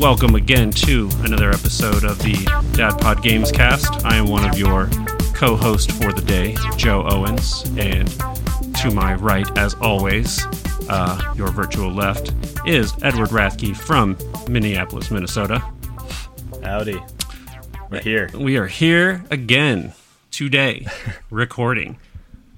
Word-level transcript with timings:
welcome 0.00 0.34
again 0.34 0.70
to 0.70 1.10
another 1.24 1.50
episode 1.50 2.04
of 2.04 2.18
the 2.20 2.32
Dadpod 2.72 3.16
Gamescast. 3.16 4.02
I 4.02 4.16
am 4.16 4.28
one 4.28 4.48
of 4.48 4.58
your 4.58 4.88
co 5.34 5.56
hosts 5.56 5.94
for 5.94 6.10
the 6.10 6.22
day, 6.22 6.56
Joe 6.78 7.06
Owens, 7.06 7.64
and 7.76 8.08
to 8.76 8.90
my 8.94 9.12
right, 9.16 9.46
as 9.58 9.74
always, 9.74 10.42
uh, 10.88 11.34
your 11.36 11.48
virtual 11.48 11.92
left, 11.92 12.32
is 12.66 12.94
Edward 13.02 13.28
Rathke 13.28 13.76
from 13.76 14.16
Minneapolis, 14.48 15.10
Minnesota. 15.10 15.62
Howdy. 16.62 16.98
We're 17.90 18.00
here. 18.00 18.30
We 18.34 18.56
are 18.56 18.68
here 18.68 19.22
again 19.30 19.92
today, 20.30 20.86
recording. 21.30 21.98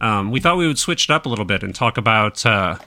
Um, 0.00 0.30
we 0.30 0.38
thought 0.38 0.58
we 0.58 0.68
would 0.68 0.78
switch 0.78 1.06
it 1.06 1.10
up 1.10 1.26
a 1.26 1.28
little 1.28 1.44
bit 1.44 1.64
and 1.64 1.74
talk 1.74 1.98
about 1.98 2.46
uh, 2.46 2.78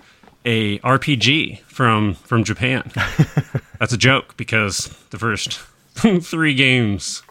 a 0.45 0.79
RPG 0.79 1.61
from 1.63 2.13
from 2.13 2.43
Japan. 2.43 2.91
That's 3.79 3.93
a 3.93 3.97
joke 3.97 4.37
because 4.37 4.87
the 5.09 5.17
first 5.17 5.59
three 6.21 6.53
games 6.53 7.23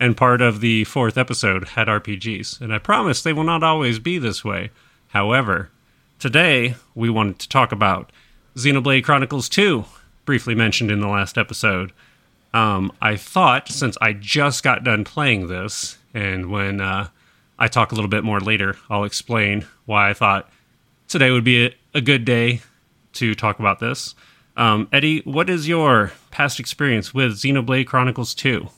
and 0.00 0.16
part 0.16 0.40
of 0.40 0.60
the 0.60 0.84
fourth 0.84 1.16
episode 1.16 1.68
had 1.68 1.86
RPGs, 1.86 2.60
and 2.60 2.74
I 2.74 2.78
promise 2.78 3.22
they 3.22 3.32
will 3.32 3.44
not 3.44 3.62
always 3.62 3.98
be 3.98 4.18
this 4.18 4.44
way. 4.44 4.70
However, 5.08 5.70
today 6.18 6.74
we 6.94 7.08
wanted 7.08 7.38
to 7.40 7.48
talk 7.48 7.70
about 7.70 8.10
Xenoblade 8.56 9.04
Chronicles 9.04 9.48
2, 9.48 9.84
briefly 10.24 10.54
mentioned 10.54 10.90
in 10.90 11.00
the 11.00 11.08
last 11.08 11.38
episode. 11.38 11.92
Um, 12.52 12.92
I 13.00 13.16
thought 13.16 13.68
since 13.68 13.96
I 14.00 14.12
just 14.12 14.64
got 14.64 14.82
done 14.82 15.04
playing 15.04 15.46
this, 15.46 15.98
and 16.12 16.50
when 16.50 16.80
uh, 16.80 17.08
I 17.58 17.68
talk 17.68 17.92
a 17.92 17.94
little 17.94 18.10
bit 18.10 18.24
more 18.24 18.40
later, 18.40 18.76
I'll 18.90 19.04
explain 19.04 19.66
why 19.86 20.10
I 20.10 20.14
thought 20.14 20.50
today 21.06 21.30
would 21.30 21.44
be 21.44 21.74
a, 21.94 22.00
good 22.00 22.24
day 22.24 22.60
to 23.14 23.34
talk 23.34 23.58
about 23.58 23.80
this. 23.80 24.14
Um, 24.56 24.88
Eddie, 24.92 25.20
what 25.20 25.48
is 25.48 25.68
your 25.68 26.12
past 26.30 26.60
experience 26.60 27.14
with 27.14 27.32
Xenoblade 27.32 27.86
Chronicles 27.86 28.34
2? 28.34 28.68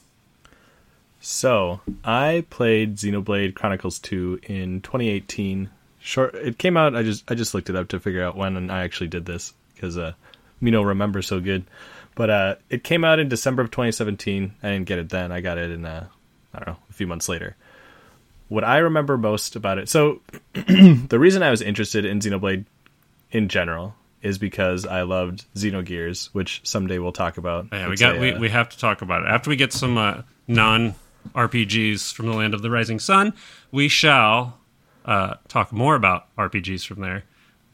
So, 1.21 1.81
I 2.05 2.45
played 2.51 2.97
Xenoblade 2.97 3.55
Chronicles 3.55 3.99
2 3.99 4.41
in 4.43 4.81
2018. 4.83 5.71
Short 5.99 6.35
it 6.35 6.59
came 6.59 6.77
out 6.77 6.95
I 6.95 7.03
just 7.03 7.31
I 7.31 7.35
just 7.35 7.55
looked 7.55 7.71
it 7.71 7.77
up 7.77 7.89
to 7.89 7.99
figure 7.99 8.23
out 8.23 8.37
when 8.37 8.69
I 8.71 8.85
actually 8.85 9.07
did 9.09 9.25
this 9.25 9.55
cuz 9.79 9.97
uh 9.97 10.13
Mino 10.61 10.83
remembers 10.83 11.27
so 11.27 11.41
good. 11.41 11.65
But 12.15 12.29
uh 12.29 12.55
it 12.69 12.85
came 12.85 13.05
out 13.05 13.19
in 13.19 13.31
December 13.31 13.63
of 13.63 13.71
2017. 13.71 14.53
I 14.63 14.73
didn't 14.73 14.87
get 14.87 14.99
it 14.99 15.09
then. 15.09 15.33
I 15.33 15.41
got 15.41 15.57
it 15.57 15.71
in 15.71 15.87
uh 15.87 16.09
I 16.53 16.59
don't 16.59 16.69
know, 16.69 16.77
a 16.91 16.93
few 16.93 17.07
months 17.07 17.27
later. 17.27 17.57
What 18.49 18.65
I 18.65 18.79
remember 18.79 19.17
most 19.17 19.57
about 19.57 19.79
it. 19.79 19.89
So, 19.89 20.21
the 20.53 21.19
reason 21.19 21.43
I 21.43 21.51
was 21.51 21.63
interested 21.63 22.05
in 22.05 22.21
Xenoblade 22.21 22.67
in 23.35 23.49
general 23.49 23.95
is 24.23 24.39
because 24.39 24.87
I 24.87 25.03
loved 25.03 25.45
Xenogears, 25.55 26.29
which 26.33 26.63
someday 26.65 26.99
we'll 26.99 27.13
talk 27.13 27.37
about. 27.37 27.67
Yeah, 27.71 27.89
we 27.91 27.97
got 27.97 28.17
a, 28.17 28.21
we, 28.21 28.33
uh, 28.33 28.39
we 28.39 28.49
have 28.49 28.71
to 28.71 28.79
talk 28.79 29.03
about 29.03 29.23
it 29.25 29.29
after 29.29 29.51
we 29.51 29.57
get 29.57 29.73
some 29.73 29.99
uh, 29.99 30.23
non 30.49 30.95
RPGs 31.35 32.13
from 32.15 32.27
the 32.27 32.33
land 32.33 32.55
of 32.55 32.63
the 32.63 32.71
rising 32.71 32.99
sun. 32.99 33.35
We 33.71 33.89
shall 33.89 34.59
uh, 35.05 35.35
talk 35.49 35.73
more 35.73 35.95
about 35.95 36.35
RPGs 36.37 36.87
from 36.87 37.01
there. 37.03 37.25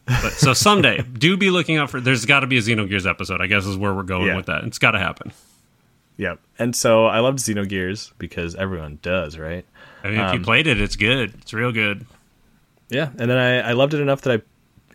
But 0.07 0.33
so 0.33 0.53
someday, 0.55 1.03
do 1.13 1.37
be 1.37 1.51
looking 1.51 1.77
out 1.77 1.91
for. 1.91 2.01
There's 2.01 2.25
got 2.25 2.41
to 2.41 2.49
be 2.49 2.59
a 2.59 2.61
Xenogears 2.61 3.09
episode. 3.09 3.41
I 3.41 3.47
guess 3.47 3.65
is 3.67 3.77
where 3.77 3.95
we're 3.95 4.03
going 4.03 4.27
Yeah. 4.27 4.37
with 4.37 4.47
that. 4.47 4.65
It's 4.65 4.79
got 4.79 4.93
to 4.93 4.99
happen. 4.99 5.31
Yep. 6.17 6.41
And 6.59 6.75
so 6.75 7.07
I 7.07 7.21
loved 7.21 7.39
Xenogears 7.39 8.13
because 8.19 8.55
everyone 8.57 8.99
does, 9.03 9.39
right? 9.39 9.65
I 10.03 10.09
mean, 10.11 10.21
if 10.21 10.33
you 10.33 10.39
Um, 10.39 10.43
played 10.45 10.67
it, 10.67 10.81
it's 10.81 10.97
good. 10.97 11.33
It's 11.41 11.55
real 11.55 11.71
good. 11.73 12.07
Yeah. 12.89 13.11
And 13.19 13.31
then 13.31 13.39
I, 13.39 13.71
I 13.71 13.73
loved 13.73 13.95
it 13.95 14.01
enough 14.01 14.23
that 14.23 14.41
I 14.41 14.43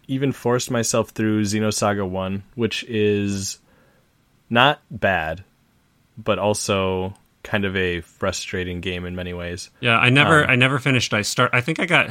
even 0.07 0.31
forced 0.31 0.71
myself 0.71 1.09
through 1.09 1.43
Xenosaga 1.43 2.07
1, 2.07 2.43
which 2.55 2.83
is 2.85 3.59
not 4.49 4.81
bad, 4.89 5.43
but 6.17 6.39
also 6.39 7.13
kind 7.43 7.63
of 7.63 7.75
a 7.75 8.01
frustrating 8.01 8.81
game 8.81 9.05
in 9.05 9.15
many 9.15 9.33
ways. 9.33 9.69
Yeah, 9.79 9.97
I 9.97 10.09
never 10.09 10.43
Um, 10.43 10.49
I 10.49 10.55
never 10.55 10.79
finished. 10.79 11.13
I 11.13 11.21
start. 11.21 11.51
I 11.53 11.61
think 11.61 11.79
I 11.79 11.85
got 11.85 12.09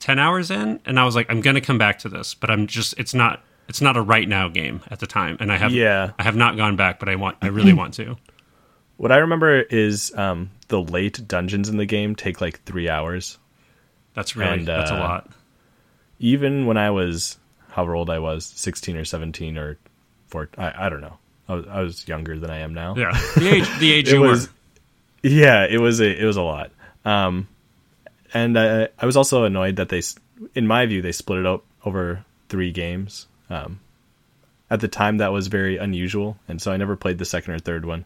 ten 0.00 0.18
hours 0.18 0.50
in, 0.50 0.80
and 0.84 0.98
I 0.98 1.04
was 1.04 1.14
like, 1.14 1.30
I'm 1.30 1.40
gonna 1.40 1.60
come 1.60 1.78
back 1.78 2.00
to 2.00 2.08
this, 2.08 2.34
but 2.34 2.50
I'm 2.50 2.66
just. 2.66 2.94
It's 2.98 3.14
not. 3.14 3.42
It's 3.68 3.80
not 3.80 3.96
a 3.96 4.02
right 4.02 4.28
now 4.28 4.48
game 4.48 4.82
at 4.90 5.00
the 5.00 5.06
time, 5.06 5.36
and 5.40 5.52
I 5.52 5.56
have. 5.56 5.72
Yeah. 5.72 6.12
I 6.18 6.22
have 6.22 6.36
not 6.36 6.56
gone 6.56 6.76
back, 6.76 6.98
but 6.98 7.08
I 7.08 7.16
want. 7.16 7.38
I 7.40 7.48
really 7.48 7.72
want 7.72 7.94
to. 7.94 8.16
What 8.96 9.10
I 9.10 9.16
remember 9.16 9.60
is 9.60 10.16
um, 10.16 10.52
the 10.68 10.80
late 10.80 11.26
dungeons 11.26 11.68
in 11.68 11.78
the 11.78 11.84
game 11.84 12.14
take 12.14 12.40
like 12.40 12.62
three 12.62 12.88
hours. 12.88 13.38
That's 14.14 14.36
really. 14.36 14.52
And, 14.52 14.68
that's 14.68 14.92
a 14.92 14.94
uh, 14.94 15.00
lot. 15.00 15.30
Even 16.24 16.64
when 16.64 16.78
I 16.78 16.90
was, 16.90 17.36
however 17.68 17.94
old 17.94 18.08
I 18.08 18.18
was, 18.18 18.46
16 18.46 18.96
or 18.96 19.04
17 19.04 19.58
or 19.58 19.76
four, 20.28 20.48
I, 20.56 20.86
I 20.86 20.88
don't 20.88 21.02
know. 21.02 21.18
I 21.48 21.54
was, 21.54 21.66
I 21.68 21.80
was 21.82 22.08
younger 22.08 22.38
than 22.38 22.50
I 22.50 22.60
am 22.60 22.72
now. 22.72 22.94
Yeah, 22.96 23.12
the 23.36 23.48
age. 23.48 23.78
The 23.78 23.92
age 23.96 24.10
you 24.10 24.20
was 24.22 24.48
were. 24.48 25.28
yeah 25.28 25.66
it 25.68 25.78
was 25.78 26.00
a 26.00 26.22
it 26.22 26.24
was 26.24 26.36
a 26.38 26.42
lot 26.42 26.70
um 27.04 27.48
and 28.32 28.56
uh, 28.56 28.88
i 28.98 29.06
was 29.06 29.16
also 29.16 29.44
annoyed 29.44 29.76
that 29.76 29.88
they 29.90 30.02
in 30.54 30.66
my 30.66 30.86
view 30.86 31.00
they 31.02 31.12
split 31.12 31.40
it 31.40 31.46
up 31.46 31.64
over 31.84 32.24
three 32.48 32.70
games 32.72 33.26
um 33.50 33.80
at 34.70 34.80
the 34.80 34.88
time 34.88 35.18
that 35.18 35.32
was 35.32 35.46
very 35.48 35.76
unusual 35.76 36.36
and 36.48 36.60
so 36.62 36.72
i 36.72 36.76
never 36.78 36.96
played 36.96 37.18
the 37.18 37.24
second 37.24 37.52
or 37.54 37.58
third 37.58 37.84
one 37.84 38.04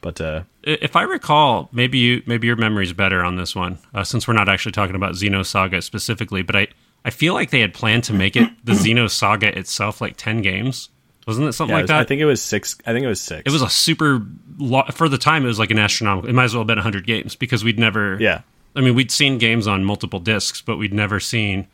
but 0.00 0.20
uh 0.20 0.42
If 0.64 0.96
I 0.96 1.02
recall, 1.02 1.68
maybe 1.70 1.98
you 1.98 2.22
maybe 2.26 2.48
your 2.48 2.56
memory's 2.56 2.92
better 2.92 3.22
on 3.24 3.36
this 3.36 3.54
one, 3.54 3.78
uh, 3.94 4.02
since 4.02 4.26
we're 4.26 4.34
not 4.34 4.48
actually 4.48 4.72
talking 4.72 4.96
about 4.96 5.14
Xenosaga 5.14 5.80
specifically. 5.80 6.42
But 6.42 6.56
I 6.56 6.66
I 7.04 7.10
feel 7.10 7.34
like 7.34 7.50
they 7.50 7.60
had 7.60 7.74
planned 7.74 8.04
to 8.04 8.12
make 8.12 8.36
it 8.36 8.48
the 8.64 8.72
Xenosaga 8.72 9.56
itself 9.56 10.00
like 10.00 10.16
ten 10.16 10.42
games. 10.42 10.88
Wasn't 11.26 11.46
it 11.46 11.52
something 11.52 11.70
yeah, 11.70 11.76
like 11.76 11.80
it 11.82 11.84
was- 11.84 11.88
that? 11.90 12.00
i 12.00 12.04
think 12.04 12.20
it 12.20 12.24
was 12.24 12.42
six 12.42 12.76
i 12.84 12.92
think 12.92 13.04
it 13.04 13.08
was 13.08 13.20
six 13.20 13.42
It 13.46 13.52
was 13.52 13.62
a 13.62 13.70
super 13.70 14.26
lo- 14.58 14.82
for 14.92 15.08
the 15.08 15.18
time. 15.18 15.44
It 15.44 15.48
was 15.48 15.58
like 15.58 15.70
an 15.70 15.78
astronomical. 15.78 16.28
It 16.28 16.32
might 16.32 16.44
as 16.44 16.54
well 16.54 16.62
have 16.62 16.66
been 16.66 16.78
hundred 16.78 17.06
games 17.06 17.36
because 17.36 17.62
we'd 17.64 17.78
never. 17.78 18.16
yeah 18.20 18.40
I 18.74 18.80
mean, 18.80 18.94
we'd 18.94 19.10
seen 19.10 19.36
games 19.36 19.66
on 19.66 19.84
multiple 19.84 20.18
discs, 20.18 20.62
but 20.62 20.78
we'd 20.78 20.94
never 20.94 21.20
seen. 21.20 21.68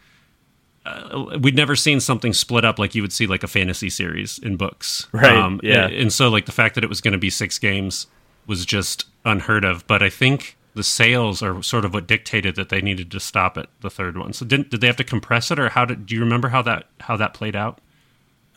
Uh, 0.85 1.37
we'd 1.41 1.55
never 1.55 1.77
seen 1.77 2.01
something 2.01 2.33
split 2.33 2.65
up 2.65 2.79
like 2.79 2.95
you 2.95 3.03
would 3.03 3.13
see 3.13 3.27
like 3.27 3.43
a 3.45 3.47
fantasy 3.49 3.89
series 3.89 4.39
in 4.41 4.57
books, 4.57 5.07
Um, 5.15 5.21
Right, 5.21 5.61
yeah. 5.63 5.85
And, 5.87 5.95
and 5.95 6.13
so, 6.13 6.29
like 6.29 6.47
the 6.47 6.53
fact 6.53 6.75
that 6.75 6.83
it 6.83 6.89
was 6.89 7.01
going 7.01 7.13
to 7.13 7.19
be 7.19 7.31
six 7.31 7.59
games 7.59 8.07
was 8.49 8.67
just 8.67 9.05
unheard 9.25 9.65
of. 9.65 9.87
But 9.87 10.03
I 10.03 10.11
think 10.11 10.57
the 10.79 10.85
sales 10.85 11.43
are 11.43 11.63
sort 11.63 11.85
of 11.85 11.93
what 11.93 12.07
dictated 12.07 12.57
that 12.57 12.71
they 12.71 12.81
needed 12.81 13.11
to 13.11 13.21
stop 13.21 13.59
at 13.59 13.67
the 13.83 13.91
third 13.91 14.17
one. 14.17 14.33
So, 14.33 14.47
didn't 14.47 14.71
did 14.71 14.81
they 14.81 14.87
have 14.87 14.97
to 14.97 15.05
compress 15.05 15.51
it, 15.51 15.59
or 15.59 15.69
how 15.69 15.85
did? 15.85 16.07
Do 16.07 16.15
you 16.15 16.23
remember 16.23 16.49
how 16.49 16.63
that 16.63 16.87
how 17.01 17.17
that 17.19 17.35
played 17.35 17.55
out? 17.57 17.81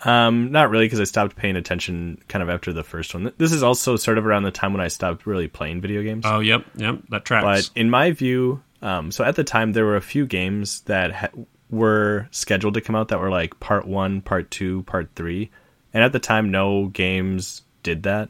um 0.03 0.51
not 0.51 0.71
really 0.71 0.85
because 0.85 0.99
i 0.99 1.03
stopped 1.03 1.35
paying 1.35 1.55
attention 1.55 2.17
kind 2.27 2.41
of 2.41 2.49
after 2.49 2.73
the 2.73 2.83
first 2.83 3.13
one 3.13 3.31
this 3.37 3.51
is 3.51 3.61
also 3.61 3.95
sort 3.95 4.17
of 4.17 4.25
around 4.25 4.41
the 4.41 4.49
time 4.49 4.73
when 4.73 4.81
i 4.81 4.87
stopped 4.87 5.27
really 5.27 5.47
playing 5.47 5.79
video 5.79 6.01
games 6.01 6.23
Oh, 6.25 6.39
yep, 6.39 6.65
yep, 6.75 7.01
that 7.09 7.23
tracks. 7.23 7.69
But 7.69 7.79
in 7.79 7.91
my 7.91 8.09
view, 8.09 8.63
um, 8.81 9.11
so 9.11 9.23
at 9.23 9.35
the 9.35 9.43
time 9.43 9.73
there 9.73 9.85
were 9.85 9.97
a 9.97 10.01
few 10.01 10.25
games 10.25 10.81
that 10.81 11.11
ha- 11.13 11.29
were 11.69 12.27
scheduled 12.31 12.73
to 12.73 12.81
come 12.81 12.95
out 12.95 13.09
that 13.09 13.19
were 13.19 13.29
like 13.29 13.59
part 13.59 13.87
one, 13.87 14.21
part 14.21 14.49
two, 14.49 14.81
part 14.83 15.09
three, 15.15 15.51
and 15.93 16.03
at 16.03 16.13
the 16.13 16.19
time 16.19 16.49
no 16.49 16.87
games 16.87 17.61
did 17.83 18.01
that. 18.03 18.29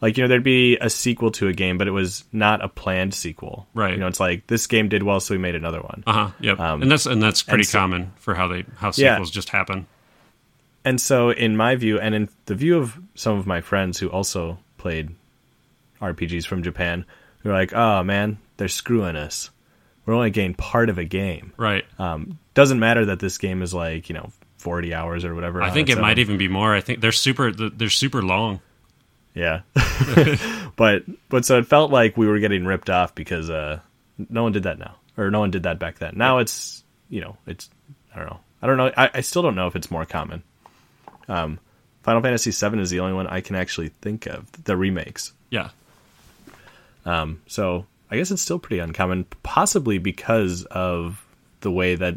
Like 0.00 0.16
you 0.18 0.24
know, 0.24 0.28
there'd 0.28 0.42
be 0.42 0.76
a 0.78 0.90
sequel 0.90 1.30
to 1.32 1.48
a 1.48 1.52
game, 1.54 1.78
but 1.78 1.88
it 1.88 1.92
was 1.92 2.24
not 2.32 2.62
a 2.62 2.68
planned 2.68 3.14
sequel. 3.14 3.66
Right. 3.72 3.92
You 3.94 3.98
know, 3.98 4.06
it's 4.08 4.20
like 4.20 4.46
this 4.46 4.66
game 4.66 4.88
did 4.88 5.02
well, 5.02 5.20
so 5.20 5.34
we 5.34 5.38
made 5.38 5.54
another 5.54 5.80
one. 5.80 6.04
Uh 6.06 6.12
huh. 6.12 6.30
Yep. 6.40 6.60
Um, 6.60 6.82
and 6.82 6.90
that's 6.90 7.06
and 7.06 7.22
that's 7.22 7.42
pretty 7.42 7.64
so- 7.64 7.78
common 7.78 8.12
for 8.16 8.34
how 8.34 8.46
they 8.48 8.64
how 8.76 8.88
Yeah. 8.94 9.14
sequels 9.14 9.30
just 9.30 9.48
happen. 9.50 9.86
And 10.84 11.00
so, 11.00 11.30
in 11.30 11.56
my 11.56 11.74
view, 11.76 11.98
and 11.98 12.14
in 12.14 12.28
the 12.44 12.54
view 12.54 12.78
of 12.78 12.96
some 13.16 13.38
of 13.38 13.46
my 13.46 13.60
friends 13.60 13.98
who 13.98 14.08
also 14.08 14.58
played 14.78 15.10
RPGs 16.00 16.46
from 16.46 16.62
Japan, 16.62 17.04
who 17.40 17.50
are 17.50 17.54
like, 17.54 17.72
"Oh 17.72 18.02
man, 18.04 18.38
they're 18.56 18.68
screwing 18.68 19.16
us. 19.16 19.50
We're 20.04 20.14
only 20.14 20.30
getting 20.30 20.54
part 20.54 20.88
of 20.88 20.98
a 20.98 21.04
game." 21.04 21.52
Right. 21.56 21.84
Um, 21.98 22.38
doesn't 22.54 22.78
matter 22.78 23.06
that 23.06 23.18
this 23.18 23.38
game 23.38 23.62
is 23.62 23.72
like 23.74 24.08
you 24.08 24.14
know 24.14 24.30
forty 24.58 24.94
hours 24.94 25.24
or 25.24 25.34
whatever. 25.34 25.62
I 25.62 25.70
think 25.70 25.88
it 25.88 25.98
might 25.98 26.18
even 26.18 26.38
be 26.38 26.48
more. 26.48 26.74
I 26.74 26.80
think 26.80 27.00
they're 27.00 27.12
super. 27.12 27.50
They're 27.50 27.88
super 27.90 28.22
long. 28.22 28.60
Yeah, 29.36 29.60
but 30.76 31.02
but 31.28 31.44
so 31.44 31.58
it 31.58 31.66
felt 31.66 31.90
like 31.90 32.16
we 32.16 32.26
were 32.26 32.38
getting 32.38 32.64
ripped 32.64 32.88
off 32.88 33.14
because 33.14 33.50
uh, 33.50 33.80
no 34.30 34.42
one 34.42 34.52
did 34.52 34.62
that 34.62 34.78
now, 34.78 34.96
or 35.18 35.30
no 35.30 35.40
one 35.40 35.50
did 35.50 35.64
that 35.64 35.78
back 35.78 35.98
then. 35.98 36.14
Now 36.16 36.38
it's 36.38 36.82
you 37.10 37.20
know 37.20 37.36
it's 37.46 37.68
I 38.14 38.18
don't 38.18 38.30
know. 38.30 38.40
I 38.62 38.66
don't 38.66 38.78
know. 38.78 38.92
I, 38.96 39.10
I 39.12 39.20
still 39.20 39.42
don't 39.42 39.54
know 39.54 39.66
if 39.66 39.76
it's 39.76 39.90
more 39.90 40.06
common. 40.06 40.42
Um, 41.28 41.58
Final 42.02 42.22
Fantasy 42.22 42.50
VII 42.50 42.80
is 42.80 42.88
the 42.88 43.00
only 43.00 43.12
one 43.12 43.26
I 43.26 43.42
can 43.42 43.56
actually 43.56 43.90
think 44.00 44.24
of 44.24 44.50
the 44.64 44.74
remakes. 44.74 45.34
Yeah. 45.50 45.68
Um, 47.04 47.42
so 47.46 47.84
I 48.10 48.16
guess 48.16 48.30
it's 48.30 48.40
still 48.40 48.58
pretty 48.58 48.78
uncommon, 48.78 49.24
possibly 49.42 49.98
because 49.98 50.64
of 50.64 51.22
the 51.60 51.70
way 51.70 51.94
that 51.94 52.14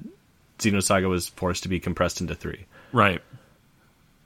Xenosaga 0.60 1.10
was 1.10 1.28
forced 1.28 1.64
to 1.64 1.70
be 1.70 1.82
compressed 1.82 2.22
into 2.22 2.34
three. 2.34 2.66
Right. 2.94 3.22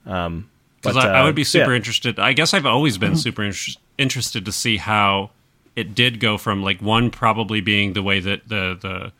Um, 0.06 0.48
Because 0.92 1.04
I, 1.04 1.14
I 1.18 1.20
uh, 1.20 1.24
would 1.24 1.34
be 1.34 1.44
super 1.44 1.70
yeah. 1.70 1.76
interested. 1.76 2.18
I 2.18 2.32
guess 2.32 2.54
I've 2.54 2.66
always 2.66 2.98
been 2.98 3.16
super 3.16 3.42
inter- 3.44 3.72
interested 3.98 4.44
to 4.44 4.52
see 4.52 4.76
how 4.76 5.30
it 5.76 5.94
did 5.94 6.20
go 6.20 6.38
from 6.38 6.62
like 6.62 6.80
one 6.80 7.10
probably 7.10 7.60
being 7.60 7.92
the 7.94 8.02
way 8.02 8.20
that 8.20 8.48
the 8.48 8.78
the 8.80 9.12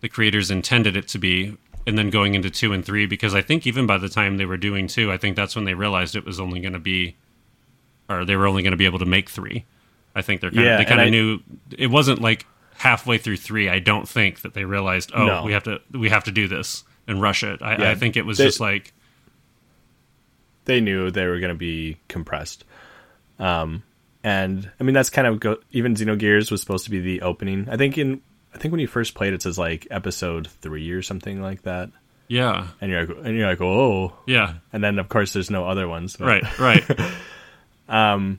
the 0.00 0.08
creators 0.08 0.50
intended 0.50 0.96
it 0.96 1.06
to 1.08 1.18
be, 1.18 1.56
and 1.86 1.96
then 1.96 2.10
going 2.10 2.34
into 2.34 2.50
two 2.50 2.72
and 2.72 2.84
three. 2.84 3.06
Because 3.06 3.34
I 3.34 3.40
think 3.42 3.66
even 3.66 3.86
by 3.86 3.98
the 3.98 4.08
time 4.08 4.36
they 4.36 4.44
were 4.46 4.56
doing 4.56 4.86
two, 4.88 5.10
I 5.12 5.16
think 5.16 5.36
that's 5.36 5.54
when 5.56 5.64
they 5.64 5.74
realized 5.74 6.14
it 6.16 6.24
was 6.24 6.38
only 6.40 6.60
going 6.60 6.72
to 6.74 6.78
be 6.78 7.16
or 8.08 8.24
they 8.24 8.36
were 8.36 8.46
only 8.46 8.62
going 8.62 8.72
to 8.72 8.76
be 8.76 8.84
able 8.84 8.98
to 8.98 9.06
make 9.06 9.30
three. 9.30 9.64
I 10.14 10.20
think 10.22 10.40
they're 10.40 10.50
kind 10.50 10.64
Yeah, 10.64 10.72
of, 10.72 10.78
they 10.78 10.84
kind 10.84 11.00
of 11.00 11.06
I- 11.06 11.10
knew 11.10 11.40
it 11.78 11.86
wasn't 11.86 12.20
like 12.20 12.44
halfway 12.74 13.16
through 13.16 13.36
three. 13.38 13.68
I 13.68 13.78
don't 13.78 14.08
think 14.08 14.42
that 14.42 14.54
they 14.54 14.64
realized, 14.64 15.12
oh, 15.14 15.24
No. 15.26 15.44
we 15.44 15.52
have 15.52 15.62
to 15.64 15.80
we 15.92 16.10
have 16.10 16.24
to 16.24 16.32
do 16.32 16.48
this 16.48 16.84
and 17.06 17.22
rush 17.22 17.42
it. 17.42 17.62
I, 17.62 17.76
Yeah, 17.78 17.90
I 17.90 17.94
think 17.94 18.16
it 18.16 18.26
was 18.26 18.38
they- 18.38 18.44
just 18.44 18.60
like 18.60 18.92
they 20.64 20.80
knew 20.80 21.10
they 21.10 21.26
were 21.26 21.40
going 21.40 21.52
to 21.52 21.58
be 21.58 21.98
compressed. 22.08 22.64
Um, 23.38 23.82
and 24.24 24.70
I 24.78 24.84
mean 24.84 24.94
that's 24.94 25.10
kind 25.10 25.26
of 25.26 25.40
go- 25.40 25.58
even 25.72 25.94
Xenogears 25.94 26.50
was 26.50 26.60
supposed 26.60 26.84
to 26.84 26.90
be 26.90 27.00
the 27.00 27.22
opening. 27.22 27.68
I 27.70 27.76
think 27.76 27.98
in 27.98 28.20
I 28.54 28.58
think 28.58 28.70
when 28.72 28.80
you 28.80 28.86
first 28.86 29.14
played 29.14 29.32
it 29.32 29.42
says 29.42 29.58
like 29.58 29.86
episode 29.90 30.46
three 30.46 30.90
or 30.92 31.02
something 31.02 31.40
like 31.42 31.62
that, 31.62 31.90
yeah, 32.28 32.68
and 32.80 32.90
you're 32.90 33.06
like, 33.06 33.16
and 33.26 33.36
you're 33.36 33.48
like, 33.48 33.60
oh, 33.60 34.12
yeah, 34.26 34.54
and 34.72 34.84
then 34.84 34.98
of 34.98 35.08
course 35.08 35.32
there's 35.32 35.50
no 35.50 35.66
other 35.66 35.88
ones. 35.88 36.16
but- 36.16 36.26
right, 36.26 36.58
right. 36.58 36.84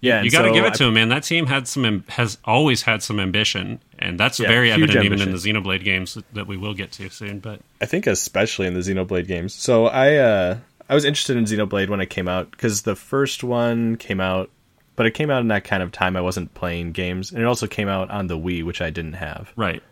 Yeah, 0.00 0.22
you 0.22 0.30
got 0.30 0.42
to 0.42 0.52
give 0.52 0.64
it 0.64 0.74
to 0.74 0.84
him, 0.84 0.94
man. 0.94 1.08
That 1.08 1.22
team 1.24 1.46
had 1.46 1.66
some 1.66 2.04
has 2.08 2.36
always 2.44 2.82
had 2.82 3.02
some 3.02 3.18
ambition, 3.18 3.80
and 3.98 4.20
that's 4.20 4.38
Yeah, 4.38 4.48
very 4.48 4.70
evident 4.70 5.04
even 5.04 5.20
in 5.22 5.32
the. 5.32 5.38
Xenoblade 5.38 5.82
games 5.84 6.14
that, 6.14 6.34
that 6.34 6.46
we 6.46 6.56
will 6.56 6.74
get 6.74 6.92
to 6.92 7.08
soon. 7.08 7.40
But 7.40 7.60
I 7.80 7.86
think 7.86 8.06
especially 8.06 8.66
in 8.66 8.74
the 8.74 8.80
Xenoblade 8.80 9.26
games. 9.26 9.54
So 9.54 9.86
I 9.86 10.16
uh 10.16 10.58
I 10.88 10.94
was 10.94 11.04
interested 11.04 11.36
in 11.36 11.44
Xenoblade 11.44 11.88
when 11.88 12.00
it 12.00 12.10
came 12.10 12.28
out 12.28 12.50
because 12.50 12.82
the 12.82 12.94
first 12.96 13.42
one 13.42 13.96
came 13.96 14.20
out, 14.20 14.50
but 14.94 15.06
it 15.06 15.12
came 15.12 15.30
out 15.30 15.40
in 15.40 15.48
that 15.48 15.64
kind 15.64 15.82
of 15.82 15.90
time 15.92 16.16
I 16.16 16.20
wasn't 16.20 16.54
playing 16.54 16.92
games, 16.92 17.32
and 17.32 17.40
it 17.42 17.44
also 17.44 17.66
came 17.66 17.88
out 17.88 18.10
on 18.10 18.28
the 18.28 18.38
Wii, 18.38 18.62
which 18.64 18.80
I 18.80 18.90
didn't 18.90 19.14
have. 19.14 19.52
right, 19.56 19.82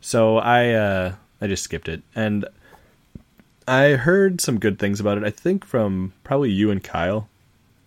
So 0.00 0.36
I 0.38 0.72
uh 0.72 1.14
I 1.40 1.46
just 1.46 1.62
skipped 1.64 1.88
it, 1.88 2.02
and 2.14 2.46
I 3.68 3.90
heard 3.90 4.40
some 4.40 4.58
good 4.60 4.78
things 4.78 5.00
about 5.00 5.18
it. 5.18 5.24
I 5.24 5.30
think 5.30 5.64
from 5.64 6.12
probably 6.24 6.50
you 6.50 6.70
and 6.70 6.82
Kyle. 6.84 7.28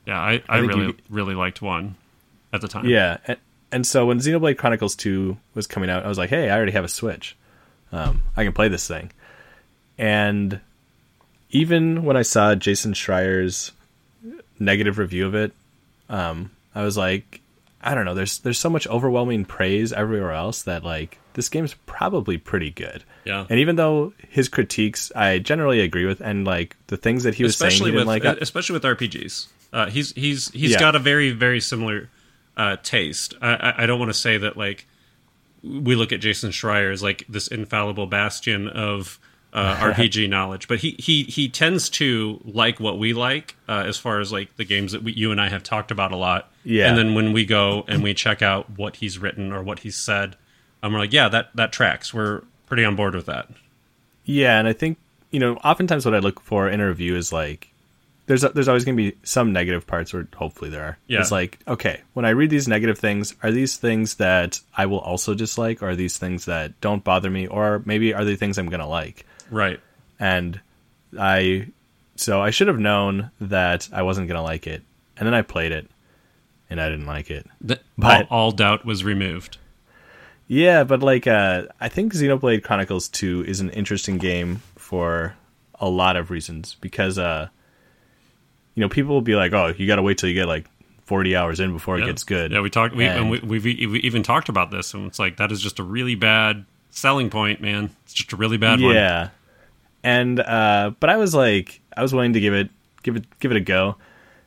yeah, 0.06 0.19
I, 0.19 0.44
I, 0.50 0.59
think 0.59 0.73
really 0.73 0.85
you- 0.88 0.97
really 1.09 1.35
liked 1.35 1.61
one 1.61 1.95
at 2.51 2.61
the 2.61 2.67
time. 2.67 2.85
Yeah, 2.85 3.17
and, 3.25 3.38
and 3.71 3.88
so 3.88 4.07
when 4.07 4.17
Xenoblade 4.19 4.57
Chronicles 4.57 4.95
Two 4.95 5.38
was 5.53 5.67
coming 5.67 5.89
out, 5.89 6.03
I 6.03 6.07
was 6.09 6.17
like, 6.17 6.29
hey, 6.31 6.50
I 6.50 6.56
already 6.57 6.71
have 6.73 6.83
a 6.83 6.89
Switch. 6.89 7.38
Um, 7.91 8.23
I 8.35 8.44
can 8.44 8.53
play 8.53 8.67
this 8.67 8.88
thing. 8.88 9.11
And 9.97 10.59
even 11.51 12.03
when 12.03 12.17
I 12.17 12.21
saw 12.21 12.55
Jason 12.55 12.93
Schreier's 12.93 13.71
negative 14.59 14.97
review 14.97 15.25
of 15.27 15.35
it, 15.35 15.51
um, 16.09 16.51
I 16.75 16.83
was 16.83 16.97
like, 16.97 17.41
I 17.81 17.95
don't 17.95 18.05
know. 18.05 18.13
There's 18.13 18.39
there's 18.39 18.59
so 18.59 18.69
much 18.69 18.87
overwhelming 18.87 19.45
praise 19.45 19.93
everywhere 19.93 20.33
else 20.33 20.63
that 20.63 20.83
like 20.83 21.17
this 21.33 21.49
game's 21.49 21.73
probably 21.85 22.37
pretty 22.37 22.71
good. 22.71 23.03
Yeah. 23.25 23.45
And 23.49 23.59
even 23.59 23.75
though 23.77 24.13
his 24.29 24.49
critiques 24.49 25.11
I 25.15 25.39
generally 25.39 25.79
agree 25.79 26.05
with, 26.05 26.19
and 26.21 26.45
like 26.45 26.75
the 26.87 26.97
things 26.97 27.23
that 27.23 27.35
he 27.35 27.43
was 27.43 27.53
especially 27.53 27.91
saying, 27.91 27.95
with 27.95 28.07
like, 28.07 28.25
I- 28.25 28.37
especially 28.41 28.73
with 28.73 28.83
RPGs. 28.83 29.47
Uh, 29.71 29.85
he's 29.89 30.11
he's 30.13 30.49
he's 30.51 30.71
Yeah. 30.71 30.79
got 30.79 30.95
a 30.95 30.99
very 30.99 31.31
very 31.31 31.59
similar 31.61 32.09
uh, 32.57 32.75
taste. 32.83 33.33
I, 33.41 33.53
I, 33.53 33.83
I 33.83 33.85
don't 33.85 33.99
want 33.99 34.09
to 34.09 34.17
say 34.17 34.37
that 34.37 34.57
like 34.57 34.85
we 35.63 35.95
look 35.95 36.11
at 36.11 36.19
Jason 36.19 36.49
Schreier 36.51 36.91
as 36.91 37.01
like 37.03 37.23
this 37.29 37.47
infallible 37.47 38.07
bastion 38.07 38.67
of 38.67 39.19
uh, 39.53 39.75
RPG 39.93 40.29
knowledge, 40.29 40.67
but 40.67 40.79
he 40.79 40.95
he 40.99 41.23
he 41.23 41.49
tends 41.49 41.89
to 41.91 42.39
like 42.45 42.79
what 42.79 42.99
we 42.99 43.13
like 43.13 43.55
uh, 43.67 43.83
as 43.85 43.97
far 43.97 44.19
as 44.19 44.31
like 44.31 44.55
the 44.57 44.65
games 44.65 44.91
that 44.91 45.03
we, 45.03 45.13
you 45.13 45.31
and 45.31 45.41
I 45.41 45.49
have 45.49 45.63
talked 45.63 45.91
about 45.91 46.11
a 46.11 46.17
lot. 46.17 46.51
Yeah. 46.63 46.89
and 46.89 46.97
then 46.97 47.15
when 47.15 47.33
we 47.33 47.45
go 47.45 47.83
and 47.87 48.03
we 48.03 48.13
check 48.13 48.41
out 48.41 48.69
what 48.77 48.97
he's 48.97 49.17
written 49.17 49.51
or 49.51 49.63
what 49.63 49.79
he's 49.79 49.95
said, 49.95 50.35
um, 50.83 50.93
we're 50.93 50.99
like, 50.99 51.13
yeah, 51.13 51.29
that 51.29 51.49
that 51.55 51.71
tracks. 51.71 52.13
We're 52.13 52.43
pretty 52.67 52.85
on 52.85 52.95
board 52.95 53.15
with 53.15 53.25
that. 53.25 53.49
Yeah, 54.25 54.59
and 54.59 54.67
I 54.67 54.73
think 54.73 54.97
you 55.31 55.39
know, 55.39 55.55
oftentimes 55.55 56.05
what 56.05 56.15
I 56.15 56.19
look 56.19 56.39
for 56.39 56.69
in 56.69 56.79
a 56.79 56.87
review 56.87 57.15
is 57.15 57.31
like, 57.31 57.71
there's 58.25 58.41
there's 58.41 58.67
always 58.67 58.85
going 58.85 58.95
to 58.95 59.11
be 59.11 59.17
some 59.23 59.53
negative 59.53 59.87
parts, 59.87 60.13
or 60.13 60.27
hopefully 60.35 60.69
there 60.69 60.83
are. 60.83 60.97
Yeah. 61.07 61.21
It's 61.21 61.31
like, 61.31 61.59
okay, 61.67 62.01
when 62.13 62.25
I 62.25 62.29
read 62.29 62.51
these 62.51 62.67
negative 62.67 62.99
things, 62.99 63.33
are 63.41 63.51
these 63.51 63.77
things 63.77 64.15
that 64.15 64.59
I 64.75 64.85
will 64.85 64.99
also 64.99 65.33
dislike, 65.33 65.81
or 65.81 65.89
are 65.89 65.95
these 65.95 66.17
things 66.17 66.45
that 66.45 66.79
don't 66.79 67.03
bother 67.03 67.29
me, 67.29 67.47
or 67.47 67.81
maybe 67.85 68.13
are 68.13 68.23
they 68.23 68.35
things 68.35 68.57
I'm 68.57 68.69
going 68.69 68.81
to 68.81 68.85
like? 68.85 69.25
Right. 69.49 69.79
And 70.19 70.59
I, 71.17 71.67
so 72.15 72.41
I 72.41 72.49
should 72.49 72.67
have 72.67 72.79
known 72.79 73.31
that 73.41 73.89
I 73.93 74.01
wasn't 74.03 74.27
going 74.27 74.35
to 74.37 74.41
like 74.43 74.67
it, 74.67 74.83
and 75.17 75.25
then 75.25 75.33
I 75.33 75.41
played 75.41 75.71
it, 75.71 75.89
and 76.69 76.79
I 76.81 76.89
didn't 76.89 77.05
like 77.07 77.31
it. 77.31 77.47
That, 77.61 77.81
But- 77.97 78.27
all, 78.29 78.45
all 78.47 78.51
doubt 78.51 78.85
was 78.85 79.03
removed. 79.03 79.57
Yeah, 80.51 80.83
but 80.83 81.01
like 81.01 81.27
uh 81.27 81.65
I 81.79 81.89
think 81.89 82.11
Xenoblade 82.13 82.63
Chronicles 82.63 83.07
2 83.09 83.45
is 83.47 83.59
an 83.59 83.69
interesting 83.69 84.17
game 84.17 84.63
for 84.75 85.35
a 85.79 85.87
lot 85.87 86.15
of 86.15 86.31
reasons 86.31 86.75
because 86.81 87.19
uh 87.19 87.49
you 88.73 88.81
know, 88.81 88.89
people 88.89 89.13
will 89.13 89.21
be 89.21 89.35
like, 89.35 89.53
"Oh, 89.53 89.73
you 89.77 89.85
got 89.85 89.97
to 89.97 90.01
wait 90.01 90.17
till 90.17 90.27
you 90.29 90.33
get 90.35 90.47
like 90.47 90.65
40 91.05 91.35
hours 91.35 91.59
in 91.59 91.71
before 91.73 91.99
it 91.99 92.05
gets 92.05 92.23
good." 92.23 92.51
Yeah, 92.51 92.61
we 92.61 92.69
talked, 92.71 92.95
we, 92.95 93.05
and, 93.05 93.19
And- 93.19 93.29
we, 93.47 93.59
we've, 93.59 93.63
we 93.91 93.99
even 93.99 94.23
talked 94.23 94.49
about 94.49 94.71
this, 94.71 94.93
and 94.95 95.05
it's 95.05 95.19
like 95.19 95.37
that 95.37 95.51
is 95.51 95.61
just 95.61 95.77
a 95.79 95.83
really 95.83 96.15
bad 96.15 96.65
selling 96.89 97.29
point, 97.29 97.61
man. 97.61 97.91
It's 98.05 98.13
just 98.15 98.33
a 98.33 98.35
really 98.35 98.57
bad 98.57 98.81
one. 98.81 98.95
yeah. 98.95 99.29
And 100.03 100.39
uh 100.39 100.91
but 100.99 101.09
I 101.09 101.17
was 101.17 101.35
like 101.35 101.81
I 101.95 102.01
was 102.01 102.13
willing 102.13 102.33
to 102.33 102.39
give 102.39 102.53
it 102.53 102.69
give 103.03 103.15
it 103.15 103.25
give 103.39 103.51
it 103.51 103.57
a 103.57 103.61
go. 103.61 103.95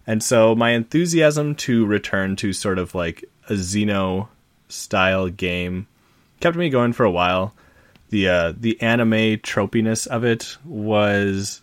And 0.06 0.22
so 0.22 0.54
my 0.54 0.70
enthusiasm 0.70 1.54
to 1.56 1.86
return 1.86 2.36
to 2.36 2.52
sort 2.52 2.78
of 2.78 2.94
like 2.94 3.24
a 3.48 3.54
Xeno 3.54 4.28
style 4.68 5.28
game 5.28 5.86
kept 6.40 6.56
me 6.56 6.70
going 6.70 6.92
for 6.92 7.04
a 7.04 7.10
while. 7.10 7.54
The 8.10 8.28
uh 8.28 8.52
the 8.56 8.80
anime 8.80 9.38
tropiness 9.38 10.06
of 10.06 10.24
it 10.24 10.56
was 10.64 11.62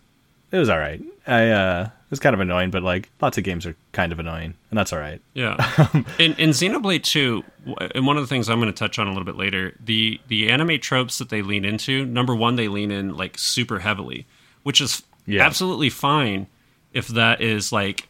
it 0.51 0.57
was 0.57 0.69
all 0.69 0.80
right. 0.80 1.01
I 1.27 1.50
uh 1.50 1.89
was 2.10 2.20
kind 2.20 2.34
of 2.34 2.40
annoying, 2.40 2.72
but 2.72 2.82
like 2.84 3.10
lots 3.22 3.38
of 3.38 3.44
games 3.44 3.66
are 3.66 3.76
kind 3.92 4.12
of 4.12 4.20
annoying, 4.20 4.56
and 4.72 4.78
that's 4.78 4.92
all 4.94 5.00
right. 5.00 5.22
Yeah. 5.34 5.56
in, 6.20 6.34
in 6.36 6.50
Xenoblade 6.52 7.04
2, 7.04 7.44
and 7.96 8.08
one 8.08 8.18
of 8.18 8.24
the 8.24 8.28
things 8.28 8.50
I'm 8.50 8.60
going 8.60 8.72
to 8.72 8.78
touch 8.78 8.98
on 9.00 9.08
a 9.08 9.12
little 9.12 9.26
bit 9.26 9.36
later, 9.36 9.76
the 9.84 10.20
the 10.28 10.50
anime 10.50 10.80
tropes 10.80 11.18
that 11.20 11.30
they 11.30 11.42
lean 11.42 11.66
into, 11.66 12.06
number 12.06 12.36
one, 12.36 12.56
they 12.56 12.68
lean 12.68 12.92
in 12.92 13.16
like 13.16 13.38
super 13.38 13.80
heavily, 13.80 14.26
which 14.64 14.82
is 14.82 15.04
Yeah. 15.26 15.46
absolutely 15.46 15.90
fine 15.90 16.48
if 16.94 17.08
that 17.10 17.42
is 17.42 17.72
like 17.72 18.08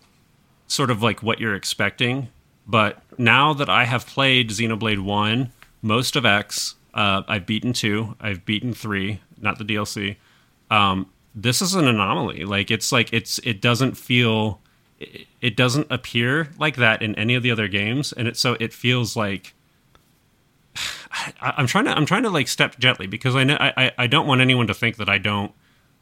sort 0.68 0.90
of 0.92 1.02
like 1.04 1.22
what 1.22 1.40
you're 1.40 1.56
expecting. 1.56 2.30
But 2.66 3.02
now 3.18 3.54
that 3.54 3.70
I 3.70 3.86
have 3.86 4.06
played 4.06 4.52
Xenoblade 4.52 5.00
1, 5.00 5.52
most 5.82 6.16
of 6.16 6.26
X, 6.26 6.76
uh, 6.94 7.24
I've 7.28 7.46
beaten 7.48 7.74
2, 7.74 8.16
I've 8.22 8.46
beaten 8.46 8.74
3, 8.74 9.20
not 9.42 9.58
the 9.58 9.64
DLC. 9.66 10.16
Um, 10.70 11.10
this 11.36 11.62
is 11.62 11.76
an 11.76 11.88
anomaly. 11.88 12.46
Like 12.46 12.72
it's 12.72 12.92
like 12.92 13.14
it's 13.14 13.40
it 13.40 13.62
doesn't 13.62 13.96
feel 13.98 14.60
it, 15.42 15.56
doesn't 15.56 15.88
appear 15.90 16.50
like 16.58 16.76
that 16.76 17.02
in 17.02 17.16
any 17.16 17.36
of 17.36 17.44
the 17.44 17.52
other 17.52 17.68
games, 17.68 18.12
and 18.14 18.28
it 18.28 18.36
so 18.38 18.58
it 18.60 18.74
feels 18.74 19.16
like 19.16 19.54
I, 21.12 21.54
I'm 21.58 21.68
trying 21.68 21.86
to 21.86 21.92
I'm 21.92 22.06
trying 22.06 22.24
to 22.24 22.30
like 22.30 22.48
step 22.48 22.78
gently 22.80 23.08
because 23.08 23.36
I 23.36 23.44
know 23.44 23.58
I- 23.60 23.92
I 23.98 24.08
don't 24.08 24.28
want 24.28 24.42
anyone 24.42 24.68
to 24.68 24.74
think 24.74 24.98
that 24.98 25.10
I 25.10 25.18
don't 25.18 25.52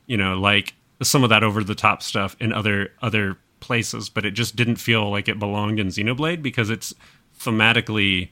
you 0.05 0.17
know 0.17 0.37
like 0.39 0.73
some 1.01 1.23
of 1.23 1.29
that 1.29 1.43
over 1.43 1.63
the 1.63 1.75
top 1.75 2.01
stuff 2.01 2.35
in 2.39 2.51
other 2.53 2.91
other 3.01 3.37
places, 3.59 4.09
but 4.09 4.25
it 4.25 4.31
just 4.31 4.55
didn't 4.55 4.77
feel 4.77 5.09
like 5.09 5.27
it 5.27 5.39
belonged 5.39 5.79
in 5.79 5.87
Xenoblade 5.87 6.41
because 6.41 6.69
it's 6.69 6.93
thematically 7.39 8.29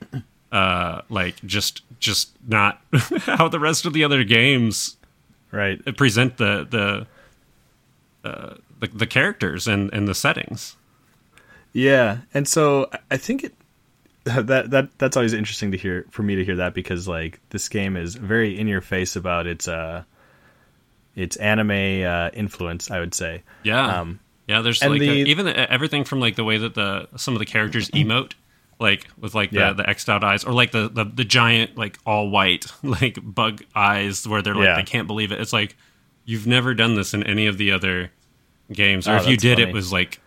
uh 0.52 1.02
like 1.10 1.36
just 1.46 1.82
just 2.00 2.32
not 2.48 2.82
how 3.22 3.48
the 3.48 3.60
rest 3.60 3.86
of 3.86 3.94
the 3.94 4.04
other 4.04 4.24
games 4.24 4.98
Right. 5.56 5.80
present 5.98 6.38
the 6.38 6.68
the 6.70 8.30
uh, 8.30 8.56
the, 8.80 8.88
the 8.88 9.08
characters 9.08 9.68
and, 9.68 9.94
and 9.94 10.08
the 10.08 10.16
settings. 10.16 10.76
Yeah, 11.74 12.20
and 12.34 12.48
so 12.48 12.90
I- 13.12 13.18
think 13.18 13.44
it 13.44 13.54
that 14.26 14.70
that 14.72 14.98
that's 14.98 15.16
always 15.18 15.34
interesting 15.34 15.72
to 15.72 15.78
hear 15.78 16.06
for 16.10 16.24
me 16.24 16.36
to 16.36 16.44
hear 16.46 16.56
that 16.58 16.74
because 16.74 17.08
like 17.08 17.40
this 17.50 17.70
game 17.70 17.96
is 17.96 18.16
very 18.16 18.58
in 18.60 18.68
your 18.68 18.82
face 18.82 19.16
about 19.16 19.46
its 19.48 19.68
uh 19.68 20.04
its 21.16 21.36
anime 21.38 22.04
uh, 22.04 22.30
influence. 22.34 22.90
I 22.92 23.00
would 23.00 23.14
say. 23.14 23.44
Yeah, 23.64 24.02
Um, 24.02 24.20
yeah. 24.48 24.62
There's 24.62 24.84
like 24.84 25.00
the- 25.00 25.10
a, 25.10 25.26
even 25.26 25.46
the, 25.46 25.72
everything 25.72 26.04
from 26.06 26.20
like 26.20 26.36
the 26.36 26.44
way 26.44 26.58
that 26.58 26.74
the 26.76 27.08
some 27.18 27.36
of 27.36 27.40
the 27.40 27.46
characters 27.46 27.90
emote, 27.94 28.34
like 28.80 29.08
with 29.18 29.34
like 29.34 29.52
the 29.52 29.58
Yeah. 29.60 29.74
the 29.74 29.84
xed 29.84 30.10
out 30.10 30.24
eyes, 30.24 30.44
or 30.44 30.54
like 30.54 30.72
the, 30.72 30.90
the 30.90 31.06
the 31.06 31.24
giant 31.26 31.78
like 31.78 31.98
all 32.06 32.30
white 32.30 32.66
like 32.84 33.18
bug 33.22 33.64
eyes 33.76 34.28
where 34.28 34.42
they're 34.42 34.56
like 34.56 34.66
Yeah. 34.66 34.76
they 34.76 34.84
can't 34.84 35.08
believe 35.08 35.32
it. 35.32 35.40
It's 35.40 35.54
like 35.54 35.76
you've 36.26 36.48
never 36.48 36.74
done 36.74 36.96
this 36.96 37.14
in 37.14 37.24
any 37.24 37.46
of 37.48 37.58
the 37.58 37.72
other 37.72 38.12
games, 38.72 39.08
or 39.08 39.12
Oh, 39.12 39.18
if 39.18 39.28
you 39.28 39.38
did, 39.38 39.58
funny. 39.60 39.70
it 39.70 39.74
was 39.74 39.92
like 39.94 40.20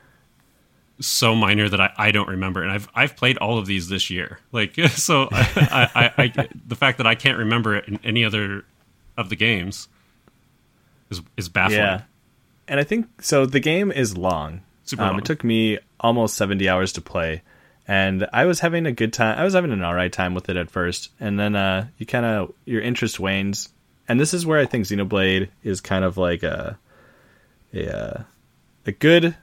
so 1.01 1.35
minor 1.35 1.69
that 1.69 1.81
I, 1.81 1.93
I 1.97 2.11
don't 2.11 2.29
remember. 2.29 2.63
And 2.63 2.73
I've 2.73 2.89
I've 2.95 3.17
played 3.17 3.37
all 3.39 3.59
of 3.59 3.67
these 3.67 3.89
this 3.89 4.11
year. 4.11 4.41
Like 4.53 4.75
so, 4.91 5.29
I, 5.33 5.89
I, 5.95 6.23
I, 6.25 6.33
I 6.43 6.49
the 6.67 6.75
fact 6.77 6.99
that 6.99 7.07
I 7.07 7.15
can't 7.15 7.39
remember 7.39 7.77
it 7.77 7.87
in 7.89 8.01
any 8.03 8.25
other 8.25 8.65
of 9.17 9.29
the 9.29 9.37
games 9.37 9.89
is 11.11 11.21
is 11.37 11.49
baffling. 11.49 11.79
Yeah, 11.81 12.03
and 12.67 12.81
I 12.81 12.85
think 12.85 13.23
so. 13.23 13.47
The 13.47 13.61
game 13.61 13.91
is 13.93 14.17
long. 14.17 14.63
Super 14.85 15.03
um, 15.03 15.11
long. 15.11 15.19
It 15.19 15.25
took 15.25 15.45
me 15.45 15.79
almost 16.01 16.37
seventy 16.37 16.69
hours 16.69 16.93
to 16.95 17.01
play, 17.01 17.43
and 17.89 18.29
I 18.35 18.45
was 18.45 18.61
having 18.61 18.85
a 18.85 18.93
good 18.93 19.15
time. 19.15 19.39
I 19.39 19.45
was 19.45 19.55
having 19.55 19.73
an 19.73 19.83
alright 19.83 20.13
time 20.13 20.35
with 20.35 20.51
it 20.51 20.57
at 20.57 20.71
first, 20.71 21.11
and 21.19 21.41
then 21.41 21.57
uh, 21.57 21.89
you 21.97 22.05
kind 22.05 22.27
of 22.27 22.53
your 22.67 22.83
interest 22.83 23.19
wanes. 23.19 23.71
And 24.07 24.21
this 24.21 24.33
is 24.35 24.47
where 24.47 24.59
I 24.59 24.67
think 24.67 24.85
Xenoblade 24.85 25.49
is 25.65 25.81
kind 25.81 26.05
of 26.05 26.19
like 26.19 26.43
a 26.43 26.79
a 27.73 27.97
uh, 27.97 28.23
a 28.87 28.93
good 28.93 29.35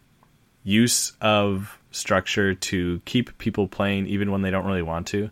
use 0.64 1.14
of 1.22 1.78
structure 1.92 2.54
to 2.54 3.02
keep 3.06 3.38
people 3.38 3.68
playing 3.68 4.08
even 4.08 4.32
when 4.32 4.42
they 4.42 4.52
don't 4.52 4.66
really 4.66 4.82
want 4.82 5.08
to. 5.08 5.30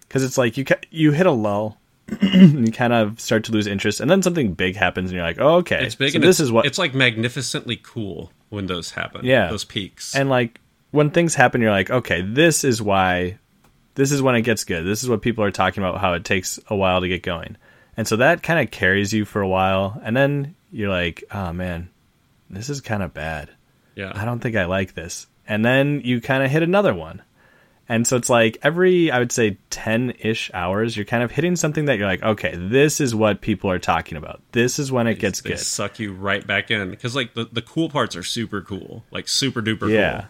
Because 0.00 0.22
it's 0.22 0.36
like 0.36 0.56
you 0.56 0.64
ca- 0.64 0.80
you 0.90 1.12
hit 1.12 1.26
a 1.26 1.30
lull, 1.30 1.78
and 2.20 2.66
you 2.66 2.72
kind 2.72 2.92
of 2.92 3.20
start 3.20 3.44
to 3.44 3.52
lose 3.52 3.66
interest, 3.66 4.00
and 4.00 4.10
then 4.10 4.22
something 4.22 4.52
big 4.52 4.76
happens, 4.76 5.10
and 5.10 5.16
you're 5.16 5.26
like, 5.26 5.40
oh, 5.40 5.56
okay, 5.56 5.84
It's 5.86 5.94
big 5.94 6.12
so 6.12 6.18
this 6.18 6.28
it's, 6.28 6.40
is 6.40 6.52
what 6.52 6.66
it's 6.66 6.78
like 6.78 6.94
magnificently 6.94 7.80
cool 7.82 8.32
when 8.50 8.66
those 8.66 8.90
happen. 8.90 9.24
Yeah. 9.24 9.48
Those 9.48 9.64
peaks. 9.64 10.14
and 10.14 10.28
like 10.28 10.59
when 10.90 11.10
things 11.10 11.34
happen 11.34 11.60
you're 11.60 11.70
like 11.70 11.90
okay 11.90 12.22
this 12.22 12.64
is 12.64 12.80
why 12.82 13.38
this 13.96 14.12
is 14.12 14.22
when 14.22 14.36
it 14.36 14.42
gets 14.42 14.62
good. 14.64 14.84
This 14.86 15.02
is 15.02 15.08
what 15.10 15.20
people 15.20 15.42
are 15.44 15.50
talking 15.50 15.82
about 15.82 16.00
how 16.00 16.14
it 16.14 16.24
takes 16.24 16.60
a 16.68 16.76
while 16.76 17.00
to 17.00 17.08
get 17.08 17.24
going. 17.24 17.56
And 17.96 18.06
so 18.06 18.16
that 18.16 18.42
kind 18.42 18.60
of 18.60 18.70
carries 18.70 19.12
you 19.12 19.24
for 19.24 19.42
a 19.42 19.48
while 19.48 20.00
and 20.04 20.16
then 20.16 20.54
you're 20.72 20.88
like 20.88 21.24
oh 21.32 21.52
man 21.52 21.90
this 22.48 22.70
is 22.70 22.80
kind 22.80 23.02
of 23.02 23.12
bad. 23.12 23.50
Yeah. 23.96 24.12
i 24.14 24.24
don't 24.24 24.40
think 24.40 24.56
i 24.56 24.64
like 24.66 24.94
this. 24.94 25.26
And 25.46 25.64
then 25.64 26.00
you 26.04 26.20
kind 26.20 26.42
of 26.44 26.50
hit 26.50 26.62
another 26.62 26.94
one. 26.94 27.22
And 27.88 28.06
so 28.06 28.16
it's 28.16 28.30
like 28.30 28.56
every 28.62 29.10
i 29.10 29.18
would 29.18 29.32
say 29.32 29.58
10-ish 29.70 30.50
hours 30.54 30.96
you're 30.96 31.04
kind 31.04 31.24
of 31.24 31.32
hitting 31.32 31.56
something 31.56 31.86
that 31.86 31.98
you're 31.98 32.06
like 32.06 32.22
okay 32.22 32.54
this 32.56 33.00
is 33.00 33.14
what 33.14 33.40
people 33.40 33.70
are 33.70 33.80
talking 33.80 34.16
about. 34.16 34.40
This 34.52 34.78
is 34.78 34.92
when 34.92 35.08
it 35.08 35.18
gets 35.18 35.40
they 35.42 35.50
good. 35.50 35.58
suck 35.58 35.98
you 35.98 36.12
right 36.12 36.46
back 36.46 36.70
in. 36.70 36.90
Because 36.90 37.16
like 37.16 37.34
the, 37.34 37.48
the 37.50 37.62
cool 37.62 37.90
parts 37.90 38.14
are 38.16 38.22
super 38.22 38.62
cool 38.62 39.04
like 39.10 39.26
super 39.28 39.60
duper 39.60 39.90
Yeah. 39.90 40.20
cool 40.20 40.28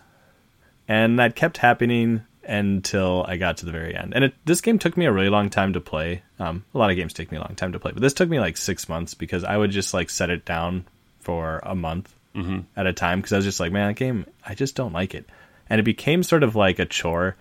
And 0.90 1.20
that 1.20 1.36
kept 1.36 1.56
happening 1.58 2.22
until 2.42 3.24
I 3.28 3.36
got 3.36 3.58
to 3.58 3.66
the 3.66 3.70
very 3.70 3.94
end. 3.94 4.12
And 4.12 4.24
it, 4.24 4.34
this 4.44 4.60
game 4.60 4.80
took 4.80 4.96
me 4.96 5.06
a 5.06 5.12
really 5.12 5.28
long 5.28 5.48
time 5.48 5.74
to 5.74 5.80
play. 5.80 6.22
Um, 6.40 6.64
a 6.74 6.78
lot 6.78 6.90
of 6.90 6.96
games 6.96 7.12
take 7.12 7.30
me 7.30 7.38
a 7.38 7.40
long 7.40 7.54
time 7.54 7.70
to 7.72 7.78
play, 7.78 7.92
but 7.92 8.02
this 8.02 8.12
took 8.12 8.28
me 8.28 8.40
like 8.40 8.56
six 8.56 8.88
months 8.88 9.14
because 9.14 9.44
I 9.44 9.56
would 9.56 9.70
just 9.70 9.94
like 9.94 10.10
set 10.10 10.30
it 10.30 10.44
down 10.44 10.84
for 11.20 11.60
a 11.62 11.76
month 11.76 12.12
at 12.76 12.86
a 12.88 12.92
time 12.92 13.20
because 13.20 13.32
I 13.32 13.36
was 13.36 13.44
just 13.44 13.60
like, 13.60 13.70
man, 13.70 13.88
that 13.88 13.96
game, 13.96 14.26
I 14.44 14.56
just 14.56 14.74
don't 14.74 14.92
like 14.92 15.14
it. 15.14 15.26
And 15.68 15.78
it 15.78 15.84
became 15.84 16.24
sort 16.24 16.42
of 16.42 16.56
like 16.56 16.80
a 16.80 16.86
chore. 16.86 17.36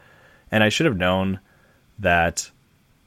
And 0.51 0.63
I 0.63 0.69
should 0.69 0.85
have 0.85 0.97
known 0.97 1.39
that 1.97 2.51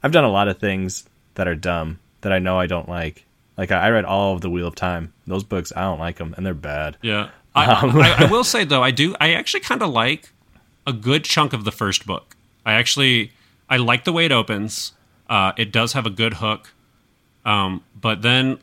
I've 0.02 0.12
done 0.12 0.24
a 0.24 0.30
lot 0.30 0.48
of 0.48 0.58
things 0.58 1.08
that 1.34 1.46
are 1.46 1.54
dumb 1.54 2.00
that 2.22 2.32
I 2.32 2.40
know 2.40 2.58
I 2.58 2.66
don't 2.66 2.88
like. 2.88 3.26
Like 3.56 3.70
I 3.70 3.86
I 3.86 3.90
read 3.90 4.04
all 4.04 4.34
of 4.34 4.40
the 4.40 4.50
Wheel 4.50 4.66
of 4.66 4.74
Time. 4.74 5.12
Those 5.26 5.44
books, 5.44 5.72
I 5.76 5.82
don't 5.82 6.00
like 6.00 6.16
them, 6.16 6.34
and 6.36 6.44
they're 6.44 6.54
bad. 6.54 6.96
Yeah. 7.02 7.30
I, 7.54 7.66
Um, 7.66 7.96
I, 7.98 8.24
I 8.24 8.24
will 8.30 8.44
say 8.44 8.64
though, 8.64 8.82
I 8.82 8.90
do. 8.90 9.14
I 9.20 9.32
actually 9.34 9.60
kind 9.60 9.82
of 9.82 9.90
like 9.90 10.30
a 10.86 10.92
good 10.92 11.24
chunk 11.24 11.52
of 11.52 11.64
the 11.64 11.72
first 11.72 12.06
book. 12.06 12.36
I 12.64 12.74
actually 12.74 13.32
I 13.68 13.76
like 13.78 14.04
the 14.04 14.12
way 14.12 14.24
it 14.26 14.32
opens. 14.32 14.92
Uh, 15.28 15.52
it 15.56 15.72
does 15.72 15.92
have 15.94 16.04
a 16.06 16.10
good 16.10 16.34
hook, 16.34 16.72
um, 17.44 17.82
but 17.98 18.22
then 18.22 18.58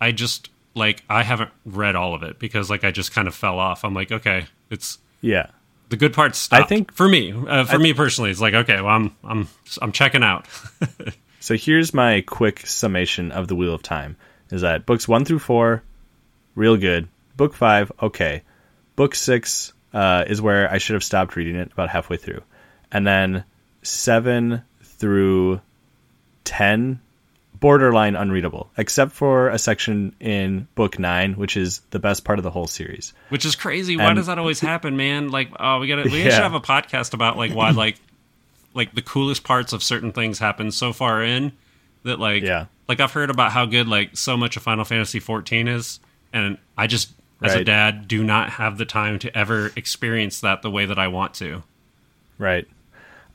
I 0.00 0.12
just 0.12 0.50
like 0.74 1.02
I 1.08 1.22
haven't 1.22 1.50
read 1.64 1.96
all 1.96 2.14
of 2.14 2.22
it 2.22 2.38
because 2.38 2.70
like 2.70 2.84
I 2.84 2.90
just 2.90 3.12
kind 3.12 3.28
of 3.28 3.34
fell 3.34 3.58
off. 3.58 3.84
I'm 3.84 3.94
like, 3.94 4.10
okay, 4.12 4.46
it's 4.70 4.98
Yeah. 5.20 5.46
the 5.90 5.96
good 5.96 6.12
parts. 6.12 6.48
I 6.52 6.62
think- 6.64 6.92
for 6.92 7.08
me, 7.08 7.32
uh, 7.32 7.64
for 7.64 7.78
me 7.78 7.92
personally, 7.92 8.30
it's 8.30 8.40
like 8.40 8.54
okay, 8.54 8.80
well, 8.80 8.94
I'm 8.94 9.16
I'm 9.24 9.48
I'm 9.80 9.92
checking 9.92 10.22
out. 10.22 10.46
So 11.40 11.56
here's 11.58 11.92
my 11.92 12.22
quick 12.22 12.66
summation 12.66 13.30
of 13.30 13.48
the 13.48 13.54
Wheel 13.54 13.74
of 13.74 13.82
Time: 13.82 14.16
is 14.50 14.62
that 14.62 14.86
books 14.86 15.06
one 15.06 15.26
through 15.26 15.40
four, 15.40 15.82
real 16.54 16.78
good. 16.78 17.06
Book 17.36 17.54
five, 17.54 17.90
okay. 18.02 18.42
Book 18.96 19.14
six 19.14 19.72
uh, 19.92 20.24
is 20.26 20.40
where 20.40 20.70
I 20.70 20.78
should 20.78 20.94
have 20.94 21.04
stopped 21.04 21.36
reading 21.36 21.56
it 21.56 21.72
about 21.72 21.88
halfway 21.90 22.16
through, 22.16 22.42
and 22.92 23.06
then 23.06 23.44
seven 23.82 24.62
through 24.82 25.60
ten, 26.44 27.00
borderline 27.58 28.16
unreadable, 28.16 28.70
except 28.76 29.12
for 29.12 29.48
a 29.48 29.58
section 29.58 30.14
in 30.20 30.68
book 30.74 30.98
nine, 30.98 31.34
which 31.34 31.56
is 31.56 31.80
the 31.90 31.98
best 31.98 32.24
part 32.24 32.38
of 32.38 32.42
the 32.42 32.50
whole 32.50 32.66
series. 32.66 33.12
Which 33.30 33.44
is 33.44 33.56
crazy. 33.56 33.96
Why 33.96 34.14
does 34.14 34.26
that 34.26 34.38
always 34.38 34.60
happen, 34.72 34.96
man? 34.96 35.28
Like, 35.30 35.50
oh, 35.58 35.80
we 35.80 35.88
gotta 35.88 36.04
we 36.04 36.18
Yeah. 36.24 36.30
should 36.30 36.42
have 36.42 36.54
a 36.54 36.60
podcast 36.60 37.14
about 37.14 37.36
like 37.36 37.52
why 37.54 37.70
like 37.70 37.96
like 38.74 38.94
the 38.94 39.02
coolest 39.02 39.44
parts 39.44 39.72
of 39.72 39.82
certain 39.82 40.12
things 40.12 40.38
happen 40.38 40.70
so 40.72 40.92
far 40.92 41.22
in 41.22 41.52
that 42.04 42.18
like 42.18 42.42
Yeah. 42.42 42.66
like 42.88 43.00
I've 43.00 43.12
heard 43.12 43.30
about 43.30 43.52
how 43.52 43.66
good 43.66 43.88
like 43.88 44.16
so 44.16 44.36
much 44.36 44.56
of 44.56 44.62
Final 44.62 44.84
Fantasy 44.84 45.20
14 45.20 45.68
is, 45.68 46.00
and 46.32 46.58
I 46.76 46.86
just 46.86 47.12
as 47.44 47.54
a 47.54 47.64
dad 47.64 48.08
do 48.08 48.22
not 48.22 48.50
have 48.50 48.78
the 48.78 48.84
time 48.84 49.18
to 49.20 49.36
ever 49.36 49.70
experience 49.76 50.40
that 50.40 50.62
the 50.62 50.70
way 50.70 50.86
that 50.86 50.98
I 50.98 51.08
want 51.08 51.34
to. 51.34 51.62
Right. 52.38 52.66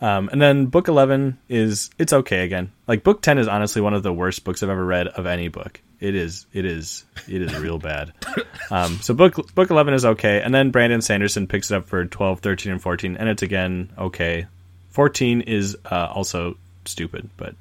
Um, 0.02 0.30
and 0.32 0.42
then 0.42 0.68
book 0.68 0.88
11 0.88 1.38
is 1.50 1.90
it's 1.98 2.14
okay 2.14 2.44
again. 2.44 2.72
Like 2.88 3.04
book 3.04 3.22
10 3.22 3.38
is 3.38 3.48
honestly 3.48 3.82
one 3.82 3.94
of 3.94 4.04
the 4.04 4.14
worst 4.14 4.44
books 4.44 4.64
I've 4.64 4.70
ever 4.70 4.86
read 4.86 5.08
of 5.08 5.26
any 5.26 5.50
book. 5.50 5.82
It 6.00 6.16
is 6.16 6.46
it 6.54 6.64
is 6.64 7.04
it 7.28 7.42
is 7.42 7.56
real 7.58 7.80
bad. 7.80 8.14
Um, 8.72 9.00
so 9.02 9.16
book 9.16 9.56
book 9.56 9.72
11 9.72 9.96
is 9.96 10.06
okay 10.06 10.44
and 10.44 10.54
then 10.54 10.70
Brandon 10.70 11.02
Sanderson 11.02 11.48
picks 11.48 11.72
it 11.72 11.76
up 11.76 11.88
for 11.88 12.06
12, 12.06 12.40
13 12.40 12.74
and 12.74 12.80
14 12.80 13.18
and 13.18 13.28
it's 13.28 13.42
again 13.42 13.90
okay. 13.98 14.46
14 14.92 15.42
is 15.42 15.76
uh, 15.90 16.12
also 16.14 16.56
stupid, 16.86 17.32
but 17.36 17.56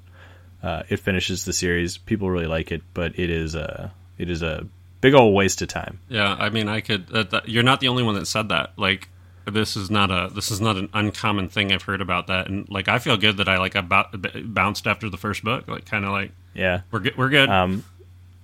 uh, 0.63 0.83
it 0.91 0.99
finishes 0.99 1.47
the 1.47 1.55
series. 1.55 1.97
People 1.97 2.31
really 2.31 2.47
like 2.47 2.73
it, 2.73 2.83
but 2.93 3.19
it 3.19 3.31
is 3.31 3.55
a 3.55 3.91
it 4.19 4.29
is 4.29 4.43
a 4.43 4.67
big 5.01 5.15
old 5.15 5.35
waste 5.35 5.63
of 5.63 5.69
time. 5.69 6.01
Yeah, 6.09 6.35
I 6.39 6.51
mean, 6.51 6.69
I 6.69 6.81
could. 6.81 7.07
Uh, 7.13 7.23
that, 7.25 7.49
you're 7.49 7.63
not 7.63 7.81
the 7.81 7.89
only 7.89 8.03
one 8.03 8.15
that 8.17 8.27
said 8.27 8.49
that. 8.51 8.73
Like, 8.77 9.09
this 9.47 9.77
is 9.77 9.91
not 9.91 10.11
a 10.11 10.33
this 10.35 10.51
is 10.51 10.61
not 10.61 10.77
an 10.77 10.89
uncommon 10.93 11.49
thing 11.49 11.73
I've 11.73 11.83
heard 11.83 12.01
about 12.01 12.27
that, 12.27 12.49
and 12.49 12.69
like 12.69 12.89
I 12.89 12.99
feel 12.99 13.17
good 13.17 13.39
that 13.39 13.49
I 13.49 13.59
like 13.59 13.75
about 13.75 14.15
bounced 14.53 14.87
after 14.87 15.09
the 15.09 15.17
first 15.17 15.43
book. 15.45 15.67
Like, 15.69 15.87
kind 15.87 16.05
of 16.05 16.11
like 16.13 16.33
Yeah. 16.55 16.83
we're 16.91 17.01
good. 17.01 17.17
We're 17.17 17.29
good. 17.31 17.49
Um, 17.49 17.85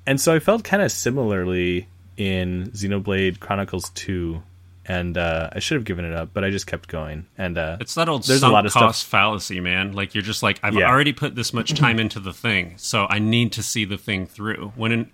and 0.07 0.21
so 0.21 0.35
I 0.35 0.39
felt 0.39 0.65
kind 0.65 0.83
of 0.83 0.91
similarly 0.93 1.89
in 2.17 2.71
Xenoblade 2.73 3.41
Chronicles 3.41 3.91
2, 3.91 4.43
and 4.87 5.17
uh, 5.19 5.49
I 5.53 5.59
should 5.61 5.77
have 5.77 5.85
given 5.85 6.05
it 6.05 6.15
up, 6.15 6.31
but 6.33 6.45
I 6.45 6.51
just 6.51 6.67
kept 6.67 6.89
going. 6.89 7.27
And 7.39 7.57
uh, 7.59 7.79
It's 7.81 7.95
that 7.97 8.09
old 8.09 8.23
there's 8.25 8.39
a 8.39 8.41
sunk 8.41 8.53
lot 8.53 8.67
of 8.67 8.73
cost 8.73 9.01
stuff- 9.01 9.11
fallacy, 9.11 9.61
man. 9.61 9.93
Like 9.93 10.15
you're 10.15 10.23
just 10.23 10.43
like 10.43 10.61
I've 10.63 10.75
Yeah. 10.75 10.89
already 10.91 11.13
put 11.13 11.35
this 11.35 11.53
much 11.53 11.75
time 11.75 11.99
into 12.05 12.21
the 12.21 12.33
thing, 12.33 12.75
so 12.77 13.07
I 13.11 13.19
need 13.19 13.53
to 13.53 13.63
see 13.63 13.85
the 13.85 13.99
thing 13.99 14.27
through. 14.27 14.73
When 14.77 14.93
in 14.93 15.11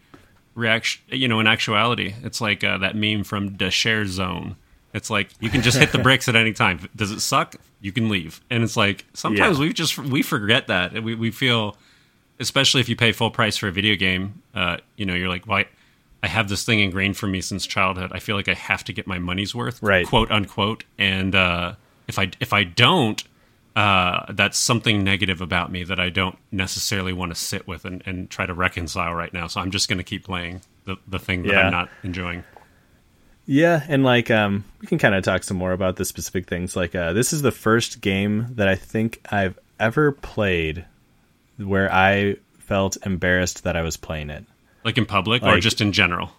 reaction, 0.60 1.02
you 1.08 1.26
know, 1.28 1.40
in 1.40 1.46
actuality, 1.46 2.14
it's 2.22 2.40
like 2.40 2.62
uh, 2.62 2.78
that 2.78 2.94
meme 2.94 3.24
from 3.24 3.56
the 3.56 3.70
share 3.70 4.06
zone. 4.06 4.56
It's 4.94 5.10
like 5.10 5.30
you 5.40 5.50
can 5.50 5.62
just 5.62 5.78
hit 5.78 5.92
the 5.92 5.98
bricks 6.06 6.28
at 6.28 6.36
any 6.36 6.52
time. 6.52 6.88
Does 6.94 7.10
it 7.10 7.20
suck? 7.20 7.56
You 7.80 7.92
can 7.92 8.08
leave. 8.08 8.40
And 8.50 8.62
it's 8.62 8.76
like 8.76 9.04
sometimes 9.14 9.58
Yeah. 9.58 9.64
we 9.66 9.72
just 9.72 9.98
we 9.98 10.22
forget 10.22 10.66
that. 10.68 10.92
And 10.94 11.04
We 11.04 11.14
we 11.14 11.30
feel, 11.30 11.76
especially 12.38 12.80
if 12.80 12.88
you 12.88 12.96
pay 12.96 13.12
full 13.12 13.30
price 13.30 13.56
for 13.56 13.68
a 13.68 13.72
video 13.72 13.96
game. 13.96 14.42
Uh, 14.54 14.78
you 14.96 15.06
know, 15.06 15.14
you're 15.14 15.28
like, 15.28 15.46
why? 15.46 15.66
I 16.22 16.28
have 16.28 16.48
this 16.48 16.64
thing 16.64 16.80
ingrained 16.80 17.16
for 17.16 17.26
me 17.26 17.40
since 17.40 17.66
childhood. 17.66 18.10
I 18.12 18.18
feel 18.18 18.36
like 18.36 18.48
I 18.48 18.54
have 18.54 18.84
to 18.84 18.92
get 18.92 19.06
my 19.06 19.18
money's 19.18 19.54
worth, 19.54 19.82
Right. 19.82 20.06
quote 20.06 20.30
unquote. 20.30 20.84
And 20.98 21.34
uh, 21.34 21.74
if 22.08 22.18
I 22.18 22.30
if 22.40 22.52
I 22.52 22.64
don't, 22.64 23.22
uh, 23.80 24.32
that's 24.32 24.58
something 24.58 25.02
negative 25.04 25.40
about 25.40 25.70
me 25.72 25.84
that 25.84 25.98
I 26.00 26.10
don't 26.10 26.36
necessarily 26.52 27.12
want 27.12 27.30
to 27.32 27.34
sit 27.40 27.66
with 27.66 27.84
and, 27.84 28.02
and 28.04 28.28
try 28.28 28.44
to 28.46 28.52
reconcile 28.54 29.14
right 29.14 29.32
now. 29.32 29.46
So 29.46 29.60
I'm 29.60 29.70
just 29.70 29.88
going 29.88 29.98
to 29.98 30.04
keep 30.04 30.24
playing 30.24 30.60
the 30.84 30.96
the 31.08 31.18
thing 31.18 31.42
that 31.42 31.52
Yeah. 31.52 31.60
I'm 31.66 31.72
not 31.72 31.88
enjoying. 32.02 32.44
yeah, 33.46 33.84
and 33.88 34.04
like 34.04 34.30
um, 34.30 34.64
we 34.80 34.86
can 34.86 34.98
kind 34.98 35.14
of 35.14 35.24
talk 35.24 35.42
some 35.44 35.56
more 35.56 35.72
about 35.72 35.96
the 35.96 36.04
specific 36.04 36.46
things. 36.46 36.76
Like 36.76 36.94
uh, 36.94 37.12
this 37.12 37.32
is 37.32 37.42
the 37.42 37.52
first 37.52 38.00
game 38.00 38.48
that 38.56 38.68
I 38.68 38.74
think 38.76 39.20
I've 39.30 39.58
ever 39.78 40.12
played 40.12 40.84
where 41.56 41.92
I 41.92 42.36
felt 42.58 42.96
embarrassed 43.04 43.64
that 43.64 43.76
I 43.76 43.82
was 43.82 43.96
playing 43.96 44.30
it. 44.30 44.44
Like 44.84 44.98
in 44.98 45.06
public 45.06 45.42
or 45.42 45.58
just 45.60 45.80
in 45.80 45.92
general. 45.92 46.30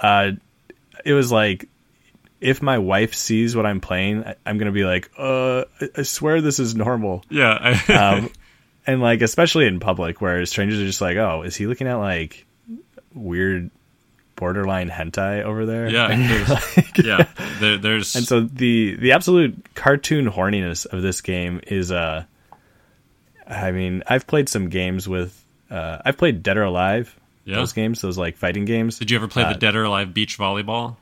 Uh, 0.00 0.32
it 1.04 1.12
was 1.14 1.30
like 1.32 1.68
if 2.40 2.62
my 2.62 2.78
wife 2.78 3.14
sees 3.14 3.56
what 3.56 3.66
I'm 3.66 3.80
playing, 3.80 4.24
I- 4.24 4.36
I'm 4.46 4.58
gonna 4.58 4.72
be 4.72 4.84
like, 4.84 5.10
uh, 5.18 5.64
I- 5.80 5.88
I 5.98 6.02
swear 6.02 6.40
this 6.40 6.58
is 6.58 6.74
normal. 6.74 7.24
Yeah. 7.30 7.58
I, 7.88 7.92
um, 8.18 8.30
and 8.86 9.00
like 9.02 9.20
especially 9.22 9.66
in 9.66 9.80
public 9.80 10.20
where 10.20 10.44
strangers 10.46 10.80
are 10.80 10.86
just 10.86 11.00
like 11.02 11.16
oh 11.18 11.42
is 11.42 11.54
he 11.56 11.66
looking 11.66 11.86
at 11.88 11.96
like 11.96 12.46
weird 13.14 13.70
borderline 14.36 14.88
hentai 14.88 15.42
over 15.42 15.66
there 15.66 15.88
yeah. 15.90 16.08
there's- 16.16 17.04
yeah. 17.04 17.26
There, 17.60 17.76
there's 17.76 18.14
and 18.16 18.24
so 18.24 18.40
the 18.40 18.94
the 18.96 19.12
absolute 19.12 19.74
cartoon 19.74 20.30
horniness 20.30 20.86
of 20.86 21.02
this 21.02 21.20
game 21.22 21.60
is 21.66 21.90
uh 21.92 22.24
i 23.46 23.72
mean 23.72 24.02
i've 24.06 24.26
played 24.26 24.48
some 24.48 24.68
games 24.68 25.08
with 25.08 25.44
uh 25.70 25.98
i've 26.04 26.16
played 26.16 26.42
dead 26.42 26.56
or 26.56 26.62
alive 26.62 27.14
Yeah. 27.44 27.56
those 27.56 27.72
games 27.72 28.00
those 28.00 28.16
like 28.16 28.36
fighting 28.36 28.64
games 28.64 28.98
Did 28.98 29.10
you 29.10 29.16
ever 29.18 29.28
play 29.28 29.42
Uh, 29.42 29.52
the 29.52 29.58
Dead 29.58 29.74
or 29.74 29.84
Alive 29.84 30.14
beach 30.14 30.38
volleyball? 30.38 30.96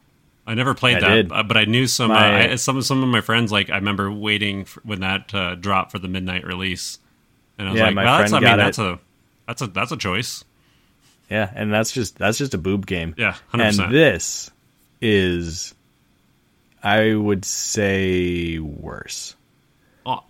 I 0.46 0.54
never 0.54 0.74
played 0.74 0.98
I 0.98 1.00
that, 1.00 1.14
did. 1.14 1.32
uh, 1.32 1.42
but 1.42 1.56
I 1.56 1.64
knew 1.64 1.86
some. 1.86 2.08
My- 2.10 2.48
uh, 2.48 2.52
I, 2.52 2.54
some 2.56 2.80
some 2.82 3.02
of 3.02 3.08
my 3.08 3.20
friends 3.20 3.50
like 3.50 3.68
I 3.70 3.76
remember 3.76 4.10
waiting 4.12 4.64
for, 4.64 4.80
when 4.82 5.00
that 5.00 5.34
uh, 5.34 5.54
dropped 5.56 5.90
for 5.92 5.98
the 5.98 6.08
midnight 6.08 6.44
release, 6.46 6.98
and 7.58 7.68
I 7.68 7.72
was 7.72 7.78
Yeah, 7.80 7.86
like, 7.86 7.94
my 7.96 8.04
well, 8.04 8.18
that's, 8.18 8.32
I 8.32 8.36
mean, 8.40 8.42
got 8.48 8.56
that's 8.56 8.78
a 8.78 8.98
that's 9.46 9.62
a 9.62 9.66
that's 9.68 9.92
a 9.92 9.96
choice. 9.96 10.44
yeah 11.30 11.50
and 11.54 11.72
that's 11.72 11.90
just 11.92 12.16
that's 12.18 12.38
just 12.38 12.54
a 12.54 12.58
boob 12.58 12.86
game 12.86 13.14
Yeah, 13.18 13.34
hundred 13.48 13.64
and 13.64 13.76
percent. 13.76 13.92
this 13.92 14.50
is 15.00 15.74
i 16.82 17.12
would 17.14 17.44
say 17.44 18.58
worse 18.58 19.34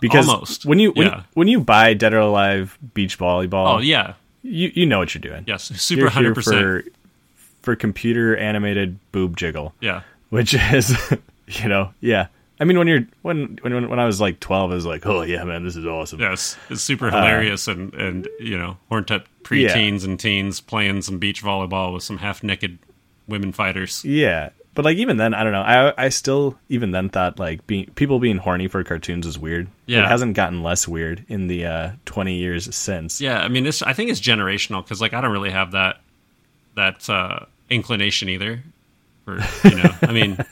because 0.00 0.26
almost 0.28 0.64
when 0.64 0.78
you 0.78 0.92
when, 0.92 1.08
yeah. 1.08 1.22
when 1.34 1.48
you 1.48 1.60
buy 1.60 1.92
Dead 1.94 2.14
or 2.14 2.18
Alive 2.20 2.78
beach 2.94 3.18
volleyball, 3.18 3.76
oh 3.76 3.78
yeah, 3.80 4.14
you 4.42 4.72
you 4.74 4.86
know 4.86 4.98
what 4.98 5.14
you're 5.14 5.20
doing. 5.20 5.44
yes, 5.46 5.64
super 5.80 6.08
hundred 6.08 6.34
percent. 6.34 6.86
For 7.66 7.74
computer 7.74 8.36
animated 8.36 8.96
boob 9.10 9.36
jiggle, 9.36 9.74
Yeah, 9.80 10.02
which 10.30 10.54
is 10.54 10.96
You 11.48 11.68
know, 11.68 11.90
yeah. 12.00 12.28
I 12.60 12.64
mean, 12.64 12.78
when 12.78 12.86
you're 12.86 13.06
when 13.22 13.58
when 13.62 13.88
when 13.88 13.98
I 13.98 14.06
was 14.06 14.20
like 14.20 14.38
twelve, 14.40 14.70
I 14.70 14.74
was 14.74 14.86
like, 14.86 15.04
oh 15.04 15.22
yeah, 15.22 15.42
man, 15.44 15.64
this 15.64 15.76
is 15.76 15.84
awesome. 15.84 16.20
Yes, 16.20 16.56
it's 16.70 16.80
super 16.80 17.10
hilarious 17.10 17.68
and 17.68 17.92
and 17.94 18.28
you 18.40 18.56
know, 18.56 18.76
horned 18.88 19.10
up 19.10 19.26
preteens 19.42 20.04
and 20.04 20.18
teens 20.18 20.60
playing 20.60 21.02
some 21.02 21.18
beach 21.18 21.42
volleyball 21.42 21.92
with 21.92 22.02
some 22.04 22.18
half 22.18 22.42
naked 22.44 22.78
women 23.28 23.50
fighters. 23.52 24.04
Yeah, 24.04 24.50
but 24.74 24.84
like 24.84 24.96
even 24.96 25.16
then, 25.16 25.34
I 25.34 25.42
don't 25.42 25.52
know. 25.52 25.62
I 25.62 26.06
I 26.06 26.08
still 26.08 26.56
even 26.68 26.92
then 26.92 27.08
thought 27.08 27.38
like 27.38 27.66
being 27.66 27.86
people 27.96 28.20
being 28.20 28.38
horny 28.38 28.68
for 28.68 28.82
cartoons 28.84 29.26
is 29.26 29.38
weird. 29.38 29.68
Yeah. 29.86 30.04
it 30.04 30.08
hasn't 30.08 30.34
gotten 30.34 30.62
less 30.62 30.86
weird 30.86 31.24
in 31.28 31.48
the 31.48 31.66
uh, 31.66 31.90
twenty 32.06 32.36
years 32.36 32.74
since. 32.74 33.20
Yeah, 33.20 33.40
I 33.40 33.48
mean, 33.48 33.66
it's 33.66 33.82
I 33.82 33.92
think 33.92 34.10
it's 34.10 34.20
generational 34.20 34.82
because 34.84 35.00
like 35.00 35.14
I 35.14 35.20
don't 35.20 35.32
really 35.32 35.50
have 35.50 35.72
that 35.72 36.00
that 36.76 37.08
uh, 37.10 37.46
inclination 37.70 38.28
either. 38.28 38.62
For 39.24 39.38
you 39.64 39.74
know, 39.76 39.90
I 40.02 40.12
mean, 40.12 40.38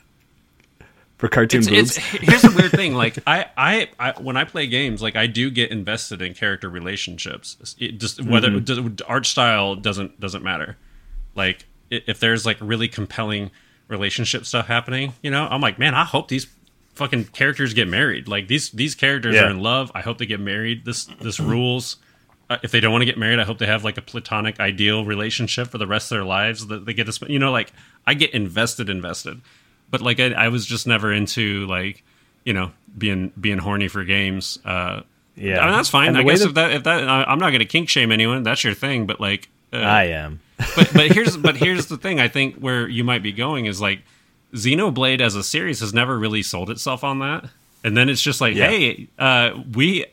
For 1.19 1.29
cartoon 1.29 1.61
it's, 1.61 1.69
boobs, 1.69 1.97
it's 1.97 1.97
here's 1.99 2.43
the 2.43 2.51
weird 2.51 2.73
thing. 2.73 2.95
Like 2.95 3.17
I, 3.27 3.47
I, 3.57 3.89
I, 4.01 4.21
when 4.21 4.37
I 4.37 4.45
play 4.45 4.67
games, 4.67 5.01
like 5.01 5.15
I 5.17 5.27
do 5.29 5.49
get 5.51 5.71
invested 5.71 6.21
in 6.21 6.35
character 6.35 6.69
relationships. 6.69 7.77
It 7.79 7.99
just 7.99 8.21
whether 8.23 8.51
Mm-hmm. 8.51 8.89
d- 8.95 9.05
art 9.07 9.25
style 9.25 9.77
doesn't 9.77 10.19
doesn't 10.21 10.43
matter. 10.43 10.77
Like 11.37 11.67
if 11.91 12.19
there's 12.19 12.45
like 12.45 12.57
really 12.61 12.89
compelling 12.89 13.53
relationship 13.87 14.45
stuff 14.45 14.67
happening, 14.67 15.13
you 15.23 15.31
know, 15.31 15.47
I'm 15.49 15.61
like, 15.61 15.79
man, 15.79 15.95
I 15.95 16.05
hope 16.05 16.29
these 16.29 16.49
fucking 16.95 17.27
characters 17.27 17.75
get 17.75 17.87
married. 17.89 18.27
Like 18.27 18.49
these 18.49 18.71
these 18.73 18.97
characters 18.97 19.37
Yeah. 19.37 19.45
are 19.45 19.51
in 19.51 19.61
love. 19.61 19.93
I 19.95 20.01
hope 20.01 20.19
they 20.19 20.27
get 20.27 20.41
married. 20.41 20.85
This 20.85 21.05
this 21.21 21.39
rules. 21.41 21.97
Uh, 22.51 22.59
if 22.63 22.71
they 22.71 22.81
don't 22.81 22.93
want 22.93 23.03
to 23.03 23.07
get 23.07 23.17
married, 23.17 23.39
I 23.39 23.45
hope 23.45 23.59
they 23.59 23.67
have 23.67 23.85
like 23.85 23.97
a 23.97 24.03
platonic 24.03 24.61
ideal 24.61 25.05
relationship 25.05 25.69
for 25.69 25.79
the 25.79 25.87
rest 25.87 26.13
of 26.13 26.17
their 26.17 26.25
lives 26.25 26.67
that 26.67 26.85
they 26.85 26.93
get 26.93 27.05
to 27.07 27.13
spend. 27.13 27.33
You 27.33 27.39
know, 27.39 27.51
like 27.53 27.73
I 28.07 28.15
get 28.15 28.31
invested, 28.35 28.91
invested. 28.91 29.41
But 29.91 30.01
like 30.03 30.21
I, 30.21 30.33
I 30.33 30.49
was 30.49 30.67
just 30.67 30.87
never 30.87 31.13
into 31.13 31.67
like 31.67 32.03
you 32.45 32.53
know 32.53 32.73
being 32.99 33.33
being 33.41 33.59
horny 33.59 33.89
for 33.89 34.05
games. 34.05 34.59
Uh, 34.65 35.03
yeah, 35.37 35.61
I 35.61 35.67
mean, 35.67 35.77
that's 35.77 35.89
fine. 35.89 36.17
I 36.17 36.23
guess 36.23 36.41
that- 36.41 36.49
if 36.49 36.55
that 36.55 36.73
if 36.73 36.83
that 36.85 37.09
I, 37.09 37.25
I'm 37.25 37.39
not 37.39 37.51
going 37.51 37.61
to 37.61 37.65
kink 37.67 37.89
shame 37.89 38.13
anyone. 38.13 38.43
That's 38.43 38.63
your 38.63 38.75
thing. 38.75 39.07
But 39.07 39.21
like, 39.21 39.49
uh, 39.73 39.79
I 39.79 40.05
am. 40.05 40.41
but 40.77 40.91
but 40.93 41.13
here's 41.13 41.37
but 41.37 41.57
here's 41.57 41.87
the 41.87 41.97
thing. 41.97 42.21
I 42.21 42.29
think 42.29 42.57
where 42.57 42.87
you 42.89 43.05
might 43.05 43.23
be 43.23 43.33
going 43.33 43.67
is 43.67 43.81
like 43.81 44.01
Xenoblade 44.53 45.21
as 45.21 45.35
a 45.35 45.43
series 45.43 45.81
has 45.81 45.93
never 45.95 46.19
really 46.19 46.43
sold 46.43 46.71
itself 46.71 47.03
on 47.05 47.19
that. 47.21 47.47
And 47.83 47.97
then 47.97 48.09
it's 48.09 48.23
just 48.23 48.41
like, 48.41 48.55
Yeah. 48.55 48.69
hey, 48.69 49.09
uh, 49.19 49.51
we 49.75 50.07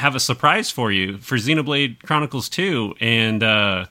have 0.00 0.14
a 0.14 0.20
surprise 0.20 0.70
for 0.70 0.90
you 0.90 1.18
for 1.18 1.36
Xenoblade 1.36 2.02
Chronicles 2.02 2.48
2 2.48 2.94
and 3.00 3.42
uh 3.42 3.86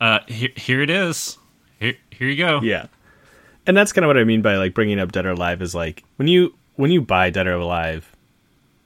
uh 0.00 0.18
here, 0.26 0.50
here 0.56 0.82
it 0.82 0.90
is. 0.90 1.38
Here 1.80 1.94
here 2.10 2.28
you 2.28 2.36
go. 2.36 2.60
Yeah, 2.60 2.86
and 3.66 3.76
that's 3.76 3.92
kind 3.92 4.04
of 4.04 4.08
what 4.08 4.18
I 4.18 4.24
mean 4.24 4.42
by 4.42 4.56
like 4.56 4.74
bringing 4.74 4.98
up 4.98 5.12
Dead 5.12 5.26
or 5.26 5.30
Alive 5.30 5.62
is 5.62 5.74
like 5.74 6.04
when 6.16 6.28
you 6.28 6.54
when 6.74 6.90
you 6.90 7.00
buy 7.00 7.30
Dead 7.30 7.46
or 7.46 7.54
Alive, 7.54 8.10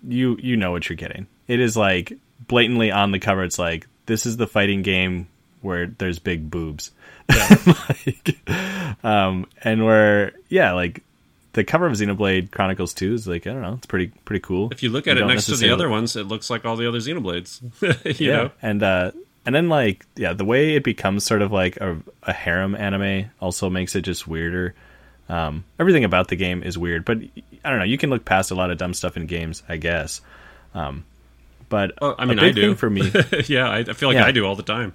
you 0.06 0.36
you 0.40 0.56
know 0.56 0.70
what 0.70 0.88
you're 0.88 0.96
getting. 0.96 1.26
It 1.48 1.60
is 1.60 1.76
like 1.76 2.12
blatantly 2.46 2.90
on 2.90 3.10
the 3.10 3.18
cover. 3.18 3.42
It's 3.42 3.58
like 3.58 3.86
this 4.06 4.26
is 4.26 4.36
the 4.36 4.46
fighting 4.46 4.82
game 4.82 5.28
where 5.62 5.86
there's 5.86 6.18
big 6.18 6.50
boobs, 6.50 6.90
like, 7.28 8.48
um, 9.04 9.46
and 9.62 9.84
where 9.84 10.32
yeah, 10.48 10.72
like 10.72 11.02
the 11.52 11.64
cover 11.64 11.86
of 11.86 11.92
Xenoblade 11.94 12.50
Chronicles 12.50 12.94
Two 12.94 13.14
is 13.14 13.26
like 13.26 13.46
I 13.46 13.52
don't 13.52 13.62
know, 13.62 13.74
it's 13.74 13.86
pretty 13.86 14.08
pretty 14.24 14.40
cool. 14.40 14.70
If 14.70 14.82
you 14.82 14.90
look 14.90 15.06
at 15.06 15.16
it 15.16 15.20
don't 15.20 15.28
next 15.28 15.46
to 15.46 15.56
the 15.56 15.70
other 15.70 15.88
ones, 15.88 16.16
it 16.16 16.24
looks 16.26 16.50
like 16.50 16.64
all 16.64 16.76
the 16.76 16.88
other 16.88 16.98
Xenoblades. 16.98 17.60
you 18.20 18.26
yeah, 18.28 18.36
know? 18.36 18.50
and 18.62 18.82
uh, 18.82 19.10
and 19.46 19.54
then 19.54 19.68
like 19.68 20.06
yeah, 20.16 20.32
the 20.32 20.44
way 20.44 20.74
it 20.76 20.84
becomes 20.84 21.24
sort 21.24 21.42
of 21.42 21.50
like 21.52 21.76
a, 21.78 21.96
a 22.22 22.32
harem 22.32 22.74
anime 22.74 23.30
also 23.40 23.68
makes 23.70 23.94
it 23.96 24.02
just 24.02 24.26
weirder. 24.28 24.74
Um, 25.28 25.64
everything 25.78 26.04
about 26.04 26.28
the 26.28 26.36
game 26.36 26.62
is 26.62 26.76
weird, 26.76 27.04
but 27.04 27.18
I 27.64 27.70
don't 27.70 27.78
know. 27.78 27.84
You 27.84 27.98
can 27.98 28.10
look 28.10 28.24
past 28.24 28.50
a 28.50 28.54
lot 28.56 28.70
of 28.72 28.78
dumb 28.78 28.94
stuff 28.94 29.16
in 29.16 29.26
games, 29.26 29.62
I 29.68 29.76
guess. 29.76 30.20
Um, 30.74 31.04
but 31.68 31.92
Well, 32.00 32.16
I 32.18 32.24
mean, 32.26 32.40
a 32.40 32.46
I 32.46 32.50
do. 32.52 32.60
thing 32.60 32.74
for 32.74 32.90
me, 32.90 33.12
yeah, 33.46 33.68
I, 33.70 33.78
I 33.78 33.92
feel 33.92 34.08
like 34.08 34.16
Yeah. 34.16 34.24
I 34.26 34.32
do 34.32 34.44
all 34.44 34.56
the 34.56 34.64
time. 34.64 34.92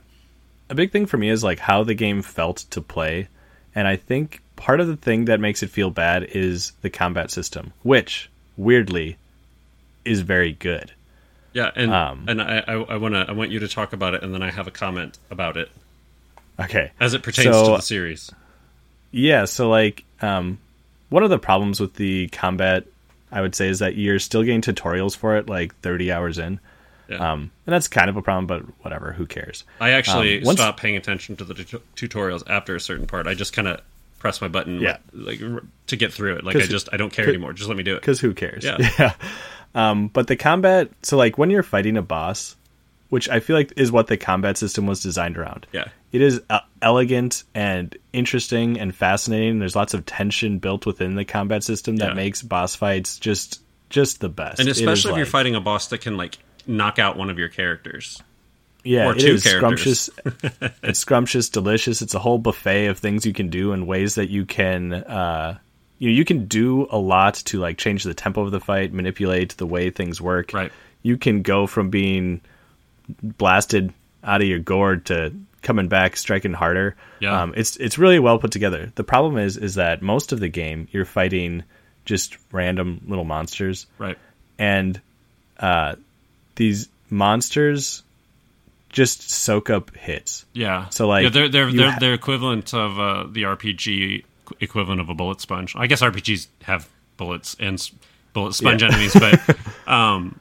a 0.69 0.75
big 0.75 0.91
thing 0.91 1.05
for 1.05 1.15
me 1.17 1.29
is 1.29 1.41
like 1.41 1.59
how 1.59 1.83
the 1.85 1.93
game 1.93 2.21
felt 2.21 2.57
to 2.71 2.81
play, 2.81 3.29
and 3.75 3.87
I 3.87 3.95
think 3.97 4.41
part 4.55 4.79
of 4.79 4.87
the 4.87 4.95
thing 4.95 5.25
that 5.25 5.39
makes 5.39 5.61
it 5.61 5.69
feel 5.69 5.89
bad 5.91 6.23
is 6.23 6.71
the 6.81 6.89
combat 6.89 7.29
system, 7.29 7.73
which 7.83 8.29
weirdly 8.57 9.17
is 10.05 10.21
very 10.21 10.53
good. 10.53 10.91
Yeah, 11.53 11.71
and 11.75 11.91
Um, 11.93 12.25
and 12.27 12.41
I 12.41 12.63
I, 12.67 12.73
I 12.73 12.95
want 12.97 13.13
to 13.15 13.25
I 13.27 13.31
want 13.33 13.51
you 13.51 13.59
to 13.59 13.67
talk 13.67 13.93
about 13.93 14.13
it, 14.13 14.23
and 14.23 14.33
then 14.33 14.41
I 14.43 14.51
have 14.51 14.67
a 14.67 14.71
comment 14.71 15.17
about 15.29 15.57
it 15.57 15.69
Okay, 16.59 16.91
as 16.99 17.13
it 17.13 17.21
pertains 17.23 17.53
So- 17.55 17.65
to 17.71 17.71
the 17.77 17.81
series. 17.81 18.31
Yeah, 19.11 19.45
so 19.45 19.69
like 19.69 20.03
um 20.21 20.57
one 21.09 21.23
of 21.23 21.29
the 21.29 21.39
problems 21.39 21.79
with 21.79 21.93
the 21.95 22.27
combat 22.29 22.85
I 23.31 23.41
would 23.41 23.55
say 23.55 23.67
is 23.67 23.79
that 23.79 23.95
you're 23.95 24.19
still 24.19 24.43
getting 24.43 24.61
tutorials 24.61 25.15
for 25.15 25.35
it 25.37 25.47
like 25.49 25.75
30 25.81 26.11
hours 26.11 26.37
in. 26.37 26.59
Yeah. 27.09 27.33
Um 27.33 27.51
and 27.65 27.73
that's 27.73 27.87
kind 27.87 28.09
of 28.09 28.17
a 28.17 28.21
problem 28.21 28.47
but 28.47 28.63
whatever, 28.83 29.11
who 29.13 29.25
cares. 29.25 29.63
I 29.79 29.91
actually 29.91 30.39
um, 30.39 30.43
once- 30.45 30.59
stopped 30.59 30.79
paying 30.79 30.95
attention 30.97 31.35
to 31.37 31.43
the 31.43 31.53
tut- 31.53 31.95
tutorials 31.95 32.43
after 32.47 32.75
a 32.75 32.79
certain 32.79 33.07
part. 33.07 33.27
I 33.27 33.33
just 33.33 33.53
kind 33.53 33.67
of 33.67 33.81
press 34.19 34.41
my 34.41 34.47
button, 34.47 34.79
Yeah. 34.79 34.97
like, 35.13 35.39
like, 35.41 35.51
r- 35.53 35.63
to 35.87 35.95
get 35.95 36.11
through 36.13 36.35
it. 36.37 36.43
Like 36.43 36.55
I 36.55 36.61
just 36.61 36.89
I 36.91 36.97
don't 36.97 37.11
care 37.13 37.27
anymore. 37.27 37.53
Just 37.53 37.67
let 37.69 37.77
me 37.77 37.83
do 37.83 37.95
it. 37.95 38.01
Cuz 38.01 38.19
who 38.19 38.33
cares? 38.33 38.63
Yeah. 38.63 38.77
yeah. 38.99 39.13
Um 39.73 40.07
but 40.07 40.27
the 40.27 40.35
combat 40.35 40.89
so 41.03 41.17
like 41.17 41.37
when 41.37 41.49
you're 41.49 41.63
fighting 41.63 41.97
a 41.97 42.01
boss, 42.01 42.55
which 43.09 43.29
I 43.29 43.39
feel 43.39 43.55
like 43.55 43.71
is 43.77 43.91
what 43.91 44.07
the 44.07 44.17
combat 44.17 44.57
system 44.57 44.87
was 44.87 45.01
designed 45.01 45.37
around. 45.37 45.67
Yeah, 45.71 45.85
It 46.11 46.21
is 46.21 46.41
uh, 46.49 46.61
elegant 46.81 47.43
and 47.53 47.95
interesting 48.13 48.79
and 48.79 48.95
fascinating. 48.95 49.59
There's 49.59 49.75
lots 49.75 49.93
of 49.93 50.05
tension 50.07 50.57
built 50.57 50.85
within 50.87 51.15
the 51.15 51.23
combat 51.23 51.63
system 51.63 51.97
that 51.97 52.09
Yeah. 52.09 52.13
makes 52.15 52.41
boss 52.41 52.75
fights 52.75 53.19
just 53.19 53.61
just 53.89 54.19
the 54.21 54.29
best. 54.29 54.59
and 54.59 54.67
especially 54.67 55.11
if 55.11 55.17
you're 55.17 55.25
fighting 55.27 55.53
a 55.55 55.61
boss 55.61 55.87
that 55.89 55.99
can 55.99 56.17
like 56.17 56.39
knock 56.67 56.99
out 56.99 57.17
one 57.17 57.29
of 57.29 57.37
your 57.39 57.49
characters. 57.49 58.21
Yeah, 58.83 59.07
Or 59.07 59.13
it 59.13 59.19
two 59.19 59.33
is 59.33 59.43
characters. 59.43 60.11
scrumptious. 60.13 60.71
it's 60.83 60.99
scrumptious, 60.99 61.49
delicious. 61.49 62.01
It's 62.03 62.13
a 62.13 62.19
whole 62.19 62.37
buffet 62.37 62.85
of 62.87 62.99
things 62.99 63.25
you 63.25 63.33
can 63.33 63.49
do 63.49 63.71
and 63.71 63.87
ways 63.87 64.15
that 64.15 64.29
you 64.29 64.45
can, 64.45 64.93
uh, 64.93 65.57
you 65.97 66.09
know, 66.09 66.15
you 66.15 66.23
can 66.25 66.45
do 66.45 66.87
a 66.91 66.97
lot 66.97 67.33
to 67.45 67.59
like 67.59 67.77
change 67.77 68.03
the 68.03 68.13
tempo 68.13 68.41
of 68.43 68.51
the 68.51 68.59
fight, 68.59 68.93
manipulate 68.93 69.57
the 69.57 69.65
way 69.65 69.89
things 69.89 70.21
work. 70.21 70.51
Right. 70.53 70.71
You 71.01 71.17
can 71.17 71.41
go 71.41 71.65
from 71.65 71.89
being 71.89 72.41
blasted 73.23 73.93
out 74.23 74.41
of 74.41 74.47
your 74.47 74.59
gourd 74.59 75.05
to 75.07 75.33
coming 75.61 75.87
back, 75.87 76.15
striking 76.17 76.53
harder. 76.53 76.95
Yeah. 77.19 77.41
Um, 77.41 77.53
it's 77.57 77.77
it's 77.77 77.97
really 77.97 78.19
well 78.19 78.37
put 78.39 78.51
together. 78.51 78.91
The 78.95 79.03
problem 79.03 79.37
is 79.37 79.57
is 79.57 79.75
that 79.75 80.01
most 80.01 80.31
of 80.31 80.39
the 80.39 80.49
game 80.49 80.87
you're 80.91 81.05
fighting 81.05 81.63
just 82.05 82.37
random 82.51 83.01
little 83.07 83.23
monsters 83.25 83.87
Right. 83.97 84.17
and 84.59 84.99
uh, 85.59 85.95
these 86.55 86.89
monsters 87.09 88.03
just 88.89 89.29
soak 89.29 89.69
up 89.69 89.95
hits. 89.95 90.45
Yeah. 90.53 90.89
So, 90.89 91.07
like, 91.07 91.23
yeah, 91.23 91.29
they're 91.29 91.49
they're 91.49 91.71
they're, 91.71 91.91
ha- 91.91 91.97
they're 91.99 92.13
equivalent 92.13 92.73
of 92.73 92.99
uh, 92.99 93.25
the 93.29 93.43
RPG 93.43 94.23
equivalent 94.61 95.01
of 95.01 95.09
a 95.09 95.13
bullet 95.13 95.41
sponge. 95.41 95.75
I 95.75 95.87
guess 95.87 96.01
RPGs 96.01 96.47
have 96.63 96.87
bullets 97.17 97.55
and 97.59 97.81
bullet 98.33 98.53
sponge 98.53 98.81
Yeah. 98.81 98.89
enemies, 98.89 99.13
but 99.13 99.57
um, 99.87 100.39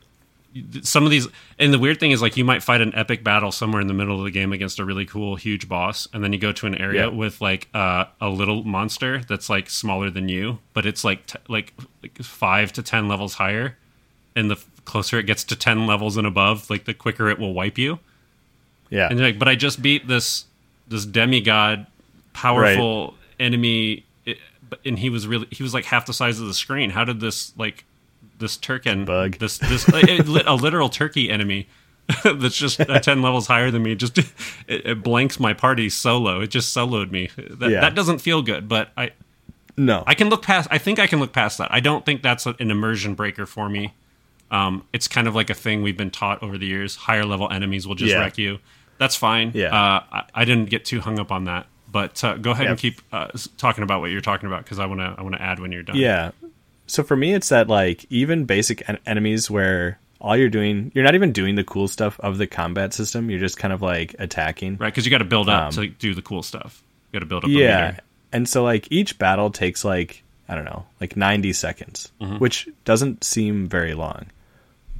some 0.83 1.05
of 1.05 1.11
these 1.11 1.27
and 1.59 1.73
the 1.75 1.81
weird 1.81 1.99
thing 1.99 2.13
is 2.13 2.23
like 2.23 2.37
you 2.37 2.45
might 2.45 2.63
fight 2.63 2.81
an 2.81 2.95
epic 2.95 3.25
battle 3.25 3.51
somewhere 3.51 3.81
in 3.81 3.89
the 3.89 3.95
middle 3.95 4.19
of 4.19 4.25
the 4.25 4.31
game 4.31 4.53
against 4.53 4.79
a 4.79 4.85
really 4.85 5.05
cool 5.05 5.35
huge 5.35 5.69
boss, 5.69 6.07
and 6.13 6.23
then 6.23 6.33
you 6.33 6.39
go 6.39 6.53
to 6.53 6.67
an 6.69 6.77
area 6.77 7.09
Yeah. 7.09 7.13
with 7.17 7.41
like 7.41 7.69
uh, 7.75 8.05
a 8.21 8.29
little 8.29 8.63
monster 8.63 9.21
that's 9.29 9.51
like 9.51 9.69
smaller 9.69 10.11
than 10.11 10.29
you, 10.29 10.59
but 10.75 10.87
it's 10.87 11.03
like 11.03 11.27
t- 11.27 11.39
like 11.49 11.73
like 12.03 12.23
five 12.23 12.73
to 12.75 12.83
ten 12.85 13.09
levels 13.09 13.35
higher, 13.35 13.77
and 14.37 14.49
the 14.49 14.57
closer 14.85 15.19
it 15.19 15.27
gets 15.27 15.45
to 15.45 15.57
ten 15.57 15.87
levels 15.87 16.17
and 16.17 16.27
above, 16.27 16.69
like 16.71 16.85
the 16.85 16.95
quicker 16.95 17.29
it 17.29 17.39
will 17.39 17.55
wipe 17.55 17.79
you. 17.79 17.99
Yeah, 18.91 19.09
And 19.09 19.19
you're 19.19 19.29
like, 19.29 19.39
but 19.39 19.49
I 19.49 19.55
just 19.55 19.83
beat 19.83 20.07
this 20.09 20.45
this 20.89 21.07
demigod, 21.07 21.87
powerful 22.33 23.15
enemy, 23.41 24.05
it, 24.27 24.39
but- 24.69 24.81
and 24.85 24.99
he 24.99 25.09
was 25.09 25.27
really 25.27 25.47
he 25.51 25.63
was 25.63 25.73
like 25.75 25.87
half 25.87 26.07
the 26.07 26.13
size 26.13 26.41
of 26.41 26.47
the 26.47 26.55
screen. 26.55 26.91
How 26.91 27.05
did 27.05 27.21
this 27.21 27.53
like 27.57 27.85
this 28.39 28.57
turkin 28.57 29.05
Bug. 29.05 29.39
this 29.39 29.59
this 29.59 29.89
lit- 29.89 30.47
a 30.47 30.55
literal 30.55 30.89
turkey 30.89 31.31
enemy 31.31 31.69
that's 32.25 32.57
just 32.57 32.81
uh, 32.81 32.99
ten 33.01 33.23
levels 33.23 33.47
higher 33.47 33.71
than 33.71 33.83
me 33.83 33.95
just 33.95 34.19
it, 34.19 34.27
it 34.69 35.03
blanks 35.03 35.41
my 35.41 35.55
party 35.55 35.89
solo. 35.89 36.41
It 36.41 36.49
just 36.49 36.77
soloed 36.77 37.11
me. 37.11 37.31
That, 37.37 37.71
Yeah. 37.71 37.81
that 37.81 37.95
doesn't 37.95 38.19
feel 38.19 38.43
good, 38.43 38.69
but 38.69 38.91
I 38.97 39.13
no, 39.77 40.05
I 40.07 40.15
can 40.15 40.29
look 40.29 40.43
past. 40.43 40.69
I 40.71 40.79
think 40.79 40.99
I 41.01 41.07
can 41.09 41.19
look 41.19 41.33
past 41.33 41.59
that. 41.59 41.73
I 41.73 41.81
don't 41.81 42.05
think 42.07 42.23
that's 42.23 42.47
an 42.47 42.55
immersion 42.71 43.15
breaker 43.15 43.45
for 43.47 43.69
me. 43.69 43.93
Um, 44.51 44.85
it's 44.93 45.09
kind 45.09 45.27
of 45.27 45.35
like 45.35 45.51
a 45.51 45.55
thing 45.55 45.83
we've 45.83 45.97
been 45.97 46.11
taught 46.11 46.43
over 46.43 46.57
the 46.59 46.67
years. 46.67 46.95
Higher 46.97 47.25
level 47.25 47.51
enemies 47.51 47.87
will 47.87 47.95
just 47.97 48.13
Yeah. 48.13 48.21
wreck 48.21 48.39
you. 48.39 48.59
That's 48.99 49.17
fine. 49.17 49.51
Yeah. 49.55 49.75
Uh, 49.75 50.05
I, 50.13 50.23
I 50.35 50.45
didn't 50.45 50.71
get 50.71 50.85
too 50.85 51.01
hung 51.01 51.19
up 51.19 51.33
on 51.33 51.45
that. 51.45 51.67
But 51.91 52.23
uh, 52.25 52.37
go 52.37 52.51
ahead 52.51 52.67
and 52.67 52.77
keep 52.79 53.01
uh, 53.13 53.29
talking 53.57 53.85
about 53.85 54.01
what 54.01 54.11
you're 54.11 54.21
talking 54.21 54.49
about 54.49 54.65
because 54.65 54.79
I 54.81 54.87
want 54.87 55.01
to. 55.01 55.15
I 55.17 55.23
want 55.23 55.35
to 55.37 55.43
add 55.43 55.61
when 55.61 55.71
you're 55.73 55.83
done. 55.85 55.97
yeah. 55.97 56.33
So 56.87 57.03
for 57.03 57.17
me, 57.17 57.33
it's 57.35 57.49
that 57.51 57.69
like 57.69 58.05
even 58.11 58.45
basic 58.47 58.87
en- 58.89 58.99
enemies 59.07 59.49
where 59.51 59.99
all 60.21 60.37
you're 60.37 60.49
doing, 60.51 60.91
you're 60.95 61.05
not 61.05 61.15
even 61.15 61.31
doing 61.33 61.55
the 61.55 61.63
cool 61.65 61.87
stuff 61.89 62.19
of 62.21 62.37
the 62.39 62.47
combat 62.49 62.93
system. 62.93 63.31
You're 63.31 63.39
just 63.41 63.59
kind 63.59 63.73
of 63.73 63.81
like 63.81 64.15
attacking. 64.19 64.77
Right, 64.79 64.93
because 64.93 65.05
you 65.05 65.11
got 65.11 65.19
to 65.19 65.25
build 65.25 65.49
up 65.49 65.67
Um, 65.69 65.73
to 65.73 65.87
do 65.89 66.15
the 66.15 66.23
cool 66.23 66.43
stuff. 66.43 66.83
You 67.13 67.21
got 67.21 67.25
to 67.25 67.27
build 67.29 67.45
up. 67.45 67.51
Yeah. 67.51 67.99
And 68.33 68.49
so 68.49 68.65
like 68.65 68.89
each 68.91 69.19
battle 69.19 69.51
takes 69.51 69.85
like 69.85 70.23
I 70.49 70.55
don't 70.57 70.65
know, 70.65 70.85
like 71.01 71.17
90 71.17 71.53
seconds, 71.55 72.11
Mm-hmm. 72.21 72.37
which 72.39 72.69
doesn't 72.85 73.23
seem 73.25 73.67
very 73.69 73.95
long. 73.95 74.27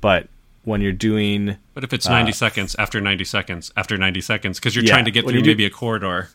But 0.05 0.29
when 0.65 0.81
you're 0.83 0.93
doing 0.93 1.57
But 1.73 1.83
if 1.85 1.93
it's 1.95 2.07
90 2.09 2.33
seconds 2.33 2.77
after 2.79 3.01
90 3.01 3.25
seconds 3.25 3.73
after 3.75 3.97
90 3.97 4.21
seconds, 4.21 4.61
because 4.61 4.77
you're 4.77 4.83
Uh, 4.85 4.89
Yeah, 4.89 4.93
trying 4.93 5.05
to 5.07 5.11
get 5.11 5.25
through 5.27 5.41
do- 5.43 5.51
maybe 5.51 5.65
a 5.65 5.71
corridor. 5.71 6.29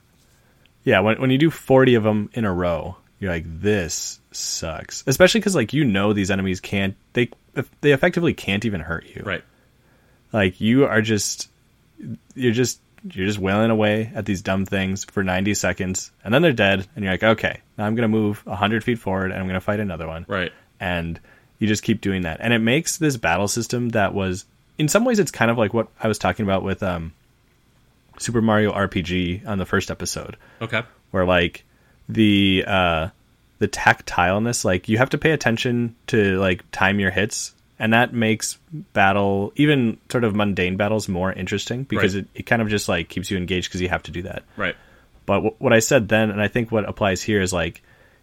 Yeah, 0.83 1.01
when 1.01 1.19
when 1.21 1.29
you 1.29 1.37
do 1.37 1.51
40 1.51 1.93
of 1.95 2.03
them 2.03 2.29
in 2.33 2.45
a 2.45 2.51
row, 2.53 2.97
you're 3.19 3.31
like 3.31 3.45
this 3.61 4.19
sucks. 4.31 5.03
Especially 5.05 5.41
cuz 5.41 5.55
like 5.55 5.71
you 5.73 5.83
know 5.85 6.13
these 6.13 6.31
enemies 6.31 6.59
can't 6.59 6.95
they 7.13 7.29
they 7.81 7.91
effectively 7.91 8.33
can't 8.33 8.65
even 8.65 8.81
hurt 8.81 9.05
you. 9.15 9.21
Right. 9.23 9.43
Like 10.33 10.59
you 10.61 10.85
are 10.85 11.01
just 11.03 11.49
you're 12.35 12.51
just 12.53 12.79
you're 13.11 13.27
just 13.27 13.39
wailing 13.39 13.71
away 13.71 14.11
at 14.15 14.25
these 14.25 14.41
dumb 14.41 14.65
things 14.65 15.03
for 15.05 15.23
90 15.23 15.53
seconds 15.53 16.11
and 16.23 16.33
then 16.33 16.41
they're 16.41 16.51
dead 16.53 16.87
and 16.95 17.03
you're 17.05 17.13
like, 17.13 17.23
"Okay, 17.23 17.59
now 17.77 17.85
I'm 17.85 17.95
going 17.95 18.03
to 18.11 18.17
move 18.19 18.41
100 18.45 18.83
feet 18.83 18.99
forward 18.99 19.31
and 19.31 19.39
I'm 19.39 19.45
going 19.47 19.53
to 19.61 19.65
fight 19.71 19.79
another 19.79 20.07
one." 20.07 20.25
Right. 20.27 20.51
and 20.81 21.19
you 21.59 21.67
just 21.67 21.83
keep 21.83 22.01
doing 22.01 22.23
that 22.23 22.37
and 22.41 22.53
it 22.53 22.59
makes 22.59 22.97
this 22.97 23.17
battle 23.17 23.47
system 23.47 23.89
that 23.89 24.13
was 24.13 24.45
in 24.77 24.87
some 24.87 25.05
ways 25.05 25.19
it's 25.19 25.31
kind 25.31 25.51
of 25.51 25.57
like 25.57 25.73
what 25.73 25.87
i 26.01 26.07
was 26.07 26.17
talking 26.17 26.43
about 26.43 26.63
with 26.63 26.81
um 26.83 27.11
super 28.17 28.41
mario 28.41 28.71
rpg 28.73 29.45
on 29.47 29.57
the 29.57 29.65
first 29.65 29.91
episode 29.91 30.35
Okay. 30.61 30.81
where 31.11 31.25
like 31.25 31.63
the 32.07 32.63
uh 32.67 33.09
the 33.59 33.67
tactileness 33.67 34.63
like 34.65 34.87
you 34.89 34.97
have 34.97 35.09
to 35.11 35.17
pay 35.17 35.31
attention 35.31 35.95
to 36.07 36.37
like 36.39 36.63
time 36.71 36.99
your 36.99 37.11
hits 37.11 37.53
and 37.77 37.93
that 37.93 38.13
makes 38.13 38.57
battle 38.93 39.53
even 39.55 39.97
sort 40.09 40.23
of 40.23 40.35
mundane 40.35 40.75
battles 40.77 41.07
more 41.07 41.31
interesting 41.31 41.83
because 41.83 42.15
Right. 42.15 42.23
it, 42.35 42.39
it 42.41 42.43
kind 42.43 42.61
of 42.61 42.69
just 42.69 42.89
like 42.89 43.09
keeps 43.09 43.29
you 43.31 43.37
engaged 43.37 43.69
because 43.69 43.81
you 43.81 43.89
have 43.89 44.03
to 44.03 44.11
do 44.11 44.21
that 44.23 44.43
Right. 44.57 44.75
but 45.25 45.35
w- 45.35 45.55
what 45.59 45.71
I 45.73 45.79
said 45.79 46.07
then, 46.09 46.29
and 46.31 46.41
I 46.41 46.47
think 46.47 46.71
what 46.71 46.87
applies 46.89 47.21
here 47.21 47.41
is 47.41 47.53
like, 47.53 47.81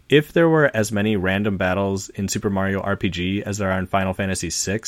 if 0.08 0.32
there 0.32 0.48
were 0.48 0.70
as 0.74 0.92
many 0.92 1.16
random 1.16 1.56
battles 1.56 2.08
in 2.10 2.28
Super 2.28 2.50
Mario 2.50 2.80
RPG 2.82 3.42
as 3.42 3.58
there 3.58 3.70
are 3.72 3.78
in 3.78 3.86
Final 3.86 4.14
Fantasy 4.14 4.50
VI, 4.50 4.80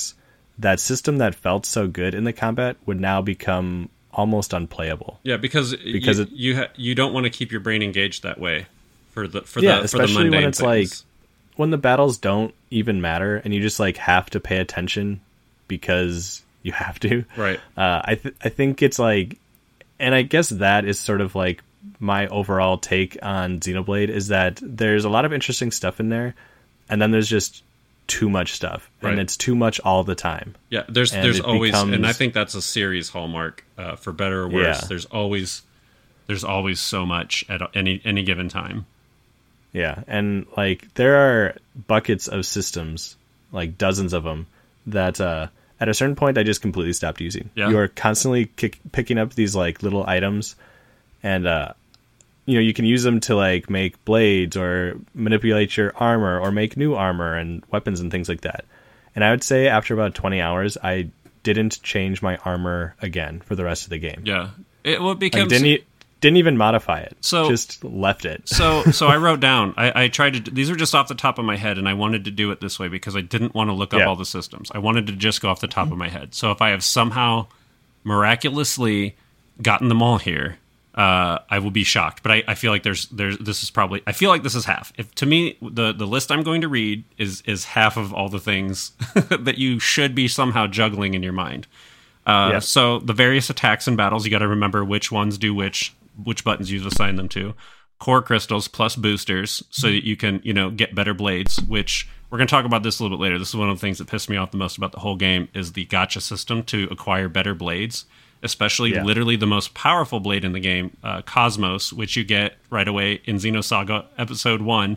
that 0.58 0.80
system 0.80 1.18
that 1.18 1.34
felt 1.34 1.66
so 1.66 1.86
good 1.88 2.14
in 2.14 2.24
the 2.24 2.32
combat 2.32 2.76
would 2.86 3.00
now 3.00 3.20
become 3.22 3.88
almost 4.12 4.52
unplayable. 4.52 5.18
Yeah, 5.22 5.36
because 5.36 5.74
Because 5.76 6.18
you 6.18 6.22
it- 6.24 6.30
you, 6.32 6.56
ha- 6.56 6.68
you 6.76 6.94
don't 6.94 7.12
want 7.12 7.24
to 7.24 7.30
keep 7.30 7.50
your 7.52 7.60
brain 7.60 7.82
engaged 7.82 8.22
that 8.22 8.38
way 8.40 8.66
for 9.10 9.26
the 9.28 9.42
for 9.42 9.60
Yeah, 9.60 9.80
the 9.80 9.88
for 9.88 9.98
the 9.98 10.04
especially 10.04 10.24
when 10.24 10.30
mundane 10.30 10.48
it's 10.48 10.60
things. 10.60 11.04
When 11.56 11.70
the 11.70 11.78
battles 11.78 12.18
don't 12.18 12.54
even 12.70 13.00
matter 13.00 13.36
and 13.44 13.52
you 13.52 13.60
just 13.60 13.80
like 13.80 13.96
have 13.96 14.30
to 14.30 14.40
pay 14.40 14.58
attention 14.58 15.20
because 15.66 16.42
you 16.62 16.72
have 16.72 16.98
to. 17.00 17.24
right. 17.36 17.60
Uh, 17.76 18.02
I 18.04 18.14
th- 18.16 18.34
I 18.42 18.48
think 18.48 18.82
it's 18.82 18.98
like, 18.98 19.38
and 19.98 20.14
I 20.14 20.22
guess 20.22 20.48
that 20.50 20.84
is 20.84 20.98
sort 20.98 21.20
of 21.20 21.34
like 21.34 21.62
my 22.00 22.26
overall 22.28 22.78
take 22.78 23.16
on 23.22 23.60
Xenoblade 23.60 24.08
is 24.08 24.28
that 24.28 24.58
there's 24.62 25.04
a 25.04 25.08
lot 25.08 25.24
of 25.24 25.32
interesting 25.32 25.70
stuff 25.70 26.00
in 26.00 26.08
there, 26.08 26.34
and 26.88 27.00
then 27.00 27.10
there's 27.10 27.28
just 27.28 27.62
too 28.06 28.30
much 28.30 28.52
stuff, 28.54 28.90
Right. 29.02 29.10
and 29.10 29.20
it's 29.20 29.36
too 29.36 29.54
much 29.54 29.80
all 29.80 30.02
the 30.04 30.14
time. 30.14 30.54
Yeah, 30.70 30.84
there's 30.88 31.12
and 31.12 31.22
there's 31.22 31.40
always, 31.40 31.74
and 31.74 32.06
I 32.06 32.12
think 32.12 32.32
that's 32.34 32.54
a 32.54 32.62
series 32.62 33.10
hallmark, 33.10 33.64
uh, 33.76 33.96
for 33.96 34.12
better 34.12 34.42
or 34.42 34.48
worse. 34.48 34.80
Yeah. 34.82 34.86
There's 34.88 35.04
always 35.06 35.62
there's 36.26 36.44
always 36.44 36.80
so 36.80 37.04
much 37.06 37.44
at 37.48 37.60
any 37.74 38.00
any 38.04 38.22
given 38.22 38.48
time. 38.48 38.86
Yeah, 39.72 40.02
and 40.06 40.46
like 40.56 40.92
there 40.94 41.16
are 41.16 41.54
buckets 41.86 42.28
of 42.28 42.46
systems, 42.46 43.16
like 43.52 43.76
dozens 43.76 44.12
of 44.14 44.24
them, 44.24 44.46
that 44.86 45.20
uh, 45.20 45.48
at 45.78 45.88
a 45.90 45.94
certain 45.94 46.16
point 46.16 46.38
I 46.38 46.42
just 46.42 46.62
completely 46.62 46.94
stopped 46.94 47.20
using. 47.20 47.50
Yeah. 47.54 47.68
You 47.68 47.78
are 47.78 47.88
constantly 47.88 48.46
kick- 48.56 48.80
picking 48.92 49.18
up 49.18 49.34
these 49.34 49.54
like 49.54 49.82
little 49.82 50.04
items, 50.06 50.56
and 51.22 51.46
uh, 51.46 51.74
you 52.48 52.54
know 52.54 52.60
you 52.60 52.72
can 52.74 52.84
use 52.86 53.02
them 53.02 53.20
to 53.20 53.36
like 53.36 53.68
make 53.68 54.02
blades 54.04 54.56
or 54.56 54.96
manipulate 55.14 55.76
your 55.76 55.92
armor 55.96 56.40
or 56.40 56.50
make 56.50 56.76
new 56.76 56.94
armor 56.94 57.34
and 57.36 57.62
weapons 57.70 58.00
and 58.00 58.10
things 58.10 58.28
like 58.28 58.40
that. 58.40 58.64
And 59.14 59.22
I 59.24 59.30
would 59.30 59.44
say 59.44 59.68
after 59.68 59.94
about 59.94 60.14
twenty 60.14 60.40
hours, 60.40 60.78
I 60.82 61.10
didn't 61.42 61.82
change 61.82 62.22
my 62.22 62.36
armor 62.38 62.94
again 63.02 63.40
for 63.40 63.54
the 63.54 63.64
rest 63.64 63.84
of 63.84 63.90
the 63.90 63.98
game. 63.98 64.22
Yeah, 64.24 64.50
it 64.84 65.00
well, 65.00 65.10
it 65.10 65.14
Like, 65.14 65.18
becomes 65.20 65.48
didn't 65.52 65.66
e- 65.66 65.84
didn't 66.20 66.38
even 66.38 66.56
modify 66.56 67.00
it. 67.00 67.16
So- 67.20 67.48
just 67.48 67.84
left 67.84 68.24
it. 68.24 68.48
so 68.48 68.82
so 68.92 69.06
I 69.06 69.16
wrote 69.18 69.40
down. 69.40 69.74
I, 69.76 70.04
I 70.04 70.08
tried 70.08 70.44
to. 70.44 70.50
These 70.50 70.70
are 70.70 70.76
just 70.76 70.94
off 70.94 71.08
the 71.08 71.14
top 71.14 71.38
of 71.38 71.44
my 71.44 71.56
head, 71.56 71.78
and 71.78 71.88
I 71.88 71.94
wanted 71.94 72.24
to 72.24 72.30
do 72.30 72.50
it 72.50 72.60
this 72.60 72.78
way 72.78 72.88
because 72.88 73.14
I 73.14 73.20
didn't 73.20 73.54
want 73.54 73.68
to 73.70 73.74
look 73.74 73.92
up 73.94 74.00
Yeah. 74.00 74.06
all 74.06 74.16
the 74.16 74.24
systems. 74.26 74.70
I 74.74 74.78
wanted 74.78 75.06
to 75.08 75.12
just 75.12 75.40
go 75.42 75.48
off 75.50 75.60
the 75.60 75.68
top 75.68 75.92
of 75.92 75.98
my 75.98 76.08
head. 76.08 76.34
So 76.34 76.50
if 76.50 76.60
I 76.62 76.70
have 76.70 76.82
somehow 76.82 77.46
miraculously 78.04 79.16
gotten 79.62 79.88
them 79.88 80.02
all 80.02 80.18
here, 80.18 80.58
uh, 80.98 81.38
I 81.48 81.60
will 81.60 81.70
be 81.70 81.84
shocked. 81.84 82.24
But 82.24 82.32
I, 82.32 82.42
I 82.48 82.54
feel 82.54 82.72
like 82.72 82.82
there's 82.82 83.06
there's 83.06 83.38
this 83.38 83.62
is 83.62 83.70
probably 83.70 84.02
I 84.06 84.12
feel 84.12 84.30
like 84.30 84.42
this 84.42 84.56
is 84.56 84.64
half. 84.64 84.92
If 84.98 85.14
to 85.14 85.26
me 85.26 85.56
the 85.62 85.92
the 85.92 86.06
list 86.06 86.32
I'm 86.32 86.42
going 86.42 86.60
to 86.60 86.68
read 86.68 87.04
is 87.16 87.40
is 87.42 87.64
half 87.64 87.96
of 87.96 88.12
all 88.12 88.28
the 88.28 88.40
things 88.40 88.90
that 89.30 89.58
you 89.58 89.78
should 89.78 90.14
be 90.14 90.26
somehow 90.26 90.66
juggling 90.66 91.14
in 91.14 91.22
your 91.22 91.32
mind. 91.32 91.68
Uh, 92.26 92.50
Yeah. 92.52 92.58
So 92.58 92.98
the 92.98 93.12
various 93.12 93.48
attacks 93.48 93.86
and 93.86 93.96
battles, 93.96 94.24
you 94.24 94.30
got 94.30 94.40
to 94.40 94.48
remember 94.48 94.84
which 94.84 95.12
ones 95.12 95.38
do 95.38 95.54
which, 95.54 95.94
which 96.22 96.44
buttons 96.44 96.70
you've 96.70 96.84
assigned 96.84 97.18
them 97.18 97.28
to. 97.30 97.54
Core 98.00 98.20
crystals 98.20 98.68
plus 98.68 98.96
boosters, 98.96 99.62
so 99.70 99.88
that 99.88 100.04
you 100.04 100.16
can 100.16 100.40
you 100.42 100.52
know 100.52 100.68
get 100.70 100.96
better 100.96 101.14
blades. 101.14 101.60
Which 101.62 102.08
we're 102.28 102.38
going 102.38 102.48
to 102.48 102.50
talk 102.50 102.64
about 102.64 102.82
this 102.82 102.98
a 102.98 103.04
little 103.04 103.18
bit 103.18 103.22
later. 103.22 103.38
This 103.38 103.48
is 103.50 103.56
one 103.56 103.70
of 103.70 103.76
the 103.76 103.80
things 103.80 103.98
that 103.98 104.08
pissed 104.08 104.28
me 104.28 104.36
off 104.36 104.50
the 104.50 104.56
most 104.56 104.76
about 104.76 104.92
the 104.92 105.00
whole 105.00 105.16
game 105.16 105.48
is 105.54 105.72
the 105.72 105.86
gacha 105.86 106.20
system 106.20 106.64
to 106.64 106.88
acquire 106.90 107.28
better 107.28 107.54
blades, 107.54 108.04
especially 108.42 108.92
Yeah. 108.94 109.04
literally 109.04 109.36
the 109.36 109.46
most 109.46 109.74
powerful 109.74 110.20
blade 110.20 110.44
in 110.44 110.52
the 110.52 110.60
game, 110.60 110.96
uh, 111.02 111.22
KOS-MOS, 111.22 111.92
which 111.92 112.16
you 112.16 112.24
get 112.24 112.56
right 112.70 112.86
away 112.88 113.20
in 113.24 113.36
Xenosaga 113.36 114.04
Episode 114.16 114.62
One 114.62 114.96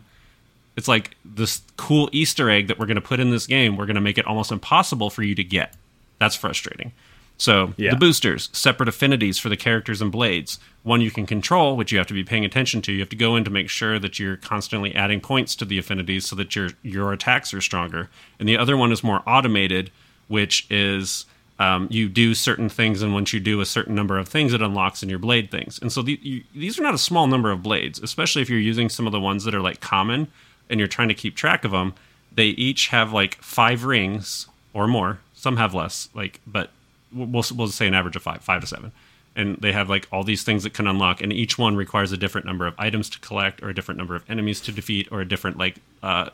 it's 0.78 0.88
like 0.88 1.18
this 1.26 1.62
cool 1.76 2.08
Easter 2.14 2.50
egg 2.50 2.68
that 2.68 2.80
we're 2.80 2.86
going 2.86 2.96
to 2.96 3.02
put 3.02 3.20
in 3.20 3.30
this 3.30 3.46
game. 3.46 3.76
We're 3.76 3.86
going 3.86 3.96
to 3.96 4.02
make 4.02 4.18
it 4.18 4.26
almost 4.26 4.54
impossible 4.54 5.10
for 5.10 5.22
you 5.22 5.36
to 5.36 5.44
get. 5.44 5.76
That's 6.18 6.34
frustrating. 6.36 6.94
So 7.38 7.74
Yeah. 7.76 7.92
the 7.92 7.98
boosters, 7.98 8.50
separate 8.54 8.88
affinities 8.88 9.38
for 9.38 9.50
the 9.50 9.58
characters 9.58 10.02
and 10.02 10.14
blades. 10.14 10.60
One 10.84 11.02
you 11.02 11.12
can 11.12 11.26
control, 11.26 11.76
which 11.76 11.92
you 11.92 11.98
have 11.98 12.08
to 12.08 12.14
be 12.14 12.24
paying 12.24 12.46
attention 12.46 12.82
to. 12.84 12.94
You 12.94 13.02
have 13.02 13.10
to 13.10 13.18
go 13.18 13.36
in 13.36 13.44
to 13.44 13.50
make 13.52 13.70
sure 13.70 14.00
that 14.00 14.18
you're 14.18 14.38
constantly 14.38 14.96
adding 14.96 15.20
points 15.20 15.56
to 15.56 15.66
the 15.66 15.78
affinities 15.78 16.26
so 16.26 16.38
that 16.38 16.56
your 16.56 16.70
your 16.84 17.12
attacks 17.12 17.54
are 17.54 17.62
stronger. 17.62 18.10
And 18.40 18.48
the 18.48 18.58
other 18.58 18.78
one 18.78 18.94
is 18.94 19.04
more 19.04 19.22
automated, 19.28 19.92
which 20.30 20.66
is 20.70 21.26
um, 21.62 21.88
you 21.92 22.10
do 22.10 22.34
certain 22.34 22.70
things, 22.70 23.04
and 23.04 23.14
once 23.14 23.34
you 23.34 23.40
do 23.40 23.62
a 23.62 23.68
certain 23.68 23.94
number 23.94 24.18
of 24.18 24.28
things, 24.28 24.52
it 24.52 24.64
unlocks 24.64 25.04
in 25.04 25.10
your 25.10 25.20
blade 25.20 25.52
things. 25.52 25.78
And 25.80 25.92
so 25.92 26.02
the, 26.02 26.20
you, 26.24 26.44
these 26.56 26.80
are 26.80 26.82
not 26.82 26.96
a 26.96 26.98
small 26.98 27.28
number 27.28 27.52
of 27.52 27.62
blades, 27.62 28.00
especially 28.00 28.42
if 28.42 28.50
you're 28.50 28.58
using 28.58 28.90
some 28.90 29.06
of 29.06 29.12
the 29.12 29.20
ones 29.20 29.44
that 29.44 29.54
are 29.54 29.62
like 29.62 29.80
common 29.80 30.28
and 30.72 30.80
you're 30.80 30.88
trying 30.88 31.10
to 31.10 31.14
keep 31.14 31.36
track 31.36 31.64
of 31.64 31.70
them. 31.70 31.94
They 32.34 32.48
each 32.48 32.88
have 32.88 33.14
like 33.14 33.36
five 33.44 33.84
rings 33.84 34.48
or 34.74 34.88
more. 34.88 35.20
Some 35.36 35.58
have 35.58 35.76
less, 35.76 36.10
like, 36.16 36.42
but 36.48 36.72
we'll 37.14 37.46
we'll 37.56 37.68
say 37.68 37.88
an 37.88 37.94
average 37.94 38.16
of 38.16 38.24
five, 38.24 38.42
five 38.42 38.62
to 38.62 38.68
seven. 38.68 38.92
And 39.36 39.58
they 39.58 39.72
have 39.72 39.88
like 39.88 40.08
all 40.12 40.24
these 40.24 40.42
things 40.42 40.64
that 40.64 40.74
can 40.74 40.88
unlock, 40.88 41.22
and 41.22 41.32
each 41.32 41.60
one 41.60 41.76
requires 41.76 42.12
a 42.12 42.18
different 42.18 42.48
number 42.48 42.66
of 42.66 42.74
items 42.80 43.08
to 43.12 43.20
collect, 43.20 43.62
or 43.62 43.70
a 43.70 43.74
different 43.76 44.00
number 44.00 44.16
of 44.16 44.28
enemies 44.28 44.62
to 44.62 44.72
defeat, 44.72 45.08
or 45.12 45.22
a 45.22 45.28
different 45.28 45.58
like 45.58 45.76
uh, 46.02 46.32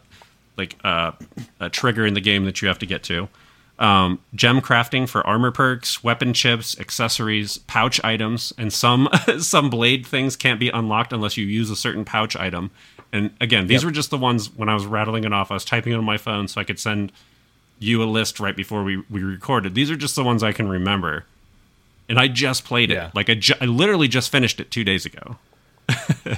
like 0.56 0.78
uh, 0.86 1.12
a 1.60 1.70
trigger 1.70 2.06
in 2.06 2.14
the 2.14 2.22
game 2.22 2.46
that 2.46 2.62
you 2.62 2.70
have 2.70 2.80
to 2.80 2.86
get 2.86 3.04
to. 3.04 3.28
Um, 3.80 4.20
gem 4.34 4.60
crafting 4.62 5.08
for 5.08 5.26
armor 5.28 5.52
perks, 5.52 6.04
weapon 6.04 6.34
chips, 6.34 6.80
accessories, 6.80 7.60
pouch 7.60 8.04
items, 8.04 8.52
and 8.58 8.74
some 8.74 9.08
some 9.40 9.70
blade 9.70 10.06
things 10.06 10.36
can't 10.36 10.60
be 10.60 10.70
unlocked 10.70 11.14
unless 11.14 11.38
you 11.38 11.46
use 11.46 11.70
a 11.70 11.76
certain 11.76 12.04
pouch 12.04 12.36
item. 12.36 12.72
And 13.14 13.32
again, 13.40 13.68
these 13.68 13.82
Yep. 13.84 13.86
were 13.86 13.92
just 13.92 14.10
the 14.10 14.18
ones 14.18 14.50
when 14.56 14.68
I 14.68 14.74
was 14.74 14.86
rattling 14.86 15.24
it 15.26 15.32
off. 15.34 15.52
I 15.52 15.54
was 15.54 15.64
typing 15.66 15.94
it 15.94 15.96
on 15.98 16.04
my 16.04 16.18
phone 16.18 16.48
so 16.48 16.60
I 16.60 16.64
could 16.64 16.80
send 16.80 17.12
you 17.80 18.02
a 18.02 18.06
list 18.06 18.40
right 18.40 18.56
before 18.56 18.84
we, 18.84 18.98
we 19.10 19.22
recorded. 19.24 19.76
These 19.76 19.92
are 19.92 19.96
just 19.96 20.16
the 20.16 20.24
ones 20.24 20.42
I 20.44 20.52
can 20.52 20.68
remember. 20.68 21.26
And 22.10 22.18
I 22.18 22.28
just 22.28 22.66
played 22.66 22.90
it. 22.90 23.14
Like 23.14 23.30
I, 23.30 23.36
ju- 23.36 23.54
I 23.62 23.66
literally 23.66 24.08
just 24.08 24.32
finished 24.32 24.60
it 24.60 24.72
two 24.72 24.84
days 24.84 25.06
ago. 25.06 25.38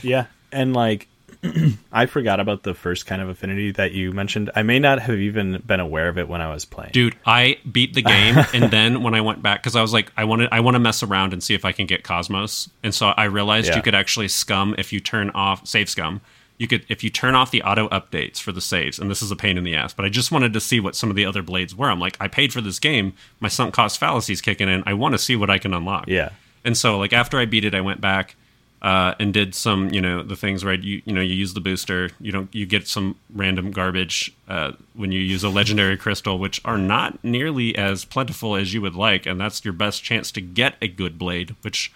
yeah 0.03 0.25
and 0.51 0.73
like 0.73 1.07
i 1.91 2.05
forgot 2.05 2.39
about 2.39 2.63
the 2.63 2.73
first 2.73 3.05
kind 3.05 3.21
of 3.21 3.29
affinity 3.29 3.71
that 3.71 3.91
you 3.93 4.11
mentioned 4.11 4.49
i 4.55 4.63
may 4.63 4.77
not 4.79 4.99
have 4.99 5.17
even 5.17 5.61
been 5.65 5.79
aware 5.79 6.09
of 6.09 6.17
it 6.17 6.27
when 6.27 6.41
i 6.41 6.51
was 6.51 6.65
playing 6.65 6.91
Dude, 6.91 7.15
I 7.25 7.57
beat 7.71 7.93
the 7.93 8.01
game, 8.01 8.35
and 8.53 8.71
then 8.71 9.03
when 9.03 9.13
I 9.13 9.21
went 9.21 9.41
back, 9.41 9.61
because 9.61 9.75
I 9.75 9.81
was 9.81 9.93
like, 9.93 10.11
I 10.17 10.23
want 10.23 10.41
to, 10.41 10.53
I 10.53 10.59
want 10.59 10.75
to 10.75 10.79
mess 10.79 11.03
around 11.03 11.33
and 11.33 11.41
see 11.43 11.53
if 11.53 11.63
I 11.65 11.71
can 11.71 11.85
get 11.85 12.03
KOS-MOS, 12.03 12.69
and 12.83 12.93
so 12.93 13.07
I 13.09 13.25
realized 13.25 13.69
Yeah. 13.69 13.75
you 13.77 13.81
could 13.81 13.93
actually 13.95 14.27
scum 14.27 14.73
if 14.77 14.91
you 14.91 14.99
turn 14.99 15.29
off 15.31 15.67
save 15.67 15.87
scum. 15.89 16.21
You 16.57 16.67
could 16.67 16.85
if 16.89 17.03
you 17.03 17.09
turn 17.09 17.35
off 17.35 17.51
the 17.51 17.61
auto 17.63 17.87
updates 17.89 18.39
for 18.39 18.51
the 18.51 18.59
saves, 18.61 18.97
and 18.99 19.09
this 19.09 19.21
is 19.21 19.29
a 19.31 19.35
pain 19.35 19.57
in 19.57 19.63
the 19.63 19.75
ass. 19.75 19.93
But 19.93 20.05
I 20.05 20.09
just 20.09 20.31
wanted 20.31 20.51
to 20.53 20.59
see 20.59 20.79
what 20.79 20.95
some 20.95 21.09
of 21.09 21.15
the 21.15 21.25
other 21.25 21.41
blades 21.43 21.75
were. 21.75 21.89
I'm 21.89 21.99
like, 21.99 22.17
I 22.19 22.27
paid 22.27 22.51
for 22.51 22.61
this 22.61 22.79
game, 22.79 23.13
my 23.39 23.47
sunk 23.49 23.73
cost 23.73 23.99
fallacy's 23.99 24.41
kicking 24.41 24.67
in. 24.67 24.83
I 24.85 24.93
want 24.93 25.13
to 25.13 25.19
see 25.19 25.35
what 25.35 25.49
I 25.49 25.57
can 25.59 25.73
unlock. 25.73 26.05
yeah 26.07 26.29
And 26.65 26.75
so, 26.75 26.97
like 26.97 27.13
after 27.13 27.37
I 27.39 27.45
beat 27.45 27.63
it, 27.65 27.73
I 27.75 27.81
went 27.81 28.01
back 28.01 28.35
uh, 28.81 29.13
and 29.19 29.33
did 29.33 29.53
some, 29.53 29.89
you 29.89 29.99
know, 29.99 30.23
the 30.23 30.35
things 30.35 30.63
right 30.63 30.81
you, 30.81 31.01
you 31.05 31.13
know, 31.13 31.21
you 31.21 31.33
use 31.33 31.53
the 31.53 31.59
booster. 31.59 32.11
You 32.19 32.31
don't, 32.31 32.53
you 32.55 32.65
get 32.65 32.87
some 32.87 33.17
random 33.33 33.71
garbage 33.71 34.31
uh, 34.47 34.71
when 34.93 35.11
you 35.11 35.19
use 35.19 35.43
a 35.43 35.49
legendary 35.49 35.97
crystal, 35.97 36.39
which 36.39 36.61
are 36.63 36.77
not 36.77 37.21
nearly 37.23 37.75
as 37.77 38.05
plentiful 38.05 38.55
as 38.55 38.73
you 38.73 38.81
would 38.81 38.95
like, 38.95 39.25
and 39.25 39.39
that's 39.39 39.63
your 39.65 39.73
best 39.73 40.03
chance 40.03 40.31
to 40.31 40.41
get 40.41 40.75
a 40.81 40.87
good 40.87 41.17
blade. 41.17 41.55
Which 41.61 41.91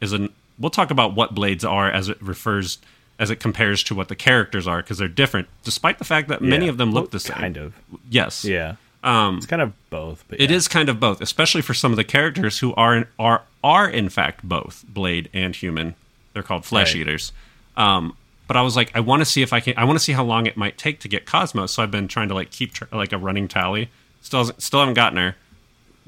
is 0.00 0.12
an. 0.12 0.32
We'll 0.58 0.70
talk 0.70 0.90
about 0.90 1.14
what 1.14 1.34
blades 1.34 1.64
are 1.64 1.90
as 1.90 2.08
it 2.08 2.20
refers 2.20 2.78
as 3.18 3.30
it 3.30 3.36
compares 3.36 3.82
to 3.84 3.94
what 3.94 4.08
the 4.08 4.16
characters 4.16 4.66
are 4.66 4.80
because 4.80 4.98
they're 4.98 5.08
different, 5.08 5.48
despite 5.64 5.98
the 5.98 6.04
fact 6.04 6.28
that 6.28 6.40
many 6.40 6.68
of 6.68 6.78
them 6.78 6.92
look 6.92 7.10
the 7.10 7.20
same. 7.20 7.36
Kind 7.36 7.56
of. 7.56 7.74
Yes. 8.08 8.44
Yeah. 8.44 8.76
Um, 9.02 9.38
It's 9.38 9.46
kind 9.46 9.62
of 9.62 9.72
both. 9.90 10.24
But 10.28 10.40
It 10.40 10.50
yeah. 10.50 10.56
is 10.56 10.68
kind 10.68 10.88
of 10.88 11.00
both, 11.00 11.20
especially 11.20 11.62
for 11.62 11.74
some 11.74 11.92
of 11.92 11.96
the 11.96 12.04
characters 12.04 12.60
who 12.60 12.74
are 12.74 13.08
are 13.18 13.42
are 13.62 13.88
in 13.88 14.08
fact 14.08 14.48
both 14.48 14.84
blade 14.88 15.28
and 15.32 15.54
human. 15.54 15.94
They're 16.38 16.46
called 16.46 16.64
flesh 16.64 16.94
Right. 16.94 17.00
eaters. 17.00 17.32
Um, 17.76 18.16
but 18.46 18.56
I 18.56 18.62
was 18.62 18.76
like, 18.76 18.90
I 18.94 19.00
want 19.00 19.20
to 19.20 19.24
see 19.26 19.42
if 19.42 19.52
I 19.52 19.60
can. 19.60 19.74
I 19.76 19.84
want 19.84 19.98
to 19.98 20.04
see 20.04 20.12
how 20.12 20.24
long 20.24 20.46
it 20.46 20.56
might 20.56 20.78
take 20.78 21.00
to 21.00 21.08
get 21.08 21.26
KOS-MOS. 21.26 21.72
So 21.72 21.82
I've 21.82 21.90
been 21.90 22.08
trying 22.08 22.28
to 22.28 22.34
like 22.34 22.50
keep 22.50 22.72
tr- 22.72 22.84
like 22.92 23.12
a 23.12 23.18
running 23.18 23.48
tally. 23.48 23.90
Still, 24.22 24.44
still 24.58 24.80
haven't 24.80 24.94
gotten 24.94 25.18
her. 25.18 25.36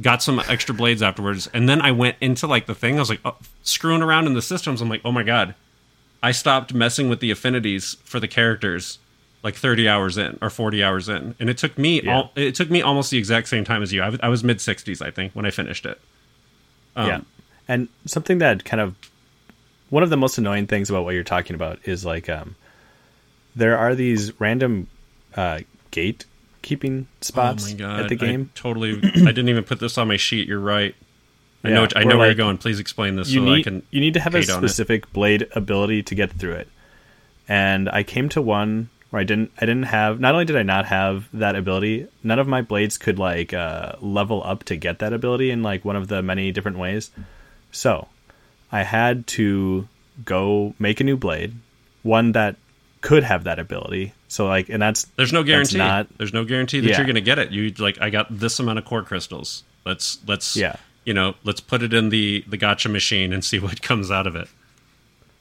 Got 0.00 0.22
some 0.22 0.40
extra 0.48 0.74
blades 0.74 1.02
afterwards, 1.02 1.48
and 1.52 1.68
then 1.68 1.82
I 1.82 1.90
went 1.92 2.16
into 2.22 2.46
like 2.46 2.66
the 2.66 2.74
thing. 2.74 2.96
I 2.96 3.00
was 3.00 3.10
like 3.10 3.20
oh, 3.24 3.36
screwing 3.62 4.00
around 4.02 4.26
in 4.26 4.32
the 4.34 4.40
systems. 4.42 4.80
I'm 4.80 4.88
like, 4.88 5.02
oh 5.04 5.12
my 5.12 5.22
god, 5.22 5.54
I 6.22 6.32
stopped 6.32 6.72
messing 6.72 7.10
with 7.10 7.20
the 7.20 7.30
affinities 7.30 7.96
for 8.04 8.18
the 8.20 8.28
characters 8.28 8.98
like 9.42 9.54
30 9.56 9.88
hours 9.88 10.16
in 10.18 10.38
or 10.42 10.50
40 10.50 10.84
hours 10.84 11.08
in 11.08 11.34
and 11.40 11.48
it 11.48 11.56
took 11.56 11.78
me 11.78 12.02
Yeah. 12.02 12.14
all, 12.14 12.32
it 12.36 12.54
took 12.54 12.68
me 12.70 12.82
almost 12.82 13.10
the 13.10 13.16
exact 13.16 13.48
same 13.48 13.64
time 13.64 13.82
as 13.82 13.90
you 13.90 14.02
i 14.02 14.10
was, 14.10 14.20
was 14.20 14.44
mid 14.44 14.58
60s 14.58 15.00
i 15.00 15.10
think 15.10 15.32
when 15.32 15.46
i 15.46 15.50
finished 15.50 15.86
it 15.86 15.98
Um, 16.94 17.06
yeah. 17.08 17.20
And 17.66 17.88
something 18.04 18.36
that 18.36 18.64
kind 18.66 18.82
of 18.82 18.96
one 19.90 20.02
of 20.02 20.10
the 20.10 20.16
most 20.16 20.38
annoying 20.38 20.66
things 20.66 20.88
about 20.90 21.04
what 21.04 21.14
you're 21.14 21.22
talking 21.24 21.54
about 21.54 21.78
is 21.84 22.04
like 22.04 22.28
um 22.28 22.56
there 23.54 23.76
are 23.76 23.94
these 23.94 24.38
random 24.40 24.86
uh 25.36 25.60
gate 25.90 26.24
keeping 26.62 27.06
spots 27.20 27.66
oh 27.66 27.70
my 27.72 27.74
god 27.78 28.00
at 28.00 28.08
the 28.08 28.16
game. 28.16 28.50
I 28.54 28.58
totally 28.58 29.00
i 29.02 29.32
didn't 29.32 29.48
even 29.48 29.64
put 29.64 29.80
this 29.80 29.96
on 29.98 30.08
my 30.08 30.16
sheet 30.16 30.46
you're 30.48 30.60
right 30.60 30.94
i 31.64 31.68
Yeah, 31.68 31.74
know 31.74 31.88
i 31.96 31.98
where, 32.00 32.04
know 32.06 32.18
where 32.18 32.26
you're 32.28 32.34
going 32.34 32.58
please 32.58 32.78
explain 32.80 33.16
this 33.16 33.30
you 33.30 33.40
so 33.40 33.44
need 33.46 33.60
i 33.60 33.62
can 33.62 33.82
you 33.90 34.00
need 34.00 34.14
to 34.14 34.20
have 34.20 34.34
a 34.34 34.38
hate 34.38 34.50
on 34.50 34.62
it. 34.64 34.68
specific 34.68 35.12
blade 35.12 35.46
ability 35.54 36.02
to 36.04 36.14
get 36.14 36.32
through 36.32 36.52
it. 36.54 36.68
And 37.48 37.88
I 37.88 38.04
came 38.04 38.28
to 38.30 38.40
one 38.40 38.90
where 39.10 39.18
I 39.20 39.24
didn't 39.24 39.50
I 39.56 39.66
didn't 39.66 39.84
have 39.84 40.20
not 40.20 40.34
only 40.34 40.44
did 40.44 40.56
I 40.56 40.62
not 40.62 40.86
have 40.86 41.28
that 41.32 41.56
ability, 41.56 42.06
none 42.22 42.38
of 42.38 42.46
my 42.46 42.62
blades 42.62 42.96
could 42.96 43.18
like 43.18 43.52
uh, 43.52 43.94
level 44.00 44.40
up 44.44 44.62
to 44.64 44.76
get 44.76 45.00
that 45.00 45.12
ability 45.12 45.50
in 45.50 45.62
like 45.64 45.84
one 45.84 45.96
of 45.96 46.06
the 46.06 46.22
many 46.22 46.52
different 46.52 46.78
ways. 46.78 47.10
So 47.72 48.06
I 48.72 48.82
had 48.82 49.26
to 49.28 49.88
go 50.24 50.74
make 50.78 51.00
a 51.00 51.04
new 51.04 51.16
blade, 51.16 51.54
one 52.02 52.32
that 52.32 52.56
could 53.00 53.24
have 53.24 53.44
that 53.44 53.58
ability. 53.58 54.12
So 54.28 54.46
like 54.46 54.68
and 54.68 54.80
that's 54.80 55.04
there's 55.16 55.32
no 55.32 55.42
guarantee 55.42 55.78
not 55.78 56.06
there's 56.18 56.32
no 56.32 56.44
guarantee 56.44 56.80
that 56.80 56.88
Yeah. 56.88 56.98
you're 56.98 57.06
gonna 57.06 57.20
get 57.20 57.38
it 57.40 57.50
you 57.50 57.70
like 57.78 58.00
i 58.00 58.10
got 58.10 58.26
this 58.30 58.60
amount 58.60 58.78
of 58.78 58.84
core 58.84 59.02
crystals 59.02 59.64
let's 59.84 60.18
let's 60.26 60.54
Yeah. 60.54 60.76
you 61.04 61.12
know 61.14 61.34
let's 61.42 61.60
put 61.60 61.82
it 61.82 61.92
in 61.92 62.10
the 62.10 62.44
the 62.46 62.56
gacha 62.56 62.88
machine 62.88 63.32
and 63.32 63.44
see 63.50 63.58
what 63.58 63.82
comes 63.82 64.08
out 64.10 64.28
of 64.28 64.36
it 64.36 64.46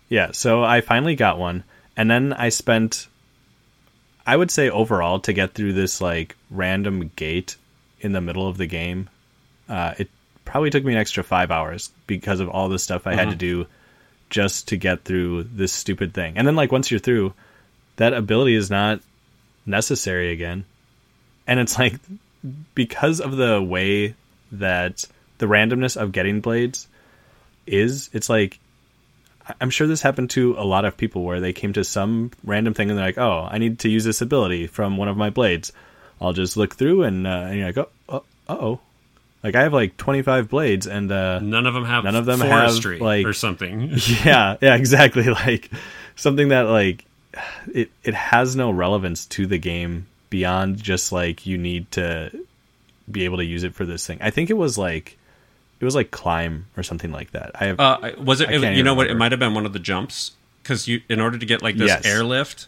Yeah, 0.10 0.32
so 0.32 0.64
I 0.64 0.82
finally 0.82 1.16
got 1.16 1.38
one, 1.38 1.64
and 1.96 2.10
then 2.10 2.34
I 2.34 2.50
spent, 2.50 3.08
I 4.26 4.36
would 4.36 4.50
say 4.50 4.68
overall, 4.72 5.20
to 5.20 5.34
get 5.34 5.54
through 5.54 5.74
this 5.74 6.02
like 6.02 6.36
random 6.50 7.12
gate 7.16 7.58
in 8.02 8.14
the 8.14 8.22
middle 8.22 8.48
of 8.48 8.58
the 8.58 8.66
game, 8.66 9.08
uh, 9.68 9.94
it 10.00 10.10
probably 10.50 10.72
took 10.72 10.84
me 10.84 10.94
an 10.94 11.00
extra 11.00 11.24
five 11.24 11.52
hours 11.52 11.92
because 12.08 12.40
of 12.40 12.50
all 12.50 12.70
the 12.70 12.80
stuff 12.80 13.06
I 13.06 13.14
had 13.14 13.30
to 13.30 13.36
do 13.36 13.68
just 14.32 14.70
to 14.70 14.78
get 14.78 15.04
through 15.04 15.44
this 15.44 15.72
stupid 15.72 16.14
thing. 16.14 16.38
And 16.38 16.48
then 16.48 16.56
like 16.56 16.72
once 16.72 16.90
you're 16.90 17.00
through, 17.00 17.34
that 17.98 18.14
ability 18.14 18.56
is 18.56 18.70
not 18.70 19.00
necessary 19.66 20.32
again, 20.32 20.66
and 21.46 21.60
it's 21.60 21.78
like 21.78 21.96
because 22.74 23.20
of 23.20 23.38
the 23.38 23.62
way 23.62 24.16
that 24.52 25.06
the 25.38 25.46
randomness 25.46 25.96
of 25.96 26.12
getting 26.12 26.42
blades 26.42 26.88
is, 27.68 28.10
it's 28.12 28.30
like 28.30 28.60
I'm 29.62 29.70
sure 29.70 29.86
this 29.86 30.02
happened 30.02 30.32
to 30.32 30.56
a 30.58 30.66
lot 30.66 30.86
of 30.86 30.98
people 30.98 31.24
where 31.24 31.40
they 31.40 31.54
came 31.54 31.74
to 31.74 31.84
some 31.84 32.32
random 32.44 32.74
thing 32.74 32.90
and 32.90 32.98
they're 32.98 33.06
like, 33.06 33.18
"Oh, 33.18 33.48
I 33.50 33.60
need 33.60 33.80
to 33.80 33.90
use 33.90 34.04
this 34.04 34.22
ability 34.22 34.66
from 34.68 34.98
one 34.98 35.08
of 35.08 35.18
my 35.18 35.30
blades." 35.30 35.72
I'll 36.22 36.34
just 36.34 36.58
look 36.58 36.76
through 36.76 37.04
and, 37.04 37.26
uh, 37.26 37.46
and 37.48 37.58
you're 37.58 37.68
like, 37.68 37.78
"Oh, 37.78 38.24
uh 38.48 38.58
oh." 38.60 38.80
Like 39.44 39.56
I 39.56 39.62
have 39.64 39.74
like 39.74 39.96
25 39.98 40.50
blades 40.50 40.86
and 40.88 41.12
uh 41.12 41.40
none 41.40 41.66
of 41.66 41.74
them 41.74 41.86
have 41.86 42.04
None 42.04 42.16
of 42.16 42.26
them 42.26 42.40
have, 42.42 42.50
forestry 42.50 43.00
like- 43.00 43.26
or 43.26 43.34
something 43.34 43.92
yeah, 44.26 44.58
yeah, 44.62 44.76
exactly 44.76 45.24
like 45.30 45.70
something 46.16 46.50
that 46.50 46.64
like 46.64 47.06
it 47.74 47.90
it 48.04 48.14
has 48.14 48.56
no 48.56 48.72
relevance 48.72 49.26
to 49.28 49.46
the 49.48 49.58
game 49.58 50.08
beyond 50.30 50.78
just 50.82 51.12
like 51.12 51.46
you 51.46 51.58
need 51.58 51.90
to 51.92 52.32
be 53.10 53.26
able 53.26 53.38
to 53.38 53.46
use 53.46 53.64
it 53.64 53.74
for 53.74 53.86
this 53.86 54.06
thing. 54.06 54.20
I 54.22 54.30
think 54.30 54.50
it 54.50 54.58
was 54.58 54.78
like 54.78 55.18
it 55.80 55.86
was 55.86 55.96
like 55.96 56.12
climb 56.12 56.66
or 56.76 56.84
something 56.84 57.12
like 57.12 57.32
that. 57.32 57.52
I 57.56 57.66
have 57.68 57.80
Uh, 57.80 58.12
was 58.22 58.42
it? 58.42 58.50
I 58.50 58.60
can't 58.60 58.76
you 58.76 58.84
know 58.84 58.92
even 58.92 58.98
what? 58.98 59.08
It 59.08 59.16
might 59.16 59.32
have 59.32 59.40
been 59.40 59.54
one 59.54 59.66
of 59.66 59.74
the 59.74 59.80
jumps 59.80 60.34
because 60.62 60.88
you, 60.88 61.02
in 61.08 61.22
order 61.22 61.38
to 61.38 61.46
get 61.46 61.62
like 61.64 61.78
this 61.78 61.88
Yes. 61.88 62.06
airlift, 62.06 62.68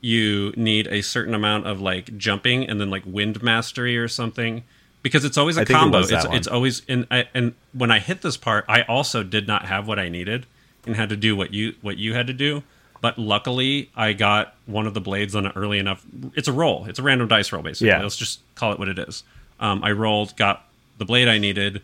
you 0.00 0.52
need 0.56 0.86
a 0.88 1.02
certain 1.02 1.34
amount 1.34 1.66
of 1.66 1.80
like 1.80 2.16
jumping 2.16 2.66
and 2.66 2.80
then 2.80 2.88
like 2.90 3.02
wind 3.04 3.42
mastery 3.42 3.98
or 3.98 4.08
something. 4.08 4.64
Because 5.06 5.24
it's 5.24 5.38
always 5.38 5.56
a 5.56 5.60
I 5.60 5.64
think 5.64 5.76
it 5.76 5.80
combo. 5.80 5.98
It's 6.00 6.10
it's 6.32 6.48
always 6.48 6.82
and 6.88 7.06
I, 7.12 7.28
and 7.32 7.54
when 7.72 7.92
I 7.92 8.00
hit 8.00 8.22
this 8.22 8.36
part, 8.36 8.64
I 8.68 8.82
also 8.82 9.22
did 9.22 9.46
not 9.46 9.66
have 9.66 9.86
what 9.86 10.00
I 10.00 10.08
needed 10.08 10.46
and 10.84 10.96
had 10.96 11.10
to 11.10 11.16
do 11.16 11.36
what 11.36 11.54
you 11.54 11.74
what 11.80 11.96
you 11.96 12.14
had 12.14 12.26
to 12.26 12.32
do. 12.32 12.62
But 13.00 13.18
luckily, 13.18 13.90
I 13.94 14.14
got 14.14 14.54
one 14.66 14.86
of 14.86 14.94
the 14.94 15.00
blades 15.00 15.36
on 15.36 15.46
it 15.46 15.52
early 15.54 15.78
enough. 15.78 16.04
It's 16.34 16.48
a 16.48 16.52
roll. 16.52 16.86
It's 16.86 16.98
a 16.98 17.02
random 17.02 17.28
dice 17.28 17.52
roll, 17.52 17.62
basically. 17.62 17.88
Yeah. 17.88 18.02
Let's 18.02 18.16
just 18.16 18.40
call 18.56 18.72
it 18.72 18.78
what 18.80 18.88
it 18.88 18.98
is. 18.98 19.22
Um, 19.60 19.84
I 19.84 19.92
rolled, 19.92 20.36
got 20.36 20.64
the 20.98 21.04
blade 21.04 21.28
I 21.28 21.38
needed, 21.38 21.82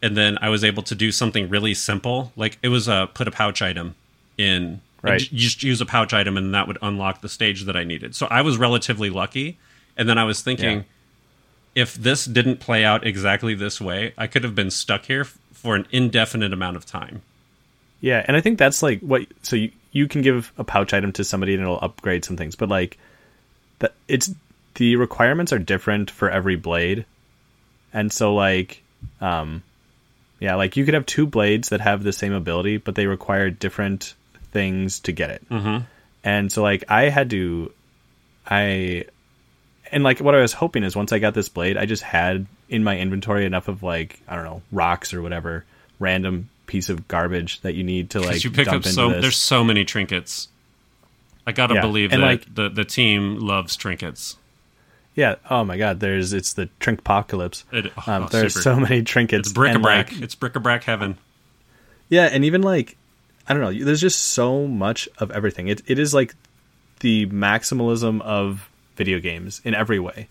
and 0.00 0.16
then 0.16 0.38
I 0.40 0.48
was 0.48 0.62
able 0.62 0.82
to 0.84 0.94
do 0.94 1.10
something 1.10 1.48
really 1.48 1.74
simple. 1.74 2.32
Like 2.36 2.58
it 2.62 2.68
was 2.68 2.86
a 2.86 3.08
put 3.12 3.26
a 3.26 3.32
pouch 3.32 3.62
item 3.62 3.96
in. 4.38 4.80
Right. 5.02 5.20
You 5.32 5.38
just 5.38 5.62
use 5.62 5.80
a 5.80 5.86
pouch 5.86 6.12
item, 6.12 6.36
and 6.36 6.54
that 6.54 6.68
would 6.68 6.78
unlock 6.82 7.20
the 7.22 7.28
stage 7.28 7.64
that 7.64 7.74
I 7.74 7.84
needed. 7.84 8.14
So 8.14 8.26
I 8.30 8.42
was 8.42 8.56
relatively 8.58 9.10
lucky. 9.10 9.58
And 9.96 10.08
then 10.08 10.18
I 10.18 10.24
was 10.24 10.40
thinking, 10.40 10.78
Yeah. 10.78 10.82
If 11.74 11.94
this 11.94 12.24
didn't 12.24 12.58
play 12.60 12.84
out 12.84 13.06
exactly 13.06 13.54
this 13.54 13.80
way, 13.80 14.12
I 14.18 14.26
could 14.26 14.44
have 14.44 14.54
been 14.54 14.70
stuck 14.70 15.04
here 15.06 15.22
f- 15.22 15.38
for 15.52 15.76
an 15.76 15.86
indefinite 15.92 16.52
amount 16.52 16.76
of 16.76 16.84
time. 16.86 17.22
Yeah, 18.00 18.24
and 18.26 18.36
I 18.36 18.40
think 18.40 18.58
that's 18.58 18.82
like 18.82 19.00
what 19.00 19.26
so 19.42 19.56
you 19.56 19.70
you 19.92 20.06
can 20.08 20.22
give 20.22 20.52
a 20.56 20.64
pouch 20.64 20.92
item 20.94 21.12
to 21.12 21.24
somebody 21.24 21.54
and 21.54 21.62
it'll 21.62 21.78
upgrade 21.80 22.24
some 22.24 22.36
things, 22.36 22.54
but 22.56 22.68
like 22.68 22.96
that 23.80 23.94
it's 24.08 24.32
the 24.76 24.96
requirements 24.96 25.52
are 25.52 25.58
different 25.58 26.10
for 26.10 26.30
every 26.30 26.56
blade. 26.56 27.04
And 27.92 28.12
so 28.12 28.34
like 28.34 28.82
um 29.20 29.62
yeah, 30.38 30.54
like 30.54 30.76
you 30.76 30.84
could 30.86 30.94
have 30.94 31.04
two 31.06 31.26
blades 31.26 31.68
that 31.68 31.80
have 31.82 32.02
the 32.02 32.12
same 32.12 32.32
ability, 32.32 32.78
but 32.78 32.94
they 32.94 33.06
require 33.06 33.50
different 33.50 34.14
things 34.52 35.00
to 35.00 35.12
get 35.12 35.30
it. 35.30 35.48
Mhm. 35.50 35.84
And 36.24 36.50
so 36.50 36.62
like 36.62 36.84
I 36.88 37.10
had 37.10 37.30
to 37.30 37.72
I 38.46 39.04
and 39.92 40.02
like 40.04 40.20
what 40.20 40.34
I 40.34 40.40
was 40.40 40.52
hoping 40.52 40.82
is 40.84 40.94
once 40.96 41.12
I 41.12 41.18
got 41.18 41.34
this 41.34 41.48
blade, 41.48 41.76
I 41.76 41.86
just 41.86 42.02
had 42.02 42.46
in 42.68 42.84
my 42.84 42.98
inventory 42.98 43.44
enough 43.46 43.68
of 43.68 43.82
like 43.82 44.20
I 44.28 44.34
don't 44.36 44.44
know 44.44 44.62
rocks 44.72 45.12
or 45.14 45.22
whatever 45.22 45.64
random 45.98 46.48
piece 46.66 46.88
of 46.88 47.08
garbage 47.08 47.60
that 47.62 47.74
you 47.74 47.82
need 47.84 48.10
to 48.10 48.20
like 48.20 48.28
Because 48.28 48.44
you 48.44 48.50
pick 48.50 48.68
up 48.68 48.84
so 48.84 49.10
this. 49.10 49.22
there's 49.22 49.36
so 49.36 49.64
many 49.64 49.84
trinkets. 49.84 50.48
I 51.46 51.52
gotta 51.52 51.74
Yeah, 51.74 51.80
believe 51.80 52.12
and, 52.12 52.22
that 52.22 52.26
like- 52.26 52.54
the 52.54 52.68
the 52.68 52.84
team 52.84 53.38
loves 53.40 53.76
trinkets. 53.76 54.36
Yeah. 55.16 55.34
Oh 55.50 55.64
my 55.64 55.76
God. 55.76 55.98
There's 56.00 56.32
it's 56.32 56.52
the 56.52 56.68
trinkpocalypse. 56.80 57.64
It, 57.72 57.92
oh, 58.06 58.12
Um, 58.12 58.28
there's 58.30 58.54
super. 58.54 58.62
so 58.62 58.76
many 58.80 59.02
trinkets. 59.02 59.48
It's 59.48 59.52
bric-a-brac. 59.52 60.12
like, 60.12 60.22
it's 60.22 60.36
bric-a-brac 60.36 60.84
heaven. 60.84 61.18
yeah, 62.08 62.26
and 62.26 62.44
even 62.44 62.62
like 62.62 62.96
I 63.48 63.52
don't 63.54 63.62
know. 63.62 63.84
There's 63.84 64.00
just 64.00 64.22
so 64.22 64.68
much 64.68 65.08
of 65.18 65.32
everything. 65.32 65.66
It 65.66 65.82
it 65.86 65.98
is 65.98 66.14
like 66.14 66.36
the 67.00 67.26
maximalism 67.26 68.20
of 68.22 68.69
video 69.00 69.18
games 69.20 69.60
in 69.64 69.74
every 69.74 69.98
way, 69.98 70.28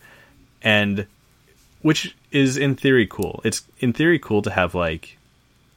and 0.61 1.05
which 1.81 2.15
is 2.31 2.57
in 2.57 2.75
theory 2.75 3.07
cool. 3.07 3.41
It's 3.43 3.63
in 3.79 3.93
theory 3.93 4.19
cool 4.19 4.41
to 4.43 4.51
have 4.51 4.75
like 4.75 5.17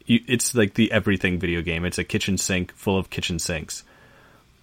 you, 0.07 0.21
it's 0.27 0.55
like 0.55 0.75
the 0.75 0.91
everything 0.93 1.39
video 1.39 1.63
game. 1.63 1.85
It's 1.85 1.99
a 1.99 2.05
kitchen 2.05 2.37
sink 2.39 2.73
full 2.75 2.99
of 2.99 3.09
kitchen 3.11 3.39
sinks. 3.39 3.85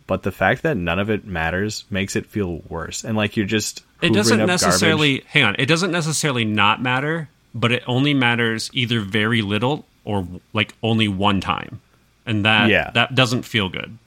But 0.06 0.24
the 0.24 0.32
fact 0.32 0.64
that 0.64 0.76
none 0.76 0.98
of 1.00 1.10
it 1.10 1.26
matters 1.26 1.86
makes 1.90 2.16
it 2.16 2.26
feel 2.26 2.62
worse. 2.68 3.04
And 3.06 3.16
like 3.16 3.38
you're 3.38 3.46
just 3.46 3.84
It 4.02 4.12
doesn't 4.14 4.46
necessarily 4.46 5.20
garbage. 5.20 5.32
hang 5.34 5.44
on. 5.44 5.56
It 5.60 5.68
doesn't 5.68 5.92
necessarily 5.92 6.46
not 6.46 6.82
matter, 6.82 7.30
but 7.54 7.72
it 7.72 7.84
only 7.88 8.14
matters 8.14 8.70
either 8.74 9.00
very 9.02 9.42
little 9.42 9.86
or 10.06 10.28
like 10.54 10.74
only 10.82 11.08
one 11.08 11.40
time, 11.42 11.80
and 12.26 12.44
that 12.46 12.70
Yeah. 12.70 12.90
that 12.96 13.14
doesn't 13.16 13.44
feel 13.44 13.70
good. 13.70 13.98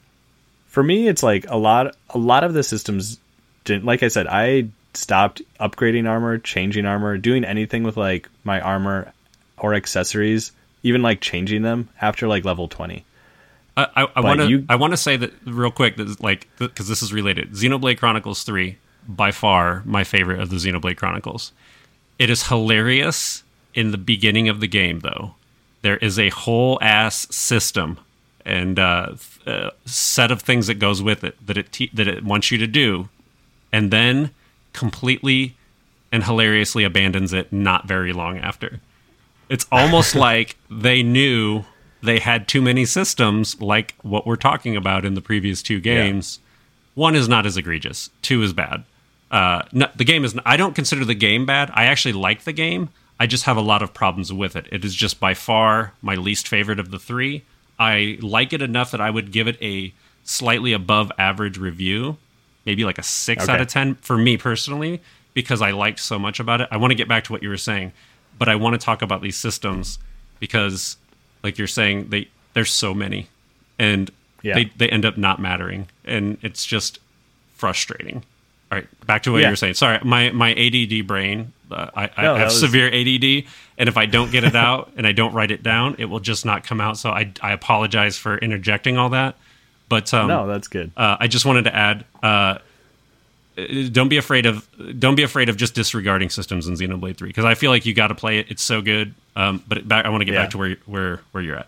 for 0.66 0.82
me 0.82 1.06
it's 1.06 1.22
like 1.22 1.44
a 1.50 1.56
lot 1.56 1.94
a 2.10 2.18
lot 2.18 2.42
of 2.44 2.54
the 2.54 2.62
systems 2.62 3.18
didn't 3.64 3.84
like 3.84 4.02
i 4.02 4.08
said 4.08 4.26
i 4.26 4.66
stopped 4.94 5.40
upgrading 5.58 6.08
armor 6.08 6.38
changing 6.38 6.84
armor 6.84 7.16
doing 7.16 7.44
anything 7.44 7.82
with 7.82 7.96
like 7.96 8.28
my 8.44 8.60
armor 8.60 9.12
or 9.58 9.74
accessories 9.74 10.52
even 10.82 11.02
like 11.02 11.20
changing 11.20 11.62
them 11.62 11.88
after 12.00 12.28
like 12.28 12.44
level 12.44 12.68
20 12.68 13.04
I, 13.74 14.20
want 14.20 14.40
to 14.40 14.64
I 14.68 14.76
want 14.76 14.92
to 14.92 14.98
say 14.98 15.16
that 15.16 15.32
real 15.46 15.70
quick 15.70 15.96
that 15.96 16.22
like 16.22 16.46
because 16.58 16.88
this 16.88 17.02
is 17.02 17.10
related. 17.10 17.52
Xenoblade 17.52 17.98
Chronicles 17.98 18.44
Three, 18.44 18.76
by 19.08 19.30
far 19.30 19.82
my 19.84 20.04
favorite 20.04 20.40
of 20.40 20.50
the 20.50 20.56
Xenoblade 20.56 20.96
Chronicles. 20.96 21.52
It 22.18 22.30
is 22.30 22.48
hilarious 22.48 23.42
in 23.74 23.90
the 23.90 23.98
beginning 23.98 24.48
of 24.48 24.60
the 24.60 24.68
game, 24.68 25.00
though. 25.00 25.34
There 25.82 25.96
is 25.96 26.18
a 26.18 26.28
whole 26.28 26.78
ass 26.80 27.26
system, 27.34 27.98
and 28.44 28.78
uh, 28.78 29.14
uh, 29.46 29.70
set 29.84 30.30
of 30.30 30.42
things 30.42 30.66
that 30.66 30.74
goes 30.74 31.02
with 31.02 31.24
it 31.24 31.46
that 31.46 31.56
it 31.56 31.72
te- 31.72 31.90
that 31.94 32.06
it 32.06 32.24
wants 32.24 32.50
you 32.50 32.58
to 32.58 32.66
do, 32.66 33.08
and 33.72 33.90
then 33.90 34.30
completely 34.72 35.56
and 36.10 36.24
hilariously 36.24 36.84
abandons 36.84 37.32
it 37.32 37.52
not 37.52 37.88
very 37.88 38.12
long 38.12 38.38
after. 38.38 38.80
It's 39.48 39.66
almost 39.72 40.14
like 40.28 40.56
they 40.70 41.02
knew 41.02 41.64
they 42.02 42.18
had 42.18 42.48
too 42.48 42.60
many 42.60 42.84
systems, 42.84 43.60
like 43.60 43.94
what 44.02 44.26
we're 44.26 44.36
talking 44.36 44.76
about 44.76 45.04
in 45.04 45.14
the 45.14 45.20
previous 45.20 45.62
two 45.62 45.80
games. 45.80 46.40
One 46.94 47.14
is 47.14 47.28
not 47.28 47.46
as 47.46 47.56
egregious. 47.56 48.10
Two 48.20 48.42
is 48.42 48.52
bad. 48.52 48.84
Uh, 49.30 49.62
no, 49.72 49.88
the 49.96 50.04
game 50.04 50.24
is. 50.24 50.36
I 50.44 50.58
don't 50.58 50.74
consider 50.74 51.04
the 51.06 51.14
game 51.14 51.46
bad. 51.46 51.70
I 51.72 51.86
actually 51.86 52.12
like 52.12 52.44
the 52.44 52.52
game. 52.52 52.90
I 53.18 53.26
just 53.26 53.44
have 53.44 53.56
a 53.56 53.62
lot 53.62 53.82
of 53.82 53.94
problems 53.94 54.32
with 54.32 54.56
it. 54.56 54.66
It 54.70 54.84
is 54.84 54.94
just 54.94 55.20
by 55.20 55.32
far 55.32 55.94
my 56.02 56.16
least 56.16 56.48
favorite 56.48 56.78
of 56.78 56.90
the 56.90 56.98
three. 56.98 57.44
I 57.78 58.18
like 58.20 58.52
it 58.52 58.60
enough 58.60 58.90
that 58.90 59.00
I 59.00 59.10
would 59.10 59.32
give 59.32 59.48
it 59.48 59.56
a 59.62 59.94
slightly 60.24 60.72
above 60.72 61.10
average 61.18 61.56
review, 61.56 62.18
maybe 62.64 62.84
like 62.84 62.98
a 62.98 63.02
six 63.02 63.44
Okay. 63.44 63.52
out 63.52 63.60
of 63.60 63.68
ten 63.68 63.94
for 63.96 64.16
me 64.16 64.36
personally, 64.36 65.00
because 65.34 65.62
I 65.62 65.70
liked 65.72 66.00
so 66.00 66.18
much 66.18 66.40
about 66.40 66.60
it. 66.60 66.68
I 66.70 66.76
want 66.76 66.90
to 66.90 66.94
get 66.94 67.08
back 67.08 67.24
to 67.24 67.32
what 67.32 67.42
you 67.42 67.48
were 67.48 67.56
saying, 67.56 67.92
but 68.38 68.48
I 68.48 68.54
want 68.56 68.74
to 68.78 68.84
talk 68.84 69.02
about 69.02 69.22
these 69.22 69.36
systems 69.36 69.98
because, 70.40 70.96
like 71.42 71.58
you're 71.58 71.66
saying, 71.66 72.08
they 72.10 72.28
there's 72.54 72.70
so 72.70 72.92
many, 72.94 73.28
and 73.78 74.10
Yeah. 74.42 74.54
they 74.54 74.64
they 74.76 74.88
end 74.88 75.04
up 75.04 75.16
not 75.16 75.40
mattering, 75.40 75.88
and 76.04 76.36
it's 76.42 76.64
just 76.64 76.98
frustrating. 77.56 78.24
All 78.70 78.78
right, 78.78 78.86
back 79.06 79.22
to 79.24 79.32
what 79.32 79.38
Yeah. 79.40 79.48
you 79.48 79.52
were 79.52 79.56
saying. 79.56 79.74
Sorry, 79.74 79.98
my 80.02 80.30
my 80.30 80.52
ADD 80.54 81.02
brain. 81.02 81.52
Uh, 81.70 81.88
I, 81.96 82.10
I 82.16 82.22
No, 82.22 82.32
that 82.34 82.38
have 82.40 82.48
was- 82.48 82.60
severe 82.60 82.88
ADD, 82.92 83.46
and 83.78 83.88
if 83.88 83.96
I 83.96 84.04
don't 84.06 84.30
get 84.30 84.44
it 84.44 84.54
out 84.54 84.92
and 84.96 85.06
I 85.06 85.12
don't 85.12 85.32
write 85.32 85.50
it 85.50 85.62
down, 85.62 85.94
it 85.98 86.04
will 86.06 86.20
just 86.20 86.44
not 86.44 86.64
come 86.64 86.80
out. 86.80 86.98
So 86.98 87.10
I 87.10 87.30
I 87.40 87.52
apologize 87.52 88.18
for 88.18 88.36
interjecting 88.38 88.98
all 88.98 89.08
that. 89.10 89.36
But 89.92 90.14
um, 90.14 90.28
no, 90.28 90.46
that's 90.46 90.68
good. 90.68 90.90
uh, 90.96 91.18
I 91.20 91.26
just 91.28 91.44
wanted 91.44 91.64
to 91.64 91.74
add. 91.76 92.04
Uh, 92.22 92.26
uh, 92.26 92.58
don't 93.90 94.08
be 94.08 94.16
afraid 94.16 94.46
of 94.46 94.66
don't 94.98 95.16
be 95.16 95.22
afraid 95.22 95.50
of 95.50 95.58
just 95.58 95.74
disregarding 95.74 96.30
systems 96.30 96.66
in 96.66 96.74
Xenoblade 96.76 97.18
Three 97.18 97.28
because 97.28 97.44
I 97.44 97.52
feel 97.52 97.70
like 97.70 97.84
you 97.84 97.92
got 97.92 98.06
to 98.06 98.14
play 98.14 98.38
it. 98.38 98.46
It's 98.50 98.62
so 98.62 98.80
good. 98.80 99.12
Um, 99.36 99.62
but 99.68 99.86
back, 99.86 100.06
I 100.06 100.08
want 100.08 100.22
to 100.22 100.24
get 100.24 100.32
Yeah. 100.32 100.42
back 100.44 100.50
to 100.52 100.58
where 100.58 100.76
where 100.86 101.20
where 101.32 101.42
you're 101.42 101.56
at. 101.58 101.66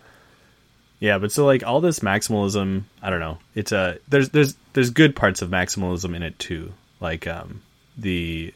Yeah, 0.99 1.19
but 1.19 1.31
so 1.31 1.45
like 1.45 1.63
all 1.63 1.81
this 1.81 1.99
maximalism, 1.99 2.85
I 3.03 3.11
don't 3.11 3.19
know. 3.19 3.37
It's 3.53 3.71
a 3.71 3.99
there's 4.07 4.29
there's 4.29 4.55
there's 4.73 4.89
good 4.89 5.15
parts 5.15 5.43
of 5.43 5.49
maximalism 5.51 6.15
in 6.15 6.23
it 6.23 6.39
too. 6.39 6.73
Like 6.99 7.27
um 7.27 7.61
the 7.95 8.51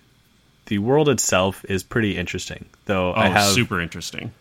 the 0.66 0.80
world 0.80 1.10
itself 1.10 1.64
is 1.70 1.84
pretty 1.84 2.18
interesting. 2.18 2.66
Though 2.86 3.14
Oh, 3.14 3.20
I 3.20 3.28
have 3.28 3.52
super 3.54 3.80
interesting. 3.80 4.32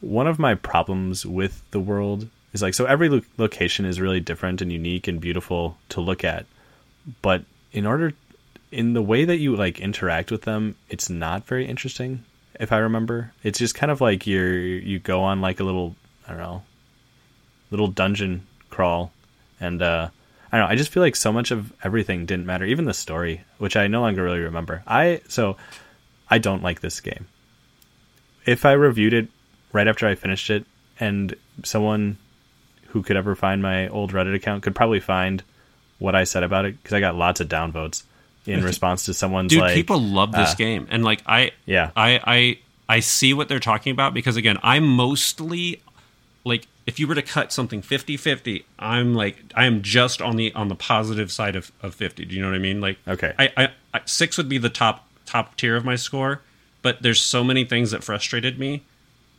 one 0.00 0.26
of 0.26 0.38
my 0.38 0.54
problems 0.54 1.26
with 1.26 1.62
the 1.72 1.80
world 1.80 2.28
is 2.58 2.62
like 2.62 2.74
so 2.74 2.84
every 2.84 3.08
lo- 3.08 3.22
location 3.36 3.84
is 3.84 4.00
really 4.00 4.20
different 4.20 4.60
and 4.60 4.72
unique 4.72 5.08
and 5.08 5.20
beautiful 5.20 5.78
to 5.90 6.00
look 6.00 6.24
at. 6.24 6.46
But 7.22 7.44
in 7.72 7.86
order 7.86 8.12
in 8.70 8.92
the 8.92 9.02
way 9.02 9.24
that 9.24 9.38
you 9.38 9.56
like 9.56 9.80
interact 9.80 10.30
with 10.30 10.42
them, 10.42 10.76
it's 10.88 11.08
not 11.08 11.46
very 11.46 11.66
interesting 11.66 12.24
if 12.58 12.72
I 12.72 12.78
remember. 12.78 13.32
It's 13.42 13.58
just 13.58 13.74
kind 13.74 13.90
of 13.90 14.00
like 14.00 14.26
you're 14.26 14.58
you 14.58 14.98
go 14.98 15.22
on 15.22 15.40
like 15.40 15.60
a 15.60 15.64
little 15.64 15.94
I 16.26 16.30
don't 16.32 16.40
know 16.40 16.62
little 17.70 17.88
dungeon 17.88 18.46
crawl 18.70 19.12
and 19.60 19.82
uh 19.82 20.08
I 20.50 20.56
don't 20.56 20.66
know, 20.66 20.72
I 20.72 20.76
just 20.76 20.90
feel 20.90 21.02
like 21.02 21.16
so 21.16 21.32
much 21.32 21.50
of 21.50 21.72
everything 21.84 22.24
didn't 22.24 22.46
matter, 22.46 22.64
even 22.64 22.86
the 22.86 22.94
story, 22.94 23.42
which 23.58 23.76
I 23.76 23.86
no 23.86 24.00
longer 24.00 24.22
really 24.22 24.40
remember. 24.40 24.82
I 24.86 25.20
so 25.28 25.56
I 26.30 26.38
don't 26.38 26.62
like 26.62 26.80
this 26.80 27.00
game. 27.00 27.26
If 28.46 28.64
I 28.64 28.72
reviewed 28.72 29.12
it 29.12 29.28
right 29.72 29.88
after 29.88 30.06
I 30.06 30.14
finished 30.14 30.50
it 30.50 30.64
and 30.98 31.34
someone 31.64 32.16
who 32.98 33.04
could 33.04 33.16
ever 33.16 33.36
find 33.36 33.62
my 33.62 33.86
old 33.88 34.12
Reddit 34.12 34.34
account 34.34 34.64
could 34.64 34.74
probably 34.74 34.98
find 34.98 35.44
what 36.00 36.16
I 36.16 36.24
said 36.24 36.42
about 36.42 36.64
it 36.64 36.82
because 36.82 36.94
I 36.94 37.00
got 37.00 37.14
lots 37.14 37.40
of 37.40 37.48
downvotes 37.48 38.02
in 38.44 38.64
response 38.64 39.04
to 39.04 39.14
someone's 39.14 39.50
Dude, 39.50 39.60
like 39.60 39.74
people 39.74 40.00
love 40.00 40.32
this 40.32 40.52
uh, 40.52 40.56
game, 40.56 40.88
and 40.90 41.04
like 41.04 41.22
I, 41.24 41.52
Yeah. 41.64 41.92
I, 41.94 42.20
I, 42.24 42.58
I 42.88 43.00
see 43.00 43.34
what 43.34 43.48
they're 43.48 43.60
talking 43.60 43.92
about 43.92 44.14
because 44.14 44.36
again, 44.36 44.58
I'm 44.64 44.84
mostly 44.84 45.80
like 46.44 46.66
if 46.86 46.98
you 46.98 47.06
were 47.06 47.14
to 47.14 47.22
cut 47.22 47.52
something 47.52 47.82
50-50, 47.82 48.64
I'm 48.80 49.14
like 49.14 49.36
I 49.54 49.66
am 49.66 49.82
just 49.82 50.20
on 50.20 50.34
the 50.34 50.52
on 50.54 50.66
the 50.66 50.74
positive 50.74 51.30
side 51.30 51.54
of, 51.54 51.70
of 51.80 51.94
50. 51.94 52.24
Do 52.24 52.34
you 52.34 52.42
know 52.42 52.48
what 52.48 52.56
I 52.56 52.60
mean? 52.60 52.80
Like 52.80 52.98
Okay. 53.06 53.32
I, 53.38 53.52
I, 53.56 53.68
I 53.94 54.00
six 54.06 54.36
would 54.36 54.48
be 54.48 54.58
the 54.58 54.70
top 54.70 55.08
top 55.24 55.56
tier 55.56 55.76
of 55.76 55.84
my 55.84 55.94
score, 55.94 56.40
but 56.82 57.00
there's 57.00 57.20
so 57.20 57.44
many 57.44 57.64
things 57.64 57.92
that 57.92 58.02
frustrated 58.02 58.58
me 58.58 58.82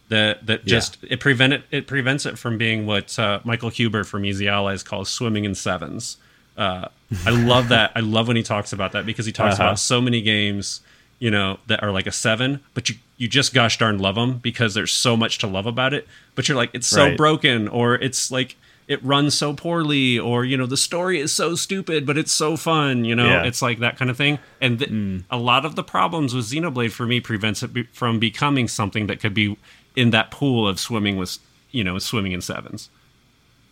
that 0.10 0.45
that 0.48 0.62
Yeah. 0.65 0.69
just 0.78 0.98
it 1.04 1.19
prevented 1.19 1.63
it 1.72 1.88
prevents 1.88 2.26
it 2.26 2.38
from 2.38 2.58
being 2.58 2.86
what 2.86 3.17
uh, 3.17 3.39
Michael 3.43 3.69
Huber 3.69 4.04
from 4.04 4.26
Easy 4.26 4.48
Allies 4.48 4.84
calls 4.84 5.10
swimming 5.10 5.45
in 5.45 5.56
sevens. 5.56 6.17
Uh, 6.58 6.89
I 7.26 7.30
love 7.30 7.69
that. 7.69 7.91
I 7.95 8.02
love 8.02 8.28
when 8.28 8.36
he 8.38 8.43
talks 8.43 8.74
about 8.74 8.91
that 8.91 9.06
because 9.06 9.26
he 9.26 9.32
talks 9.32 9.56
Uh-huh. 9.56 9.63
about 9.63 9.80
so 9.80 10.02
many 10.02 10.22
games, 10.22 10.82
you 11.19 11.32
know, 11.32 11.60
that 11.67 11.82
are 11.82 11.91
like 11.91 12.06
a 12.08 12.12
seven, 12.12 12.60
but 12.74 12.89
you 12.89 12.95
you 13.17 13.28
just 13.28 13.54
gosh 13.54 13.78
darn 13.78 13.98
love 14.00 14.15
them 14.15 14.38
because 14.38 14.74
there's 14.74 14.91
so 14.93 15.15
much 15.17 15.38
to 15.39 15.48
love 15.48 15.65
about 15.65 15.93
it. 15.93 16.08
But 16.36 16.48
you're 16.48 16.58
like, 16.58 16.69
it's 16.74 16.88
so 16.88 17.06
Right. 17.08 17.17
broken, 17.17 17.67
or 17.67 17.95
it's 17.95 18.32
like 18.32 18.56
it 18.88 19.04
runs 19.04 19.36
so 19.36 19.54
poorly, 19.54 20.17
or 20.17 20.43
you 20.43 20.58
know, 20.58 20.65
the 20.65 20.78
story 20.78 21.19
is 21.19 21.32
so 21.32 21.54
stupid, 21.56 22.06
but 22.06 22.17
it's 22.17 22.32
so 22.32 22.58
fun. 22.58 23.06
You 23.06 23.15
know, 23.15 23.28
Yeah. 23.28 23.43
it's 23.43 23.62
like 23.62 23.80
that 23.80 23.98
kind 23.98 24.10
of 24.10 24.17
thing. 24.17 24.39
And 24.60 24.80
th- 24.80 25.24
a 25.30 25.38
lot 25.38 25.63
of 25.65 25.76
the 25.76 25.84
problems 25.84 26.34
with 26.34 26.45
Xenoblade 26.45 26.91
for 26.91 27.06
me 27.06 27.19
prevents 27.19 27.62
it 27.62 27.72
be- 27.74 27.88
from 27.93 28.17
becoming 28.19 28.67
something 28.67 29.06
that 29.08 29.19
could 29.19 29.34
be 29.34 29.58
in 29.95 30.12
that 30.12 30.32
pool 30.32 30.67
of 30.67 30.80
swimming 30.80 31.17
with, 31.17 31.38
you 31.71 31.84
know, 31.84 31.97
swimming 31.99 32.32
in 32.32 32.41
sevens. 32.41 32.89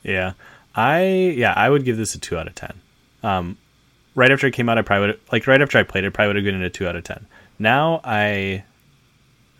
Yeah, 0.04 0.34
I 0.76 1.06
yeah 1.36 1.54
I 1.56 1.70
would 1.70 1.84
give 1.86 1.98
this 1.98 2.16
a 2.16 2.20
two 2.20 2.38
out 2.38 2.48
of 2.48 2.56
ten. 2.56 2.74
Um, 3.24 3.58
right 4.16 4.32
after 4.32 4.48
it 4.48 4.52
came 4.54 4.70
out, 4.70 4.78
I 4.78 4.82
probably 4.84 5.08
would 5.08 5.20
like 5.32 5.48
right 5.48 5.62
after 5.62 5.78
I 5.78 5.84
played 5.84 6.04
it, 6.04 6.12
probably 6.14 6.28
would 6.30 6.36
have 6.38 6.46
given 6.46 6.62
it 6.62 6.66
a 6.66 6.70
two 6.70 6.88
out 6.88 6.96
of 6.96 7.04
ten. 7.04 7.26
Now 7.60 8.02
I, 8.04 8.64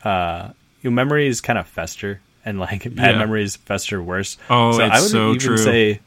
uh, 0.04 0.50
your 0.82 0.92
memories 0.92 1.42
kind 1.42 1.58
of 1.60 1.68
fester, 1.68 2.22
and 2.46 2.60
like 2.60 2.84
bad 2.96 3.12
Yeah. 3.16 3.18
memories 3.20 3.56
fester 3.56 4.02
worse. 4.02 4.38
Oh, 4.50 4.80
I 4.80 4.88
it's 4.88 5.02
would 5.04 5.12
so 5.12 5.30
even 5.30 5.40
true. 5.40 5.58
say, 5.58 6.00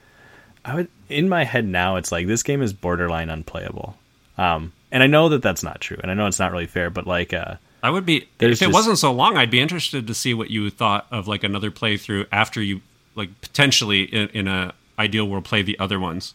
I 0.65 0.75
would 0.75 0.89
in 1.09 1.29
my 1.29 1.45
head 1.45 1.67
now 1.67 1.97
it's 1.97 2.13
like 2.13 2.27
this 2.27 2.43
game 2.43 2.63
is 2.63 2.73
borderline 2.73 3.31
unplayable. 3.31 3.97
Um, 4.39 4.73
and 4.93 5.03
I 5.03 5.07
know 5.07 5.29
that 5.31 5.43
that's 5.43 5.63
not 5.63 5.81
true, 5.81 5.99
and 6.03 6.11
I 6.11 6.15
know 6.15 6.27
it's 6.27 6.39
not 6.39 6.53
really 6.53 6.67
fair, 6.67 6.89
but 6.91 7.07
like, 7.07 7.33
uh, 7.35 7.57
I 7.83 7.91
would 7.91 8.05
be 8.07 8.27
There's 8.39 8.59
if 8.61 8.63
it 8.63 8.65
just- 8.67 8.75
wasn't 8.75 8.99
so 8.99 9.13
long. 9.13 9.37
I'd 9.37 9.51
be 9.51 9.61
interested 9.61 10.07
to 10.07 10.15
see 10.15 10.35
what 10.35 10.51
you 10.51 10.69
thought 10.71 11.07
of 11.11 11.29
like 11.29 11.45
another 11.45 11.71
playthrough 11.71 12.27
after 12.33 12.61
you 12.63 12.81
like 13.15 13.41
potentially 13.41 14.03
in, 14.03 14.29
in 14.29 14.49
a 14.49 14.73
ideal 14.99 15.27
world 15.27 15.45
play 15.45 15.63
the 15.63 15.79
other 15.79 15.99
ones. 15.99 16.35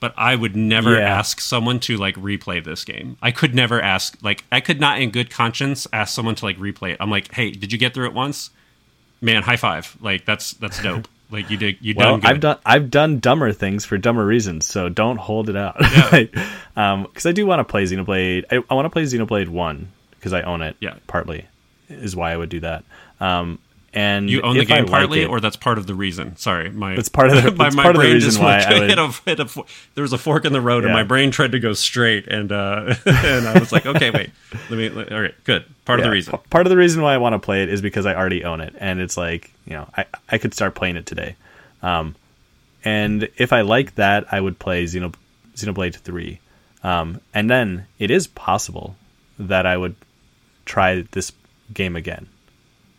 But 0.00 0.12
I 0.18 0.34
would 0.36 0.54
never 0.54 0.92
Yeah. 0.98 1.18
ask 1.18 1.40
someone 1.40 1.80
to 1.80 1.96
like 1.96 2.14
replay 2.16 2.62
this 2.62 2.84
game. 2.84 3.16
I 3.22 3.30
could 3.30 3.54
never 3.54 3.80
ask 3.80 4.16
like 4.22 4.44
I 4.52 4.60
could 4.60 4.78
not 4.80 5.00
in 5.00 5.10
good 5.10 5.30
conscience 5.30 5.86
ask 5.92 6.14
someone 6.14 6.34
to 6.36 6.44
like 6.44 6.58
replay 6.58 6.90
it. 6.92 6.98
I'm 7.00 7.10
like, 7.10 7.32
hey, 7.32 7.50
did 7.50 7.72
you 7.72 7.78
get 7.78 7.94
through 7.94 8.06
it 8.06 8.12
once? 8.12 8.50
Man, 9.20 9.42
high 9.42 9.56
five! 9.56 9.96
Like 10.00 10.24
that's 10.26 10.52
that's 10.54 10.82
dope. 10.82 11.08
like 11.30 11.48
you 11.48 11.56
did 11.56 11.78
you 11.80 11.94
Well, 11.96 12.18
done 12.18 12.20
good. 12.20 12.30
I've 12.30 12.40
done 12.40 12.58
I've 12.66 12.90
done 12.90 13.18
dumber 13.20 13.52
things 13.52 13.84
for 13.86 13.96
dumber 13.96 14.26
reasons, 14.26 14.66
so 14.66 14.90
don't 14.90 15.16
hold 15.16 15.48
it 15.48 15.56
out. 15.56 15.76
Yeah. 15.80 16.08
like, 16.12 16.36
um, 16.76 17.04
because 17.04 17.24
I 17.24 17.32
do 17.32 17.46
want 17.46 17.60
to 17.60 17.64
play 17.64 17.84
Xenoblade. 17.84 18.44
I, 18.50 18.56
I 18.68 18.74
want 18.74 18.84
to 18.84 18.90
play 18.90 19.04
Xenoblade 19.04 19.48
One 19.48 19.88
because 20.24 20.32
I 20.32 20.40
own 20.40 20.62
it. 20.62 20.74
Yeah. 20.80 20.94
partly 21.06 21.44
is 21.90 22.16
why 22.16 22.32
I 22.32 22.36
would 22.38 22.48
do 22.48 22.60
that. 22.60 22.82
Um, 23.20 23.58
and 23.92 24.30
you 24.30 24.40
own 24.40 24.54
the 24.56 24.62
if 24.62 24.70
I 24.72 24.76
game 24.76 24.84
like 24.86 24.90
partly, 24.92 25.22
it- 25.22 25.28
or 25.28 25.38
that's 25.38 25.54
part 25.56 25.76
of 25.76 25.86
the 25.86 25.94
reason. 25.94 26.34
Sorry, 26.36 26.70
my 26.70 26.96
That's 26.96 27.10
part 27.10 27.28
of 27.30 27.42
the- 27.44 27.50
my, 27.56 27.68
my 27.70 27.82
part 27.82 27.94
of 27.94 28.00
the 28.00 28.06
brain 28.06 28.14
reason 28.14 28.30
just 28.30 28.40
why 28.40 28.58
I 28.58 28.72
would- 28.80 28.88
hit 28.88 28.98
a, 28.98 29.08
hit 29.26 29.38
a 29.38 29.64
there 29.94 30.02
was 30.02 30.14
a 30.14 30.18
fork 30.18 30.46
in 30.46 30.54
the 30.54 30.62
road, 30.62 30.84
and 30.84 30.94
my 30.94 31.02
brain 31.04 31.30
tried 31.30 31.52
to 31.52 31.60
go 31.60 31.74
straight, 31.74 32.26
and 32.26 32.50
uh, 32.50 32.94
and 33.06 33.46
I 33.46 33.58
was 33.58 33.70
like, 33.70 33.84
okay, 33.86 34.10
wait, 34.10 34.30
let 34.70 34.70
me. 34.78 34.88
Let, 34.88 35.12
all 35.12 35.20
right, 35.20 35.34
good. 35.44 35.64
Part 35.84 36.00
of 36.00 36.04
the 36.04 36.10
reason. 36.10 36.38
part 36.48 36.66
of 36.66 36.70
the 36.70 36.76
reason 36.78 37.02
why 37.02 37.12
I 37.14 37.18
want 37.18 37.34
to 37.34 37.38
play 37.38 37.62
it 37.62 37.68
is 37.68 37.82
because 37.82 38.06
I 38.06 38.14
already 38.14 38.42
own 38.44 38.62
it, 38.62 38.74
and 38.80 38.98
it's 38.98 39.16
like 39.18 39.52
you 39.66 39.74
know 39.74 39.86
I 39.96 40.06
I 40.30 40.38
could 40.38 40.54
start 40.54 40.74
playing 40.74 40.96
it 40.96 41.04
today. 41.04 41.36
Um, 41.82 42.16
and 42.82 43.28
if 43.36 43.52
I 43.52 43.60
like 43.60 43.94
that, 43.96 44.24
I 44.32 44.40
would 44.40 44.58
play 44.58 44.84
Xeno, 44.86 45.14
Xenoblade 45.54 45.94
Three, 45.96 46.40
um, 46.82 47.20
and 47.32 47.48
then 47.48 47.86
it 48.00 48.10
is 48.10 48.26
possible 48.26 48.96
that 49.38 49.66
I 49.66 49.76
would 49.76 49.94
try 50.64 51.02
this 51.12 51.32
game 51.72 51.96
again, 51.96 52.28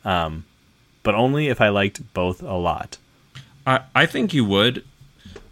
um, 0.03 0.45
but 1.03 1.15
only 1.15 1.47
if 1.47 1.61
I 1.61 1.69
liked 1.69 2.13
both 2.13 2.41
a 2.41 2.55
lot. 2.55 2.97
I, 3.65 3.81
I 3.93 4.05
think 4.05 4.33
you 4.33 4.45
would. 4.45 4.83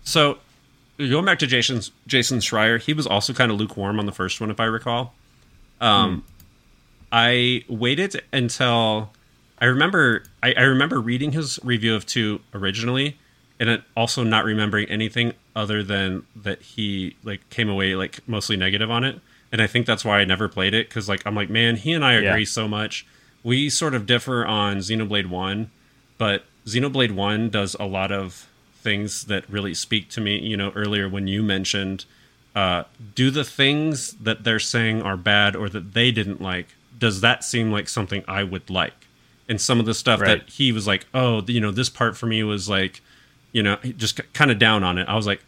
So 0.03 0.38
going 0.97 1.26
back 1.26 1.39
to 1.39 1.47
Jason's 1.47 1.91
Jason 2.07 2.39
Schreier, 2.39 2.82
he 2.82 2.93
was 2.93 3.07
also 3.07 3.34
kind 3.34 3.51
of 3.51 3.57
lukewarm 3.57 3.99
on 3.99 4.05
the 4.05 4.11
first 4.11 4.39
one, 4.39 4.51
if 4.51 4.59
I 4.59 4.66
recall. 4.66 5.14
Um, 5.82 6.24
I 7.11 7.64
waited 7.68 8.22
until 8.32 9.11
I 9.59 9.66
remember 9.66 10.24
I, 10.41 10.53
I 10.53 10.61
remember 10.61 10.99
reading 10.99 11.32
his 11.32 11.59
review 11.64 11.95
of 11.95 12.05
two 12.05 12.41
originally, 12.53 13.18
and 13.59 13.70
it 13.70 13.84
also 13.95 14.24
not 14.24 14.45
remembering 14.45 14.89
anything 14.89 15.34
other 15.55 15.84
than 15.84 16.26
that 16.36 16.61
he 16.61 17.16
like 17.24 17.47
came 17.49 17.70
away 17.70 17.95
like 17.95 18.28
mostly 18.28 18.57
negative 18.57 18.89
on 18.89 19.03
it. 19.03 19.20
And 19.53 19.61
I 19.61 19.67
think 19.67 19.85
that's 19.85 20.03
why 20.03 20.19
I 20.19 20.25
never 20.25 20.49
played 20.49 20.73
it 20.73 20.89
because 20.89 21.07
like 21.07 21.21
I'm 21.25 21.35
like, 21.35 21.49
man, 21.49 21.77
he 21.77 21.93
and 21.93 22.03
I 22.03 22.13
agree 22.13 22.41
Yeah. 22.41 22.45
so 22.45 22.67
much. 22.67 23.05
We 23.43 23.69
sort 23.69 23.93
of 23.93 24.05
differ 24.05 24.45
on 24.45 24.77
Xenoblade 24.79 25.27
One, 25.27 25.69
but 26.17 26.43
Xenoblade 26.65 27.11
One 27.11 27.49
does 27.49 27.75
a 27.79 27.85
lot 27.85 28.11
of 28.11 28.47
things 28.81 29.25
that 29.25 29.47
really 29.49 29.73
speak 29.73 30.09
to 30.09 30.21
me. 30.21 30.39
You 30.39 30.57
know, 30.57 30.71
earlier 30.75 31.07
when 31.07 31.27
you 31.27 31.43
mentioned, 31.43 32.05
uh, 32.55 32.83
do 33.15 33.29
the 33.29 33.43
things 33.43 34.13
that 34.13 34.43
they're 34.43 34.59
saying 34.59 35.01
are 35.03 35.17
bad 35.17 35.55
or 35.55 35.69
that 35.69 35.93
they 35.93 36.11
didn't 36.11 36.41
like, 36.41 36.67
does 36.97 37.21
that 37.21 37.43
seem 37.43 37.71
like 37.71 37.87
something 37.89 38.23
I 38.27 38.43
would 38.43 38.69
like? 38.69 38.93
And 39.47 39.59
some 39.61 39.79
of 39.79 39.85
the 39.85 39.93
stuff 39.93 40.21
Right. 40.21 40.39
that 40.45 40.49
he 40.53 40.71
was 40.71 40.87
like, 40.87 41.05
oh, 41.13 41.43
you 41.47 41.59
know, 41.61 41.71
this 41.71 41.89
part 41.89 42.15
for 42.17 42.25
me 42.25 42.43
was 42.43 42.67
like, 42.69 43.01
you 43.51 43.61
know, 43.61 43.75
just 43.97 44.19
kind 44.33 44.49
of 44.51 44.57
down 44.57 44.83
on 44.83 44.97
it. 44.97 45.07
I 45.07 45.15
was 45.15 45.27
like, 45.27 45.43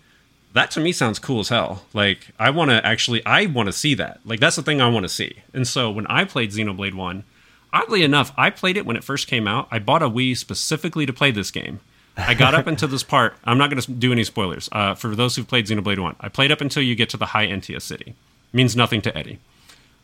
that 0.55 0.71
to 0.71 0.79
me 0.79 0.93
sounds 0.93 1.19
cool 1.19 1.41
as 1.41 1.49
hell. 1.49 1.83
Like 1.93 2.29
I 2.39 2.49
want 2.49 2.71
to 2.71 2.83
actually, 2.85 3.23
I 3.25 3.45
want 3.45 3.67
to 3.67 3.73
see 3.73 3.93
that. 3.95 4.21
Like 4.23 4.39
that's 4.39 4.55
the 4.55 4.63
thing 4.63 4.79
I 4.81 4.87
want 4.87 5.03
to 5.03 5.09
see. 5.09 5.43
And 5.53 5.67
so 5.67 5.91
when 5.91 6.07
I 6.07 6.23
played 6.23 6.51
Xenoblade 6.51 6.93
One, 6.93 7.25
oddly 7.73 8.03
enough, 8.03 8.31
I 8.37 8.49
played 8.49 8.77
it 8.77 8.85
when 8.85 8.95
it 8.95 9.03
first 9.03 9.27
came 9.27 9.49
out. 9.49 9.67
I 9.69 9.79
bought 9.79 10.01
a 10.01 10.09
Wii 10.09 10.35
specifically 10.37 11.05
to 11.05 11.11
play 11.11 11.31
this 11.31 11.51
game. 11.51 11.81
I 12.17 12.33
got 12.33 12.55
up 12.55 12.67
into 12.67 12.87
this 12.87 13.03
part. 13.03 13.35
I'm 13.43 13.57
not 13.57 13.69
going 13.69 13.81
to 13.81 13.91
do 13.91 14.13
any 14.13 14.23
spoilers 14.23 14.69
uh, 14.71 14.95
for 14.95 15.13
those 15.13 15.35
who've 15.35 15.47
played 15.47 15.65
Xenoblade 15.67 15.99
One. 15.99 16.15
I 16.21 16.29
played 16.29 16.53
up 16.53 16.61
until 16.61 16.81
you 16.81 16.95
get 16.95 17.09
to 17.09 17.17
the 17.17 17.27
High 17.27 17.47
Entia 17.47 17.81
City. 17.81 18.15
Means 18.53 18.77
nothing 18.77 19.01
to 19.01 19.17
Eddie. 19.17 19.39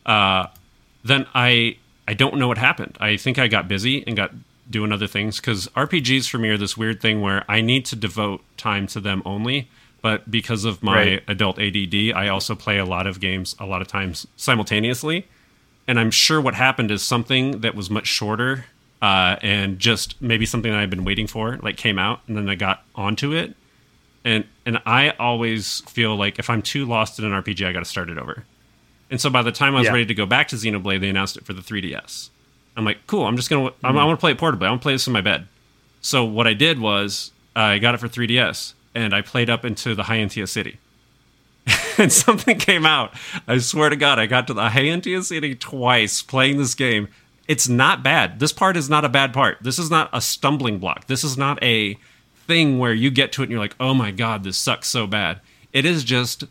Uh, 0.04 0.48
then 1.02 1.26
I 1.34 1.78
I 2.06 2.12
don't 2.12 2.36
know 2.36 2.48
what 2.48 2.58
happened. 2.58 2.98
I 3.00 3.16
think 3.16 3.38
I 3.38 3.48
got 3.48 3.68
busy 3.68 4.06
and 4.06 4.14
got 4.14 4.32
doing 4.68 4.92
other 4.92 5.06
things 5.06 5.36
because 5.40 5.68
RPGs 5.68 6.28
for 6.28 6.36
me 6.36 6.50
are 6.50 6.58
this 6.58 6.76
weird 6.76 7.00
thing 7.00 7.22
where 7.22 7.44
I 7.48 7.62
need 7.62 7.86
to 7.86 7.96
devote 7.96 8.42
time 8.58 8.86
to 8.88 9.00
them 9.00 9.22
only. 9.24 9.70
But 10.02 10.30
because 10.30 10.64
of 10.64 10.82
my 10.82 10.96
Right. 10.96 11.22
adult 11.28 11.58
ADD, 11.60 12.12
I 12.12 12.28
also 12.28 12.54
play 12.54 12.78
a 12.78 12.84
lot 12.84 13.06
of 13.06 13.20
games 13.20 13.54
a 13.60 13.66
lot 13.66 13.80
of 13.82 13.88
times 13.88 14.26
simultaneously. 14.36 15.26
And 15.88 15.98
I'm 15.98 16.10
sure 16.10 16.40
what 16.40 16.54
happened 16.54 16.90
is 16.90 17.02
something 17.02 17.60
that 17.60 17.74
was 17.74 17.88
much 17.90 18.06
shorter 18.06 18.66
uh, 19.00 19.36
and 19.42 19.78
just 19.80 20.20
maybe 20.20 20.46
something 20.46 20.70
that 20.70 20.78
I've 20.80 20.90
been 20.90 21.04
waiting 21.04 21.26
for, 21.26 21.58
like 21.62 21.76
came 21.76 21.98
out, 21.98 22.20
and 22.28 22.36
then 22.36 22.48
I 22.48 22.54
got 22.54 22.84
onto 22.94 23.32
it. 23.32 23.54
And 24.24 24.44
and 24.64 24.78
I 24.86 25.10
always 25.18 25.80
feel 25.88 26.14
like 26.14 26.38
if 26.38 26.48
I'm 26.48 26.62
too 26.62 26.84
lost 26.86 27.18
in 27.18 27.24
an 27.24 27.32
RPG, 27.32 27.66
I 27.66 27.72
got 27.72 27.80
to 27.80 27.84
start 27.84 28.10
it 28.10 28.18
over. 28.18 28.44
And 29.10 29.20
so 29.20 29.28
by 29.28 29.42
the 29.42 29.50
time 29.52 29.74
I 29.74 29.78
was 29.78 29.86
Yeah. 29.86 29.92
ready 29.94 30.06
to 30.06 30.14
go 30.14 30.24
back 30.26 30.46
to 30.48 30.56
Xenoblade, 30.56 31.00
they 31.00 31.08
announced 31.08 31.36
it 31.36 31.44
for 31.44 31.52
the 31.52 31.60
3DS. 31.62 32.30
I'm 32.76 32.84
like, 32.84 33.06
cool. 33.08 33.26
I'm 33.26 33.36
just 33.36 33.50
gonna. 33.50 33.70
I'm, 33.82 33.98
I 33.98 34.04
want 34.04 34.18
to 34.18 34.20
play 34.20 34.30
it 34.32 34.38
portably. 34.38 34.66
I 34.66 34.70
want 34.70 34.80
to 34.80 34.84
play 34.84 34.94
this 34.94 35.06
in 35.08 35.12
my 35.12 35.20
bed. 35.20 35.48
So 36.00 36.24
what 36.24 36.46
I 36.46 36.54
did 36.54 36.78
was 36.80 37.32
I 37.56 37.78
got 37.78 37.94
it 37.94 37.98
for 37.98 38.08
3DS 38.08 38.74
and 38.94 39.14
I 39.14 39.22
played 39.22 39.50
up 39.50 39.64
into 39.64 39.94
the 39.94 40.04
High 40.04 40.18
Entia 40.18 40.48
City. 40.48 40.78
and 41.98 42.12
something 42.12 42.58
came 42.58 42.84
out. 42.84 43.14
I 43.46 43.58
swear 43.58 43.90
to 43.90 43.96
God, 43.96 44.18
I 44.18 44.26
got 44.26 44.46
to 44.48 44.54
the 44.54 44.70
High 44.70 44.84
Entia 44.84 45.22
City 45.22 45.54
twice 45.54 46.22
playing 46.22 46.58
this 46.58 46.74
game. 46.74 47.08
It's 47.48 47.68
not 47.68 48.02
bad. 48.02 48.40
This 48.40 48.52
part 48.52 48.76
is 48.76 48.88
not 48.88 49.04
a 49.04 49.08
bad 49.08 49.32
part. 49.32 49.58
This 49.60 49.78
is 49.78 49.90
not 49.90 50.08
a 50.12 50.20
stumbling 50.20 50.78
block. 50.78 51.06
This 51.06 51.24
is 51.24 51.36
not 51.36 51.62
a 51.62 51.98
thing 52.46 52.78
where 52.78 52.92
you 52.92 53.10
get 53.10 53.32
to 53.32 53.42
it 53.42 53.44
and 53.44 53.52
you're 53.52 53.60
like, 53.60 53.76
oh 53.78 53.94
my 53.94 54.10
God, 54.10 54.44
this 54.44 54.56
sucks 54.56 54.88
so 54.88 55.06
bad. 55.06 55.40
It 55.72 55.84
is 55.84 56.04
just 56.04 56.44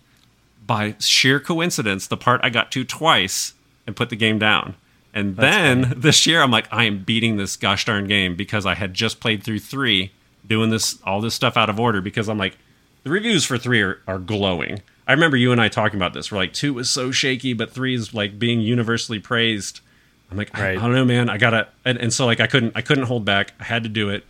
by 0.65 0.95
sheer 0.99 1.39
coincidence 1.39 2.07
the 2.07 2.17
part 2.17 2.41
I 2.43 2.49
got 2.49 2.71
to 2.73 2.83
twice 2.83 3.53
and 3.85 3.95
put 3.95 4.09
the 4.09 4.15
game 4.15 4.39
down. 4.39 4.75
And 5.13 5.35
then 5.35 5.93
this 5.97 6.25
year 6.25 6.41
I'm 6.41 6.51
like, 6.51 6.67
I 6.71 6.85
am 6.85 7.03
beating 7.03 7.35
this 7.35 7.57
gosh 7.57 7.85
darn 7.85 8.07
game 8.07 8.35
because 8.35 8.65
I 8.65 8.75
had 8.75 8.93
just 8.93 9.19
played 9.19 9.43
through 9.43 9.59
three, 9.59 10.11
doing 10.45 10.69
this 10.69 10.99
all 11.03 11.21
this 11.21 11.33
stuff 11.33 11.57
out 11.57 11.69
of 11.69 11.79
order 11.79 12.01
because 12.01 12.27
I'm 12.29 12.37
like, 12.37 12.57
the 13.03 13.09
reviews 13.09 13.45
for 13.45 13.57
three 13.57 13.81
are, 13.81 14.01
are 14.07 14.19
glowing. 14.19 14.81
I 15.07 15.13
remember 15.13 15.37
you 15.37 15.51
and 15.51 15.59
I 15.59 15.67
talking 15.67 15.97
about 15.97 16.13
this. 16.13 16.31
We're 16.31 16.37
like, 16.37 16.53
two 16.53 16.73
was 16.73 16.89
so 16.89 17.11
shaky, 17.11 17.53
but 17.53 17.71
three 17.71 17.95
is 17.95 18.13
like 18.13 18.37
being 18.39 18.61
universally 18.61 19.19
praised. 19.19 19.81
I'm 20.29 20.37
like, 20.37 20.57
I, 20.57 20.61
Right. 20.61 20.77
I 20.77 20.81
don't 20.81 20.93
know, 20.93 21.05
man. 21.05 21.29
I 21.29 21.37
gotta, 21.37 21.67
and, 21.83 21.97
and 21.97 22.13
so 22.13 22.25
like 22.25 22.39
I 22.39 22.47
couldn't, 22.47 22.73
I 22.75 22.81
couldn't 22.81 23.05
hold 23.05 23.25
back. 23.25 23.53
I 23.59 23.65
had 23.65 23.83
to 23.83 23.89
do 23.89 24.09
it. 24.09 24.23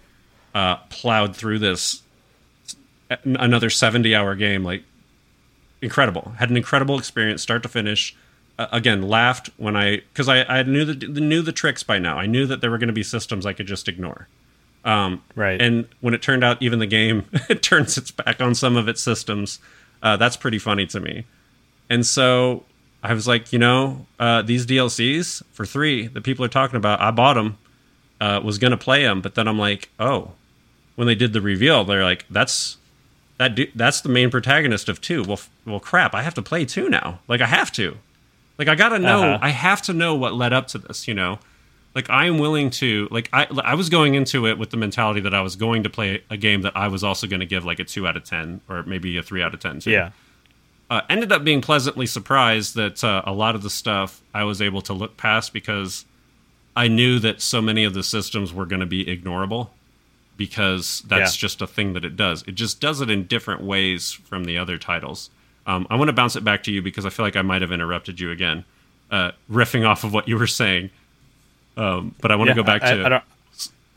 Uh, 0.53 0.77
plowed 0.89 1.33
through 1.33 1.59
this 1.59 2.01
another 3.23 3.69
70 3.69 4.15
hour 4.15 4.35
game 4.35 4.63
like 4.63 4.83
incredible 5.81 6.33
had 6.37 6.49
an 6.49 6.57
incredible 6.57 6.97
experience 6.97 7.41
start 7.41 7.63
to 7.63 7.69
finish 7.69 8.15
uh, 8.57 8.67
again 8.71 9.01
laughed 9.01 9.49
when 9.57 9.75
i 9.75 9.97
because 9.97 10.29
I, 10.29 10.43
I 10.43 10.63
knew 10.63 10.85
the 10.85 11.07
knew 11.07 11.41
the 11.41 11.51
tricks 11.51 11.83
by 11.83 11.99
now 11.99 12.17
i 12.17 12.25
knew 12.25 12.45
that 12.45 12.61
there 12.61 12.69
were 12.71 12.77
going 12.77 12.87
to 12.87 12.93
be 12.93 13.03
systems 13.03 13.45
i 13.45 13.53
could 13.53 13.67
just 13.67 13.87
ignore 13.87 14.27
um, 14.83 15.21
Right. 15.35 15.61
and 15.61 15.87
when 16.01 16.13
it 16.13 16.21
turned 16.21 16.43
out 16.43 16.61
even 16.61 16.79
the 16.79 16.87
game 16.87 17.25
it 17.49 17.61
turns 17.61 17.97
its 17.97 18.11
back 18.11 18.41
on 18.41 18.55
some 18.55 18.75
of 18.77 18.87
its 18.87 19.01
systems 19.01 19.59
uh, 20.03 20.17
that's 20.17 20.35
pretty 20.37 20.57
funny 20.59 20.85
to 20.87 20.99
me 20.99 21.25
and 21.89 22.05
so 22.05 22.63
i 23.03 23.13
was 23.13 23.27
like 23.27 23.53
you 23.53 23.59
know 23.59 24.05
uh, 24.19 24.41
these 24.41 24.65
dlcs 24.65 25.43
for 25.51 25.65
three 25.65 26.07
that 26.07 26.21
people 26.23 26.43
are 26.43 26.49
talking 26.49 26.77
about 26.77 26.99
i 27.01 27.11
bought 27.11 27.35
them 27.35 27.57
uh, 28.19 28.39
was 28.43 28.57
to 28.57 28.77
play 28.77 29.03
them 29.03 29.21
but 29.21 29.35
then 29.35 29.47
i'm 29.47 29.59
like 29.59 29.89
oh 29.99 30.31
when 30.95 31.07
they 31.07 31.15
did 31.15 31.33
the 31.33 31.41
reveal 31.41 31.83
they're 31.83 32.03
like 32.03 32.25
that's 32.29 32.77
that 33.37 33.55
du- 33.55 33.71
that's 33.73 34.01
the 34.01 34.09
main 34.09 34.29
protagonist 34.29 34.87
of 34.87 35.01
two. 35.01 35.23
Well, 35.23 35.33
f- 35.33 35.49
well, 35.65 35.79
crap! 35.79 36.13
I 36.13 36.21
have 36.21 36.35
to 36.35 36.43
play 36.43 36.63
two 36.63 36.89
now. 36.89 37.21
Like 37.27 37.41
I 37.41 37.47
have 37.47 37.71
to. 37.71 37.97
Like 38.59 38.67
I 38.67 38.75
gotta 38.75 38.99
know. 38.99 39.23
Uh-huh. 39.33 39.39
I 39.41 39.49
have 39.49 39.81
to 39.83 39.93
know 39.93 40.13
what 40.13 40.35
led 40.35 40.53
up 40.53 40.67
to 40.67 40.77
this. 40.77 41.07
You 41.07 41.15
know, 41.15 41.39
like 41.95 42.09
I 42.09 42.25
am 42.25 42.37
willing 42.37 42.69
to. 42.71 43.07
Like 43.11 43.29
I, 43.33 43.47
I 43.63 43.75
was 43.75 43.89
going 43.89 44.15
into 44.15 44.47
it 44.47 44.57
with 44.57 44.69
the 44.69 44.77
mentality 44.77 45.19
that 45.21 45.33
I 45.33 45.41
was 45.41 45.55
going 45.55 45.83
to 45.83 45.89
play 45.89 46.23
a 46.29 46.37
game 46.37 46.61
that 46.61 46.75
I 46.75 46.87
was 46.87 47.03
also 47.03 47.27
going 47.27 47.39
to 47.41 47.45
give 47.45 47.65
like 47.65 47.79
a 47.79 47.83
two 47.83 48.07
out 48.07 48.15
of 48.17 48.23
ten 48.23 48.61
or 48.69 48.83
maybe 48.83 49.17
a 49.17 49.23
three 49.23 49.41
out 49.43 49.53
of 49.53 49.59
ten. 49.59 49.79
To. 49.81 49.91
yeah. 49.91 50.11
Uh, 50.89 51.01
ended 51.09 51.31
up 51.31 51.43
being 51.45 51.61
pleasantly 51.61 52.05
surprised 52.05 52.75
that 52.75 53.01
uh, 53.01 53.21
a 53.25 53.31
lot 53.31 53.55
of 53.55 53.63
the 53.63 53.69
stuff 53.69 54.21
I 54.33 54.43
was 54.43 54.61
able 54.61 54.81
to 54.81 54.93
look 54.93 55.15
past 55.15 55.53
because 55.53 56.03
I 56.75 56.89
knew 56.89 57.17
that 57.19 57.41
so 57.41 57.61
many 57.61 57.85
of 57.85 57.93
the 57.93 58.03
systems 58.03 58.53
were 58.53 58.65
going 58.65 58.81
to 58.81 58.85
be 58.85 59.05
ignorable 59.05 59.69
because 60.37 61.01
that's 61.07 61.35
Yeah. 61.35 61.39
just 61.39 61.61
a 61.61 61.67
thing 61.67 61.93
that 61.93 62.03
it 62.05 62.15
does. 62.17 62.43
It 62.47 62.55
just 62.55 62.81
does 62.81 63.01
it 63.01 63.09
in 63.09 63.25
different 63.25 63.61
ways 63.61 64.11
from 64.11 64.43
the 64.45 64.57
other 64.57 64.77
titles. 64.77 65.29
Um, 65.65 65.85
I 65.89 65.95
want 65.95 66.09
to 66.09 66.13
bounce 66.13 66.35
it 66.35 66.43
back 66.43 66.63
to 66.63 66.71
you 66.71 66.81
because 66.81 67.05
I 67.05 67.09
feel 67.09 67.25
like 67.25 67.35
I 67.35 67.41
might 67.41 67.61
have 67.61 67.71
interrupted 67.71 68.19
you 68.19 68.31
again, 68.31 68.65
uh, 69.11 69.31
riffing 69.49 69.87
off 69.87 70.03
of 70.03 70.13
what 70.13 70.27
you 70.27 70.37
were 70.37 70.47
saying. 70.47 70.89
Um, 71.77 72.15
but 72.21 72.31
I 72.31 72.35
want 72.35 72.49
to 72.49 72.51
Yeah, 72.51 72.55
go 72.55 72.63
back 72.63 72.83
I, 72.83 72.95
to. 72.95 73.05
I 73.05 73.09
don't. 73.09 73.23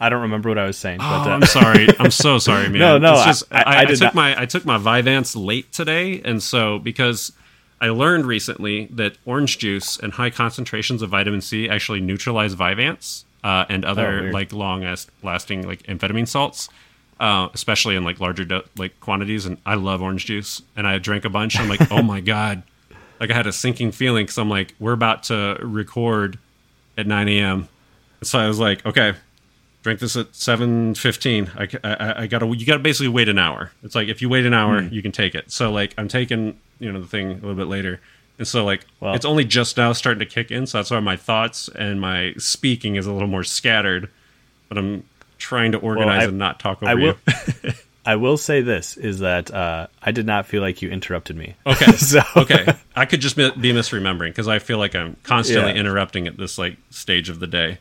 I 0.00 0.08
don't 0.08 0.22
remember 0.22 0.48
what 0.48 0.58
I 0.58 0.66
was 0.66 0.76
saying, 0.76 0.98
Oh, 1.00 1.22
but 1.24 1.30
uh, 1.30 1.34
I'm 1.34 1.42
sorry. 1.46 1.86
I'm 1.98 2.10
so 2.10 2.38
sorry, 2.48 2.68
man. 2.68 2.78
No, 2.80 2.98
no, 2.98 3.14
It's 3.14 3.24
just, 3.24 3.44
I- 3.52 3.62
I, 3.62 3.74
I 3.76 3.80
I 3.82 3.84
took 3.86 4.00
not- 4.00 4.14
my 4.14 4.40
I 4.40 4.46
took 4.46 4.64
my 4.66 4.76
Vyvanse 4.78 5.34
late 5.42 5.72
today, 5.72 6.20
and 6.24 6.42
so 6.42 6.78
because 6.78 7.32
I 7.80 7.88
learned 7.88 8.26
recently 8.26 8.86
that 8.86 9.16
orange 9.24 9.58
juice 9.58 9.98
and 9.98 10.12
high 10.12 10.30
concentrations 10.30 11.00
of 11.02 11.10
vitamin 11.10 11.40
C 11.40 11.68
actually 11.68 12.00
neutralize 12.00 12.54
Vyvanse 12.56 13.24
uh, 13.44 13.64
and 13.68 13.84
Oh, 13.84 13.88
other 13.90 14.20
weird. 14.22 14.34
like 14.34 14.52
long 14.52 14.82
lasting 15.22 15.66
like 15.66 15.82
amphetamine 15.84 16.26
salts, 16.28 16.68
uh, 17.20 17.48
especially 17.54 17.94
in 17.96 18.02
like 18.04 18.20
larger 18.20 18.44
do- 18.44 18.62
like 18.76 18.98
quantities. 19.00 19.46
And 19.46 19.58
I 19.64 19.74
love 19.76 20.02
orange 20.02 20.26
juice, 20.26 20.60
and 20.76 20.86
I 20.86 20.98
drank 20.98 21.24
a 21.24 21.30
bunch. 21.30 21.58
I'm 21.58 21.68
like, 21.68 21.90
oh 21.92 22.02
my 22.02 22.20
god, 22.20 22.62
like 23.20 23.30
I 23.30 23.34
had 23.34 23.46
a 23.46 23.52
sinking 23.52 23.92
feeling 23.92 24.24
because 24.26 24.38
I'm 24.38 24.50
like, 24.50 24.74
we're 24.80 24.92
about 24.92 25.22
to 25.24 25.56
record 25.62 26.38
at 26.97 27.07
9 27.07 27.28
a.m. 27.28 27.68
So 28.22 28.38
I 28.38 28.47
was 28.49 28.59
like, 28.59 28.84
okay, 28.86 29.14
drink 29.82 30.01
this 30.01 30.16
at 30.16 30.32
7.15 30.32 31.80
I, 31.84 31.88
I, 31.88 32.22
I 32.22 32.26
gotta 32.26 32.47
you 32.57 32.64
gotta 32.64 32.78
basically 32.78 33.09
wait 33.09 33.28
an 33.28 33.38
hour 33.38 33.70
it's 33.82 33.95
like 33.95 34.09
if 34.09 34.22
you 34.22 34.30
wait 34.30 34.47
an 34.47 34.55
hour 34.55 34.80
Hmm. 34.80 34.88
you 34.92 35.03
can 35.03 35.12
take 35.12 35.34
it 35.34 35.51
so 35.53 35.70
like 35.70 35.92
i'm 35.99 36.09
taking 36.09 36.59
you 36.78 36.90
know 36.90 36.99
the 37.03 37.07
thing 37.07 37.32
a 37.32 37.34
little 37.34 37.55
bit 37.55 37.66
later 37.66 38.01
and 38.38 38.49
so 38.49 38.64
like 38.64 38.86
Well- 39.01 39.14
it's 39.14 39.26
only 39.26 39.45
just 39.45 39.76
now 39.76 39.92
starting 39.92 40.20
to 40.20 40.24
kick 40.26 40.51
in 40.51 40.66
so 40.66 40.78
that's 40.78 40.90
why 40.90 41.01
my 41.01 41.16
thoughts 41.18 41.68
and 41.68 42.01
my 42.01 42.32
speaking 42.38 42.97
is 42.97 43.05
a 43.07 43.12
little 43.12 43.28
more 43.28 43.45
scattered 43.45 44.09
but 44.70 44.78
i'm 44.78 45.05
trying 45.36 45.72
to 45.72 45.78
organize 45.78 46.22
I- 46.22 46.28
and 46.28 46.38
not 46.38 46.59
talk 46.61 46.82
over 46.82 46.90
I 46.90 46.95
will. 46.95 47.16
you 47.62 47.72
I 48.07 48.16
will 48.16 48.36
say 48.36 48.61
this 48.61 48.96
is 48.96 49.20
that 49.20 49.50
uh, 49.52 49.86
I 50.02 50.12
did 50.12 50.26
not 50.26 50.46
feel 50.46 50.61
like 50.62 50.82
you 50.82 50.90
interrupted 50.90 51.36
me. 51.36 51.55
okay 51.66 51.92
so 51.96 52.20
okay 52.36 52.66
i 52.96 53.07
could 53.07 53.20
just 53.20 53.36
be 53.36 53.50
be 53.52 53.72
misremembering 53.72 54.28
because 54.30 54.46
i 54.48 54.59
feel 54.59 54.78
like 54.78 54.94
i'm 54.94 55.16
constantly 55.22 55.72
Yeah. 55.72 55.78
interrupting 55.80 56.26
at 56.26 56.36
this 56.36 56.59
like 56.59 56.76
stage 56.90 57.28
of 57.28 57.40
the 57.40 57.46
day 57.46 57.78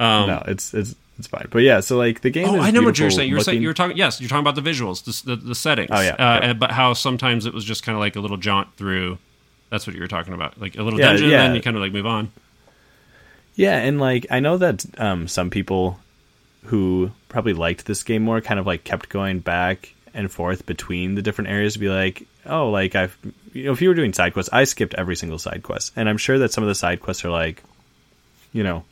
um 0.00 0.26
no, 0.28 0.42
it's 0.46 0.74
it's 0.74 0.94
it's 1.16 1.28
fine. 1.28 1.46
But 1.48 1.62
yeah, 1.62 1.78
so 1.78 1.96
like 1.96 2.22
the 2.22 2.30
game. 2.30 2.48
Oh, 2.48 2.58
I 2.58 2.72
know 2.72 2.82
what 2.82 2.98
you're 2.98 3.08
saying. 3.08 3.30
You're 3.30 3.38
saying 3.38 3.62
you 3.62 3.68
were 3.68 3.72
talking. 3.74 3.96
Yes, 3.96 4.20
you're 4.20 4.28
talking 4.28 4.40
about 4.44 4.56
the 4.56 4.68
visuals, 4.68 5.04
the 5.04 5.36
the, 5.36 5.42
the 5.50 5.54
settings. 5.54 5.90
Oh, 5.92 6.00
yeah, 6.00 6.16
uh, 6.18 6.54
but 6.54 6.72
how 6.72 6.92
sometimes 6.92 7.46
it 7.46 7.54
was 7.54 7.64
just 7.64 7.84
kind 7.84 7.94
of 7.94 8.00
like 8.00 8.16
a 8.16 8.20
little 8.20 8.36
jaunt 8.36 8.74
through. 8.76 9.18
That's 9.70 9.86
what 9.86 9.94
you 9.94 10.02
were 10.02 10.08
talking 10.08 10.34
about, 10.34 10.60
like 10.60 10.76
a 10.76 10.82
little 10.82 10.98
Yeah, 10.98 11.10
dungeon, 11.10 11.30
yeah. 11.30 11.42
and 11.42 11.50
then 11.50 11.54
you 11.54 11.62
kind 11.62 11.76
of 11.76 11.82
like 11.84 11.92
move 11.92 12.04
on. 12.06 12.32
Yeah, 13.54 13.76
and 13.76 14.00
like 14.00 14.26
I 14.28 14.40
know 14.40 14.56
that 14.58 14.84
um, 14.98 15.28
some 15.28 15.50
people 15.50 16.00
who 16.64 17.10
probably 17.28 17.52
liked 17.52 17.86
this 17.86 18.02
game 18.02 18.22
more 18.22 18.40
kind 18.40 18.58
of 18.60 18.66
like 18.66 18.84
kept 18.84 19.08
going 19.08 19.40
back 19.40 19.94
and 20.14 20.30
forth 20.30 20.64
between 20.66 21.14
the 21.14 21.22
different 21.22 21.50
areas 21.50 21.72
to 21.74 21.78
be 21.78 21.88
like, 21.88 22.26
oh, 22.46 22.70
like 22.70 22.94
I've 22.94 23.16
you 23.52 23.64
know, 23.64 23.72
if 23.72 23.80
you 23.82 23.88
were 23.88 23.94
doing 23.94 24.12
side 24.12 24.32
quests, 24.32 24.50
I 24.52 24.64
skipped 24.64 24.94
every 24.94 25.16
single 25.16 25.38
side 25.38 25.62
quest, 25.62 25.92
and 25.96 26.08
I'm 26.08 26.18
sure 26.18 26.38
that 26.38 26.52
some 26.52 26.64
of 26.64 26.68
the 26.68 26.74
side 26.74 27.00
quests 27.00 27.24
are 27.24 27.30
like, 27.30 27.62
you 28.52 28.62
know, 28.64 28.84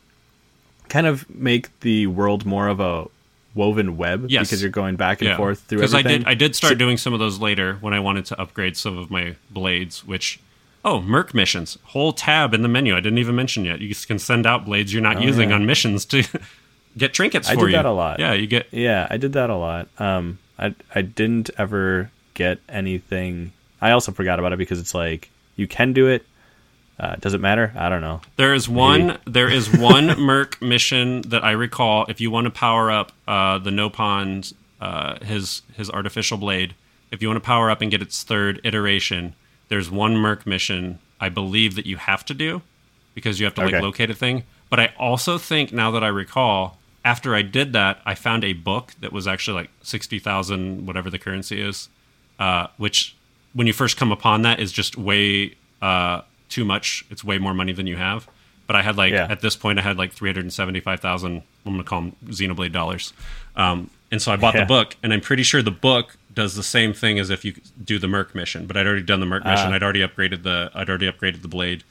kind 0.89 1.07
of 1.07 1.29
make 1.35 1.79
the 1.81 2.07
world 2.09 2.45
more 2.47 2.69
of 2.69 2.81
a 2.81 3.07
woven 3.55 3.97
web 3.97 4.27
Yes. 4.31 4.49
because 4.49 4.63
you're 4.63 4.71
going 4.71 4.97
back 4.97 5.21
and 5.21 5.29
Yeah, 5.29 5.37
forth 5.37 5.61
through 5.61 5.79
it. 5.79 5.81
because 5.83 5.95
I 5.95 6.03
did 6.03 6.25
I 6.27 6.35
did 6.35 6.57
start 6.57 6.73
So- 6.73 6.79
doing 6.79 6.97
some 6.97 7.13
of 7.13 7.19
those 7.21 7.39
later 7.39 7.75
when 7.81 7.93
I 7.95 8.01
wanted 8.01 8.25
to 8.27 8.41
upgrade 8.41 8.77
some 8.77 8.97
of 8.99 9.11
my 9.11 9.37
blades, 9.51 10.05
which. 10.07 10.39
Oh, 10.85 11.01
Merc 11.01 11.33
missions. 11.33 11.79
Whole 11.85 12.13
tab 12.13 12.53
in 12.55 12.63
the 12.63 12.69
menu. 12.69 12.97
I 12.97 13.01
didn't 13.01 13.19
even 13.19 13.37
mention 13.37 13.65
yet. 13.65 13.81
You 13.81 13.95
can 13.95 14.19
send 14.19 14.47
out 14.47 14.65
blades 14.65 14.93
you're 14.93 15.01
not 15.01 15.19
oh, 15.19 15.21
using 15.21 15.47
Oh, 15.47 15.51
yeah. 15.51 15.55
on 15.55 15.67
missions 15.67 16.05
to 16.07 16.25
get 16.97 17.15
trinkets 17.15 17.49
I 17.49 17.55
for 17.55 17.61
did 17.61 17.67
you. 17.73 17.77
that 17.77 17.87
a 17.87 17.93
lot. 17.93 18.19
Yeah, 18.21 18.33
you 18.35 18.47
get 18.47 18.67
Yeah, 18.73 19.07
I 19.11 19.17
did 19.17 19.33
that 19.35 19.51
a 19.51 19.57
lot. 19.57 19.89
Um, 19.99 20.39
I 20.59 20.75
I 20.95 21.03
didn't 21.03 21.51
ever 21.59 22.11
get 22.35 22.59
anything. 22.69 23.53
I 23.81 23.91
also 23.93 24.13
forgot 24.13 24.39
about 24.39 24.53
it 24.53 24.59
because 24.59 24.79
it's 24.81 24.95
like 24.95 25.31
you 25.57 25.67
can 25.67 25.93
do 25.93 26.07
it. 26.09 26.25
Uh, 27.01 27.17
does 27.17 27.35
it 27.35 27.41
matter? 27.41 27.73
I 27.77 27.89
don't 27.89 28.01
know. 28.03 28.21
There 28.37 28.55
is 28.55 28.69
one. 28.69 29.19
There 29.27 29.49
is 29.51 29.71
one 29.77 30.07
Merc 30.21 30.61
mission 30.63 31.23
that 31.23 31.43
I 31.43 31.53
recall. 31.53 32.05
If 32.09 32.21
you 32.21 32.31
want 32.31 32.45
to 32.45 32.51
power 32.51 32.91
up 32.91 33.13
uh, 33.27 33.59
the 33.59 33.71
Nopon, 33.71 34.53
uh, 34.81 35.19
his 35.25 35.63
his 35.75 35.91
artificial 35.91 36.37
blade, 36.39 36.75
if 37.11 37.21
you 37.23 37.29
want 37.29 37.37
to 37.43 37.47
power 37.47 37.71
up 37.71 37.81
and 37.81 37.91
get 37.91 38.03
its 38.03 38.23
third 38.23 38.61
iteration, 38.63 39.35
there's 39.69 39.91
one 39.91 40.17
Merc 40.17 40.47
mission 40.47 40.99
I 41.21 41.29
believe 41.29 41.75
that 41.77 41.87
you 41.87 41.97
have 41.97 42.25
to 42.27 42.35
do 42.35 42.63
because 43.15 43.41
you 43.41 43.47
have 43.47 43.55
to 43.55 43.63
like 43.63 43.75
Okay. 43.75 43.83
locate 43.83 44.11
a 44.11 44.15
thing. 44.15 44.45
But 44.71 44.79
I 44.81 44.93
also 44.99 45.39
think 45.39 45.73
now 45.73 45.91
that 45.91 46.05
I 46.05 46.09
recall, 46.09 46.79
after 47.05 47.35
I 47.35 47.43
did 47.43 47.73
that, 47.73 48.01
I 48.07 48.15
found 48.15 48.45
a 48.45 48.53
book 48.53 48.93
that 49.01 49.13
was 49.13 49.27
actually 49.27 49.63
like 49.63 49.71
sixty 49.83 50.19
thousand, 50.19 50.87
whatever 50.87 51.11
the 51.11 51.19
currency 51.19 51.61
is, 51.61 51.89
uh, 52.39 52.69
which 52.77 53.15
when 53.55 53.67
you 53.67 53.73
first 53.73 53.97
come 53.97 54.13
upon 54.13 54.43
that 54.43 54.61
is 54.61 54.73
just 54.73 54.97
way 54.97 55.55
uh, 55.81 56.23
too 56.49 56.65
much. 56.65 57.05
It's 57.11 57.25
way 57.25 57.39
more 57.39 57.55
money 57.55 57.73
than 57.73 57.87
you 57.87 57.97
have. 57.97 58.29
But 58.67 58.77
I 58.77 58.83
had 58.83 58.97
like 58.97 59.13
Yeah. 59.13 59.27
at 59.29 59.41
this 59.41 59.57
point 59.57 59.79
I 59.79 59.83
had 59.83 59.99
like 59.99 60.13
three 60.13 60.29
hundred 60.31 60.45
and 60.45 60.53
seventy 60.53 60.81
five 60.81 61.01
thousand. 61.01 61.43
I'm 61.67 61.73
gonna 61.73 61.85
call 61.85 62.01
them 62.03 62.17
Xenoblade 62.27 62.73
dollars. 62.73 63.13
Um, 63.57 63.91
and 64.11 64.21
so 64.23 64.33
I 64.33 64.37
bought 64.37 64.55
Yeah. 64.55 64.61
the 64.61 64.67
book, 64.67 64.95
and 65.03 65.13
I'm 65.13 65.21
pretty 65.21 65.43
sure 65.43 65.63
the 65.63 65.71
book 65.71 66.17
does 66.33 66.55
the 66.55 66.63
same 66.63 66.93
thing 66.93 67.19
as 67.19 67.29
if 67.31 67.45
you 67.45 67.55
do 67.83 67.99
the 67.99 68.09
Merc 68.09 68.35
mission. 68.35 68.67
But 68.67 68.77
I'd 68.77 68.87
already 68.87 69.03
done 69.03 69.21
the 69.21 69.27
Merc 69.27 69.45
mission. 69.45 69.73
Ah. 69.73 69.75
I'd 69.75 69.83
already 69.83 70.01
upgraded 70.01 70.43
the. 70.45 70.71
I'd 70.75 70.89
already 70.89 71.11
upgraded 71.11 71.43
the 71.43 71.49
blade. 71.49 71.83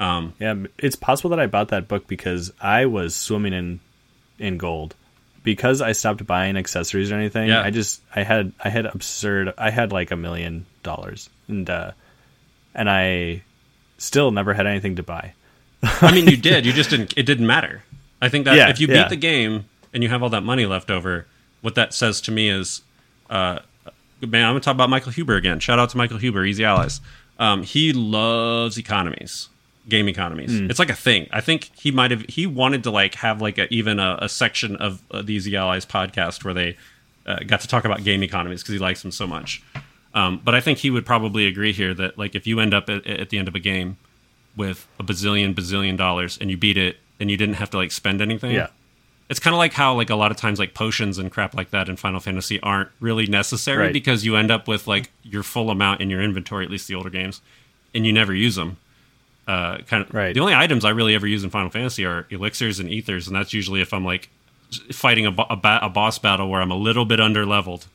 Yeah, 0.00 0.54
it's 0.78 0.96
possible 0.96 1.30
that 1.30 1.40
I 1.40 1.46
bought 1.46 1.68
that 1.68 1.88
book 1.88 2.06
because 2.06 2.52
I 2.60 2.84
was 2.86 3.14
swimming 3.14 3.52
in 3.54 3.80
in 4.38 4.58
gold. 4.58 4.94
Because 5.42 5.80
I 5.80 5.92
stopped 5.92 6.26
buying 6.26 6.56
accessories 6.56 7.12
or 7.12 7.14
anything, 7.14 7.48
Yeah. 7.48 7.62
I 7.62 7.70
just 7.70 8.02
I 8.14 8.22
had 8.24 8.52
I 8.62 8.68
had 8.68 8.86
absurd 8.86 9.54
I 9.56 9.70
had 9.70 9.92
like 9.92 10.10
a 10.10 10.16
million 10.16 10.66
dollars 10.82 11.30
and 11.48 11.68
uh 11.70 11.92
and 12.74 12.90
I 12.90 13.42
still 13.98 14.30
never 14.32 14.52
had 14.54 14.66
anything 14.66 14.96
to 14.96 15.02
buy. 15.04 15.34
I 15.82 16.12
mean, 16.12 16.26
you 16.26 16.36
did. 16.36 16.66
You 16.66 16.72
just 16.72 16.90
didn't. 16.90 17.14
It 17.16 17.24
didn't 17.26 17.46
matter. 17.46 17.82
I 18.20 18.28
think 18.28 18.44
that 18.46 18.56
Yeah, 18.56 18.70
if 18.70 18.80
you 18.80 18.88
yeah. 18.88 19.04
beat 19.04 19.10
the 19.10 19.16
game 19.16 19.66
and 19.94 20.02
you 20.02 20.08
have 20.08 20.22
all 20.22 20.30
that 20.30 20.42
money 20.42 20.66
left 20.66 20.90
over, 20.90 21.26
what 21.60 21.74
that 21.76 21.94
says 21.94 22.20
to 22.22 22.32
me 22.32 22.48
is, 22.50 22.82
uh, 23.30 23.60
man, 24.20 24.44
I'm 24.44 24.50
gonna 24.50 24.60
talk 24.60 24.74
about 24.74 24.90
Michael 24.90 25.12
Huber 25.12 25.36
again. 25.36 25.60
Shout 25.60 25.78
out 25.78 25.90
to 25.90 25.96
Michael 25.96 26.18
Huber, 26.18 26.44
Easy 26.44 26.64
Allies. 26.64 27.00
Um, 27.38 27.62
he 27.62 27.92
loves 27.92 28.78
economies, 28.78 29.48
game 29.88 30.08
economies. 30.08 30.52
It's 30.58 30.78
like 30.78 30.90
a 30.90 30.94
thing. 30.94 31.28
I 31.32 31.40
think 31.40 31.70
he 31.76 31.90
might 31.90 32.10
have. 32.10 32.22
He 32.28 32.46
wanted 32.46 32.82
to 32.84 32.90
like 32.90 33.14
have 33.16 33.40
like 33.40 33.58
a, 33.58 33.72
even 33.72 33.98
a, 34.00 34.18
a 34.22 34.28
section 34.28 34.76
of 34.76 35.02
uh, 35.10 35.22
the 35.22 35.34
Easy 35.34 35.56
Allies 35.56 35.86
podcast 35.86 36.44
where 36.44 36.54
they 36.54 36.76
uh, 37.26 37.40
got 37.46 37.60
to 37.60 37.68
talk 37.68 37.84
about 37.84 38.02
game 38.04 38.22
economies 38.22 38.62
because 38.62 38.72
he 38.72 38.78
likes 38.78 39.02
them 39.02 39.10
so 39.12 39.26
much. 39.26 39.62
Um, 40.14 40.40
but 40.44 40.54
I 40.54 40.60
think 40.60 40.78
he 40.78 40.90
would 40.90 41.04
probably 41.04 41.46
agree 41.46 41.72
here 41.72 41.92
that 41.94 42.16
like 42.18 42.34
if 42.34 42.46
you 42.46 42.58
end 42.60 42.72
up 42.74 42.88
at, 42.88 43.06
at 43.06 43.28
the 43.30 43.38
end 43.38 43.48
of 43.48 43.54
a 43.54 43.58
game 43.60 43.96
with 44.56 44.86
a 44.98 45.04
bazillion 45.04 45.54
bazillion 45.54 45.96
dollars 45.96 46.38
and 46.40 46.50
you 46.50 46.56
beat 46.56 46.78
it 46.78 46.96
and 47.20 47.30
you 47.30 47.36
didn't 47.36 47.56
have 47.56 47.68
to 47.70 47.76
like 47.76 47.92
spend 47.92 48.22
anything. 48.22 48.52
Yeah. 48.52 48.68
It's 49.28 49.40
kind 49.40 49.52
of 49.54 49.58
like 49.58 49.72
how 49.72 49.94
like 49.94 50.08
a 50.08 50.14
lot 50.14 50.30
of 50.30 50.36
times 50.36 50.58
like 50.58 50.72
potions 50.72 51.18
and 51.18 51.30
crap 51.30 51.52
like 51.54 51.70
that 51.70 51.88
in 51.88 51.96
Final 51.96 52.20
Fantasy 52.20 52.58
aren't 52.60 52.88
really 53.00 53.26
necessary 53.26 53.84
Right. 53.86 53.92
because 53.92 54.24
you 54.24 54.36
end 54.36 54.50
up 54.50 54.66
with 54.68 54.86
like 54.86 55.10
your 55.22 55.42
full 55.42 55.68
amount 55.68 56.00
in 56.00 56.08
your 56.10 56.22
inventory 56.22 56.64
at 56.64 56.70
least 56.70 56.88
the 56.88 56.94
older 56.94 57.10
games 57.10 57.42
and 57.94 58.06
you 58.06 58.12
never 58.12 58.32
use 58.34 58.54
them. 58.54 58.78
Uh, 59.46 59.78
kind 59.86 60.02
of 60.04 60.12
Right. 60.12 60.34
the 60.34 60.40
only 60.40 60.54
items 60.54 60.84
I 60.84 60.90
really 60.90 61.14
ever 61.14 61.26
use 61.26 61.44
in 61.44 61.50
Final 61.50 61.70
Fantasy 61.70 62.04
are 62.04 62.26
elixirs 62.30 62.80
and 62.80 62.90
ethers 62.90 63.28
and 63.28 63.36
that's 63.36 63.52
usually 63.52 63.80
if 63.80 63.92
I'm 63.94 64.04
like 64.04 64.28
fighting 64.92 65.24
a, 65.26 65.30
bo- 65.30 65.46
a, 65.48 65.54
ba- 65.56 65.78
a 65.82 65.88
boss 65.88 66.18
battle 66.18 66.48
where 66.50 66.60
I'm 66.60 66.72
a 66.72 66.76
little 66.76 67.04
bit 67.04 67.20
under 67.20 67.46
leveled. 67.46 67.86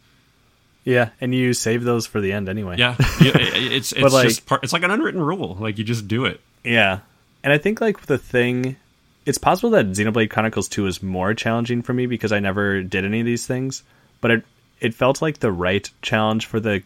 Yeah, 0.83 1.09
and 1.19 1.35
you 1.35 1.53
save 1.53 1.83
those 1.83 2.07
for 2.07 2.21
the 2.21 2.31
end 2.31 2.49
anyway. 2.49 2.77
Yeah, 2.77 2.95
you- 3.19 3.31
it's 3.35 3.91
it's 3.91 4.13
like- 4.13 4.27
just 4.29 4.45
part, 4.45 4.63
it's 4.63 4.71
like 4.73 4.83
an 4.83 4.91
unwritten 4.91 5.21
rule. 5.21 5.57
Like 5.59 5.77
you 5.77 5.83
just 5.83 6.07
do 6.07 6.25
it. 6.25 6.39
Yeah. 6.63 6.99
And 7.43 7.51
I 7.51 7.57
think 7.57 7.81
like 7.81 8.05
the 8.05 8.17
thing 8.17 8.77
it's 9.25 9.37
possible 9.37 9.71
that 9.71 9.87
Xenoblade 9.87 10.29
Chronicles 10.31 10.67
2 10.69 10.87
is 10.87 11.03
more 11.03 11.33
challenging 11.33 11.81
for 11.83 11.93
me 11.93 12.05
because 12.07 12.31
I 12.31 12.39
never 12.39 12.81
did 12.81 13.03
any 13.05 13.19
of 13.19 13.25
these 13.25 13.45
things, 13.45 13.83
but 14.21 14.31
it 14.31 14.43
it 14.79 14.93
felt 14.93 15.21
like 15.21 15.39
the 15.39 15.51
right 15.51 15.87
challenge 16.01 16.45
for 16.47 16.59
the 16.59 16.81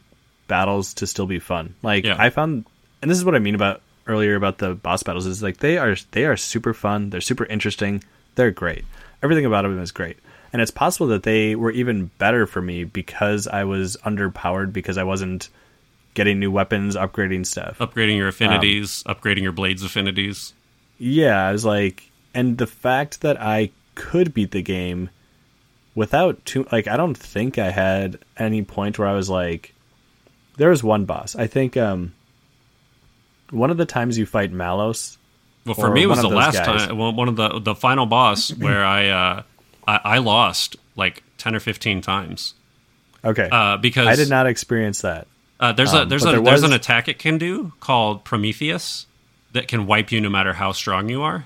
battles 0.47 0.95
to 0.95 1.07
still 1.07 1.27
be 1.27 1.39
fun. 1.39 1.75
Like 1.83 2.03
Yeah. 2.03 2.15
I 2.17 2.29
found 2.31 2.65
and 3.03 3.11
this 3.11 3.17
is 3.17 3.23
what 3.23 3.35
I 3.35 3.39
mean 3.39 3.55
about 3.55 3.81
earlier 4.07 4.35
about 4.35 4.59
the 4.59 4.75
boss 4.75 5.03
battles 5.03 5.25
is 5.25 5.41
like 5.41 5.57
they 5.57 5.77
are 5.77 5.95
they 6.11 6.25
are 6.25 6.37
super 6.37 6.73
fun, 6.73 7.09
they're 7.09 7.21
super 7.21 7.45
interesting, 7.45 8.03
they're 8.35 8.51
great. 8.51 8.85
Everything 9.23 9.45
about 9.45 9.63
them 9.63 9.79
is 9.81 9.91
great. 9.91 10.17
And 10.53 10.61
it's 10.61 10.71
possible 10.71 11.07
that 11.07 11.23
they 11.23 11.55
were 11.55 11.71
even 11.71 12.11
better 12.17 12.45
for 12.47 12.61
me 12.61 12.83
because 12.85 13.47
I 13.47 13.63
was 13.65 13.97
underpowered 14.05 14.71
because 14.71 14.97
I 14.97 15.03
wasn't 15.03 15.49
getting 16.13 16.39
new 16.39 16.49
weapons, 16.51 16.95
upgrading 16.95 17.45
stuff. 17.45 17.79
Upgrading 17.79 18.15
your 18.15 18.27
Um, 18.27 18.29
affinities, 18.29 19.03
upgrading 19.03 19.41
your 19.41 19.51
blades 19.51 19.83
affinities. 19.83 20.53
Yeah, 20.97 21.47
I 21.47 21.51
was 21.51 21.65
like, 21.65 22.09
and 22.33 22.57
the 22.57 22.67
fact 22.67 23.19
that 23.21 23.41
I 23.41 23.71
could 23.95 24.33
beat 24.33 24.51
the 24.51 24.61
game 24.61 25.09
without 25.93 26.43
too, 26.45 26.65
like, 26.71 26.87
I 26.87 26.95
don't 26.95 27.17
think 27.17 27.57
I 27.57 27.71
had 27.71 28.19
any 28.37 28.61
point 28.61 28.97
where 28.97 29.09
I 29.09 29.13
was 29.13 29.29
like, 29.29 29.73
there 30.55 30.69
was 30.69 30.83
one 30.83 31.03
boss. 31.03 31.35
I 31.35 31.47
think, 31.47 31.75
um, 31.75 32.13
one 33.55 33.71
of 33.71 33.77
the 33.77 33.85
times 33.85 34.17
you 34.17 34.25
fight 34.25 34.51
Malos, 34.53 35.17
Well, 35.65 35.75
for 35.75 35.89
me, 35.91 36.03
it 36.03 36.07
was 36.07 36.21
the 36.21 36.27
last 36.29 36.55
guys. 36.63 36.85
time. 36.87 36.97
Well, 36.97 37.13
one 37.13 37.27
of 37.27 37.35
the 37.35 37.59
the 37.59 37.75
final 37.75 38.05
boss 38.05 38.49
where 38.57 38.83
I, 38.85 39.09
uh, 39.09 39.43
I 39.87 39.99
I 40.03 40.17
lost 40.19 40.75
like 40.95 41.23
ten 41.37 41.55
or 41.55 41.59
fifteen 41.59 42.01
times 42.01 42.53
okay, 43.23 43.49
uh, 43.51 43.77
because 43.77 44.07
I 44.07 44.15
did 44.15 44.29
not 44.29 44.47
experience 44.47 45.01
that. 45.01 45.27
Uh, 45.59 45.71
there's 45.71 45.93
a 45.93 46.01
um, 46.01 46.09
there's 46.09 46.23
a 46.25 46.31
there 46.31 46.41
there's 46.41 46.61
was- 46.61 46.69
an 46.69 46.73
attack 46.73 47.07
it 47.07 47.17
can 47.19 47.37
do 47.37 47.71
called 47.79 48.23
Prometheus 48.25 49.07
that 49.53 49.67
can 49.67 49.87
wipe 49.87 50.11
you 50.11 50.19
no 50.19 50.29
matter 50.29 50.53
how 50.53 50.73
strong 50.73 51.07
you 51.07 51.21
are, 51.21 51.45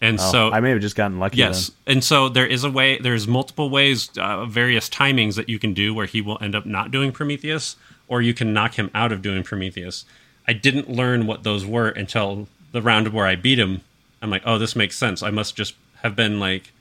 and 0.00 0.18
Oh, 0.18 0.32
so 0.32 0.50
I 0.52 0.60
may 0.60 0.70
have 0.70 0.80
just 0.80 0.96
gotten 0.96 1.18
lucky. 1.18 1.36
Yes, 1.36 1.70
then. 1.84 1.96
and 1.96 2.04
so 2.04 2.28
there 2.30 2.46
is 2.46 2.64
a 2.64 2.70
way. 2.70 2.98
There's 2.98 3.28
multiple 3.28 3.68
ways, 3.68 4.08
uh, 4.18 4.46
various 4.46 4.88
timings 4.88 5.34
that 5.36 5.48
you 5.50 5.58
can 5.58 5.74
do 5.74 5.92
where 5.94 6.06
he 6.06 6.22
will 6.22 6.38
end 6.40 6.54
up 6.54 6.64
not 6.64 6.90
doing 6.90 7.12
Prometheus, 7.12 7.76
or 8.08 8.22
you 8.22 8.32
can 8.32 8.54
knock 8.54 8.74
him 8.74 8.90
out 8.94 9.12
of 9.12 9.20
doing 9.20 9.42
Prometheus. 9.42 10.06
I 10.48 10.52
didn't 10.52 10.88
learn 10.90 11.26
what 11.26 11.42
those 11.42 11.66
were 11.66 11.88
until 11.88 12.48
the 12.72 12.80
round 12.82 13.08
where 13.08 13.26
I 13.26 13.36
beat 13.36 13.58
him. 13.58 13.80
I'm 14.22 14.30
like, 14.30 14.42
oh, 14.46 14.58
this 14.58 14.76
makes 14.76 14.96
sense. 14.96 15.22
I 15.22 15.30
must 15.30 15.56
just 15.56 15.74
have 16.02 16.14
been 16.16 16.38
like 16.40 16.72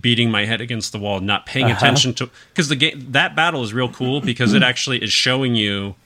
beating 0.00 0.30
my 0.30 0.44
head 0.44 0.60
against 0.60 0.92
the 0.92 0.98
wall, 0.98 1.20
not 1.20 1.46
paying 1.46 1.66
Uh-huh. 1.66 1.76
attention 1.76 2.14
to 2.14 2.30
because 2.50 2.68
the 2.68 2.76
game 2.76 3.06
that 3.10 3.34
battle 3.34 3.62
is 3.62 3.72
real 3.74 3.88
cool 3.88 4.20
because 4.32 4.52
it 4.54 4.62
actually 4.62 5.02
is 5.02 5.12
showing 5.12 5.54
you 5.56 5.96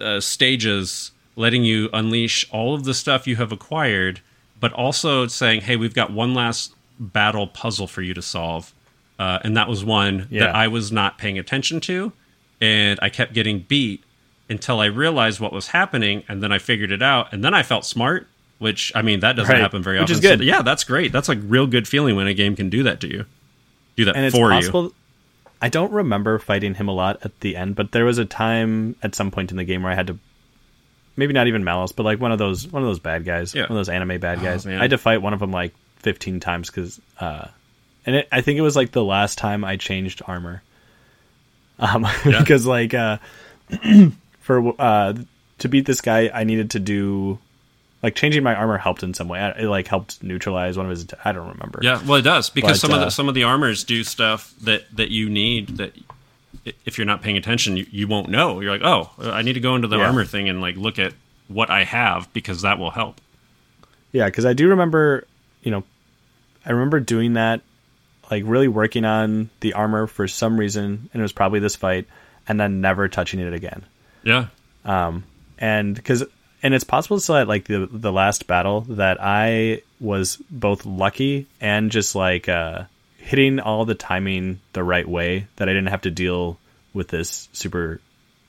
uh, 0.00 0.20
stages, 0.20 1.10
letting 1.36 1.64
you 1.64 1.88
unleash 1.92 2.46
all 2.50 2.74
of 2.74 2.84
the 2.84 2.94
stuff 2.94 3.26
you 3.26 3.36
have 3.36 3.52
acquired, 3.52 4.20
but 4.58 4.72
also 4.72 5.26
saying, 5.26 5.62
"Hey, 5.62 5.76
we've 5.76 5.94
got 5.94 6.10
one 6.12 6.32
last 6.34 6.74
battle 6.98 7.46
puzzle 7.46 7.86
for 7.86 8.02
you 8.02 8.14
to 8.14 8.22
solve," 8.22 8.72
uh, 9.18 9.38
and 9.44 9.56
that 9.56 9.68
was 9.68 9.84
one 9.84 10.26
Yeah. 10.30 10.46
that 10.46 10.54
I 10.54 10.68
was 10.68 10.90
not 10.92 11.18
paying 11.18 11.38
attention 11.38 11.80
to, 11.80 12.12
and 12.60 12.98
I 13.02 13.08
kept 13.10 13.32
getting 13.34 13.60
beat 13.60 14.02
until 14.50 14.80
I 14.80 14.86
realized 14.86 15.40
what 15.40 15.52
was 15.52 15.68
happening, 15.68 16.24
and 16.28 16.42
then 16.42 16.52
I 16.52 16.58
figured 16.58 16.90
it 16.92 17.00
out, 17.02 17.32
and 17.32 17.42
then 17.44 17.54
I 17.54 17.62
felt 17.62 17.84
smart. 17.86 18.26
Which 18.58 18.92
I 18.94 19.00
mean, 19.00 19.20
that 19.20 19.36
doesn't 19.36 19.50
Right. 19.50 19.62
happen 19.62 19.82
very 19.82 19.96
Which 19.98 20.10
often. 20.10 20.16
is 20.16 20.20
good. 20.20 20.38
So, 20.40 20.44
yeah, 20.44 20.60
that's 20.60 20.84
great. 20.84 21.12
That's 21.12 21.30
like 21.30 21.38
real 21.44 21.66
good 21.66 21.88
feeling 21.88 22.14
when 22.14 22.26
a 22.26 22.34
game 22.34 22.54
can 22.56 22.68
do 22.68 22.82
that 22.82 23.00
to 23.00 23.08
you. 23.08 23.24
Do 23.96 24.04
that 24.04 24.16
and 24.16 24.26
it's 24.26 24.36
for 24.36 24.52
you. 24.52 24.94
I 25.62 25.70
don't 25.70 25.90
remember 25.92 26.38
fighting 26.38 26.74
him 26.74 26.86
a 26.86 26.92
lot 26.92 27.20
at 27.22 27.40
the 27.40 27.56
end, 27.56 27.74
but 27.74 27.92
there 27.92 28.04
was 28.04 28.18
a 28.18 28.26
time 28.26 28.96
at 29.02 29.14
some 29.14 29.30
point 29.30 29.50
in 29.50 29.56
the 29.56 29.64
game 29.64 29.82
where 29.82 29.90
I 29.90 29.94
had 29.94 30.08
to, 30.08 30.18
maybe 31.16 31.32
not 31.32 31.46
even 31.46 31.62
Malos, 31.64 31.96
but 31.96 32.02
like 32.02 32.20
one 32.20 32.32
of 32.32 32.38
those 32.38 32.66
one 32.68 32.82
of 32.82 32.86
those 32.88 32.98
bad 32.98 33.24
guys, 33.24 33.54
Yeah. 33.54 33.62
one 33.62 33.70
of 33.72 33.76
those 33.76 33.88
anime 33.88 34.20
bad 34.20 34.40
Oh, 34.40 34.42
guys. 34.42 34.66
man. 34.66 34.76
I 34.78 34.82
had 34.82 34.90
to 34.90 34.98
fight 34.98 35.22
one 35.22 35.32
of 35.32 35.40
them 35.40 35.52
like 35.52 35.72
fifteen 35.96 36.38
times 36.38 36.68
because, 36.70 37.00
uh, 37.18 37.46
and 38.04 38.16
it, 38.16 38.28
I 38.30 38.42
think 38.42 38.58
it 38.58 38.62
was 38.62 38.76
like 38.76 38.92
the 38.92 39.04
last 39.04 39.38
time 39.38 39.64
I 39.64 39.76
changed 39.76 40.20
armor, 40.26 40.62
um, 41.78 42.06
Yeah. 42.26 42.40
because 42.40 42.66
like 42.66 42.92
uh, 42.92 43.16
for 44.40 44.74
uh 44.80 45.14
to 45.58 45.68
beat 45.68 45.86
this 45.86 46.00
guy, 46.00 46.30
I 46.32 46.44
needed 46.44 46.70
to 46.72 46.78
do. 46.80 47.38
Like 48.02 48.14
changing 48.14 48.42
my 48.42 48.54
armor 48.54 48.78
helped 48.78 49.02
in 49.02 49.12
some 49.12 49.28
way. 49.28 49.54
It 49.58 49.66
like 49.66 49.86
helped 49.86 50.22
neutralize 50.22 50.76
one 50.78 50.86
of 50.86 50.90
his. 50.90 51.06
I 51.22 51.32
don't 51.32 51.48
remember. 51.48 51.80
Yeah, 51.82 52.00
well, 52.06 52.16
it 52.16 52.22
does 52.22 52.48
because 52.48 52.80
But, 52.80 52.88
some 52.88 52.92
of 52.92 53.00
uh, 53.02 53.04
the 53.06 53.10
some 53.10 53.28
of 53.28 53.34
the 53.34 53.42
armors 53.44 53.84
do 53.84 54.02
stuff 54.04 54.54
that 54.62 54.84
that 54.96 55.10
you 55.10 55.28
need 55.28 55.76
that 55.76 55.92
if 56.86 56.96
you're 56.96 57.06
not 57.06 57.20
paying 57.22 57.36
attention, 57.36 57.76
you, 57.76 57.86
you 57.90 58.08
won't 58.08 58.30
know. 58.30 58.60
You're 58.60 58.72
like, 58.72 58.82
oh, 58.84 59.10
I 59.18 59.42
need 59.42 59.52
to 59.54 59.60
go 59.60 59.76
into 59.76 59.86
the 59.88 59.98
Yeah. 59.98 60.06
armor 60.06 60.24
thing 60.24 60.48
and 60.48 60.60
like 60.62 60.76
look 60.76 60.98
at 60.98 61.12
what 61.48 61.68
I 61.70 61.84
have 61.84 62.32
because 62.32 62.62
that 62.62 62.78
will 62.78 62.90
help. 62.90 63.20
Yeah, 64.12 64.26
because 64.26 64.46
I 64.46 64.54
do 64.54 64.68
remember, 64.68 65.26
you 65.62 65.70
know, 65.70 65.84
I 66.64 66.72
remember 66.72 67.00
doing 67.00 67.34
that, 67.34 67.60
like 68.30 68.44
really 68.46 68.68
working 68.68 69.04
on 69.04 69.50
the 69.60 69.74
armor 69.74 70.06
for 70.06 70.26
some 70.26 70.58
reason, 70.58 71.10
and 71.12 71.20
it 71.20 71.22
was 71.22 71.32
probably 71.32 71.60
this 71.60 71.76
fight, 71.76 72.06
and 72.48 72.58
then 72.58 72.80
never 72.80 73.08
touching 73.08 73.40
it 73.40 73.52
again. 73.52 73.84
Yeah, 74.22 74.46
And 75.58 75.94
because, 75.94 76.24
and 76.62 76.74
it's 76.74 76.84
possible 76.84 77.20
to 77.20 77.34
at 77.34 77.48
like 77.48 77.66
the 77.66 77.88
the 77.90 78.12
last 78.12 78.46
battle 78.46 78.82
that 78.82 79.18
I 79.20 79.82
was 80.00 80.36
both 80.50 80.86
lucky 80.86 81.46
and 81.60 81.90
just 81.90 82.14
like 82.14 82.48
uh, 82.48 82.84
hitting 83.18 83.60
all 83.60 83.84
the 83.84 83.94
timing 83.94 84.60
the 84.72 84.82
right 84.82 85.08
way 85.08 85.46
that 85.56 85.68
I 85.68 85.72
didn't 85.72 85.88
have 85.88 86.02
to 86.02 86.10
deal 86.10 86.58
with 86.92 87.08
this 87.08 87.48
super 87.52 88.00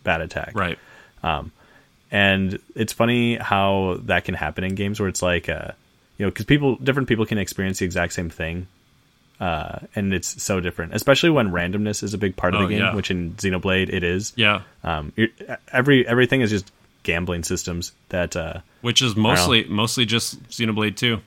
bad 0.04 0.22
attack. 0.22 0.56
Right. 0.56 0.78
And 2.12 2.60
it's 2.76 2.92
funny 2.92 3.38
how 3.38 4.00
that 4.04 4.26
can 4.26 4.36
happen 4.36 4.64
in 4.64 4.76
games 4.76 5.00
where 5.00 5.08
it's 5.08 5.22
like, 5.22 5.48
uh, 5.48 5.72
you 6.18 6.26
know, 6.26 6.30
because 6.30 6.46
people, 6.46 6.76
different 6.76 7.08
people 7.08 7.26
can 7.26 7.38
experience 7.38 7.80
the 7.80 7.86
exact 7.86 8.14
same 8.14 8.30
thing. 8.30 8.68
Uh, 9.42 9.80
and 9.96 10.14
it's 10.14 10.42
so 10.44 10.60
different, 10.60 10.94
especially 10.94 11.32
when 11.32 11.50
randomness 11.50 12.04
is 12.04 12.14
a 12.14 12.18
big 12.20 12.36
part 12.36 12.54
of 12.54 12.62
Oh, 12.62 12.64
the 12.68 12.70
game, 12.76 12.80
yeah. 12.84 12.94
which 12.96 13.10
in 13.10 13.32
Xenoblade 13.34 13.90
it 13.92 14.04
is. 14.04 14.34
Yeah. 14.36 14.62
Um, 14.84 15.12
you're, 15.16 15.30
every 15.74 16.08
everything 16.08 16.42
is 16.42 16.52
just 16.52 16.72
gambling 17.02 17.44
systems 17.44 17.92
that, 18.10 18.36
uh, 18.36 18.60
Which 18.82 19.02
is 19.02 19.16
mostly 19.16 19.64
mostly 19.64 20.06
just 20.06 20.42
Xenoblade 20.50 20.96
2. 20.96 21.20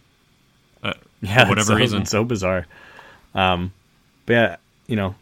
Uh, 0.85 0.93
yeah, 1.23 1.43
for 1.43 1.49
whatever 1.49 1.67
so, 1.73 1.75
reason. 1.75 2.03
it's 2.03 2.11
so 2.13 2.23
bizarre. 2.25 2.67
Um, 3.35 3.73
but 4.27 4.33
yeah, 4.33 4.57
you 4.87 4.95
know, 4.95 5.17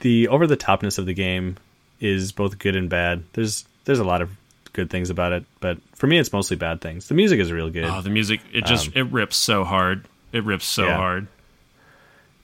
the 0.00 0.28
over 0.28 0.46
the 0.46 0.56
topness 0.56 0.98
of 0.98 1.04
the 1.04 1.12
game 1.14 1.58
is 2.00 2.32
both 2.32 2.58
good 2.58 2.76
and 2.76 2.88
bad. 2.88 3.24
There's 3.34 3.66
there's 3.84 3.98
a 3.98 4.04
lot 4.04 4.22
of 4.22 4.30
good 4.72 4.88
things 4.88 5.10
about 5.10 5.32
it, 5.32 5.44
but 5.60 5.76
for 5.96 6.06
me, 6.06 6.16
it's 6.18 6.32
mostly 6.32 6.56
bad 6.56 6.80
things. 6.80 7.08
The 7.08 7.14
music 7.14 7.40
is 7.40 7.52
real 7.52 7.68
good. 7.68 7.84
Oh, 7.84 8.00
the 8.00 8.08
music 8.08 8.40
it 8.54 8.64
just 8.64 8.96
it 8.96 9.04
rips 9.12 9.36
so 9.36 9.64
hard. 9.64 10.06
It 10.32 10.44
rips 10.44 10.64
so 10.64 10.84
Um, 10.84 10.88
Yeah. 10.88 10.96
hard. 10.96 11.26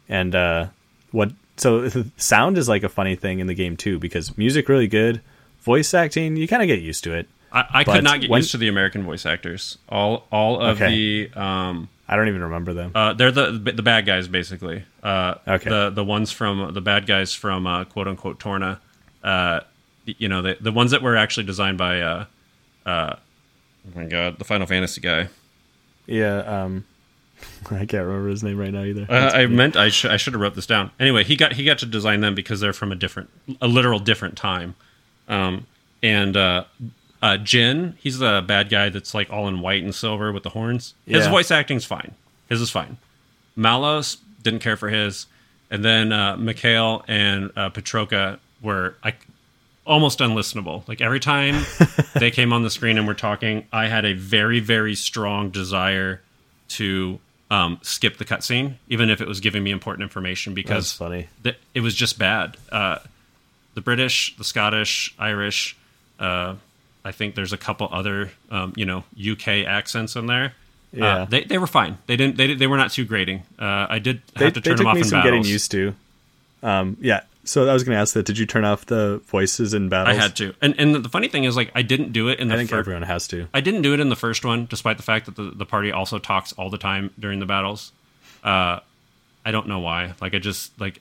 And 0.09 0.35
uh 0.35 0.67
what 1.13 1.33
so 1.57 1.89
sound 2.17 2.57
is 2.59 2.69
like 2.69 2.83
a 2.83 2.89
funny 2.89 3.17
thing 3.17 3.39
in 3.41 3.47
the 3.47 3.55
game 3.55 3.77
too 3.77 3.99
because 3.99 4.37
music 4.39 4.69
really 4.69 4.87
good 4.89 5.21
voice 5.61 5.93
acting 5.95 6.37
you 6.37 6.47
kind 6.49 6.63
of 6.63 6.67
get 6.69 6.81
used 6.81 7.05
to 7.05 7.13
it 7.13 7.27
I, 7.53 7.65
I 7.81 7.85
could 7.85 8.05
not 8.05 8.21
get 8.21 8.29
when- 8.31 8.41
used 8.41 8.51
to 8.53 8.59
the 8.59 8.69
American 8.69 9.05
voice 9.05 9.25
actors. 9.25 9.79
All 9.89 10.27
all 10.31 10.61
of 10.61 10.77
Okay. 10.83 11.27
the 11.31 11.41
um 11.41 11.89
i 12.07 12.15
don't 12.15 12.29
even 12.29 12.43
remember 12.43 12.75
them 12.75 12.93
uh 12.95 13.15
they're 13.15 13.31
the 13.33 13.53
the 13.53 13.83
bad 13.83 14.05
guys 14.05 14.29
basically. 14.29 14.85
Uh 15.03 15.35
Okay. 15.49 15.71
the 15.71 15.89
the 15.91 16.05
ones 16.05 16.31
from 16.31 16.75
the 16.75 16.81
bad 16.83 17.07
guys 17.07 17.33
from 17.33 17.67
uh 17.67 17.85
quote 17.85 18.07
unquote 18.07 18.39
Torna. 18.39 18.81
Uh 19.25 19.61
you 20.05 20.29
know, 20.29 20.43
the 20.43 20.57
the 20.61 20.73
ones 20.73 20.91
that 20.93 21.01
were 21.03 21.17
actually 21.17 21.45
designed 21.47 21.79
by 21.79 22.01
uh 22.03 22.25
uh 22.87 23.17
oh 23.17 23.99
my 23.99 24.05
god, 24.05 24.39
the 24.39 24.45
Final 24.45 24.67
Fantasy 24.67 25.01
guy. 25.01 25.29
yeah 26.07 26.39
um 26.65 26.85
i 27.71 27.85
can't 27.87 28.07
remember 28.07 28.29
his 28.29 28.43
name 28.43 28.57
right 28.59 28.73
now 28.73 28.83
either 28.83 29.07
Uh, 29.09 29.31
I 29.35 29.47
meant 29.47 29.77
I 29.77 29.89
should 29.89 30.11
I 30.11 30.17
should 30.17 30.33
have 30.35 30.41
wrote 30.41 30.55
this 30.55 30.67
down. 30.67 30.91
Anyway, 31.01 31.25
he 31.25 31.37
got 31.37 31.53
he 31.55 31.65
got 31.65 31.79
to 31.79 31.87
design 31.87 32.21
them 32.21 32.35
because 32.35 32.61
they're 32.61 32.73
from 32.73 32.93
a 32.93 32.95
different, 32.97 33.31
a 33.61 33.69
literal 33.69 33.99
different 33.99 34.37
time. 34.37 34.75
Um, 35.29 35.67
and 36.03 36.37
uh, 36.37 36.65
uh, 37.23 37.37
Jin, 37.39 37.97
he's 38.01 38.19
the 38.19 38.43
bad 38.47 38.69
guy 38.71 38.89
that's 38.89 39.13
like 39.15 39.31
all 39.31 39.49
in 39.49 39.61
white 39.61 39.83
and 39.83 39.95
silver 39.95 40.33
with 40.33 40.43
the 40.45 40.51
horns. 40.51 40.95
His 41.07 41.25
Yeah. 41.25 41.31
voice 41.31 41.51
acting's 41.51 41.85
fine. 41.85 42.15
His 42.49 42.61
is 42.61 42.71
fine. 42.71 42.97
Malos 43.57 44.19
didn't 44.43 44.61
care 44.61 44.77
for 44.77 44.89
his, 44.89 45.27
and 45.71 45.85
then 45.85 46.13
uh, 46.13 46.37
Mikhail 46.37 47.05
and 47.09 47.51
uh, 47.57 47.71
Patroka 47.71 48.39
were 48.63 48.95
like 49.05 49.27
almost 49.85 50.21
unlistenable. 50.21 50.87
Like 50.89 51.01
every 51.01 51.21
time 51.21 51.65
they 52.15 52.31
came 52.31 52.53
on 52.53 52.63
the 52.63 52.71
screen 52.71 52.99
and 52.99 53.07
were 53.07 53.15
talking, 53.15 53.67
I 53.73 53.89
had 53.89 54.05
a 54.05 54.13
very 54.15 54.61
very 54.61 54.95
strong 54.95 55.51
desire 55.51 56.21
to 56.69 57.19
um, 57.51 57.79
skip 57.83 58.19
the 58.19 58.25
cutscene, 58.25 58.75
even 58.89 59.11
if 59.11 59.21
it 59.21 59.29
was 59.29 59.41
giving 59.41 59.63
me 59.63 59.71
important 59.71 60.03
information, 60.03 60.55
because 60.55 60.93
funny 60.93 61.29
th- 61.43 61.59
it 61.75 61.81
was 61.81 61.95
just 61.95 62.19
bad. 62.19 62.57
Uh, 62.71 62.99
the 63.75 63.81
British, 63.81 64.37
the 64.37 64.45
Scottish, 64.45 65.15
Irish, 65.19 65.77
uh, 66.19 66.55
I 67.05 67.13
think 67.13 67.35
there's 67.35 67.53
a 67.53 67.59
couple 67.59 67.89
other, 67.91 68.31
um, 68.51 68.73
you 68.77 68.85
know, 68.85 69.05
UK 69.19 69.49
accents 69.67 70.17
in 70.17 70.27
there. 70.27 70.55
Yeah. 70.93 71.19
Uh, 71.19 71.25
they 71.27 71.45
they 71.45 71.59
were 71.59 71.67
fine. 71.67 71.99
They 72.07 72.17
didn't. 72.17 72.37
They 72.37 72.55
they 72.55 72.67
were 72.67 72.79
not 72.79 72.91
too 72.93 73.05
grating. 73.05 73.45
Uh, 73.59 73.87
I 73.89 73.99
did 73.99 74.23
they, 74.37 74.47
have 74.47 74.55
to 74.55 74.61
they 74.61 74.71
turn 74.71 74.77
them 74.79 74.87
off 74.87 74.97
me 74.97 75.03
some 75.03 75.19
battles. 75.19 75.25
getting 75.25 75.53
used 75.53 75.71
to 75.73 75.95
um 76.63 76.97
yeah 77.01 77.21
so 77.49 77.69
i 77.69 77.73
was 77.73 77.83
gonna 77.85 77.99
ask 77.99 78.15
that 78.15 78.27
did 78.27 78.39
you 78.39 78.47
turn 78.47 78.65
off 78.65 78.87
the 78.87 79.19
voices 79.27 79.75
in 79.75 79.89
battles? 79.89 80.17
I 80.17 80.21
had 80.21 80.37
to. 80.37 80.55
And 80.61 80.75
and 80.79 80.95
the 81.05 81.09
funny 81.09 81.29
thing 81.29 81.45
is, 81.45 81.57
like, 81.57 81.71
I 81.75 81.83
didn't 81.83 82.13
do 82.13 82.29
it 82.29 82.39
in 82.41 82.49
the 82.49 82.55
i 82.55 82.57
think 82.59 82.71
fir- 82.71 82.79
everyone 82.79 83.03
has 83.03 83.27
to 83.29 83.49
I 83.55 83.61
didn't 83.61 83.83
do 83.83 83.95
it 83.95 84.01
in 84.01 84.09
the 84.09 84.17
first 84.17 84.45
one, 84.45 84.67
despite 84.67 84.97
the 84.97 85.03
fact 85.03 85.27
that 85.27 85.37
the, 85.37 85.51
the 85.55 85.67
party 85.67 85.91
also 85.93 86.19
talks 86.19 86.53
all 86.55 86.71
the 86.71 86.79
time 86.79 87.11
during 87.19 87.39
the 87.41 87.47
battles. 87.47 87.93
Uh, 88.45 88.81
I 89.45 89.51
don't 89.51 89.67
know 89.67 89.79
why. 89.81 90.15
Like 90.21 90.35
I 90.35 90.39
just 90.39 90.79
like 90.81 91.01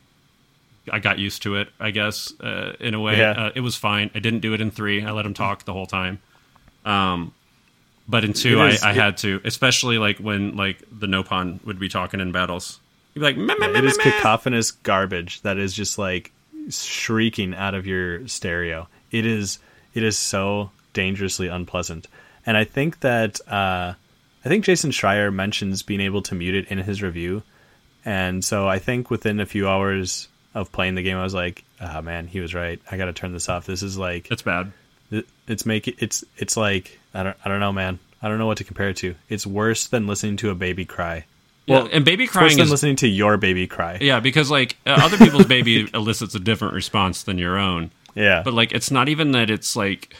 I 0.92 1.00
got 1.00 1.20
used 1.20 1.42
to 1.44 1.56
it. 1.56 1.68
I 1.80 1.92
guess 1.92 2.32
uh, 2.40 2.74
in 2.80 2.94
a 2.94 3.00
way, 3.00 3.18
Yeah. 3.18 3.32
uh, 3.32 3.52
it 3.54 3.60
was 3.62 3.76
fine. 3.76 4.10
I 4.16 4.20
didn't 4.20 4.40
do 4.40 4.54
it 4.54 4.62
in 4.62 4.72
three. 4.72 5.04
I 5.04 5.12
let 5.12 5.26
him 5.26 5.34
talk 5.34 5.66
the 5.66 5.74
whole 5.74 5.86
time. 5.86 6.20
Um, 6.86 7.34
but 8.08 8.24
in 8.24 8.32
two, 8.32 8.62
is- 8.64 8.82
I, 8.82 8.90
I 8.90 8.92
it- 8.92 8.96
had 8.98 9.18
to, 9.18 9.42
especially 9.44 9.98
like 9.98 10.18
when 10.20 10.56
like 10.56 10.78
the 10.92 11.08
Nopon 11.08 11.64
would 11.66 11.78
be 11.80 11.90
talking 11.90 12.20
in 12.22 12.32
battles. 12.32 12.80
He'd 13.14 13.20
be 13.20 13.26
like, 13.26 13.38
meh, 13.38 13.56
meh, 13.60 13.68
meh, 13.68 13.80
it 13.80 13.86
is 13.86 13.98
cacophonous 13.98 14.72
garbage 14.72 15.42
that 15.42 15.58
is 15.58 15.74
just 15.74 15.98
like 15.98 16.32
shrieking 16.70 17.54
out 17.56 17.74
of 17.74 17.86
your 17.88 18.28
stereo. 18.28 18.88
It 19.12 19.26
is 19.26 19.60
it 19.94 20.04
is 20.04 20.18
so 20.18 20.72
dangerously 20.94 21.48
unpleasant. 21.48 22.08
And 22.46 22.56
I 22.56 22.64
think 22.64 23.00
that 23.02 23.40
uh, 23.48 23.94
I 24.46 24.50
think 24.50 24.64
Jason 24.66 24.92
Schreier 24.92 25.34
mentions 25.34 25.84
being 25.84 26.02
able 26.02 26.22
to 26.24 26.36
mute 26.36 26.56
it 26.56 26.68
in 26.72 26.78
his 26.80 27.02
review. 27.02 27.44
And 28.06 28.44
so 28.44 28.68
I 28.68 28.80
think 28.80 29.10
within 29.10 29.40
a 29.40 29.46
few 29.46 29.68
hours 29.68 30.28
of 30.54 30.72
playing 30.72 30.96
the 30.96 31.04
game, 31.04 31.18
I 31.18 31.24
was 31.24 31.34
like, 31.34 31.64
"Ah, 31.82 32.02
man, 32.02 32.28
he 32.28 32.40
was 32.40 32.56
right. 32.56 32.80
I 32.90 32.98
got 32.98 33.06
to 33.06 33.14
turn 33.14 33.34
this 33.34 33.50
off. 33.50 33.66
This 33.66 33.84
is 33.84 33.98
like 33.98 34.32
It's 34.32 34.42
bad. 34.42 34.72
it's 35.48 35.66
make 35.66 35.88
it's 36.02 36.24
it's 36.38 36.56
like 36.58 37.00
I 37.14 37.24
don't 37.24 37.38
I 37.44 37.50
don't 37.50 37.60
know, 37.60 37.74
man. 37.74 38.00
I 38.22 38.30
don't 38.30 38.40
know 38.40 38.48
what 38.48 38.58
to 38.58 38.64
compare 38.64 38.90
it 38.90 38.98
to. 38.98 39.16
It's 39.30 39.46
worse 39.46 39.88
than 39.88 40.08
listening 40.08 40.38
to 40.38 40.50
a 40.50 40.56
baby 40.56 40.86
cry. 40.86 41.26
Well, 41.68 41.90
and 41.92 42.06
baby 42.06 42.28
crying 42.28 42.56
than 42.58 42.62
is 42.66 42.72
listening 42.72 42.96
to 42.98 43.08
your 43.08 43.38
baby 43.38 43.68
cry. 43.68 43.98
yeah, 44.00 44.20
because 44.20 44.50
like 44.50 44.78
uh, 44.86 45.00
other 45.02 45.18
people's 45.18 45.46
baby 45.46 45.90
elicits 45.94 46.34
a 46.34 46.40
different 46.40 46.74
response 46.74 47.24
than 47.24 47.38
your 47.38 47.58
own. 47.58 47.92
Yeah. 48.16 48.42
but 48.44 48.54
like 48.56 48.72
it's 48.72 48.90
not 48.90 49.10
even 49.10 49.32
that 49.34 49.50
it's 49.52 49.76
like 49.76 50.16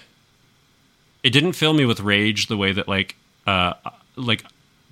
it 1.24 1.32
didn't 1.32 1.54
fill 1.54 1.74
me 1.74 1.84
with 1.86 2.00
rage 2.00 2.46
the 2.48 2.56
way 2.58 2.72
that 2.72 2.88
like 2.88 3.16
uh 3.48 3.74
like 4.16 4.44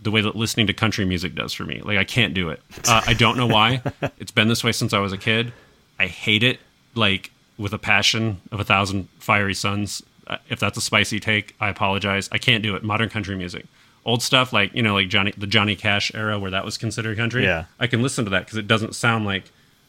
the 0.01 0.09
way 0.11 0.21
that 0.21 0.35
listening 0.35 0.65
to 0.67 0.73
country 0.73 1.05
music 1.05 1.35
does 1.35 1.53
for 1.53 1.65
me. 1.65 1.81
Like 1.83 1.97
i 1.99 2.03
can't 2.03 2.33
do 2.33 2.49
it. 2.49 2.61
Uh, 2.87 3.01
i 3.05 3.13
don't 3.13 3.37
know 3.37 3.45
why. 3.47 3.81
It's 4.19 4.31
been 4.31 4.47
this 4.47 4.63
way 4.63 4.71
since 4.71 4.91
i 4.93 4.99
was 4.99 5.13
a 5.13 5.17
kid. 5.17 5.53
I 5.99 6.07
hate 6.07 6.41
it 6.41 6.59
like 6.95 7.31
with 7.57 7.73
a 7.73 7.77
passion 7.77 8.41
of 8.51 8.59
a 8.59 8.63
thousand 8.63 9.07
fiery 9.19 9.53
suns. 9.53 10.01
Uh, 10.25 10.37
if 10.49 10.59
that's 10.59 10.77
a 10.77 10.81
spicy 10.81 11.19
take 11.19 11.53
i 11.59 11.69
apologize. 11.69 12.27
I 12.31 12.39
can't 12.39 12.63
do 12.63 12.75
it. 12.75 12.83
Modern 12.83 13.09
country 13.09 13.35
music 13.35 13.65
old 14.05 14.21
stuff 14.21 14.53
like 14.53 14.73
you 14.75 14.81
know 14.83 14.93
like 14.93 15.09
johnny 15.09 15.33
the 15.37 15.47
johnny 15.47 15.75
cash 15.75 16.11
era 16.13 16.37
where 16.37 16.51
that 16.51 16.63
was 16.63 16.77
considered 16.77 17.17
country 17.17 17.43
Yeah. 17.43 17.65
i 17.79 17.87
can 17.87 18.01
listen 18.03 18.23
to 18.25 18.29
that 18.31 18.45
because 18.45 18.57
it 18.57 18.67
doesn't 18.67 18.93
sound 18.95 19.25
like 19.25 19.45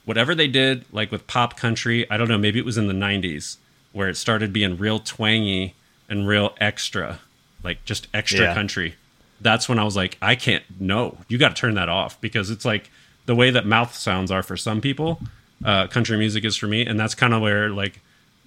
whatever 0.07 0.37
they 0.37 0.47
did, 0.47 0.85
like 0.93 1.11
with 1.11 1.27
pop 1.27 1.57
country, 1.57 2.09
I 2.09 2.17
don't 2.17 2.29
know, 2.29 2.39
maybe 2.39 2.61
it 2.61 2.65
was 2.65 2.79
in 2.79 2.87
the 2.87 2.95
90s 2.95 3.57
where 3.93 4.09
it 4.09 4.17
started 4.17 4.53
being 4.53 4.77
real 4.79 5.01
twangy 5.01 5.75
and 6.09 6.29
real 6.29 6.55
extra, 6.61 7.19
like 7.65 7.85
just 7.85 8.07
extra 8.15 8.43
Yeah. 8.43 8.55
country. 8.55 8.95
That's 9.41 9.69
when 9.69 9.81
I 9.81 9.83
was 9.85 9.97
like, 9.97 10.17
I 10.23 10.37
can't, 10.37 10.63
no, 10.79 11.19
you 11.27 11.39
got 11.39 11.57
to 11.57 11.61
turn 11.61 11.75
that 11.75 11.89
off 11.89 12.21
because 12.21 12.51
it's 12.51 12.65
like 12.65 12.89
the 13.25 13.35
way 13.35 13.51
that 13.51 13.67
mouth 13.67 13.97
sounds 13.97 14.31
are 14.31 14.45
for 14.45 14.57
some 14.57 14.81
people, 14.81 15.21
uh, 15.65 15.89
country 15.89 16.17
music 16.17 16.45
is 16.45 16.57
for 16.57 16.69
me. 16.69 16.87
And 16.87 17.01
that's 17.01 17.17
kind 17.17 17.35
of 17.35 17.43
where 17.43 17.71
like 17.71 17.99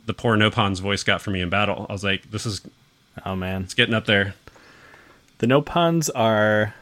the 0.06 0.14
poor 0.14 0.38
Nopon's 0.38 0.80
voice 0.80 1.04
got 1.04 1.22
for 1.22 1.32
me 1.32 1.42
in 1.42 1.50
battle. 1.50 1.86
I 1.90 1.92
was 1.92 2.06
like, 2.06 2.32
this 2.32 2.46
is, 2.46 2.62
oh 3.26 3.36
man. 3.36 3.64
it's 3.64 3.74
getting 3.74 3.94
up 3.96 4.06
there. 4.06 4.34
The 5.40 5.48
Nopons 5.48 6.10
are 6.14 6.74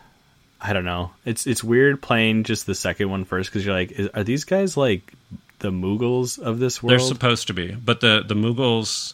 I 0.60 0.74
don't 0.74 0.86
know. 0.86 1.12
It's 1.26 1.46
it's 1.48 1.64
weird 1.64 2.02
playing 2.02 2.44
just 2.44 2.66
the 2.66 2.76
second 2.76 3.10
one 3.10 3.26
first 3.26 3.50
because 3.50 3.66
you're 3.66 3.76
like, 3.76 3.92
is, 3.92 4.10
are 4.14 4.24
these 4.24 4.44
guys 4.44 4.76
like 4.76 5.14
the 5.60 5.70
Moogles 5.72 6.40
of 6.40 6.60
this 6.60 6.82
world? 6.82 6.92
They're 6.92 7.00
supposed 7.00 7.48
to 7.48 7.54
be, 7.54 7.72
but 7.74 8.02
the, 8.02 8.24
the 8.28 8.34
Moogles 8.36 9.14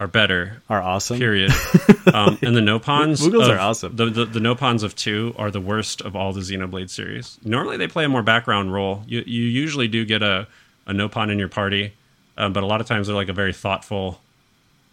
are 0.00 0.06
better 0.06 0.62
are 0.68 0.80
awesome. 0.80 1.18
period. 1.18 1.50
um, 2.14 2.38
and 2.42 2.54
the 2.54 2.60
Nopons, 2.60 3.20
Moogles 3.26 3.44
of- 3.44 3.50
are 3.56 3.58
awesome. 3.58 3.96
The, 3.96 4.06
the 4.06 4.24
the 4.26 4.40
Nopons 4.40 4.82
of 4.82 4.94
two 4.94 5.34
are 5.38 5.50
the 5.50 5.60
worst 5.60 6.02
of 6.02 6.14
all 6.14 6.32
the 6.34 6.40
Xenoblade 6.40 6.90
series. 6.90 7.38
Normally, 7.42 7.78
they 7.78 7.88
play 7.88 8.04
a 8.04 8.08
more 8.08 8.22
background 8.22 8.72
role. 8.72 9.02
You 9.06 9.22
you 9.26 9.42
usually 9.44 9.88
do 9.88 10.04
get 10.04 10.22
a 10.22 10.46
a 10.86 10.92
Nopon 10.92 11.30
in 11.30 11.38
your 11.38 11.48
party, 11.48 11.94
um, 12.36 12.52
but 12.52 12.62
a 12.62 12.66
lot 12.66 12.80
of 12.82 12.86
times 12.86 13.06
they're 13.06 13.16
like 13.16 13.28
a 13.28 13.34
very 13.34 13.52
thoughtful, 13.54 14.20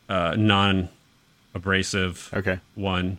uh, 0.09 0.35
non 0.37 0.87
abrasive 1.53 2.29
Okay. 2.33 2.59
one. 2.75 3.17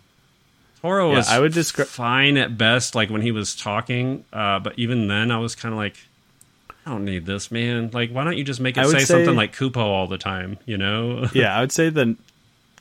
Tora 0.87 1.09
Yeah, 1.11 1.17
was 1.17 1.29
I 1.29 1.39
would 1.41 1.53
descri- 1.53 1.87
fine 1.87 2.37
at 2.37 2.57
best, 2.57 2.95
like 2.95 3.11
when 3.11 3.23
he 3.23 3.33
was 3.33 3.55
talking. 3.57 4.25
Uh, 4.33 4.59
but 4.61 4.79
even 4.79 5.09
then, 5.09 5.31
I 5.31 5.39
was 5.39 5.55
kind 5.55 5.73
of 5.73 5.79
like, 5.79 5.97
I 6.87 6.91
don't 6.91 7.05
need 7.05 7.27
this, 7.27 7.51
man. 7.51 7.91
Like, 7.93 8.11
why 8.11 8.23
don't 8.25 8.37
you 8.37 8.45
just 8.45 8.61
make 8.61 8.77
it 8.77 8.87
say, 8.87 8.99
say- 9.01 9.05
something 9.05 9.35
like 9.37 9.55
Kupo 9.55 9.79
all 9.79 10.07
the 10.07 10.19
time? 10.19 10.59
You 10.67 10.79
know? 10.79 11.27
Yeah, 11.35 11.57
I 11.57 11.61
would 11.61 11.73
say 11.73 11.89
that 11.91 12.17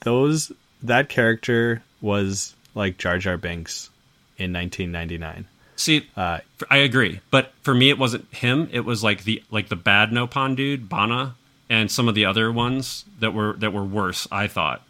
those 0.02 0.52
that 0.84 1.10
character 1.10 1.82
was 2.02 2.54
like 2.76 2.98
Jar 2.98 3.18
Jar 3.18 3.38
Binks 3.38 3.90
in 4.38 4.54
1999. 4.54 5.48
See, 5.78 6.08
Uh, 6.16 6.40
I 6.70 6.78
agree, 6.78 7.20
but 7.32 7.52
for 7.64 7.74
me, 7.74 7.90
it 7.90 7.98
wasn't 7.98 8.32
him. 8.34 8.70
It 8.72 8.82
was 8.86 9.04
like 9.04 9.24
the 9.24 9.44
like 9.52 9.68
the 9.70 9.76
bad 9.76 10.12
Nopon 10.12 10.56
dude, 10.56 10.88
Bana, 10.88 11.36
and 11.70 11.90
some 11.92 12.08
of 12.08 12.16
the 12.16 12.26
other 12.26 12.52
ones 12.52 13.04
that 13.20 13.34
were 13.34 13.54
that 13.58 13.74
were 13.74 13.84
worse. 13.84 14.26
I 14.32 14.48
thought 14.48 14.82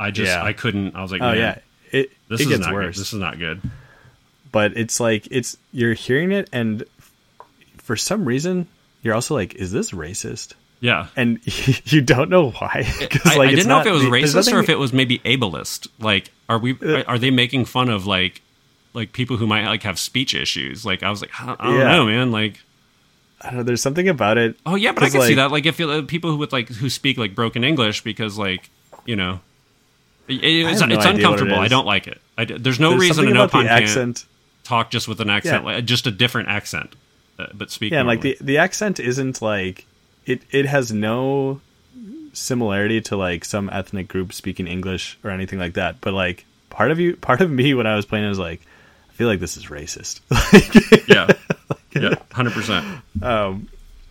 I 0.00 0.10
just 0.10 0.32
Yeah. 0.32 0.42
I 0.44 0.52
couldn't. 0.52 0.96
I 0.96 1.02
was 1.02 1.12
like, 1.12 1.22
oh 1.22 1.28
man, 1.30 1.36
yeah, 1.38 1.58
it 1.94 2.10
this 2.28 2.40
it 2.40 2.44
is 2.44 2.48
gets 2.50 2.60
not 2.66 2.74
worse. 2.74 2.96
Good. 2.96 3.00
This 3.02 3.12
is 3.12 3.18
not 3.20 3.38
good. 3.38 3.60
but 4.52 4.76
it's 4.76 5.00
like 5.00 5.28
it's 5.30 5.56
you're 5.72 5.94
hearing 5.94 6.32
it 6.32 6.48
and 6.52 6.84
for 7.78 7.96
some 7.96 8.24
reason 8.24 8.66
you're 9.02 9.14
also 9.14 9.34
like, 9.34 9.54
is 9.54 9.70
this 9.72 9.90
racist? 9.92 10.54
Yeah. 10.80 11.06
and 11.16 11.38
you 11.92 12.00
don't 12.00 12.30
know 12.30 12.50
why. 12.50 12.84
I, 13.24 13.36
like, 13.36 13.48
I 13.48 13.54
didn't 13.54 13.68
know 13.68 13.80
if 13.80 13.86
it 13.86 13.92
was 13.92 14.02
racist 14.04 14.52
or 14.52 14.58
if 14.60 14.68
it 14.68 14.78
was 14.78 14.92
maybe 14.92 15.18
ableist. 15.20 15.88
Like, 15.98 16.30
are 16.48 16.58
we 16.58 16.72
Uh, 16.82 17.02
are 17.06 17.18
they 17.18 17.30
making 17.30 17.64
fun 17.66 17.88
of 17.90 18.06
like 18.06 18.42
like 18.92 19.12
people 19.12 19.36
who 19.36 19.46
might 19.46 19.66
like 19.66 19.82
have 19.84 19.98
speech 19.98 20.34
issues? 20.34 20.84
Like, 20.86 21.02
I 21.02 21.10
was 21.10 21.20
like, 21.20 21.30
I 21.40 21.46
don't, 21.46 21.60
I 21.60 21.64
don't 21.64 21.78
Yeah. 21.78 21.92
know, 21.96 22.06
man. 22.06 22.30
Like, 22.32 22.60
I 23.40 23.48
don't 23.48 23.56
know. 23.58 23.62
There's 23.62 23.82
something 23.82 24.08
about 24.08 24.38
it. 24.38 24.56
oh 24.66 24.74
yeah, 24.74 24.92
but 24.92 25.02
I 25.04 25.10
can 25.10 25.20
see 25.22 25.34
that. 25.34 25.50
Like, 25.50 25.66
if 25.66 25.78
you, 25.78 25.90
uh, 25.90 26.02
people 26.02 26.30
who 26.30 26.36
with 26.38 26.52
like 26.52 26.68
who 26.68 26.88
speak 26.90 27.18
like 27.18 27.34
broken 27.34 27.62
English 27.64 28.02
because 28.04 28.38
like 28.38 28.70
you 29.04 29.16
know. 29.16 29.40
It- 30.28 30.42
it's 30.44 30.80
no 30.80 30.86
it's 30.86 30.96
what 30.96 31.06
it 31.06 31.14
uncomfortable. 31.16 31.56
I 31.58 31.68
don't 31.68 31.86
like 31.86 32.06
it. 32.06 32.20
I 32.38 32.44
there's 32.44 32.80
no 32.80 32.90
There's 32.90 33.00
reason 33.00 33.14
something 33.16 33.34
to 33.34 33.38
know 33.38 33.44
about 33.44 33.62
the 33.62 33.68
can't 33.68 33.82
accent. 33.82 34.24
talk 34.64 34.90
just 34.90 35.06
with 35.08 35.20
an 35.20 35.30
accent, 35.30 35.64
Yeah. 35.64 35.74
like, 35.76 35.84
just 35.84 36.06
a 36.06 36.10
different 36.10 36.48
accent, 36.48 36.94
uh, 37.38 37.46
but 37.54 37.70
speak. 37.70 37.92
Yeah, 37.92 38.02
like 38.02 38.20
the 38.22 38.36
the 38.40 38.58
accent 38.58 38.98
isn't 39.00 39.40
like 39.42 39.86
it. 40.26 40.42
It 40.50 40.66
has 40.66 40.92
no 40.92 41.60
similarity 42.32 43.00
to 43.00 43.16
like 43.16 43.44
some 43.44 43.70
ethnic 43.72 44.08
group 44.08 44.32
speaking 44.32 44.66
English 44.66 45.18
or 45.22 45.30
anything 45.30 45.58
like 45.58 45.74
that. 45.74 46.00
But 46.00 46.14
like 46.14 46.44
part 46.70 46.90
of 46.90 46.98
you, 46.98 47.16
part 47.16 47.40
of 47.40 47.50
me 47.50 47.74
when 47.74 47.86
I 47.86 47.94
was 47.96 48.04
playing, 48.06 48.24
I 48.24 48.28
was 48.28 48.38
like, 48.38 48.60
I 49.10 49.12
feel 49.12 49.28
like 49.28 49.40
this 49.40 49.56
is 49.56 49.66
racist. 49.66 50.20
yeah, 51.08 51.28
yeah, 51.94 52.14
hundred 52.32 52.52
percent. 52.54 52.84
um, 53.22 53.68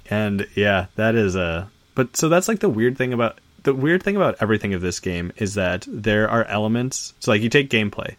and 0.09 0.47
yeah, 0.55 0.85
that 0.95 1.15
is 1.15 1.35
a. 1.35 1.69
But 1.95 2.15
so 2.17 2.29
that's 2.29 2.47
like 2.47 2.59
the 2.59 2.69
weird 2.69 2.97
thing 2.97 3.13
about 3.13 3.39
the 3.63 3.73
weird 3.73 4.03
thing 4.03 4.15
about 4.15 4.35
everything 4.41 4.73
of 4.73 4.81
this 4.81 4.99
game 4.99 5.31
is 5.37 5.55
that 5.55 5.85
there 5.87 6.29
are 6.29 6.43
elements. 6.45 7.13
So 7.19 7.31
like 7.31 7.41
you 7.41 7.49
take 7.49 7.69
gameplay. 7.69 8.15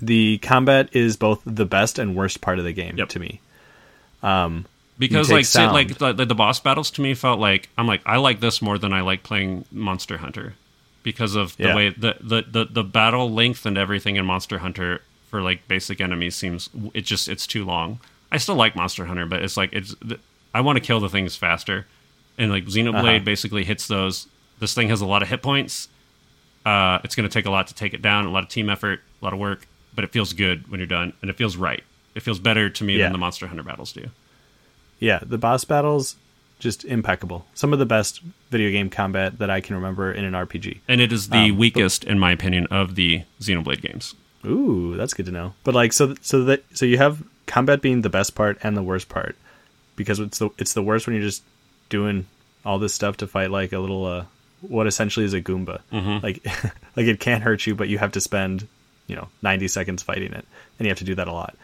The 0.00 0.38
combat 0.38 0.90
is 0.92 1.16
both 1.16 1.40
the 1.46 1.64
best 1.64 1.98
and 1.98 2.14
worst 2.14 2.40
part 2.42 2.58
of 2.58 2.64
the 2.64 2.72
game 2.72 2.96
Yep. 2.98 3.08
to 3.10 3.18
me. 3.18 3.40
Um, 4.22 4.66
because 4.98 5.30
like 5.30 5.44
say, 5.46 5.66
like 5.66 5.98
the, 5.98 6.12
the 6.12 6.34
boss 6.34 6.60
battles 6.60 6.90
to 6.92 7.02
me 7.02 7.14
felt 7.14 7.38
like 7.38 7.68
I'm 7.78 7.86
like 7.86 8.02
I 8.06 8.16
like 8.16 8.40
this 8.40 8.60
more 8.62 8.78
than 8.78 8.92
I 8.92 9.00
like 9.02 9.22
playing 9.22 9.64
Monster 9.70 10.18
Hunter 10.18 10.54
because 11.02 11.34
of 11.34 11.56
the 11.56 11.64
Yeah. 11.64 11.76
way 11.76 11.88
the, 11.90 12.16
the 12.20 12.42
the 12.50 12.64
the 12.64 12.84
battle 12.84 13.30
length 13.30 13.64
and 13.66 13.76
everything 13.78 14.16
in 14.16 14.24
Monster 14.26 14.58
Hunter 14.58 15.00
for 15.30 15.40
like 15.42 15.66
basic 15.68 16.00
enemies 16.00 16.34
seems 16.34 16.68
it 16.94 17.02
just 17.02 17.28
it's 17.28 17.46
too 17.46 17.64
long. 17.64 18.00
I 18.32 18.38
still 18.38 18.54
like 18.56 18.74
Monster 18.76 19.04
Hunter, 19.06 19.26
but 19.26 19.42
it's 19.42 19.56
like 19.56 19.72
it's 19.72 19.94
I 20.54 20.60
want 20.62 20.76
to 20.76 20.84
kill 20.84 21.00
the 21.00 21.08
things 21.10 21.36
faster, 21.36 21.86
and 22.38 22.50
like 22.50 22.64
Xenoblade 22.66 23.16
Uh-huh. 23.16 23.24
basically 23.24 23.64
hits 23.64 23.86
those. 23.86 24.26
This 24.58 24.74
thing 24.74 24.88
has 24.88 25.00
a 25.00 25.06
lot 25.06 25.22
of 25.22 25.28
hit 25.28 25.42
points. 25.42 25.88
Uh, 26.64 26.98
it's 27.04 27.14
going 27.14 27.28
to 27.28 27.32
take 27.32 27.46
a 27.46 27.50
lot 27.50 27.66
to 27.68 27.74
take 27.74 27.94
it 27.94 28.02
down, 28.02 28.26
a 28.26 28.30
lot 28.30 28.42
of 28.42 28.48
team 28.48 28.68
effort, 28.68 29.00
a 29.20 29.24
lot 29.24 29.32
of 29.32 29.38
work, 29.38 29.66
but 29.94 30.02
it 30.04 30.10
feels 30.12 30.32
good 30.32 30.68
when 30.68 30.80
you're 30.80 30.86
done, 30.86 31.12
and 31.22 31.30
it 31.30 31.36
feels 31.36 31.56
right. 31.56 31.84
It 32.14 32.20
feels 32.22 32.38
better 32.40 32.68
to 32.70 32.84
me 32.84 32.96
Yeah. 32.96 33.04
than 33.04 33.12
the 33.12 33.18
Monster 33.18 33.46
Hunter 33.46 33.62
battles 33.62 33.92
do. 33.92 34.10
Yeah, 34.98 35.20
the 35.22 35.38
boss 35.38 35.64
battles 35.64 36.16
just 36.58 36.84
impeccable. 36.86 37.46
Some 37.54 37.72
of 37.72 37.78
the 37.78 37.86
best 37.86 38.20
video 38.50 38.70
game 38.70 38.88
combat 38.90 39.38
that 39.38 39.50
I 39.50 39.60
can 39.60 39.76
remember 39.76 40.10
in 40.10 40.24
an 40.24 40.32
RPG. 40.34 40.78
And 40.88 41.00
it 41.00 41.12
is 41.12 41.28
the 41.28 41.50
Um, 41.50 41.56
weakest, 41.58 42.02
in 42.04 42.18
my 42.18 42.32
opinion, 42.32 42.66
of 42.70 42.94
the 42.94 43.22
Xenoblade 43.40 43.82
games. 43.82 44.14
Ooh, 44.44 44.94
that's 44.96 45.12
good 45.12 45.26
to 45.26 45.32
know. 45.32 45.54
But 45.64 45.74
like, 45.74 45.92
so 45.92 46.14
so 46.22 46.42
that 46.44 46.64
so 46.72 46.86
you 46.86 46.96
have 46.98 47.22
combat 47.46 47.82
being 47.82 48.00
the 48.02 48.08
best 48.08 48.34
part 48.34 48.58
and 48.62 48.76
the 48.76 48.82
worst 48.82 49.08
part 49.08 49.36
because 49.96 50.18
it's 50.18 50.38
the 50.38 50.48
it's 50.58 50.72
the 50.72 50.82
worst 50.82 51.06
when 51.06 51.14
you're 51.14 51.24
just 51.24 51.42
doing 51.88 52.26
all 52.64 52.78
this 52.78 52.94
stuff 52.94 53.18
to 53.18 53.26
fight 53.26 53.50
like 53.50 53.72
a 53.72 53.78
little 53.78 54.04
uh 54.06 54.24
what 54.62 54.86
essentially 54.86 55.24
is 55.24 55.34
a 55.34 55.40
goomba. 55.40 55.80
Like 56.22 56.44
like 56.96 57.06
it 57.06 57.20
can't 57.20 57.42
hurt 57.42 57.66
you, 57.66 57.74
but 57.74 57.88
you 57.88 57.98
have 57.98 58.12
to 58.12 58.20
spend 58.20 58.66
you 59.06 59.14
know 59.16 59.28
90 59.42 59.68
seconds 59.68 60.02
fighting 60.02 60.32
it, 60.32 60.44
and 60.78 60.86
you 60.86 60.88
have 60.88 60.98
to 60.98 61.04
do 61.04 61.14
that 61.16 61.28
a 61.28 61.32
lot. 61.32 61.54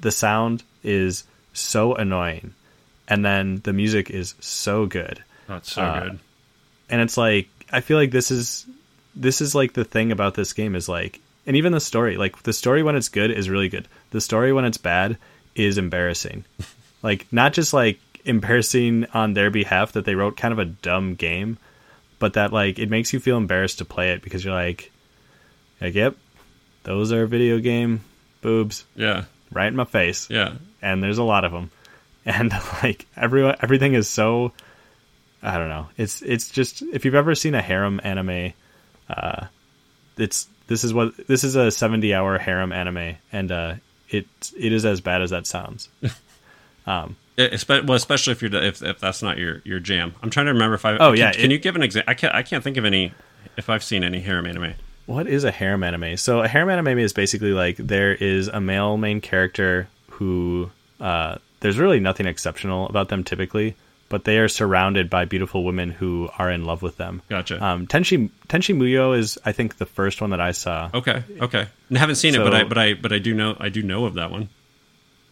The 0.00 0.10
sound 0.10 0.62
is 0.82 1.24
so 1.52 1.94
annoying, 1.94 2.54
and 3.06 3.24
then 3.24 3.60
the 3.64 3.72
music 3.72 4.10
is 4.10 4.34
so 4.40 4.86
good. 4.86 5.22
That's 5.46 5.72
so 5.72 5.82
Uh, 5.82 6.00
good. 6.04 6.18
and 6.90 7.00
it's 7.00 7.16
like 7.16 7.48
I 7.72 7.80
feel 7.80 7.96
like 7.98 8.10
this 8.10 8.30
is 8.30 8.66
this 9.14 9.40
is 9.40 9.54
like 9.54 9.72
the 9.74 9.84
thing 9.84 10.10
about 10.12 10.34
this 10.34 10.52
game 10.52 10.74
is 10.74 10.88
like 10.88 11.20
and 11.46 11.56
even 11.56 11.72
the 11.72 11.80
story 11.80 12.16
like 12.16 12.42
the 12.42 12.52
story 12.52 12.82
when 12.82 12.96
it's 12.96 13.08
good 13.08 13.30
is 13.30 13.48
really 13.50 13.68
good 13.68 13.88
the 14.10 14.20
story 14.20 14.52
when 14.52 14.64
it's 14.64 14.78
bad 14.78 15.16
is 15.54 15.76
embarrassing 15.78 16.44
like 17.02 17.26
not 17.32 17.52
just 17.52 17.72
like 17.72 17.98
embarrassing 18.28 19.06
on 19.14 19.32
their 19.34 19.50
behalf 19.50 19.92
that 19.92 20.04
they 20.04 20.14
wrote 20.14 20.36
kind 20.36 20.52
of 20.52 20.58
a 20.58 20.64
dumb 20.64 21.14
game 21.14 21.58
but 22.18 22.34
that 22.34 22.52
like 22.52 22.78
it 22.78 22.90
makes 22.90 23.12
you 23.12 23.20
feel 23.20 23.36
embarrassed 23.36 23.78
to 23.78 23.84
play 23.84 24.12
it 24.12 24.22
because 24.22 24.44
you're 24.44 24.54
like 24.54 24.90
like 25.80 25.94
yep 25.94 26.16
those 26.84 27.12
are 27.12 27.26
video 27.26 27.58
game 27.58 28.00
boobs 28.40 28.84
Yeah, 28.94 29.24
right 29.52 29.66
in 29.68 29.76
my 29.76 29.84
face. 29.84 30.28
Yeah. 30.30 30.54
and 30.82 31.02
there's 31.02 31.18
a 31.18 31.24
lot 31.24 31.44
of 31.44 31.52
them 31.52 31.70
and 32.24 32.52
like 32.82 33.06
everyone 33.16 33.56
everything 33.60 33.94
is 33.94 34.08
so 34.08 34.52
i 35.42 35.56
don't 35.58 35.68
know. 35.68 35.86
It's 35.96 36.20
it's 36.22 36.50
just 36.50 36.82
if 36.82 37.04
you've 37.04 37.14
ever 37.14 37.34
seen 37.34 37.54
a 37.54 37.62
harem 37.62 38.00
anime 38.02 38.52
uh 39.08 39.46
it's 40.16 40.48
this 40.66 40.82
is 40.84 40.92
what 40.92 41.16
this 41.28 41.44
is 41.44 41.54
a 41.56 41.70
70 41.70 42.12
hour 42.14 42.38
harem 42.38 42.72
anime 42.72 43.14
and 43.32 43.50
uh 43.52 43.74
it 44.10 44.26
it 44.58 44.72
is 44.72 44.84
as 44.84 45.00
bad 45.00 45.22
as 45.22 45.30
that 45.30 45.46
sounds. 45.46 45.88
Espe- 46.02 47.14
well, 47.68 47.92
especially 47.92 48.32
if 48.32 48.42
you're 48.42 48.54
if, 48.62 48.82
if 48.82 48.98
that's 48.98 49.22
not 49.22 49.38
your, 49.38 49.62
your 49.64 49.78
jam. 49.80 50.14
I'm 50.22 50.30
trying 50.30 50.46
to 50.46 50.52
remember 50.52 50.74
if 50.74 50.84
I. 50.84 50.96
Oh, 50.96 51.10
can, 51.10 51.16
yeah, 51.16 51.32
Can 51.32 51.44
it- 51.46 51.50
you 51.52 51.58
give 51.58 51.76
an 51.76 51.82
example? 51.82 52.10
I 52.10 52.14
can't. 52.14 52.34
I 52.34 52.42
can't 52.42 52.62
think 52.64 52.76
of 52.76 52.84
any. 52.84 53.12
If 53.56 53.70
I've 53.70 53.82
seen 53.82 54.04
any 54.04 54.20
harem 54.20 54.46
anime. 54.46 54.74
what 55.06 55.26
is 55.26 55.42
a 55.42 55.50
harem 55.50 55.82
anime 55.82 56.16
so 56.16 56.40
a 56.40 56.48
harem 56.48 56.68
anime 56.68 56.98
is 56.98 57.12
basically 57.12 57.52
like 57.52 57.76
there 57.78 58.12
is 58.14 58.46
a 58.48 58.60
male 58.60 58.96
main 58.96 59.20
character 59.20 59.88
who 60.10 60.70
uh 61.00 61.36
there's 61.60 61.78
really 61.78 61.98
nothing 61.98 62.26
exceptional 62.26 62.86
about 62.88 63.08
them 63.08 63.24
typically 63.24 63.74
but 64.10 64.24
they 64.24 64.38
are 64.38 64.48
surrounded 64.48 65.08
by 65.10 65.24
beautiful 65.24 65.64
women 65.64 65.90
who 65.90 66.28
are 66.38 66.50
in 66.50 66.64
love 66.64 66.82
with 66.82 66.96
them 66.98 67.20
Gotcha. 67.28 67.64
Um, 67.64 67.86
Tenchi 67.86 68.30
Tenchi 68.48 68.76
Muyo 68.76 69.16
is, 69.18 69.38
I 69.44 69.52
think, 69.52 69.78
the 69.78 69.86
first 69.86 70.20
one 70.20 70.30
that 70.30 70.40
I 70.40 70.52
saw. 70.52 70.90
okay. 70.94 71.22
Okay. 71.40 71.66
I 71.94 71.98
haven't 71.98 72.16
seen 72.16 72.34
it, 72.34 72.38
but 72.38 72.54
I 72.54 72.64
but 72.64 72.78
I 72.78 72.94
but 72.94 73.12
I 73.12 73.18
do 73.18 73.34
know 73.34 73.56
I 73.58 73.70
do 73.70 73.82
know 73.82 74.04
of 74.04 74.14
that 74.14 74.30
one. 74.30 74.48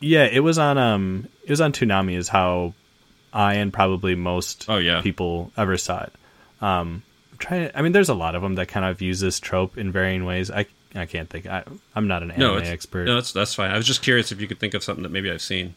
Yeah, 0.00 0.24
it 0.24 0.40
was 0.40 0.58
on 0.58 0.78
um, 0.78 1.28
it 1.44 1.50
was 1.50 1.60
on 1.60 1.72
Toonami, 1.72 2.16
is 2.16 2.28
how 2.28 2.74
I 3.32 3.54
and 3.54 3.72
probably 3.72 4.14
most 4.14 4.66
Oh, 4.68 4.78
yeah. 4.78 5.00
people 5.02 5.52
ever 5.56 5.76
saw 5.76 6.02
it. 6.04 6.12
Um, 6.60 7.02
I'm 7.32 7.38
trying. 7.38 7.68
To, 7.68 7.78
I 7.78 7.82
mean, 7.82 7.92
there's 7.92 8.08
a 8.08 8.14
lot 8.14 8.34
of 8.34 8.42
them 8.42 8.54
that 8.56 8.68
kind 8.68 8.84
of 8.86 9.00
use 9.02 9.20
this 9.20 9.40
trope 9.40 9.76
in 9.78 9.92
varying 9.92 10.24
ways. 10.24 10.50
I 10.50 10.66
I 10.94 11.06
can't 11.06 11.28
think. 11.28 11.46
I, 11.46 11.64
I'm 11.94 12.08
not 12.08 12.22
an 12.22 12.30
anime 12.30 12.40
No, 12.40 12.56
expert. 12.56 13.04
no, 13.06 13.14
that's 13.16 13.32
that's 13.32 13.54
fine. 13.54 13.70
I 13.70 13.76
was 13.76 13.86
just 13.86 14.02
curious 14.02 14.32
if 14.32 14.40
you 14.40 14.46
could 14.46 14.58
think 14.60 14.74
of 14.74 14.82
something 14.84 15.02
that 15.02 15.12
maybe 15.12 15.30
I've 15.30 15.42
seen. 15.42 15.74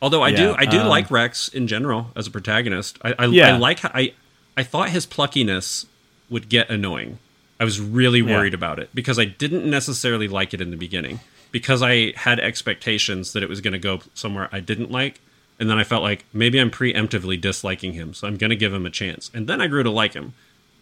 Although 0.00 0.22
I 0.22 0.32
do, 0.32 0.52
I 0.58 0.64
do 0.64 0.80
um, 0.80 0.88
like 0.88 1.12
Rex 1.12 1.46
in 1.48 1.68
general 1.68 2.08
as 2.16 2.26
a 2.26 2.30
protagonist. 2.32 2.98
I, 3.04 3.14
I, 3.20 3.26
Yeah. 3.26 3.54
I 3.54 3.56
like 3.58 3.78
how, 3.78 3.90
I, 3.94 4.12
I 4.56 4.64
thought 4.64 4.88
his 4.88 5.06
pluckiness 5.06 5.86
would 6.28 6.48
get 6.48 6.68
annoying. 6.70 7.20
I 7.60 7.64
was 7.64 7.80
really 7.80 8.18
Yeah. 8.18 8.36
worried 8.36 8.52
about 8.52 8.80
it 8.80 8.90
because 8.92 9.20
I 9.20 9.26
didn't 9.26 9.64
necessarily 9.70 10.26
like 10.26 10.52
it 10.54 10.60
in 10.60 10.72
the 10.72 10.76
beginning 10.76 11.20
because 11.52 11.82
I 11.82 12.12
had 12.16 12.40
expectations 12.40 13.32
that 13.34 13.42
it 13.42 13.48
was 13.48 13.60
going 13.60 13.72
to 13.72 13.78
go 13.78 14.00
somewhere 14.14 14.48
I 14.50 14.58
didn't 14.60 14.90
like, 14.90 15.20
and 15.60 15.70
then 15.70 15.78
I 15.78 15.84
felt 15.84 16.02
like 16.02 16.24
maybe 16.32 16.58
I'm 16.58 16.70
preemptively 16.70 17.40
disliking 17.40 17.92
him, 17.92 18.14
so 18.14 18.26
I'm 18.26 18.36
going 18.36 18.50
to 18.50 18.56
give 18.56 18.72
him 18.74 18.86
a 18.86 18.90
chance, 18.90 19.30
and 19.32 19.46
then 19.46 19.60
I 19.60 19.68
grew 19.68 19.82
to 19.84 19.90
like 19.90 20.14
him. 20.14 20.34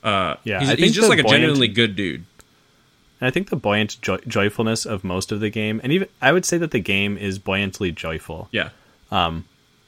Uh, 0.03 0.37
Yeah, 0.45 0.61
he's, 0.61 0.71
he's 0.79 0.95
just 0.95 1.09
like 1.11 1.19
a 1.19 1.23
buoyant- 1.23 1.41
genuinely 1.43 1.69
good 1.69 1.95
dude. 1.97 2.25
And 3.21 3.27
I 3.27 3.31
think 3.31 3.51
the 3.51 3.57
buoyant 3.57 4.01
joy- 4.01 4.23
joyfulness 4.27 4.87
of 4.87 5.05
most 5.05 5.31
of 5.31 5.41
the 5.41 5.51
game, 5.51 5.79
and 5.83 5.93
even 5.93 6.09
I 6.23 6.33
would 6.33 6.47
say 6.47 6.57
that 6.57 6.71
the 6.71 6.81
game 6.81 7.19
is 7.19 7.39
buoyantly 7.39 7.93
joyful, 7.93 8.49
Yeah, 8.51 8.71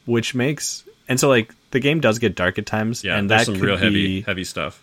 which 0.04 0.34
makes 0.34 0.84
and 1.08 1.18
so 1.18 1.28
like 1.28 1.54
the 1.70 1.80
game 1.80 2.00
does 2.00 2.18
get 2.18 2.34
dark 2.34 2.58
at 2.58 2.66
times, 2.66 3.02
yeah. 3.04 3.16
and 3.16 3.30
there's 3.30 3.46
that 3.46 3.52
some 3.54 3.62
real 3.62 3.76
heavy, 3.76 4.20
be 4.20 4.20
heavy 4.22 4.44
stuff. 4.44 4.82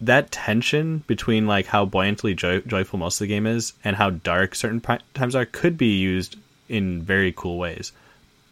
That 0.00 0.30
tension 0.30 1.02
between 1.06 1.46
like 1.46 1.66
how 1.66 1.84
buoyantly 1.84 2.34
joy- 2.34 2.60
joyful 2.60 2.98
most 2.98 3.16
of 3.16 3.20
the 3.20 3.26
game 3.26 3.46
is 3.46 3.72
and 3.84 3.96
how 3.96 4.10
dark 4.10 4.54
certain 4.54 4.80
times 5.14 5.34
are 5.34 5.44
could 5.44 5.76
be 5.76 5.98
used 5.98 6.36
in 6.68 7.02
very 7.02 7.32
cool 7.36 7.58
ways. 7.58 7.90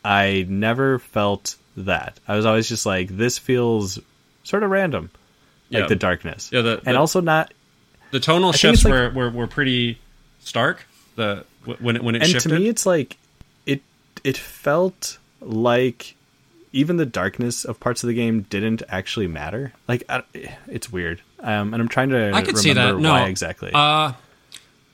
I 0.05 0.45
never 0.49 0.99
felt 0.99 1.57
that. 1.77 2.19
I 2.27 2.35
was 2.37 2.47
always 2.47 2.69
just 2.69 2.87
like, 2.87 3.09
this 3.17 3.39
feels 3.39 3.99
sort 4.43 4.63
of 4.65 4.71
random, 4.71 5.11
like 5.71 5.83
Yeah. 5.83 5.87
the 5.87 5.97
darkness, 5.97 6.51
Yeah, 6.53 6.63
the- 6.63 6.81
and 6.85 6.97
also 6.97 7.21
not. 7.21 7.53
The 8.11 8.21
tonal 8.21 8.53
think 8.53 8.61
shifts 8.61 8.85
like- 8.85 8.93
were, 8.93 9.11
were 9.11 9.31
were 9.31 9.47
pretty 9.47 9.99
stark. 10.41 10.87
The 11.17 11.45
when 11.81 11.97
it 11.97 12.03
when 12.05 12.15
it 12.17 12.23
And 12.23 12.31
shifted. 12.31 12.49
to 12.49 12.59
me, 12.59 12.69
it's 12.69 12.87
like 12.87 13.17
it. 13.67 13.83
It 14.25 14.37
felt 14.37 15.19
like 15.41 16.16
even 16.77 16.99
the 16.99 17.07
darkness 17.07 17.65
of 17.65 17.81
parts 17.81 18.05
of 18.05 18.09
the 18.09 18.15
game 18.15 18.43
didn't 18.43 18.83
actually 18.89 19.27
matter. 19.27 19.73
Like 19.89 20.05
I, 20.09 20.23
it's 20.69 20.93
weird, 20.93 21.23
um, 21.41 21.73
and 21.73 21.81
I'm 21.83 21.89
trying 21.89 22.11
to 22.11 22.33
I 22.33 22.43
could 22.43 22.59
see 22.59 22.73
that. 22.73 22.81
remember 22.81 23.01
No, 23.01 23.13
why 23.13 23.29
exactly. 23.29 23.71
Uh, 23.73 24.13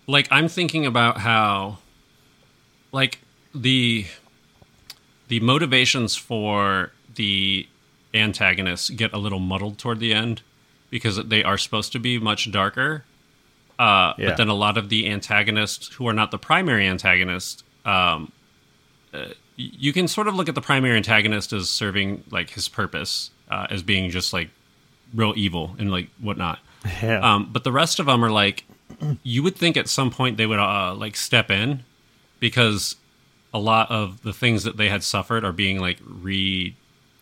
like 0.07 0.28
I'm 0.30 0.49
thinking 0.49 0.87
about 0.87 1.18
how, 1.18 1.78
like 2.93 3.18
the 3.55 4.07
the 5.28 5.41
motivations 5.41 6.14
for 6.14 6.93
the 7.14 7.66
antagonists 8.14 8.91
get 8.91 9.12
a 9.12 9.18
little 9.18 9.39
muddled 9.41 9.78
toward 9.78 9.99
the 9.99 10.14
end 10.14 10.43
because 10.91 11.16
they 11.24 11.43
are 11.43 11.59
supposed 11.59 11.93
to 11.93 11.99
be 11.99 12.18
much 12.18 12.51
darker. 12.53 13.05
Uh, 13.78 14.12
Yeah. 14.18 14.28
But 14.28 14.37
then 14.37 14.49
a 14.49 14.55
lot 14.55 14.76
of 14.76 14.89
the 14.89 15.09
antagonists 15.09 15.95
who 15.95 16.07
are 16.07 16.12
not 16.12 16.30
the 16.30 16.39
primary 16.39 16.87
antagonist, 16.87 17.64
um, 17.85 18.30
uh, 19.14 19.28
you 19.57 19.93
can 19.93 20.09
sort 20.09 20.29
of 20.29 20.35
look 20.35 20.49
at 20.49 20.55
the 20.55 20.61
primary 20.61 20.97
antagonist 20.97 21.53
as 21.53 21.69
serving 21.69 22.25
like 22.31 22.51
his 22.51 22.69
purpose 22.69 23.31
uh, 23.51 23.67
as 23.71 23.83
being 23.83 24.11
just 24.11 24.33
like 24.33 24.49
real 25.15 25.35
evil 25.37 25.77
and 25.79 25.91
like 25.91 26.09
whatnot. 26.21 26.59
Yeah. 27.01 27.21
Um, 27.21 27.49
but 27.53 27.63
the 27.63 27.71
rest 27.71 28.01
of 28.01 28.07
them 28.07 28.25
are 28.25 28.31
like, 28.31 28.65
you 29.23 29.43
would 29.45 29.55
think 29.55 29.77
at 29.77 29.89
some 29.89 30.11
point 30.11 30.37
they 30.37 30.47
would 30.47 30.59
uh, 30.59 30.95
like 30.97 31.15
step 31.15 31.49
in 31.49 31.85
because 32.41 32.97
a 33.55 33.59
lot 33.61 33.89
of 33.91 34.23
the 34.23 34.33
things 34.33 34.65
that 34.65 34.77
they 34.79 34.89
had 34.89 35.05
suffered 35.05 35.45
are 35.45 35.53
being 35.53 35.79
like 35.79 35.99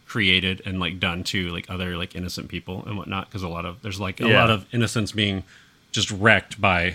recreated 0.06 0.62
and 0.64 0.80
like 0.80 0.98
done 0.98 1.24
to 1.24 1.48
like 1.50 1.68
other 1.68 1.96
like 1.96 2.14
innocent 2.16 2.48
people 2.48 2.84
and 2.86 2.96
whatnot. 2.96 3.28
Because 3.28 3.42
a 3.42 3.48
lot 3.48 3.66
of 3.66 3.82
there's 3.82 4.00
like 4.00 4.20
a 4.20 4.28
Yeah. 4.28 4.40
lot 4.40 4.50
of 4.50 4.66
innocence 4.72 5.12
being 5.12 5.44
just 5.92 6.10
wrecked 6.10 6.60
by 6.60 6.94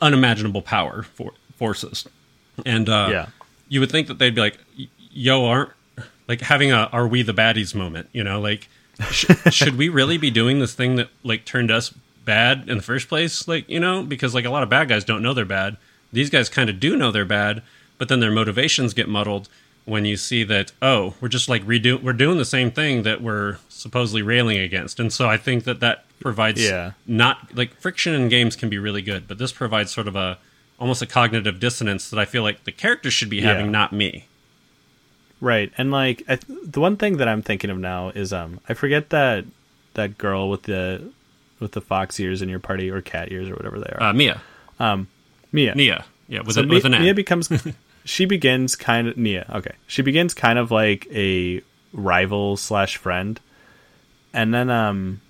unimaginable 0.00 0.62
power 0.62 1.02
for 1.02 1.32
forces, 1.56 2.06
and 2.64 2.88
uh, 2.88 3.08
Yeah. 3.10 3.26
You 3.70 3.80
would 3.80 3.90
think 3.90 4.08
that 4.08 4.18
they'd 4.18 4.34
be 4.34 4.42
like, 4.42 4.58
"Yo, 5.12 5.46
aren't 5.46 5.70
like 6.28 6.42
having 6.42 6.70
a 6.72 6.90
are 6.92 7.08
we 7.08 7.22
the 7.22 7.32
baddies 7.32 7.74
moment?" 7.74 8.10
You 8.12 8.22
know, 8.24 8.38
like 8.40 8.68
sh- 9.10 9.24
should 9.50 9.78
we 9.78 9.88
really 9.88 10.18
be 10.18 10.30
doing 10.30 10.58
this 10.58 10.74
thing 10.74 10.96
that 10.96 11.08
like 11.22 11.46
turned 11.46 11.70
us 11.70 11.94
bad 12.26 12.68
in 12.68 12.76
the 12.76 12.82
first 12.82 13.08
place? 13.08 13.48
Like, 13.48 13.66
you 13.70 13.80
know, 13.80 14.02
because 14.02 14.34
like 14.34 14.44
a 14.44 14.50
lot 14.50 14.62
of 14.62 14.68
bad 14.68 14.88
guys 14.88 15.04
don't 15.04 15.22
know 15.22 15.32
they're 15.32 15.44
bad. 15.46 15.78
These 16.12 16.28
guys 16.28 16.48
kind 16.50 16.68
of 16.68 16.78
do 16.78 16.96
know 16.96 17.10
they're 17.10 17.24
bad, 17.24 17.62
but 17.96 18.08
then 18.08 18.20
their 18.20 18.30
motivations 18.32 18.92
get 18.92 19.08
muddled 19.08 19.48
when 19.86 20.04
you 20.04 20.16
see 20.16 20.44
that 20.44 20.72
oh, 20.82 21.14
we're 21.20 21.28
just 21.28 21.48
like 21.48 21.64
redo 21.64 22.00
we're 22.02 22.12
doing 22.12 22.36
the 22.38 22.44
same 22.44 22.70
thing 22.70 23.02
that 23.04 23.22
we're 23.22 23.56
supposedly 23.68 24.20
railing 24.22 24.58
against. 24.58 25.00
And 25.00 25.12
so 25.12 25.28
I 25.28 25.36
think 25.36 25.64
that 25.64 25.80
that 25.80 26.04
provides 26.20 26.60
Yeah. 26.62 26.92
not 27.06 27.56
like 27.56 27.74
friction 27.80 28.12
in 28.14 28.28
games 28.28 28.54
can 28.56 28.68
be 28.68 28.78
really 28.78 29.00
good, 29.02 29.26
but 29.26 29.38
this 29.38 29.52
provides 29.52 29.90
sort 29.90 30.06
of 30.08 30.16
a 30.16 30.38
almost 30.80 31.02
a 31.02 31.06
cognitive 31.06 31.60
dissonance 31.60 32.10
that 32.10 32.18
I 32.18 32.24
feel 32.24 32.42
like 32.42 32.64
the 32.64 32.72
character 32.72 33.10
should 33.10 33.28
be 33.30 33.42
having, 33.42 33.66
Yeah. 33.66 33.72
not 33.72 33.92
me. 33.92 34.26
Right, 35.42 35.72
and 35.78 35.90
like 35.90 36.22
I, 36.28 36.38
the 36.48 36.80
one 36.80 36.96
thing 36.96 37.16
that 37.18 37.28
I'm 37.28 37.40
thinking 37.42 37.70
of 37.70 37.78
now 37.78 38.10
is 38.10 38.30
um 38.32 38.60
I 38.68 38.74
forget 38.74 39.08
that 39.10 39.44
that 39.94 40.18
girl 40.18 40.50
with 40.50 40.64
the 40.64 41.12
with 41.60 41.72
the 41.72 41.80
fox 41.80 42.18
ears 42.20 42.42
in 42.42 42.48
your 42.48 42.58
party 42.58 42.90
or 42.90 43.00
cat 43.00 43.32
ears 43.32 43.48
or 43.48 43.54
whatever 43.54 43.78
they 43.78 43.90
are. 43.90 44.02
Uh, 44.02 44.12
Mia, 44.12 44.40
Mia. 45.52 45.74
Nia, 45.74 46.04
yeah, 46.28 46.40
with, 46.42 46.54
so 46.56 46.60
a, 46.62 46.64
Mia, 46.64 46.74
with 46.74 46.84
an 46.84 46.94
N. 46.94 47.02
Mia 47.02 47.14
becomes 47.14 47.50
she 48.04 48.26
begins 48.26 48.76
kind 48.76 49.08
of 49.08 49.16
Nia. 49.16 49.46
Okay, 49.54 49.72
she 49.86 50.02
begins 50.02 50.34
kind 50.34 50.58
of 50.58 50.70
like 50.70 51.06
a 51.10 51.62
rival 51.94 52.58
slash 52.58 52.98
friend, 52.98 53.40
and 54.34 54.52
then 54.52 54.68
um 54.68 55.22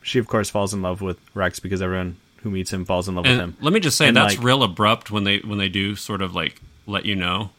she 0.00 0.18
of 0.18 0.26
course 0.28 0.48
falls 0.48 0.72
in 0.72 0.80
love 0.80 1.02
with 1.02 1.18
Rex 1.34 1.60
because 1.60 1.82
everyone 1.82 2.16
who 2.42 2.50
meets 2.50 2.72
him 2.72 2.84
falls 2.84 3.08
in 3.08 3.14
love 3.14 3.24
with 3.26 3.36
him. 3.38 3.56
let 3.60 3.72
me 3.72 3.80
just 3.80 3.96
say 3.96 4.08
And, 4.08 4.16
that's 4.16 4.36
like- 4.36 4.44
real 4.44 4.62
abrupt 4.62 5.10
when 5.10 5.24
they 5.24 5.38
when 5.38 5.58
they 5.58 5.68
do 5.68 5.96
sort 5.96 6.22
of 6.22 6.34
like 6.34 6.60
let 6.86 7.04
you 7.04 7.14
know. 7.16 7.50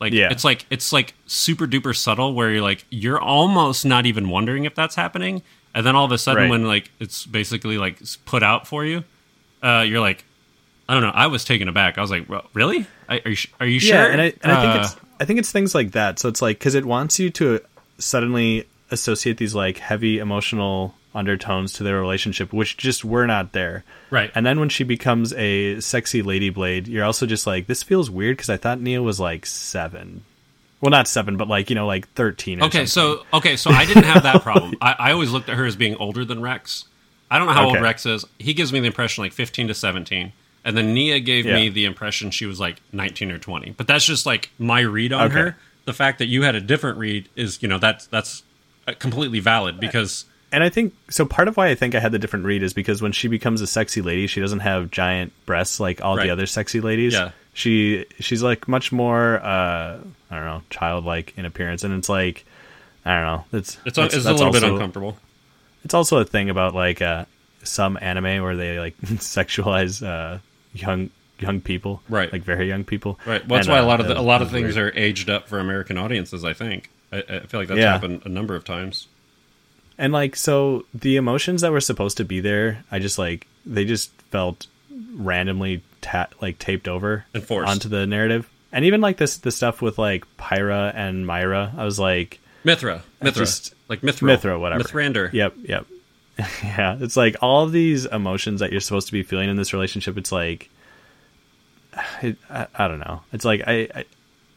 Like 0.00 0.12
Yeah. 0.12 0.28
it's 0.30 0.44
like 0.44 0.64
it's 0.70 0.92
like 0.92 1.14
super 1.26 1.66
duper 1.66 1.94
subtle 1.96 2.32
where 2.34 2.50
you're 2.52 2.62
like 2.62 2.84
you're 2.90 3.20
almost 3.20 3.84
not 3.84 4.06
even 4.06 4.28
wondering 4.28 4.64
if 4.64 4.74
that's 4.74 4.94
happening, 4.94 5.42
and 5.74 5.84
then 5.84 5.96
all 5.96 6.04
of 6.04 6.12
a 6.12 6.18
sudden 6.18 6.44
Right. 6.44 6.50
when 6.50 6.66
like 6.66 6.90
it's 7.00 7.26
basically 7.26 7.78
like 7.78 7.98
put 8.24 8.42
out 8.44 8.66
for 8.68 8.84
you, 8.84 9.02
uh, 9.62 9.84
you're 9.86 10.00
like, 10.00 10.24
I 10.88 10.94
don't 10.94 11.02
know. 11.02 11.10
I 11.12 11.26
was 11.26 11.44
taken 11.44 11.68
aback. 11.68 11.98
I 11.98 12.00
was 12.00 12.10
like, 12.10 12.28
"Well, 12.28 12.44
really? 12.54 12.86
I, 13.08 13.20
are 13.24 13.30
you 13.30 13.36
are 13.60 13.66
you 13.66 13.80
sure? 13.80 13.96
Yeah, 13.96 14.06
and 14.06 14.20
I 14.22 14.32
and 14.42 14.52
I 14.52 14.60
think 14.62 14.74
Uh, 14.76 14.84
it's 14.84 14.96
I 15.20 15.24
think 15.24 15.38
it's 15.40 15.50
things 15.50 15.74
like 15.74 15.90
that. 15.92 16.18
So 16.20 16.28
it's 16.28 16.40
like 16.40 16.58
because 16.60 16.76
it 16.76 16.84
wants 16.84 17.18
you 17.18 17.28
to 17.30 17.60
suddenly 17.98 18.64
associate 18.92 19.36
these 19.36 19.54
like 19.56 19.78
heavy 19.78 20.18
emotional 20.18 20.94
undertones 21.14 21.72
to 21.74 21.82
their 21.82 22.00
relationship, 22.00 22.52
which 22.52 22.76
just 22.76 23.04
were 23.04 23.26
not 23.26 23.52
there. 23.52 23.84
Right. 24.10 24.30
And 24.34 24.44
then 24.44 24.60
when 24.60 24.68
she 24.68 24.84
becomes 24.84 25.32
a 25.34 25.80
sexy 25.80 26.22
lady 26.22 26.50
blade, 26.50 26.86
you're 26.88 27.04
also 27.04 27.26
just 27.26 27.46
like, 27.46 27.66
this 27.66 27.82
feels 27.82 28.10
weird 28.10 28.36
because 28.36 28.50
I 28.50 28.56
thought 28.56 28.80
Nia 28.80 29.02
was 29.02 29.18
like 29.18 29.46
seven. 29.46 30.24
Well, 30.80 30.90
not 30.90 31.08
seven, 31.08 31.36
but 31.36 31.48
like 31.48 31.70
you 31.70 31.76
know, 31.76 31.86
like 31.86 32.08
thirteen. 32.12 32.60
Or 32.60 32.66
Okay, 32.66 32.86
something. 32.86 33.24
so 33.24 33.36
okay, 33.38 33.56
so 33.56 33.70
I 33.70 33.84
didn't 33.84 34.04
have 34.04 34.22
that 34.22 34.42
problem. 34.42 34.74
I, 34.80 34.94
I 34.98 35.12
always 35.12 35.30
looked 35.32 35.48
at 35.48 35.56
her 35.56 35.64
as 35.64 35.74
being 35.74 35.96
older 35.96 36.24
than 36.24 36.40
Rex. 36.40 36.84
I 37.30 37.38
don't 37.38 37.48
know 37.48 37.52
how 37.52 37.66
old 37.66 37.80
Rex 37.80 38.06
is. 38.06 38.24
He 38.38 38.54
gives 38.54 38.72
me 38.72 38.78
the 38.80 38.86
impression 38.86 39.24
like 39.24 39.32
fifteen 39.32 39.66
to 39.68 39.74
seventeen, 39.74 40.32
and 40.64 40.76
then 40.76 40.94
Nia 40.94 41.18
gave 41.18 41.46
me 41.46 41.68
the 41.68 41.84
impression 41.84 42.30
she 42.30 42.46
was 42.46 42.60
like 42.60 42.80
nineteen 42.92 43.32
or 43.32 43.38
twenty. 43.38 43.70
But 43.70 43.88
that's 43.88 44.04
just 44.04 44.24
like 44.24 44.50
my 44.58 44.80
read 44.80 45.12
on 45.12 45.26
Okay. 45.26 45.34
her. 45.34 45.56
The 45.84 45.92
fact 45.92 46.18
that 46.20 46.26
you 46.26 46.42
had 46.42 46.54
a 46.54 46.60
different 46.60 46.98
read 46.98 47.28
is, 47.34 47.60
you 47.60 47.66
know, 47.68 47.78
that's 47.78 48.06
that's 48.06 48.44
uh, 48.86 48.92
completely 49.00 49.40
valid 49.40 49.80
because 49.80 50.26
and 50.52 50.62
I 50.64 50.68
think 50.68 50.94
so. 51.10 51.24
Part 51.26 51.48
of 51.48 51.56
why 51.56 51.68
I 51.68 51.74
think 51.74 51.94
I 51.94 52.00
had 52.00 52.12
the 52.12 52.18
different 52.18 52.44
read 52.46 52.62
is 52.62 52.72
because 52.72 53.00
when 53.02 53.12
she 53.12 53.28
becomes 53.28 53.60
a 53.60 53.66
sexy 53.66 54.02
lady, 54.02 54.26
she 54.26 54.40
doesn't 54.40 54.60
have 54.60 54.90
giant 54.90 55.32
breasts 55.46 55.78
like 55.80 56.02
all 56.04 56.16
Right. 56.16 56.24
the 56.24 56.30
other 56.30 56.46
sexy 56.46 56.80
ladies. 56.80 57.12
Yeah. 57.14 57.30
She 57.54 58.06
she's 58.20 58.42
like 58.42 58.68
much 58.68 58.92
more 58.92 59.36
uh 59.42 59.98
I 60.30 60.34
don't 60.36 60.44
know 60.44 60.62
childlike 60.70 61.34
in 61.36 61.44
appearance, 61.44 61.82
and 61.84 61.94
it's 61.94 62.08
like 62.08 62.44
I 63.04 63.14
don't 63.16 63.24
know. 63.52 63.58
It's 63.58 63.78
it's, 63.84 63.96
that's, 63.96 64.14
it's 64.14 64.26
a 64.26 64.32
little 64.32 64.52
bit 64.52 64.62
uncomfortable. 64.62 65.16
It's 65.84 65.94
also 65.94 66.18
a 66.18 66.24
thing 66.24 66.50
about 66.50 66.74
like 66.74 67.02
uh 67.02 67.24
some 67.64 67.98
anime 68.00 68.42
where 68.42 68.56
they 68.56 68.78
like 68.78 68.96
sexualize 69.02 70.06
uh 70.06 70.38
young 70.72 71.10
young 71.40 71.60
people, 71.60 72.02
Right. 72.08 72.32
Like 72.32 72.42
very 72.42 72.66
young 72.68 72.84
people, 72.84 73.18
Right. 73.26 73.46
Well, 73.46 73.58
that's 73.58 73.66
And, 73.68 73.74
why 73.74 73.80
uh, 73.80 73.84
a 73.84 73.86
lot 73.86 74.00
of 74.00 74.08
the, 74.08 74.18
a 74.18 74.22
lot 74.22 74.42
of 74.42 74.50
things 74.50 74.74
weird. 74.76 74.94
are 74.94 74.98
aged 74.98 75.30
up 75.30 75.48
for 75.48 75.58
American 75.60 75.96
audiences. 75.98 76.44
I 76.44 76.52
think. 76.52 76.90
I, 77.12 77.18
I 77.18 77.40
feel 77.40 77.60
like 77.60 77.68
that's 77.68 77.78
Yeah. 77.80 77.92
happened 77.92 78.22
a 78.24 78.28
number 78.28 78.54
of 78.54 78.64
times. 78.64 79.06
And 79.98 80.12
like 80.12 80.36
so 80.36 80.84
the 80.94 81.16
emotions 81.16 81.62
that 81.62 81.72
were 81.72 81.80
supposed 81.80 82.16
to 82.18 82.24
be 82.24 82.40
there, 82.40 82.84
I 82.90 82.98
just 83.00 83.18
like 83.18 83.46
they 83.66 83.84
just 83.84 84.10
felt 84.30 84.66
randomly 85.14 85.82
ta- 86.00 86.28
like 86.40 86.58
taped 86.58 86.86
over 86.88 87.24
And 87.34 87.42
forced. 87.42 87.68
onto 87.70 87.88
the 87.88 88.06
narrative. 88.06 88.48
And 88.72 88.84
even 88.84 89.00
like 89.00 89.16
this 89.16 89.38
the 89.38 89.50
stuff 89.50 89.82
with 89.82 89.98
like 89.98 90.24
Pyra 90.36 90.92
and 90.94 91.26
Myra, 91.26 91.72
I 91.76 91.84
was 91.84 91.98
like 91.98 92.38
Mythra, 92.64 93.02
Mythra, 93.22 93.34
just- 93.34 93.74
like 93.88 94.02
Mythra, 94.02 94.36
Mythra, 94.36 94.60
whatever. 94.60 94.84
Mithrander. 94.84 95.32
Yep, 95.32 95.54
yep. 95.64 95.86
yeah, 96.62 96.96
it's 97.00 97.16
like 97.16 97.34
all 97.42 97.66
these 97.66 98.04
emotions 98.06 98.60
that 98.60 98.70
you're 98.70 98.80
supposed 98.80 99.06
to 99.08 99.12
be 99.12 99.22
feeling 99.24 99.48
in 99.50 99.56
this 99.56 99.72
relationship. 99.72 100.16
It's 100.18 100.30
like, 100.30 100.70
it, 102.22 102.36
I, 102.50 102.66
I 102.74 102.88
don't 102.88 103.00
know. 103.00 103.22
It's 103.32 103.44
like 103.44 103.62
I, 103.66 103.88
I, 103.94 104.04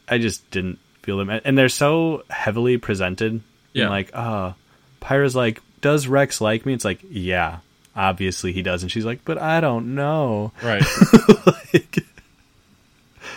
I 0.08 0.18
just 0.18 0.48
didn't 0.50 0.78
feel 1.02 1.18
them, 1.18 1.28
and 1.30 1.58
they're 1.58 1.68
so 1.68 2.22
heavily 2.30 2.76
presented. 2.78 3.40
Yeah. 3.72 3.84
Yeah, 3.84 3.88
like, 3.90 4.10
oh, 4.14 4.54
Pyra's 5.02 5.36
like, 5.36 5.60
does 5.80 6.06
Rex 6.06 6.40
like 6.40 6.64
me? 6.64 6.72
It's 6.72 6.84
like, 6.84 7.00
yeah, 7.10 7.58
obviously 7.94 8.52
he 8.52 8.62
does, 8.62 8.82
and 8.82 8.90
she's 8.90 9.04
like, 9.04 9.24
but 9.24 9.36
I 9.38 9.60
don't 9.60 9.94
know. 9.94 10.52
Right. 10.62 10.82
like, 11.46 11.98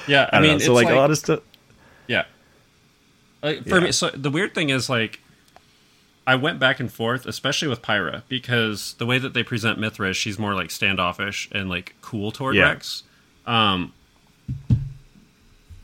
yeah, 0.08 0.30
I, 0.32 0.38
I, 0.38 0.42
mean, 0.42 0.56
it's 0.58 0.66
so 0.66 0.74
like, 0.74 0.88
a 0.90 0.94
lot 0.96 1.12
of 1.12 1.18
stuff. 1.18 1.40
yeah. 2.08 2.26
Like, 3.42 3.64
for 3.64 3.78
Yeah. 3.80 3.86
me, 3.86 3.92
so 3.92 4.10
the 4.10 4.30
weird 4.30 4.54
thing 4.56 4.70
is 4.70 4.90
like, 4.90 5.20
I 6.28 6.36
went 6.36 6.60
back 6.60 6.80
and 6.80 6.92
forth, 6.92 7.26
especially 7.28 7.68
with 7.68 7.82
Pyra, 7.84 8.24
because 8.28 8.94
the 8.98 9.06
way 9.06 9.20
that 9.20 9.34
they 9.34 9.44
present 9.44 9.80
Mythra, 9.80 10.10
is 10.10 10.18
she's 10.18 10.40
more 10.40 10.56
like 10.56 10.72
standoffish 10.72 11.48
and 11.52 11.70
like 11.70 11.94
cool 12.02 12.32
toward 12.32 12.56
Yeah. 12.56 12.70
Rex. 12.70 13.04
Um, 13.46 13.94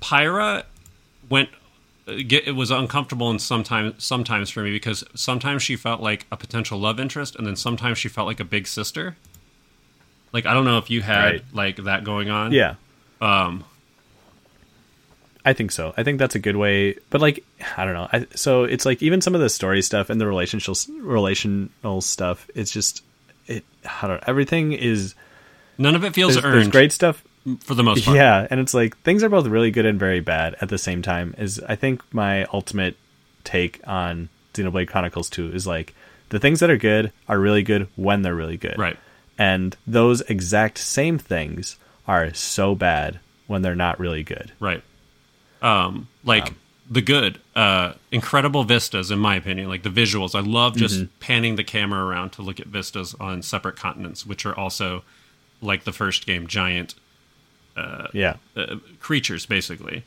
Pyra 0.01 0.63
went. 1.29 1.49
Get, 2.07 2.47
it 2.47 2.53
was 2.53 2.71
uncomfortable 2.71 3.29
and 3.29 3.39
sometimes 3.41 4.03
sometimes 4.03 4.49
for 4.49 4.63
me 4.63 4.71
because 4.71 5.03
sometimes 5.13 5.61
she 5.63 5.75
felt 5.75 6.01
like 6.01 6.25
a 6.31 6.35
potential 6.37 6.79
love 6.79 6.99
interest 6.99 7.35
and 7.35 7.45
then 7.45 7.55
sometimes 7.55 7.99
she 7.99 8.09
felt 8.09 8.27
like 8.27 8.39
a 8.39 8.43
big 8.45 8.67
sister. 8.67 9.15
Like 10.33 10.45
I 10.45 10.53
don't 10.53 10.65
know 10.65 10.77
if 10.79 10.89
you 10.89 11.01
had 11.01 11.23
Right. 11.25 11.43
like 11.53 11.75
that 11.83 12.03
going 12.03 12.29
on. 12.29 12.51
Yeah, 12.53 12.75
Um, 13.21 13.63
I 15.45 15.53
think 15.53 15.71
so. 15.71 15.93
I 15.97 16.03
think 16.03 16.19
that's 16.19 16.35
a 16.35 16.39
good 16.39 16.55
way. 16.55 16.95
But 17.09 17.21
like, 17.21 17.43
I 17.77 17.83
don't 17.85 17.93
know. 17.93 18.07
I, 18.11 18.27
so 18.35 18.63
it's 18.63 18.85
like 18.85 19.01
even 19.01 19.21
some 19.21 19.33
of 19.35 19.41
the 19.41 19.49
story 19.49 19.81
stuff 19.81 20.09
and 20.09 20.21
the 20.21 20.27
relational 20.27 20.75
relational 21.01 22.01
stuff. 22.01 22.47
It's 22.55 22.71
just 22.71 23.03
it. 23.47 23.63
I 24.01 24.07
don't. 24.07 24.23
Everything 24.27 24.73
is 24.73 25.15
none 25.77 25.95
of 25.95 26.03
it 26.03 26.13
feels 26.13 26.33
there's, 26.33 26.45
earned 26.45 26.55
there's 26.55 26.67
great 26.69 26.91
stuff. 26.91 27.23
For 27.59 27.73
the 27.75 27.83
most 27.83 28.05
part. 28.05 28.17
Yeah, 28.17 28.47
and 28.49 28.59
it's 28.59 28.73
like 28.73 28.97
things 28.99 29.23
are 29.23 29.29
both 29.29 29.47
really 29.47 29.71
good 29.71 29.85
and 29.85 29.99
very 29.99 30.19
bad 30.19 30.55
at 30.61 30.69
the 30.69 30.77
same 30.77 31.01
time. 31.01 31.35
Is 31.37 31.59
I 31.67 31.75
think 31.75 32.01
my 32.13 32.45
ultimate 32.45 32.95
take 33.43 33.79
on 33.87 34.29
Xenoblade 34.53 34.87
Chronicles 34.87 35.29
Two 35.29 35.51
is 35.51 35.65
like 35.65 35.93
the 36.29 36.39
things 36.39 36.59
that 36.59 36.69
are 36.69 36.77
good 36.77 37.11
are 37.27 37.39
really 37.39 37.63
good 37.63 37.87
when 37.95 38.21
they're 38.21 38.35
really 38.35 38.57
good. 38.57 38.77
Right. 38.77 38.97
And 39.37 39.75
those 39.87 40.21
exact 40.21 40.77
same 40.77 41.17
things 41.17 41.77
are 42.07 42.33
so 42.33 42.75
bad 42.75 43.19
when 43.47 43.61
they're 43.61 43.75
not 43.75 43.99
really 43.99 44.23
good. 44.23 44.51
Right. 44.59 44.83
Um, 45.61 46.07
like 46.23 46.53
the 46.89 47.01
good, 47.01 47.39
uh, 47.55 47.93
incredible 48.11 48.63
vistas, 48.63 49.11
in 49.11 49.19
my 49.19 49.35
opinion. 49.35 49.67
Like 49.69 49.83
the 49.83 49.89
visuals, 49.89 50.35
I 50.35 50.41
love 50.41 50.75
just 50.75 50.95
Mm-hmm. 50.95 51.19
panning 51.19 51.55
the 51.55 51.63
camera 51.63 52.03
around 52.05 52.31
to 52.31 52.41
look 52.41 52.59
at 52.59 52.67
vistas 52.67 53.15
on 53.19 53.41
separate 53.41 53.75
continents, 53.77 54.25
which 54.25 54.45
are 54.45 54.57
also 54.57 55.03
like 55.61 55.83
the 55.85 55.93
first 55.93 56.25
game, 56.25 56.47
giant 56.47 56.95
Yeah. 58.13 58.35
uh, 58.55 58.77
creatures, 58.99 59.45
basically. 59.45 60.03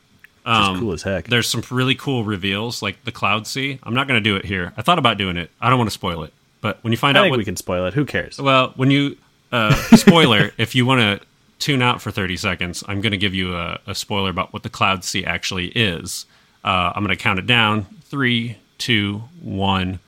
Um, 0.47 0.79
cool 0.79 0.93
as 0.93 1.03
heck. 1.03 1.27
There's 1.29 1.49
some 1.49 1.63
really 1.71 1.95
cool 1.95 2.25
reveals, 2.25 2.83
like 2.83 3.05
the 3.05 3.13
Cloud 3.13 3.47
Sea. 3.47 3.79
I'm 3.83 3.95
not 3.95 4.07
going 4.07 4.23
to 4.23 4.31
do 4.31 4.37
it 4.37 4.45
here. 4.45 4.73
I 4.77 4.83
thought 4.83 4.99
about 4.99 5.17
doing 5.17 5.37
it. 5.37 5.51
I 5.61 5.71
don't 5.71 5.79
want 5.79 5.89
to 5.89 5.95
spoil 5.95 6.23
it, 6.23 6.35
but 6.61 6.83
when 6.85 6.93
you 6.93 6.99
find 6.99 7.17
I 7.17 7.25
out 7.25 7.31
what 7.31 7.39
we 7.39 7.45
can 7.45 7.57
spoil 7.57 7.87
it. 7.87 7.95
Who 7.95 8.05
cares? 8.05 8.39
Well, 8.39 8.73
when 8.77 8.91
you 8.91 9.17
uh, 9.53 9.75
spoiler, 9.97 10.51
if 10.59 10.75
you 10.75 10.85
want 10.85 11.01
to 11.01 11.27
tune 11.59 11.81
out 11.81 12.03
for 12.03 12.11
30 12.11 12.37
seconds. 12.37 12.85
I'm 12.87 13.01
going 13.01 13.13
to 13.13 13.17
give 13.17 13.35
you 13.35 13.57
a, 13.57 13.79
a, 13.87 13.95
spoiler 13.95 14.29
about 14.29 14.53
what 14.53 14.63
the 14.63 14.69
Cloud 14.69 15.05
Sea 15.05 15.25
actually 15.25 15.69
is. 15.69 16.27
Uh, 16.63 16.93
I'm 16.95 17.03
going 17.05 17.17
to 17.17 17.23
count 17.23 17.39
it 17.39 17.47
down. 17.47 17.85
Three, 18.03 18.59
two, 18.77 19.23
one. 19.41 20.01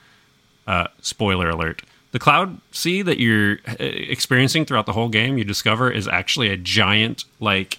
Uh, 0.66 0.88
spoiler 1.00 1.48
alert. 1.48 1.82
The 2.16 2.20
Cloud 2.20 2.62
Sea 2.70 3.02
that 3.02 3.20
you're 3.20 3.58
uh, 3.68 3.74
experiencing 3.78 4.64
throughout 4.64 4.86
the 4.86 4.94
whole 4.94 5.10
game, 5.10 5.36
you 5.36 5.44
discover, 5.44 5.90
is 5.90 6.08
actually 6.08 6.48
a 6.48 6.56
giant, 6.56 7.26
like, 7.40 7.78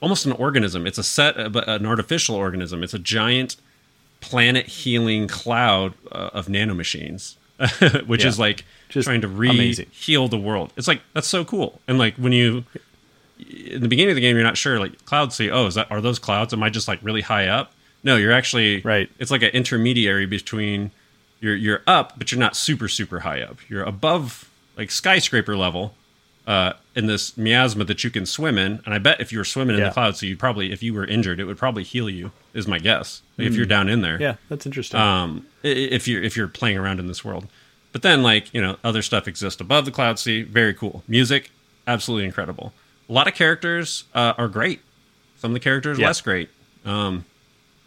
almost 0.00 0.24
an 0.24 0.32
organism. 0.32 0.86
It's 0.86 0.96
a 0.96 1.02
set, 1.02 1.38
uh, 1.38 1.50
but 1.50 1.68
an 1.68 1.84
artificial 1.84 2.34
organism. 2.34 2.82
It's 2.82 2.94
a 2.94 2.98
giant 2.98 3.56
planet 4.22 4.66
healing 4.66 5.28
cloud 5.28 5.92
uh, 6.10 6.30
of 6.32 6.46
nanomachines, 6.46 7.34
which 8.06 8.22
yeah. 8.22 8.28
is 8.28 8.38
like 8.38 8.64
just 8.88 9.04
trying 9.04 9.20
to 9.20 9.28
re 9.28 9.74
heal 9.90 10.26
the 10.26 10.38
world. 10.38 10.72
It's 10.74 10.88
like 10.88 11.02
that's 11.12 11.28
so 11.28 11.44
cool. 11.44 11.82
And 11.86 11.98
like 11.98 12.14
when 12.16 12.32
you 12.32 12.64
in 13.40 13.82
the 13.82 13.88
beginning 13.88 14.12
of 14.12 14.14
the 14.14 14.22
game, 14.22 14.36
you're 14.36 14.42
not 14.42 14.56
sure 14.56 14.78
like 14.78 15.04
cloud 15.04 15.34
sea. 15.34 15.50
Oh, 15.50 15.66
is 15.66 15.74
that 15.74 15.90
are 15.90 16.00
those 16.00 16.18
clouds? 16.18 16.54
Am 16.54 16.62
I 16.62 16.70
just 16.70 16.88
like 16.88 16.98
really 17.02 17.20
high 17.20 17.48
up? 17.48 17.74
No, 18.02 18.16
you're 18.16 18.32
actually 18.32 18.80
right. 18.80 19.10
It's 19.18 19.30
like 19.30 19.42
an 19.42 19.50
intermediary 19.50 20.24
between 20.24 20.92
you're 21.42 21.56
you're 21.56 21.82
up, 21.86 22.14
but 22.16 22.32
you're 22.32 22.40
not 22.40 22.56
super 22.56 22.88
super 22.88 23.20
high 23.20 23.42
up. 23.42 23.58
You're 23.68 23.82
above 23.82 24.48
like 24.78 24.90
skyscraper 24.90 25.54
level, 25.54 25.94
uh, 26.46 26.72
in 26.94 27.06
this 27.06 27.36
miasma 27.36 27.84
that 27.84 28.02
you 28.04 28.10
can 28.10 28.26
swim 28.26 28.58
in. 28.58 28.80
And 28.84 28.94
I 28.94 28.98
bet 28.98 29.20
if 29.20 29.32
you 29.32 29.38
were 29.38 29.44
swimming 29.44 29.76
in 29.76 29.82
the 29.82 29.90
clouds, 29.90 30.20
so 30.20 30.26
you 30.26 30.36
probably, 30.36 30.72
if 30.72 30.82
you 30.82 30.94
were 30.94 31.06
injured, 31.06 31.40
it 31.40 31.44
would 31.44 31.58
probably 31.58 31.84
heal 31.84 32.08
you. 32.08 32.32
Is 32.54 32.66
my 32.66 32.78
guess. 32.78 33.22
Mm. 33.38 33.46
If 33.46 33.54
you're 33.54 33.66
down 33.66 33.88
in 33.88 34.02
there, 34.02 34.20
yeah, 34.20 34.36
that's 34.48 34.66
interesting. 34.66 35.00
Um, 35.00 35.46
if 35.62 36.06
you're 36.06 36.22
if 36.22 36.36
you're 36.36 36.48
playing 36.48 36.76
around 36.76 37.00
in 37.00 37.06
this 37.06 37.24
world, 37.24 37.46
but 37.92 38.02
then 38.02 38.22
like 38.22 38.52
you 38.52 38.60
know 38.60 38.76
other 38.84 39.00
stuff 39.00 39.26
exists 39.26 39.60
above 39.60 39.86
the 39.86 39.90
cloud 39.90 40.18
sea. 40.18 40.42
Very 40.42 40.74
cool. 40.74 41.02
Music, 41.08 41.50
absolutely 41.86 42.26
incredible. 42.26 42.74
A 43.08 43.12
lot 43.12 43.26
of 43.26 43.34
characters 43.34 44.04
uh, 44.14 44.34
are 44.36 44.48
great. 44.48 44.80
Some 45.38 45.52
of 45.52 45.54
the 45.54 45.60
characters 45.60 45.98
yeah. 45.98 46.06
less 46.08 46.20
great. 46.20 46.50
Um, 46.84 47.24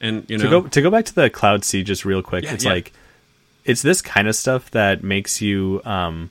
and 0.01 0.27
you 0.27 0.37
know 0.39 0.45
to 0.45 0.49
go 0.49 0.67
to 0.67 0.81
go 0.81 0.89
back 0.89 1.05
to 1.05 1.13
the 1.13 1.29
cloud 1.29 1.63
sea 1.63 1.83
just 1.83 2.05
real 2.05 2.23
quick. 2.23 2.43
Yeah, 2.43 2.53
it's 2.53 2.65
like 2.65 2.91
it's 3.65 3.81
this 3.81 4.01
kind 4.01 4.27
of 4.27 4.35
stuff 4.35 4.71
that 4.71 5.03
makes 5.03 5.41
you 5.41 5.81
um 5.83 6.29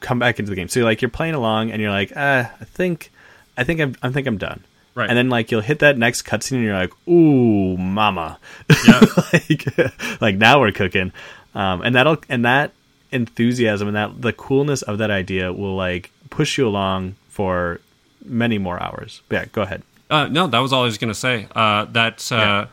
come 0.00 0.18
back 0.18 0.38
into 0.38 0.50
the 0.50 0.56
game. 0.56 0.68
So 0.68 0.80
you're 0.80 0.88
like 0.88 1.02
you're 1.02 1.10
playing 1.10 1.34
along 1.34 1.70
and 1.70 1.80
you're 1.80 1.90
like, 1.90 2.12
ah, 2.16 2.52
I 2.60 2.64
think, 2.64 3.10
I 3.56 3.64
think 3.64 3.80
I'm, 3.80 3.96
I 4.02 4.10
think 4.10 4.26
I'm 4.26 4.38
done. 4.38 4.62
Right. 4.94 5.08
And 5.08 5.18
then 5.18 5.28
like 5.28 5.50
you'll 5.50 5.60
hit 5.60 5.80
that 5.80 5.98
next 5.98 6.22
cutscene 6.22 6.56
and 6.56 6.64
you're 6.64 6.74
like, 6.74 6.92
ooh, 7.08 7.76
mama, 7.76 8.38
yeah. 8.86 9.00
like, 9.32 10.20
like 10.20 10.36
now 10.36 10.60
we're 10.60 10.72
cooking. 10.72 11.12
Um, 11.54 11.82
and 11.82 11.94
that'll 11.94 12.18
and 12.28 12.44
that 12.44 12.72
enthusiasm 13.12 13.88
and 13.88 13.96
that 13.96 14.22
the 14.22 14.32
coolness 14.32 14.82
of 14.82 14.98
that 14.98 15.10
idea 15.10 15.52
will 15.52 15.76
like 15.76 16.10
push 16.30 16.58
you 16.58 16.66
along 16.66 17.16
for 17.28 17.80
many 18.24 18.58
more 18.58 18.82
hours. 18.82 19.22
But 19.28 19.36
yeah, 19.36 19.44
go 19.52 19.62
ahead. 19.62 19.82
Uh, 20.08 20.28
no, 20.28 20.46
that 20.46 20.58
was 20.60 20.72
all 20.72 20.82
I 20.82 20.86
was 20.86 20.98
going 20.98 21.12
to 21.12 21.18
say. 21.18 21.48
Uh, 21.54 21.84
that 21.86 22.30
uh, 22.30 22.66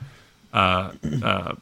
yeah. 0.53 1.53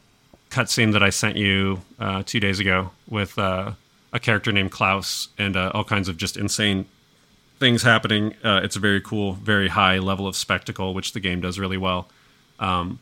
Cutscene 0.52 0.92
that 0.92 1.02
I 1.02 1.10
sent 1.10 1.36
you 1.36 1.80
uh, 1.98 2.22
two 2.24 2.38
days 2.38 2.60
ago 2.60 2.90
with 3.08 3.38
uh, 3.38 3.72
a 4.12 4.20
character 4.20 4.52
named 4.52 4.70
Klaus 4.70 5.28
and 5.38 5.56
uh, 5.56 5.72
all 5.74 5.82
kinds 5.82 6.08
of 6.08 6.18
just 6.18 6.36
insane 6.36 6.84
things 7.58 7.82
happening. 7.82 8.34
Uh, 8.44 8.60
it's 8.62 8.76
a 8.76 8.80
very 8.80 9.00
cool, 9.00 9.32
very 9.32 9.68
high 9.68 9.98
level 9.98 10.26
of 10.26 10.36
spectacle, 10.36 10.92
which 10.92 11.12
the 11.14 11.20
game 11.20 11.40
does 11.40 11.58
really 11.58 11.78
well. 11.78 12.08
Um, 12.60 12.98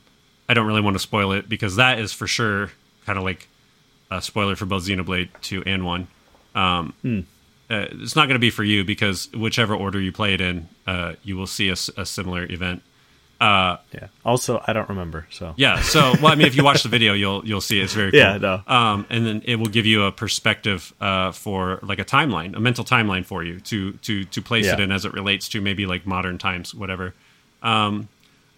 I 0.48 0.54
don't 0.54 0.66
really 0.66 0.80
want 0.80 0.94
to 0.94 1.00
spoil 1.00 1.32
it 1.32 1.48
because 1.48 1.76
that 1.76 1.98
is 1.98 2.12
for 2.12 2.26
sure 2.26 2.70
kind 3.04 3.18
of 3.18 3.24
like 3.24 3.48
a 4.10 4.22
spoiler 4.22 4.54
for 4.54 4.66
both 4.66 4.84
Xenoblade 4.84 5.28
2 5.42 5.64
and 5.66 5.84
1. 5.84 6.08
Um, 6.54 6.92
hmm. 7.02 7.20
uh, 7.68 7.86
it's 7.90 8.14
not 8.14 8.26
going 8.26 8.34
to 8.34 8.40
be 8.40 8.50
for 8.50 8.64
you 8.64 8.84
because 8.84 9.30
whichever 9.32 9.74
order 9.74 10.00
you 10.00 10.12
play 10.12 10.34
it 10.34 10.40
in, 10.40 10.68
uh, 10.86 11.14
you 11.24 11.36
will 11.36 11.46
see 11.46 11.68
a, 11.68 11.76
a 11.96 12.06
similar 12.06 12.44
event. 12.44 12.82
Uh, 13.40 13.78
yeah. 13.94 14.08
Also, 14.22 14.62
I 14.66 14.74
don't 14.74 14.88
remember. 14.90 15.26
So 15.30 15.54
yeah. 15.56 15.80
So 15.80 16.12
well, 16.20 16.32
I 16.32 16.34
mean, 16.34 16.46
if 16.46 16.54
you 16.54 16.62
watch 16.62 16.82
the 16.82 16.90
video, 16.90 17.14
you'll 17.14 17.44
you'll 17.46 17.62
see 17.62 17.80
it's 17.80 17.94
very 17.94 18.10
cool. 18.12 18.20
yeah. 18.20 18.36
No. 18.36 18.62
Um, 18.66 19.06
and 19.08 19.24
then 19.24 19.42
it 19.46 19.56
will 19.56 19.66
give 19.66 19.86
you 19.86 20.04
a 20.04 20.12
perspective 20.12 20.92
uh, 21.00 21.32
for 21.32 21.78
like 21.82 21.98
a 21.98 22.04
timeline, 22.04 22.54
a 22.54 22.60
mental 22.60 22.84
timeline 22.84 23.24
for 23.24 23.42
you 23.42 23.60
to 23.60 23.92
to 23.92 24.24
to 24.24 24.42
place 24.42 24.66
yeah. 24.66 24.74
it 24.74 24.80
in 24.80 24.92
as 24.92 25.06
it 25.06 25.14
relates 25.14 25.48
to 25.50 25.60
maybe 25.62 25.86
like 25.86 26.06
modern 26.06 26.36
times, 26.36 26.74
whatever. 26.74 27.14
Um, 27.62 28.08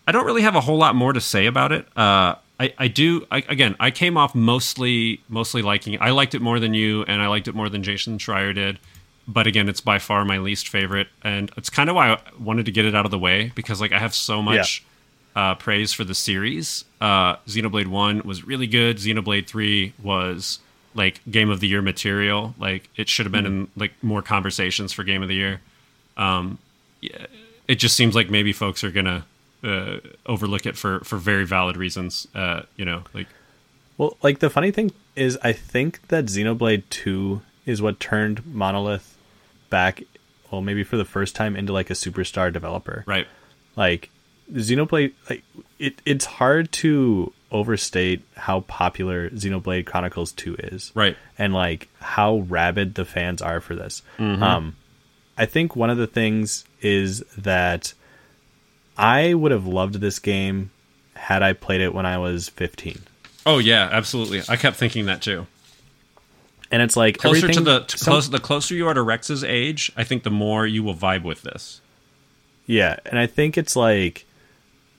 I 0.06 0.10
don't 0.12 0.26
really 0.26 0.42
have 0.42 0.56
a 0.56 0.60
whole 0.60 0.78
lot 0.78 0.96
more 0.96 1.12
to 1.12 1.20
say 1.20 1.46
about 1.46 1.70
it. 1.70 1.86
Uh, 1.96 2.34
I, 2.58 2.74
I 2.76 2.88
do 2.88 3.24
I, 3.30 3.44
again. 3.48 3.76
I 3.78 3.92
came 3.92 4.16
off 4.16 4.34
mostly 4.34 5.20
mostly 5.28 5.62
liking. 5.62 5.94
It. 5.94 6.00
I 6.00 6.10
liked 6.10 6.34
it 6.34 6.42
more 6.42 6.58
than 6.58 6.74
you, 6.74 7.04
and 7.04 7.22
I 7.22 7.28
liked 7.28 7.46
it 7.46 7.54
more 7.54 7.68
than 7.68 7.84
Jason 7.84 8.18
Schreier 8.18 8.52
did 8.52 8.80
but 9.26 9.46
again, 9.46 9.68
it's 9.68 9.80
by 9.80 9.98
far 9.98 10.24
my 10.24 10.38
least 10.38 10.68
favorite, 10.68 11.08
and 11.22 11.50
it's 11.56 11.70
kind 11.70 11.88
of 11.88 11.96
why 11.96 12.12
I 12.12 12.20
wanted 12.38 12.66
to 12.66 12.72
get 12.72 12.84
it 12.84 12.94
out 12.94 13.04
of 13.04 13.10
the 13.10 13.18
way 13.18 13.52
because 13.54 13.80
like 13.80 13.92
I 13.92 13.98
have 13.98 14.14
so 14.14 14.42
much 14.42 14.84
yeah. 15.36 15.50
uh, 15.50 15.54
praise 15.54 15.92
for 15.92 16.04
the 16.04 16.14
series. 16.14 16.84
Uh, 17.00 17.36
Xenoblade 17.46 17.86
One 17.86 18.22
was 18.24 18.44
really 18.44 18.66
good. 18.66 18.96
Xenoblade 18.96 19.46
Three 19.46 19.92
was 20.02 20.58
like 20.94 21.20
game 21.30 21.50
of 21.50 21.60
the 21.60 21.68
year 21.68 21.82
material. 21.82 22.54
Like 22.58 22.88
it 22.96 23.08
should 23.08 23.26
have 23.26 23.32
been 23.32 23.44
mm. 23.44 23.48
in 23.48 23.68
like 23.76 23.92
more 24.02 24.22
conversations 24.22 24.92
for 24.92 25.04
game 25.04 25.22
of 25.22 25.28
the 25.28 25.34
year. 25.34 25.60
Um, 26.16 26.58
yeah, 27.00 27.26
it 27.68 27.76
just 27.76 27.96
seems 27.96 28.14
like 28.14 28.30
maybe 28.30 28.52
folks 28.52 28.82
are 28.84 28.90
gonna 28.90 29.24
uh, 29.62 29.98
overlook 30.26 30.66
it 30.66 30.76
for 30.76 31.00
for 31.00 31.16
very 31.16 31.46
valid 31.46 31.76
reasons. 31.76 32.26
Uh, 32.34 32.62
you 32.76 32.84
know, 32.84 33.04
like 33.14 33.28
well, 33.98 34.16
like 34.22 34.40
the 34.40 34.50
funny 34.50 34.70
thing 34.70 34.92
is, 35.14 35.38
I 35.42 35.52
think 35.52 36.08
that 36.08 36.26
Xenoblade 36.26 36.82
Two 36.90 37.42
is 37.64 37.80
what 37.80 38.00
turned 38.00 38.44
Monolith 38.44 39.11
back, 39.72 40.04
well, 40.52 40.60
maybe 40.60 40.84
for 40.84 40.96
the 40.96 41.04
first 41.04 41.34
time 41.34 41.56
into 41.56 41.72
like 41.72 41.90
a 41.90 41.94
superstar 41.94 42.52
developer. 42.52 43.02
Right. 43.06 43.26
Like 43.74 44.10
Xenoblade, 44.52 45.14
like 45.28 45.42
it, 45.80 46.00
it's 46.04 46.26
hard 46.26 46.70
to 46.72 47.32
overstate 47.50 48.22
how 48.36 48.60
popular 48.60 49.30
Xenoblade 49.30 49.86
Chronicles 49.86 50.30
2 50.32 50.56
is. 50.58 50.92
Right. 50.94 51.16
And 51.38 51.54
like 51.54 51.88
how 52.00 52.40
rabid 52.40 52.94
the 52.94 53.06
fans 53.06 53.40
are 53.40 53.60
for 53.60 53.74
this. 53.74 54.02
Mm-hmm. 54.18 54.42
Um, 54.42 54.76
I 55.38 55.46
think 55.46 55.74
one 55.74 55.90
of 55.90 55.96
the 55.96 56.06
things 56.06 56.66
is 56.82 57.20
that 57.38 57.94
I 58.96 59.32
would 59.32 59.52
have 59.52 59.66
loved 59.66 59.94
this 59.96 60.18
game 60.18 60.70
had 61.14 61.42
I 61.42 61.54
played 61.54 61.80
it 61.80 61.94
when 61.94 62.04
I 62.04 62.18
was 62.18 62.50
15. 62.50 63.00
Oh 63.46 63.56
yeah, 63.56 63.88
absolutely. 63.90 64.42
I 64.50 64.56
kept 64.56 64.76
thinking 64.76 65.06
that 65.06 65.22
too 65.22 65.46
and 66.72 66.82
it's 66.82 66.96
like 66.96 67.18
closer 67.18 67.48
to 67.48 67.60
the 67.60 67.80
to 67.80 67.98
some, 67.98 68.12
close, 68.12 68.28
the 68.30 68.40
closer 68.40 68.74
you 68.74 68.88
are 68.88 68.94
to 68.94 69.02
Rex's 69.02 69.44
age, 69.44 69.92
I 69.96 70.04
think 70.04 70.22
the 70.22 70.30
more 70.30 70.66
you 70.66 70.82
will 70.82 70.94
vibe 70.94 71.22
with 71.22 71.42
this. 71.42 71.80
Yeah, 72.66 72.96
and 73.04 73.18
I 73.18 73.26
think 73.26 73.58
it's 73.58 73.76
like, 73.76 74.24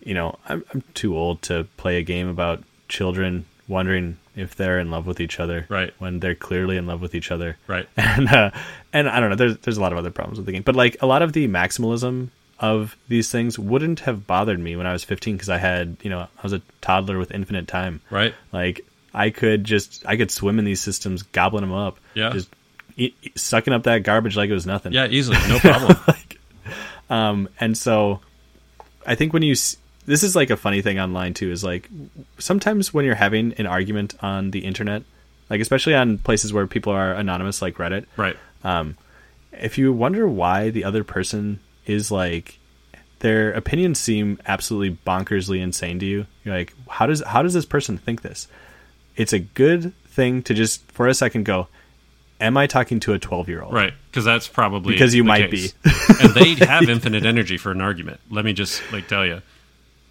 you 0.03 0.13
know, 0.13 0.37
I'm 0.47 0.63
I'm 0.73 0.83
too 0.93 1.17
old 1.17 1.41
to 1.43 1.67
play 1.77 1.97
a 1.97 2.03
game 2.03 2.27
about 2.29 2.63
children 2.87 3.45
wondering 3.67 4.17
if 4.35 4.55
they're 4.55 4.79
in 4.79 4.91
love 4.91 5.07
with 5.07 5.19
each 5.19 5.39
other, 5.39 5.65
right? 5.69 5.93
When 5.97 6.19
they're 6.19 6.35
clearly 6.35 6.77
in 6.77 6.85
love 6.85 7.01
with 7.01 7.15
each 7.15 7.31
other, 7.31 7.57
right? 7.67 7.87
And 7.97 8.29
uh, 8.29 8.51
and 8.93 9.09
I 9.09 9.19
don't 9.19 9.31
know, 9.31 9.35
there's 9.35 9.57
there's 9.57 9.77
a 9.77 9.81
lot 9.81 9.91
of 9.91 9.97
other 9.97 10.11
problems 10.11 10.37
with 10.37 10.45
the 10.45 10.51
game, 10.51 10.63
but 10.63 10.75
like 10.75 10.97
a 11.01 11.07
lot 11.07 11.23
of 11.23 11.33
the 11.33 11.47
maximalism 11.47 12.29
of 12.59 12.95
these 13.07 13.31
things 13.31 13.57
wouldn't 13.57 14.01
have 14.01 14.27
bothered 14.27 14.59
me 14.59 14.75
when 14.75 14.85
I 14.85 14.93
was 14.93 15.03
15 15.03 15.35
because 15.35 15.49
I 15.49 15.57
had, 15.57 15.97
you 16.01 16.09
know, 16.09 16.19
I 16.19 16.41
was 16.43 16.53
a 16.53 16.61
toddler 16.81 17.17
with 17.17 17.31
infinite 17.31 17.67
time, 17.67 18.01
right? 18.11 18.33
Like 18.51 18.85
I 19.13 19.29
could 19.29 19.63
just 19.63 20.05
I 20.05 20.17
could 20.17 20.31
swim 20.31 20.59
in 20.59 20.65
these 20.65 20.81
systems, 20.81 21.23
gobbling 21.23 21.61
them 21.61 21.73
up. 21.73 21.99
Yeah, 22.13 22.31
just 22.31 22.49
eat, 22.97 23.15
sucking 23.35 23.73
up 23.73 23.83
that 23.83 24.03
garbage 24.03 24.35
like 24.35 24.49
it 24.49 24.53
was 24.53 24.65
nothing. 24.65 24.93
Yeah, 24.93 25.07
easily, 25.07 25.37
no 25.49 25.59
problem. 25.59 25.97
like, 26.07 26.39
um, 27.09 27.49
and 27.59 27.77
so 27.77 28.21
I 29.05 29.15
think 29.15 29.33
when 29.33 29.43
you 29.43 29.55
this 30.05 30.23
is 30.23 30.35
like 30.35 30.49
a 30.49 30.57
funny 30.57 30.81
thing 30.81 30.99
online 30.99 31.33
too 31.33 31.51
is 31.51 31.63
like 31.63 31.89
sometimes 32.37 32.93
when 32.93 33.05
you're 33.05 33.15
having 33.15 33.53
an 33.53 33.65
argument 33.65 34.15
on 34.21 34.51
the 34.51 34.59
internet, 34.59 35.03
like 35.49 35.61
especially 35.61 35.95
on 35.95 36.17
places 36.17 36.51
where 36.51 36.67
people 36.67 36.93
are 36.93 37.13
anonymous 37.13 37.61
like 37.61 37.75
Reddit, 37.75 38.05
right? 38.17 38.37
Um, 38.63 38.97
if 39.51 39.77
you 39.77 39.93
wonder 39.93 40.27
why 40.27 40.69
the 40.69 40.83
other 40.83 41.03
person 41.03 41.59
is 41.85 42.11
like 42.11 42.59
their 43.19 43.53
opinions 43.53 43.99
seem 43.99 44.37
absolutely 44.45 44.97
bonkersly 45.05 45.61
insane 45.61 45.97
to 45.99 46.05
you. 46.05 46.25
You're 46.43 46.55
like, 46.55 46.73
how 46.89 47.05
does 47.05 47.21
how 47.21 47.41
does 47.41 47.53
this 47.53 47.65
person 47.65 47.97
think 47.97 48.21
this? 48.21 48.47
It's 49.15 49.33
a 49.33 49.39
good 49.39 49.93
thing 50.05 50.43
to 50.43 50.53
just 50.53 50.89
for 50.91 51.07
a 51.07 51.13
second 51.13 51.45
go 51.45 51.67
am 52.39 52.57
i 52.57 52.67
talking 52.67 52.99
to 52.99 53.13
a 53.13 53.19
12 53.19 53.49
year 53.49 53.61
old 53.61 53.73
right 53.73 53.93
because 54.09 54.25
that's 54.25 54.47
probably 54.47 54.93
because 54.93 55.13
you 55.15 55.23
might 55.23 55.49
case. 55.49 55.73
be 55.83 55.91
and 56.21 56.33
they 56.33 56.65
have 56.65 56.87
infinite 56.89 57.25
energy 57.25 57.57
for 57.57 57.71
an 57.71 57.81
argument 57.81 58.19
let 58.29 58.45
me 58.45 58.53
just 58.53 58.81
like 58.91 59.07
tell 59.07 59.25
you 59.25 59.41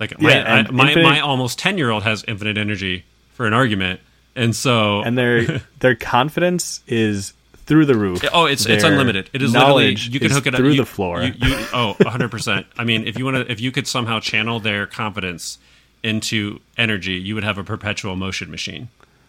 like 0.00 0.20
my 0.20 0.30
yeah, 0.30 0.64
I, 0.68 0.70
my, 0.70 0.88
infinite, 0.88 1.04
my 1.04 1.20
almost 1.20 1.58
10 1.58 1.78
year 1.78 1.90
old 1.90 2.02
has 2.02 2.24
infinite 2.26 2.58
energy 2.58 3.04
for 3.34 3.46
an 3.46 3.52
argument 3.52 4.00
and 4.34 4.56
so 4.56 5.02
and 5.02 5.16
their 5.16 5.62
their 5.80 5.94
confidence 5.94 6.82
is 6.86 7.34
through 7.64 7.86
the 7.86 7.94
roof. 7.94 8.22
Oh, 8.32 8.46
it's 8.46 8.66
it's 8.66 8.84
unlimited. 8.84 9.30
It 9.32 9.42
is 9.42 9.52
literally 9.52 9.94
you 9.94 10.20
can 10.20 10.30
hook 10.30 10.46
it 10.46 10.54
up 10.54 10.58
through 10.58 10.70
you, 10.70 10.76
the 10.78 10.86
floor. 10.86 11.22
You, 11.22 11.32
you, 11.36 11.66
oh, 11.72 11.94
100 11.98 12.30
percent. 12.30 12.66
I 12.76 12.84
mean, 12.84 13.06
if 13.06 13.18
you 13.18 13.24
want 13.24 13.36
to, 13.36 13.50
if 13.50 13.60
you 13.60 13.72
could 13.72 13.86
somehow 13.86 14.20
channel 14.20 14.60
their 14.60 14.86
confidence 14.86 15.58
into 16.02 16.60
energy, 16.76 17.14
you 17.14 17.34
would 17.34 17.44
have 17.44 17.58
a 17.58 17.64
perpetual 17.64 18.16
motion 18.16 18.50
machine. 18.50 18.88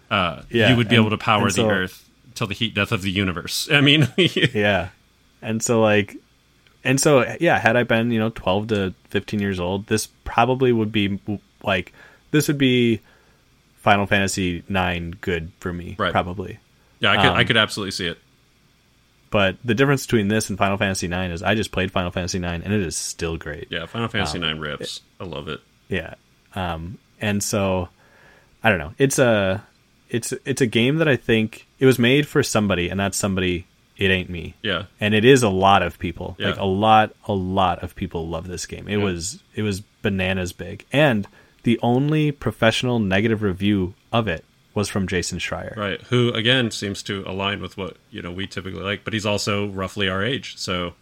Uh, 0.10 0.44
yeah, 0.50 0.70
you 0.70 0.78
would 0.78 0.90
be 0.90 0.96
and, 0.96 1.04
able 1.06 1.10
to 1.12 1.18
power 1.18 1.50
so, 1.50 1.64
the 1.64 1.70
Earth 1.70 2.10
till 2.36 2.48
the 2.48 2.54
heat 2.54 2.74
death 2.74 2.92
of 2.92 3.02
the 3.02 3.12
universe. 3.12 3.70
I 3.72 3.82
mean, 3.82 4.08
yeah, 4.18 4.90
and 5.42 5.62
so 5.64 5.82
like 5.82 6.18
and 6.84 7.00
so 7.00 7.26
yeah, 7.40 7.60
had 7.60 7.76
I 7.76 7.84
been 7.84 8.12
you 8.12 8.20
know 8.20 8.30
twelve 8.30 8.68
to 8.68 8.94
fifteen 9.10 9.40
years 9.40 9.60
old, 9.60 9.88
this 9.88 10.08
probably 10.24 10.72
would 10.72 10.92
be 10.92 11.20
like 11.64 11.94
this 12.32 12.48
would 12.48 12.58
be 12.58 13.00
Final 13.78 14.06
Fantasy 14.06 14.64
nine 14.70 15.16
good 15.22 15.52
for 15.60 15.74
me, 15.74 15.96
Right. 15.98 16.12
probably. 16.12 16.60
Yeah, 17.00 17.12
I 17.12 17.16
could 17.18 17.26
I 17.34 17.42
Um, 17.42 17.48
could 17.48 17.58
absolutely 17.58 17.92
see 17.92 18.08
it. 18.08 18.18
But 19.30 19.58
the 19.66 19.74
difference 19.74 20.06
between 20.06 20.28
this 20.28 20.50
and 20.50 20.60
Final 20.60 20.78
Fantasy 20.78 21.08
nine 21.08 21.32
is 21.32 21.42
I 21.42 21.56
just 21.56 21.72
played 21.72 21.92
Final 21.92 22.12
Fantasy 22.12 22.38
nine 22.38 22.62
and 22.64 22.72
it 22.72 22.82
is 22.82 22.96
still 22.96 23.36
great. 23.36 23.68
Yeah, 23.72 23.88
Final 23.88 24.08
Fantasy 24.08 24.38
um, 24.38 24.44
Nine 24.44 24.60
rips. 24.60 25.02
I 25.20 25.24
love 25.24 25.48
it. 25.48 25.60
Yeah. 25.90 26.14
Um, 26.56 26.98
and 27.20 27.44
so 27.44 27.90
I 28.64 28.70
don't 28.70 28.80
know. 28.80 28.94
It's 28.98 29.20
a 29.20 29.64
it's 30.10 30.34
it's 30.46 30.62
a 30.62 30.68
game 30.68 30.98
that 30.98 31.08
I 31.08 31.16
think 31.16 31.68
it 31.80 31.86
was 31.86 31.98
made 32.00 32.28
for 32.28 32.44
somebody, 32.44 32.90
and 32.90 33.00
that 33.00 33.16
somebody 33.16 33.66
it 33.96 34.10
ain't 34.10 34.30
me. 34.30 34.56
Yeah, 34.64 34.86
And 35.00 35.14
it 35.14 35.24
is 35.24 35.44
a 35.44 35.50
lot 35.50 35.84
of 35.84 36.00
people. 36.00 36.36
Yeah. 36.40 36.50
Like 36.50 36.58
a 36.58 36.66
lot 36.66 37.14
a 37.28 37.34
lot 37.34 37.84
of 37.84 37.96
people 37.96 38.28
love 38.28 38.48
this 38.48 38.66
game. 38.66 38.88
It 38.88 38.98
Yeah. 38.98 39.04
was 39.04 39.42
it 39.56 39.62
was 39.62 39.82
bananas 40.02 40.52
big. 40.54 40.86
And 40.92 41.28
the 41.64 41.80
only 41.82 42.32
professional 42.32 43.00
negative 43.00 43.42
review 43.42 43.94
of 44.12 44.28
it 44.28 44.44
was 44.74 44.90
from 44.90 45.08
Jason 45.08 45.38
Schreier. 45.38 45.76
right. 45.78 46.02
Who 46.10 46.30
again 46.34 46.72
seems 46.72 47.04
to 47.04 47.24
align 47.28 47.62
with 47.62 47.78
what 47.78 47.98
you 48.12 48.22
know 48.22 48.32
we 48.32 48.48
typically 48.48 48.82
like, 48.82 49.04
but 49.04 49.14
he's 49.14 49.26
also 49.26 49.68
roughly 49.68 50.10
our 50.10 50.24
age, 50.24 50.58
so 50.58 50.94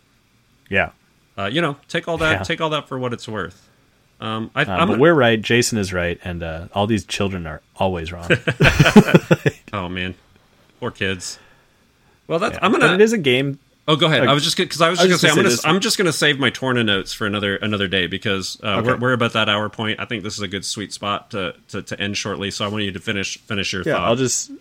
Yeah. 0.70 0.92
uh, 1.38 1.50
you 1.52 1.62
know, 1.62 1.78
take 1.88 2.08
all 2.10 2.18
that 2.18 2.32
Yeah. 2.40 2.44
take 2.44 2.60
all 2.62 2.70
that 2.72 2.88
for 2.90 3.00
what 3.00 3.14
it's 3.14 3.28
worth. 3.28 3.70
Um, 4.22 4.52
I, 4.56 4.62
Uh, 4.64 4.78
I'm 4.78 4.88
but 4.88 5.00
we're 5.00 5.14
right. 5.16 5.42
Jason 5.42 5.78
is 5.78 5.92
right, 5.92 6.20
and 6.24 6.44
uh, 6.44 6.68
all 6.74 6.86
these 6.88 7.04
children 7.06 7.48
are 7.48 7.62
always 7.76 8.12
wrong. 8.14 8.30
oh 9.74 9.90
man, 9.90 10.16
poor 10.80 10.92
kids. 10.92 11.40
Well, 12.28 12.40
that's 12.40 12.54
Yeah. 12.56 12.60
I'm 12.66 12.72
gonna. 12.72 12.94
it 12.94 13.02
is 13.02 13.14
a 13.14 13.18
game. 13.18 13.60
Oh, 13.88 13.96
go 13.96 14.06
ahead. 14.06 14.26
Uh, 14.28 14.32
I 14.32 14.34
was 14.34 14.44
just 14.44 14.56
because 14.58 14.80
I 14.80 14.90
was 14.90 15.00
I 15.00 15.08
just 15.08 15.24
was 15.24 15.34
gonna 15.34 15.34
say 15.34 15.40
I'm 15.40 15.44
just 15.44 15.44
gonna 15.44 15.50
gonna 15.50 15.58
say 15.58 15.70
I'm 15.70 15.80
just 15.82 15.98
gonna 15.98 16.14
save 16.14 16.40
my 16.40 16.50
Torna 16.52 16.84
notes 16.86 17.14
for 17.14 17.26
another 17.26 17.56
another 17.58 17.88
day 17.88 18.06
because 18.08 18.60
uh, 18.64 18.78
Okay. 18.78 18.90
we're 18.92 18.98
we're 18.98 19.14
about 19.14 19.34
that 19.34 19.50
hour 19.50 19.70
point. 19.70 20.00
I 20.00 20.06
think 20.06 20.24
this 20.24 20.36
is 20.36 20.42
a 20.42 20.48
good 20.48 20.64
sweet 20.64 20.94
spot 20.94 21.32
to, 21.32 21.56
to, 21.70 21.82
to 21.82 22.00
end 22.00 22.16
shortly. 22.16 22.52
So 22.52 22.64
I 22.64 22.68
want 22.68 22.84
you 22.84 22.92
to 22.92 23.00
finish 23.00 23.38
finish 23.40 23.74
your 23.74 23.82
Yeah, 23.82 23.96
thought. 23.96 24.08
I'll 24.08 24.16
just 24.16 24.52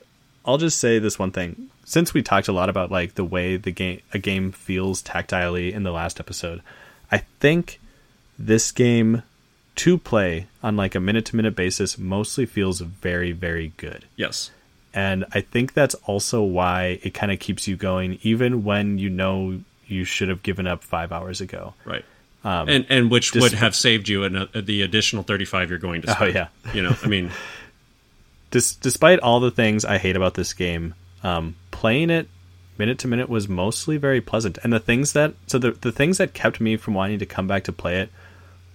I'll 0.47 0.59
just 0.59 0.79
say 0.79 0.99
this 0.99 1.19
one 1.19 1.33
thing. 1.33 1.69
Since 1.85 2.15
we 2.15 2.23
talked 2.23 2.49
a 2.49 2.53
lot 2.53 2.71
about 2.71 2.91
like 2.91 3.15
the 3.15 3.25
way 3.25 3.57
the 3.59 3.71
game 3.73 4.01
a 4.15 4.19
game 4.19 4.53
feels 4.53 5.03
tactilely 5.03 5.71
in 5.73 5.83
the 5.83 5.93
last 5.93 6.19
episode, 6.19 6.63
I 7.13 7.19
think 7.41 7.79
this 8.39 8.73
game 8.73 9.23
to 9.85 9.97
play 9.99 10.47
on 10.63 10.77
like 10.77 10.95
a 10.95 11.01
minute 11.01 11.25
to 11.27 11.37
minute 11.37 11.57
basis 11.57 11.97
mostly 11.99 12.47
feels 12.47 12.81
very 12.81 13.33
very 13.33 13.73
good. 13.77 14.05
yes. 14.17 14.51
And 14.93 15.25
I 15.33 15.41
think 15.41 15.73
that's 15.75 15.95
also 16.07 16.43
why 16.43 16.99
it 17.05 17.15
kind 17.15 17.31
of 17.31 17.39
keeps 17.39 17.69
you 17.69 17.77
going 17.77 18.19
even 18.23 18.65
when 18.65 18.99
you 18.99 19.09
know 19.09 19.61
you 19.87 20.03
should 20.05 20.29
have 20.29 20.43
given 20.43 20.67
up 20.67 20.83
5 20.83 21.13
hours 21.13 21.41
ago. 21.41 21.75
Right. 21.85 22.05
and 22.45 22.85
and 22.89 23.11
which 23.11 23.33
just- 23.33 23.43
would 23.43 23.53
have 23.53 23.75
saved 23.77 24.09
you 24.09 24.25
an, 24.25 24.35
uh, 24.37 24.47
the 24.55 24.83
additional 24.83 25.23
35 25.23 25.71
you're 25.71 25.79
going 25.79 26.03
to 26.03 26.09
spend. 26.11 26.37
Oh, 26.37 26.41
spend. 26.41 26.49
yeah. 26.65 26.73
You 26.75 26.83
know, 26.83 26.97
I 27.03 27.07
mean, 27.07 27.31
Dis- 28.51 28.75
despite 28.75 29.21
all 29.21 29.39
the 29.39 29.53
things 29.53 29.85
I 29.85 29.99
hate 29.99 30.17
about 30.17 30.35
this 30.35 30.53
game, 30.55 30.95
um, 31.23 31.55
playing 31.71 32.11
it 32.11 32.29
minute 32.79 32.99
to 32.99 33.09
minute 33.09 33.29
was 33.29 33.49
mostly 33.49 33.97
very 33.97 34.21
pleasant. 34.21 34.59
And 34.65 34.73
the 34.73 34.81
things 34.81 35.13
that 35.13 35.35
so 35.47 35.59
the 35.59 35.71
the 35.73 35.93
things 35.93 36.19
that 36.19 36.35
kept 36.35 36.61
me 36.61 36.77
from 36.77 36.95
wanting 36.95 37.21
to 37.21 37.27
come 37.27 37.47
back 37.47 37.63
to 37.65 37.73
play 37.73 37.99
it 38.01 38.11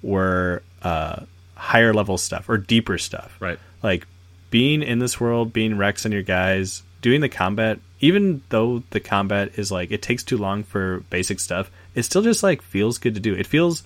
were 0.06 0.62
uh, 0.82 1.24
higher 1.56 1.93
level 1.93 2.18
stuff 2.18 2.47
or 2.49 2.58
deeper 2.58 2.97
stuff. 2.97 3.36
right. 3.39 3.60
Like 3.84 4.08
being 4.51 4.82
in 4.84 4.99
this 4.99 5.20
world, 5.20 5.51
being 5.53 5.78
Rex 5.78 6.06
and 6.06 6.14
your 6.14 6.24
guys, 6.24 6.84
doing 7.01 7.22
the 7.22 7.30
combat. 7.30 7.80
Even 7.99 8.41
though 8.49 8.84
the 8.91 8.99
combat 8.99 9.58
is 9.58 9.72
like 9.72 9.91
it 9.91 10.01
takes 10.01 10.24
too 10.24 10.38
long 10.38 10.64
for 10.64 10.99
basic 11.10 11.39
stuff, 11.39 11.70
it 11.95 12.03
still 12.03 12.22
just 12.22 12.43
like 12.43 12.62
feels 12.62 12.97
good 12.97 13.16
to 13.16 13.20
do. 13.20 13.34
It 13.36 13.47
feels 13.47 13.84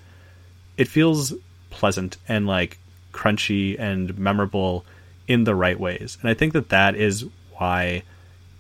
it 0.78 0.88
feels 0.88 1.34
pleasant 1.70 2.18
and 2.28 2.46
like 2.48 2.78
crunchy 3.14 3.80
and 3.80 4.18
memorable 4.18 4.86
in 5.28 5.44
the 5.44 5.56
right 5.56 5.80
ways. 5.80 6.18
And 6.22 6.30
I 6.30 6.34
think 6.34 6.54
that 6.54 6.70
that 6.70 6.96
is 6.96 7.26
why 7.58 8.04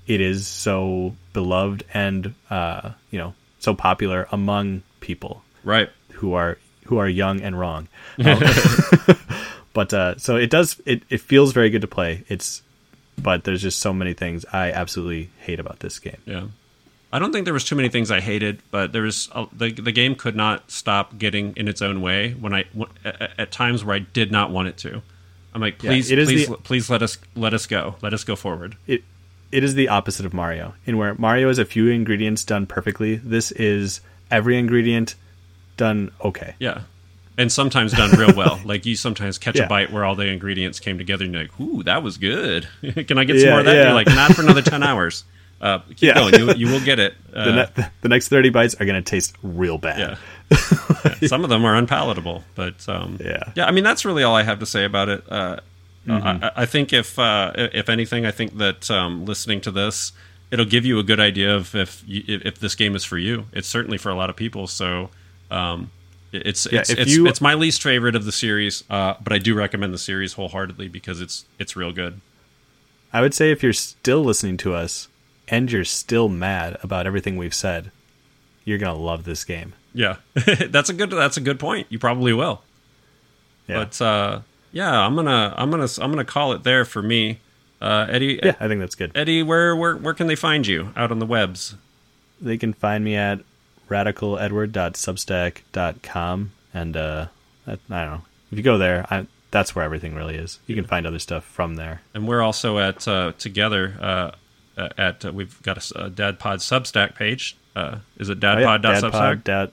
it 0.07 0.22
is 0.22 0.47
so 0.47 1.16
beloved 1.34 1.84
and 1.93 2.34
uh, 2.49 2.91
you 3.12 3.20
know 3.20 3.34
so 3.60 3.74
popular 3.74 4.28
among 4.32 4.82
people 5.01 5.43
Right. 5.64 5.89
who 6.14 6.34
are 6.34 6.57
who 6.89 6.97
are 6.97 7.07
young 7.07 7.41
and 7.41 7.57
wrong. 7.59 7.87
Um, 8.25 8.43
but 9.73 9.93
uh, 9.93 10.17
so 10.17 10.35
it 10.35 10.49
does 10.49 10.81
it, 10.85 11.03
it 11.09 11.21
feels 11.21 11.53
very 11.53 11.69
good 11.69 11.81
to 11.81 11.87
play. 11.87 12.23
It's 12.27 12.61
but 13.17 13.43
there's 13.43 13.61
just 13.61 13.79
so 13.79 13.93
many 13.93 14.13
things 14.13 14.45
I 14.51 14.71
absolutely 14.71 15.29
hate 15.39 15.59
about 15.59 15.79
this 15.79 15.99
game. 15.99 16.17
Yeah. 16.25 16.45
I 17.11 17.17
don't 17.19 17.31
think 17.31 17.45
there 17.45 17.53
was 17.53 17.63
too 17.63 17.75
many 17.75 17.89
things 17.89 18.11
I 18.11 18.19
hated, 18.19 18.61
but 18.71 18.91
there 18.93 19.01
was 19.03 19.29
a, 19.33 19.47
the 19.53 19.71
the 19.71 19.91
game 19.91 20.15
could 20.15 20.35
not 20.35 20.69
stop 20.69 21.17
getting 21.17 21.53
in 21.55 21.67
its 21.67 21.81
own 21.81 22.01
way 22.01 22.33
when 22.33 22.53
I 22.53 22.63
w- 22.77 22.91
at, 23.37 23.51
times 23.51 23.83
where 23.83 23.95
I 23.95 23.99
did 23.99 24.31
not 24.31 24.51
want 24.51 24.67
it 24.67 24.77
to. 24.77 25.01
I'm 25.53 25.61
like, 25.61 25.81
Yeah, 25.81 25.91
please, 25.91 26.11
is 26.11 26.27
please, 26.27 26.47
the- 26.47 26.57
please 26.57 26.89
let 26.89 27.01
us 27.01 27.17
let 27.35 27.53
us 27.53 27.65
go, 27.65 27.95
let 28.01 28.13
us 28.13 28.23
go 28.23 28.35
forward. 28.35 28.77
It 28.85 29.03
it 29.51 29.63
is 29.63 29.73
the 29.73 29.87
opposite 29.89 30.25
of 30.25 30.33
Mario, 30.33 30.75
in 30.85 30.97
where 30.97 31.15
Mario 31.15 31.47
has 31.47 31.57
a 31.57 31.65
few 31.65 31.87
ingredients 31.87 32.43
done 32.43 32.67
perfectly. 32.67 33.15
This 33.15 33.51
is 33.53 34.01
every 34.29 34.57
ingredient 34.57 35.15
done 35.80 36.11
okay. 36.23 36.53
Yeah, 36.59 36.82
and 37.39 37.51
sometimes 37.51 37.93
done 37.93 38.11
real 38.19 38.36
well. 38.36 38.59
like 38.65 38.86
you 38.86 38.95
sometimes 38.95 39.38
catch 39.39 39.55
Yeah. 39.57 39.63
a 39.65 39.67
bite 39.67 39.91
where 39.91 40.05
all 40.05 40.13
the 40.15 40.27
ingredients 40.27 40.80
came 40.80 40.97
together, 40.99 41.25
and 41.25 41.34
you're 41.34 41.43
like, 41.43 41.59
"Ooh, 41.59 41.82
that 41.84 42.03
was 42.03 42.17
good. 42.17 42.67
Can 43.07 43.17
I 43.17 43.23
get 43.23 43.39
some 43.39 43.49
more 43.49 43.59
of 43.61 43.65
that?" 43.65 43.75
Yeah. 43.75 43.84
you're 43.86 43.93
like, 43.93 44.07
"Not 44.07 44.34
for 44.36 44.43
another 44.43 44.61
ten 44.61 44.84
hours." 44.89 45.23
Uh, 45.61 45.80
keep 45.89 46.03
Yeah. 46.03 46.13
going. 46.13 46.36
You, 46.36 46.53
you 46.53 46.67
will 46.71 46.80
get 46.86 46.99
it. 46.99 47.15
Uh, 47.34 47.45
The, 47.45 47.51
ne- 47.51 47.88
the 48.01 48.07
next 48.09 48.30
thirty 48.30 48.49
bites 48.49 48.75
are 48.80 48.86
going 48.86 49.01
to 49.03 49.09
taste 49.09 49.36
real 49.43 49.77
bad. 49.77 49.99
yeah. 49.99 50.15
Yeah, 51.21 51.27
Some 51.27 51.43
of 51.43 51.49
them 51.49 51.65
are 51.65 51.75
unpalatable, 51.75 52.43
but 52.55 52.88
um, 52.88 53.17
Yeah. 53.19 53.43
yeah. 53.55 53.65
I 53.65 53.71
mean, 53.71 53.84
that's 53.84 54.05
really 54.05 54.23
all 54.23 54.36
I 54.36 54.43
have 54.43 54.59
to 54.59 54.65
say 54.65 54.86
about 54.86 55.09
it. 55.09 55.23
Uh, 55.30 55.57
Mm-hmm. 56.07 56.43
I, 56.45 56.51
I 56.63 56.65
think 56.65 56.93
if 56.93 57.19
uh, 57.19 57.51
if 57.55 57.89
anything, 57.89 58.25
I 58.25 58.32
think 58.32 58.57
that 58.57 58.89
um, 58.89 59.25
listening 59.25 59.59
to 59.61 59.69
this, 59.71 60.13
it'll 60.49 60.65
give 60.65 60.84
you 60.86 60.97
a 60.97 61.03
good 61.03 61.19
idea 61.19 61.53
of 61.55 61.75
if 61.75 62.03
you, 62.07 62.23
if 62.27 62.57
this 62.59 62.73
game 62.73 62.95
is 62.95 63.03
for 63.03 63.17
you. 63.17 63.45
It's 63.51 63.67
certainly 63.67 63.97
for 63.97 64.09
a 64.09 64.15
lot 64.15 64.30
of 64.30 64.36
people. 64.36 64.65
So. 64.65 65.09
Um, 65.51 65.91
it's 66.31 66.67
Yeah, 66.71 66.81
it's 66.81 66.89
it's, 66.91 67.11
you- 67.15 67.27
it's 67.27 67.41
my 67.41 67.53
least 67.55 67.81
favorite 67.81 68.15
of 68.15 68.25
the 68.25 68.31
series, 68.31 68.83
uh, 68.89 69.15
but 69.23 69.33
I 69.33 69.37
do 69.39 69.53
recommend 69.55 69.93
the 69.93 69.97
series 69.97 70.34
wholeheartedly 70.34 70.88
because 70.88 71.21
it's 71.21 71.45
it's 71.57 71.76
real 71.76 71.91
good. 71.91 72.21
I 73.11 73.21
would 73.21 73.34
say 73.34 73.51
if 73.51 73.63
you're 73.63 73.73
still 73.73 74.23
listening 74.23 74.57
to 74.57 74.73
us 74.76 75.07
and 75.47 75.71
you're 75.71 75.84
still 75.85 76.30
mad 76.30 76.77
about 76.84 77.07
everything 77.07 77.38
we've 77.38 77.55
said, 77.55 77.91
you're 78.65 78.77
going 78.77 78.95
to 78.95 79.01
love 79.01 79.23
this 79.23 79.43
game. 79.43 79.73
Yeah, 79.95 80.17
that's 80.69 80.89
a 80.89 80.93
good 80.93 81.09
that's 81.09 81.38
a 81.38 81.41
good 81.41 81.59
point. 81.59 81.88
You 81.89 81.97
probably 81.97 82.34
will. 82.34 82.61
Yeah. 83.67 83.84
But 83.85 83.99
uh, 84.01 84.41
yeah, 84.71 84.91
I'm 84.99 85.15
gonna 85.15 85.53
I'm 85.57 85.71
gonna 85.71 85.88
I'm 85.99 86.11
gonna 86.11 86.23
call 86.26 86.53
it 86.53 86.63
there 86.63 86.85
for 86.85 87.01
me. 87.01 87.39
Uh, 87.81 88.05
Eddie, 88.09 88.39
yeah, 88.43 88.55
I 88.59 88.67
think 88.67 88.81
that's 88.81 88.93
good. 88.93 89.11
Eddie, 89.15 89.41
where 89.41 89.76
where 89.76 89.95
where 89.95 90.13
can 90.13 90.27
they 90.27 90.35
find 90.35 90.67
you 90.67 90.93
out 90.95 91.09
on 91.11 91.17
the 91.17 91.26
webs? 91.26 91.76
They 92.39 92.57
can 92.57 92.73
find 92.73 93.03
me 93.03 93.15
at 93.15 93.39
radicaledward.substack.com 93.90 96.52
and 96.74 96.98
uh 96.98 97.28
that, 97.66 97.80
I 97.90 98.03
don't 98.06 98.14
know. 98.16 98.22
If 98.52 98.57
you 98.57 98.64
go 98.64 98.78
there, 98.80 99.06
I, 99.11 99.28
that's 99.52 99.76
where 99.76 99.86
everything 99.86 100.16
really 100.16 100.36
is. 100.36 100.60
You 100.66 100.76
can 100.76 100.86
find 100.86 101.06
other 101.06 101.20
stuff 101.20 101.44
from 101.44 101.76
there. 101.76 102.02
And 102.14 102.28
we're 102.28 102.41
also 102.41 102.80
at 102.80 103.07
uh, 103.07 103.34
together 103.38 103.95
uh, 103.99 104.32
uh, 104.80 104.90
at 104.98 105.26
uh, 105.26 105.32
we've 105.32 105.61
got 105.61 105.91
a 105.95 106.10
Dad 106.10 106.40
Pod 106.40 106.60
Substack 106.60 107.16
page. 107.16 107.56
Uh, 107.76 107.99
is 108.18 108.30
it 108.30 108.44
Oh, 108.44 108.57
yeah, 108.57 108.78
dadpod.substack? 108.78 109.11
Dadpod, 109.11 109.44
Dad, 109.44 109.72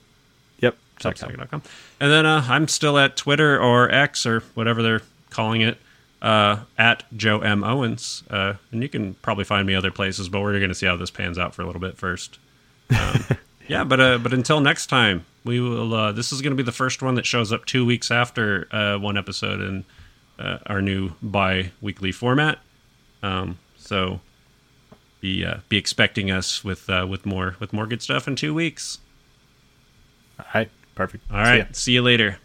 yep. 0.59 0.77
Substack.com. 0.99 1.63
And 1.99 2.11
then 2.11 2.25
uh, 2.25 2.45
I'm 2.47 2.67
still 2.67 2.97
at 2.99 3.15
Twitter 3.17 3.59
or 3.59 3.89
X 3.91 4.25
or 4.25 4.41
whatever 4.53 4.83
they're 4.83 5.01
calling 5.31 5.61
it 5.61 5.77
uh, 6.21 6.57
at 6.77 7.03
Joe 7.15 7.39
M 7.39 7.63
Owens. 7.63 8.23
Uh, 8.29 8.53
and 8.71 8.83
you 8.83 8.89
can 8.89 9.15
probably 9.15 9.43
find 9.43 9.65
me 9.65 9.73
other 9.75 9.91
places, 9.91 10.29
but 10.29 10.41
we're 10.41 10.53
going 10.59 10.69
to 10.69 10.75
see 10.75 10.85
how 10.85 10.95
this 10.97 11.09
pans 11.11 11.39
out 11.39 11.55
for 11.55 11.63
a 11.63 11.65
little 11.65 11.81
bit 11.81 11.97
first. 11.97 12.37
Um, 12.91 13.23
yeah, 13.67 13.83
but 13.83 13.99
uh, 13.99 14.17
but 14.17 14.33
until 14.33 14.59
next 14.59 14.87
time, 14.87 15.25
we 15.43 15.59
will. 15.59 15.93
Uh, 15.93 16.11
this 16.11 16.31
is 16.31 16.41
going 16.41 16.51
to 16.51 16.55
be 16.55 16.63
the 16.63 16.71
first 16.71 17.01
one 17.01 17.15
that 17.15 17.25
shows 17.25 17.51
up 17.51 17.65
two 17.65 17.85
weeks 17.85 18.11
after 18.11 18.67
uh, 18.73 18.97
one 18.97 19.17
episode 19.17 19.61
in 19.61 19.85
uh, 20.39 20.59
our 20.67 20.81
new 20.81 21.11
bi-weekly 21.21 22.11
format. 22.11 22.59
Um, 23.23 23.57
so 23.77 24.21
be 25.21 25.45
uh, 25.45 25.57
be 25.69 25.77
expecting 25.77 26.31
us 26.31 26.63
with 26.63 26.89
uh, 26.89 27.05
with 27.09 27.25
more 27.25 27.55
with 27.59 27.73
more 27.73 27.87
good 27.87 28.01
stuff 28.01 28.27
in 28.27 28.35
two 28.35 28.53
weeks. 28.53 28.99
All 30.39 30.45
right. 30.53 30.69
Perfect. 30.95 31.23
All 31.31 31.43
See 31.45 31.57
ya. 31.57 31.65
see 31.71 31.91
you 31.93 32.01
later. 32.01 32.37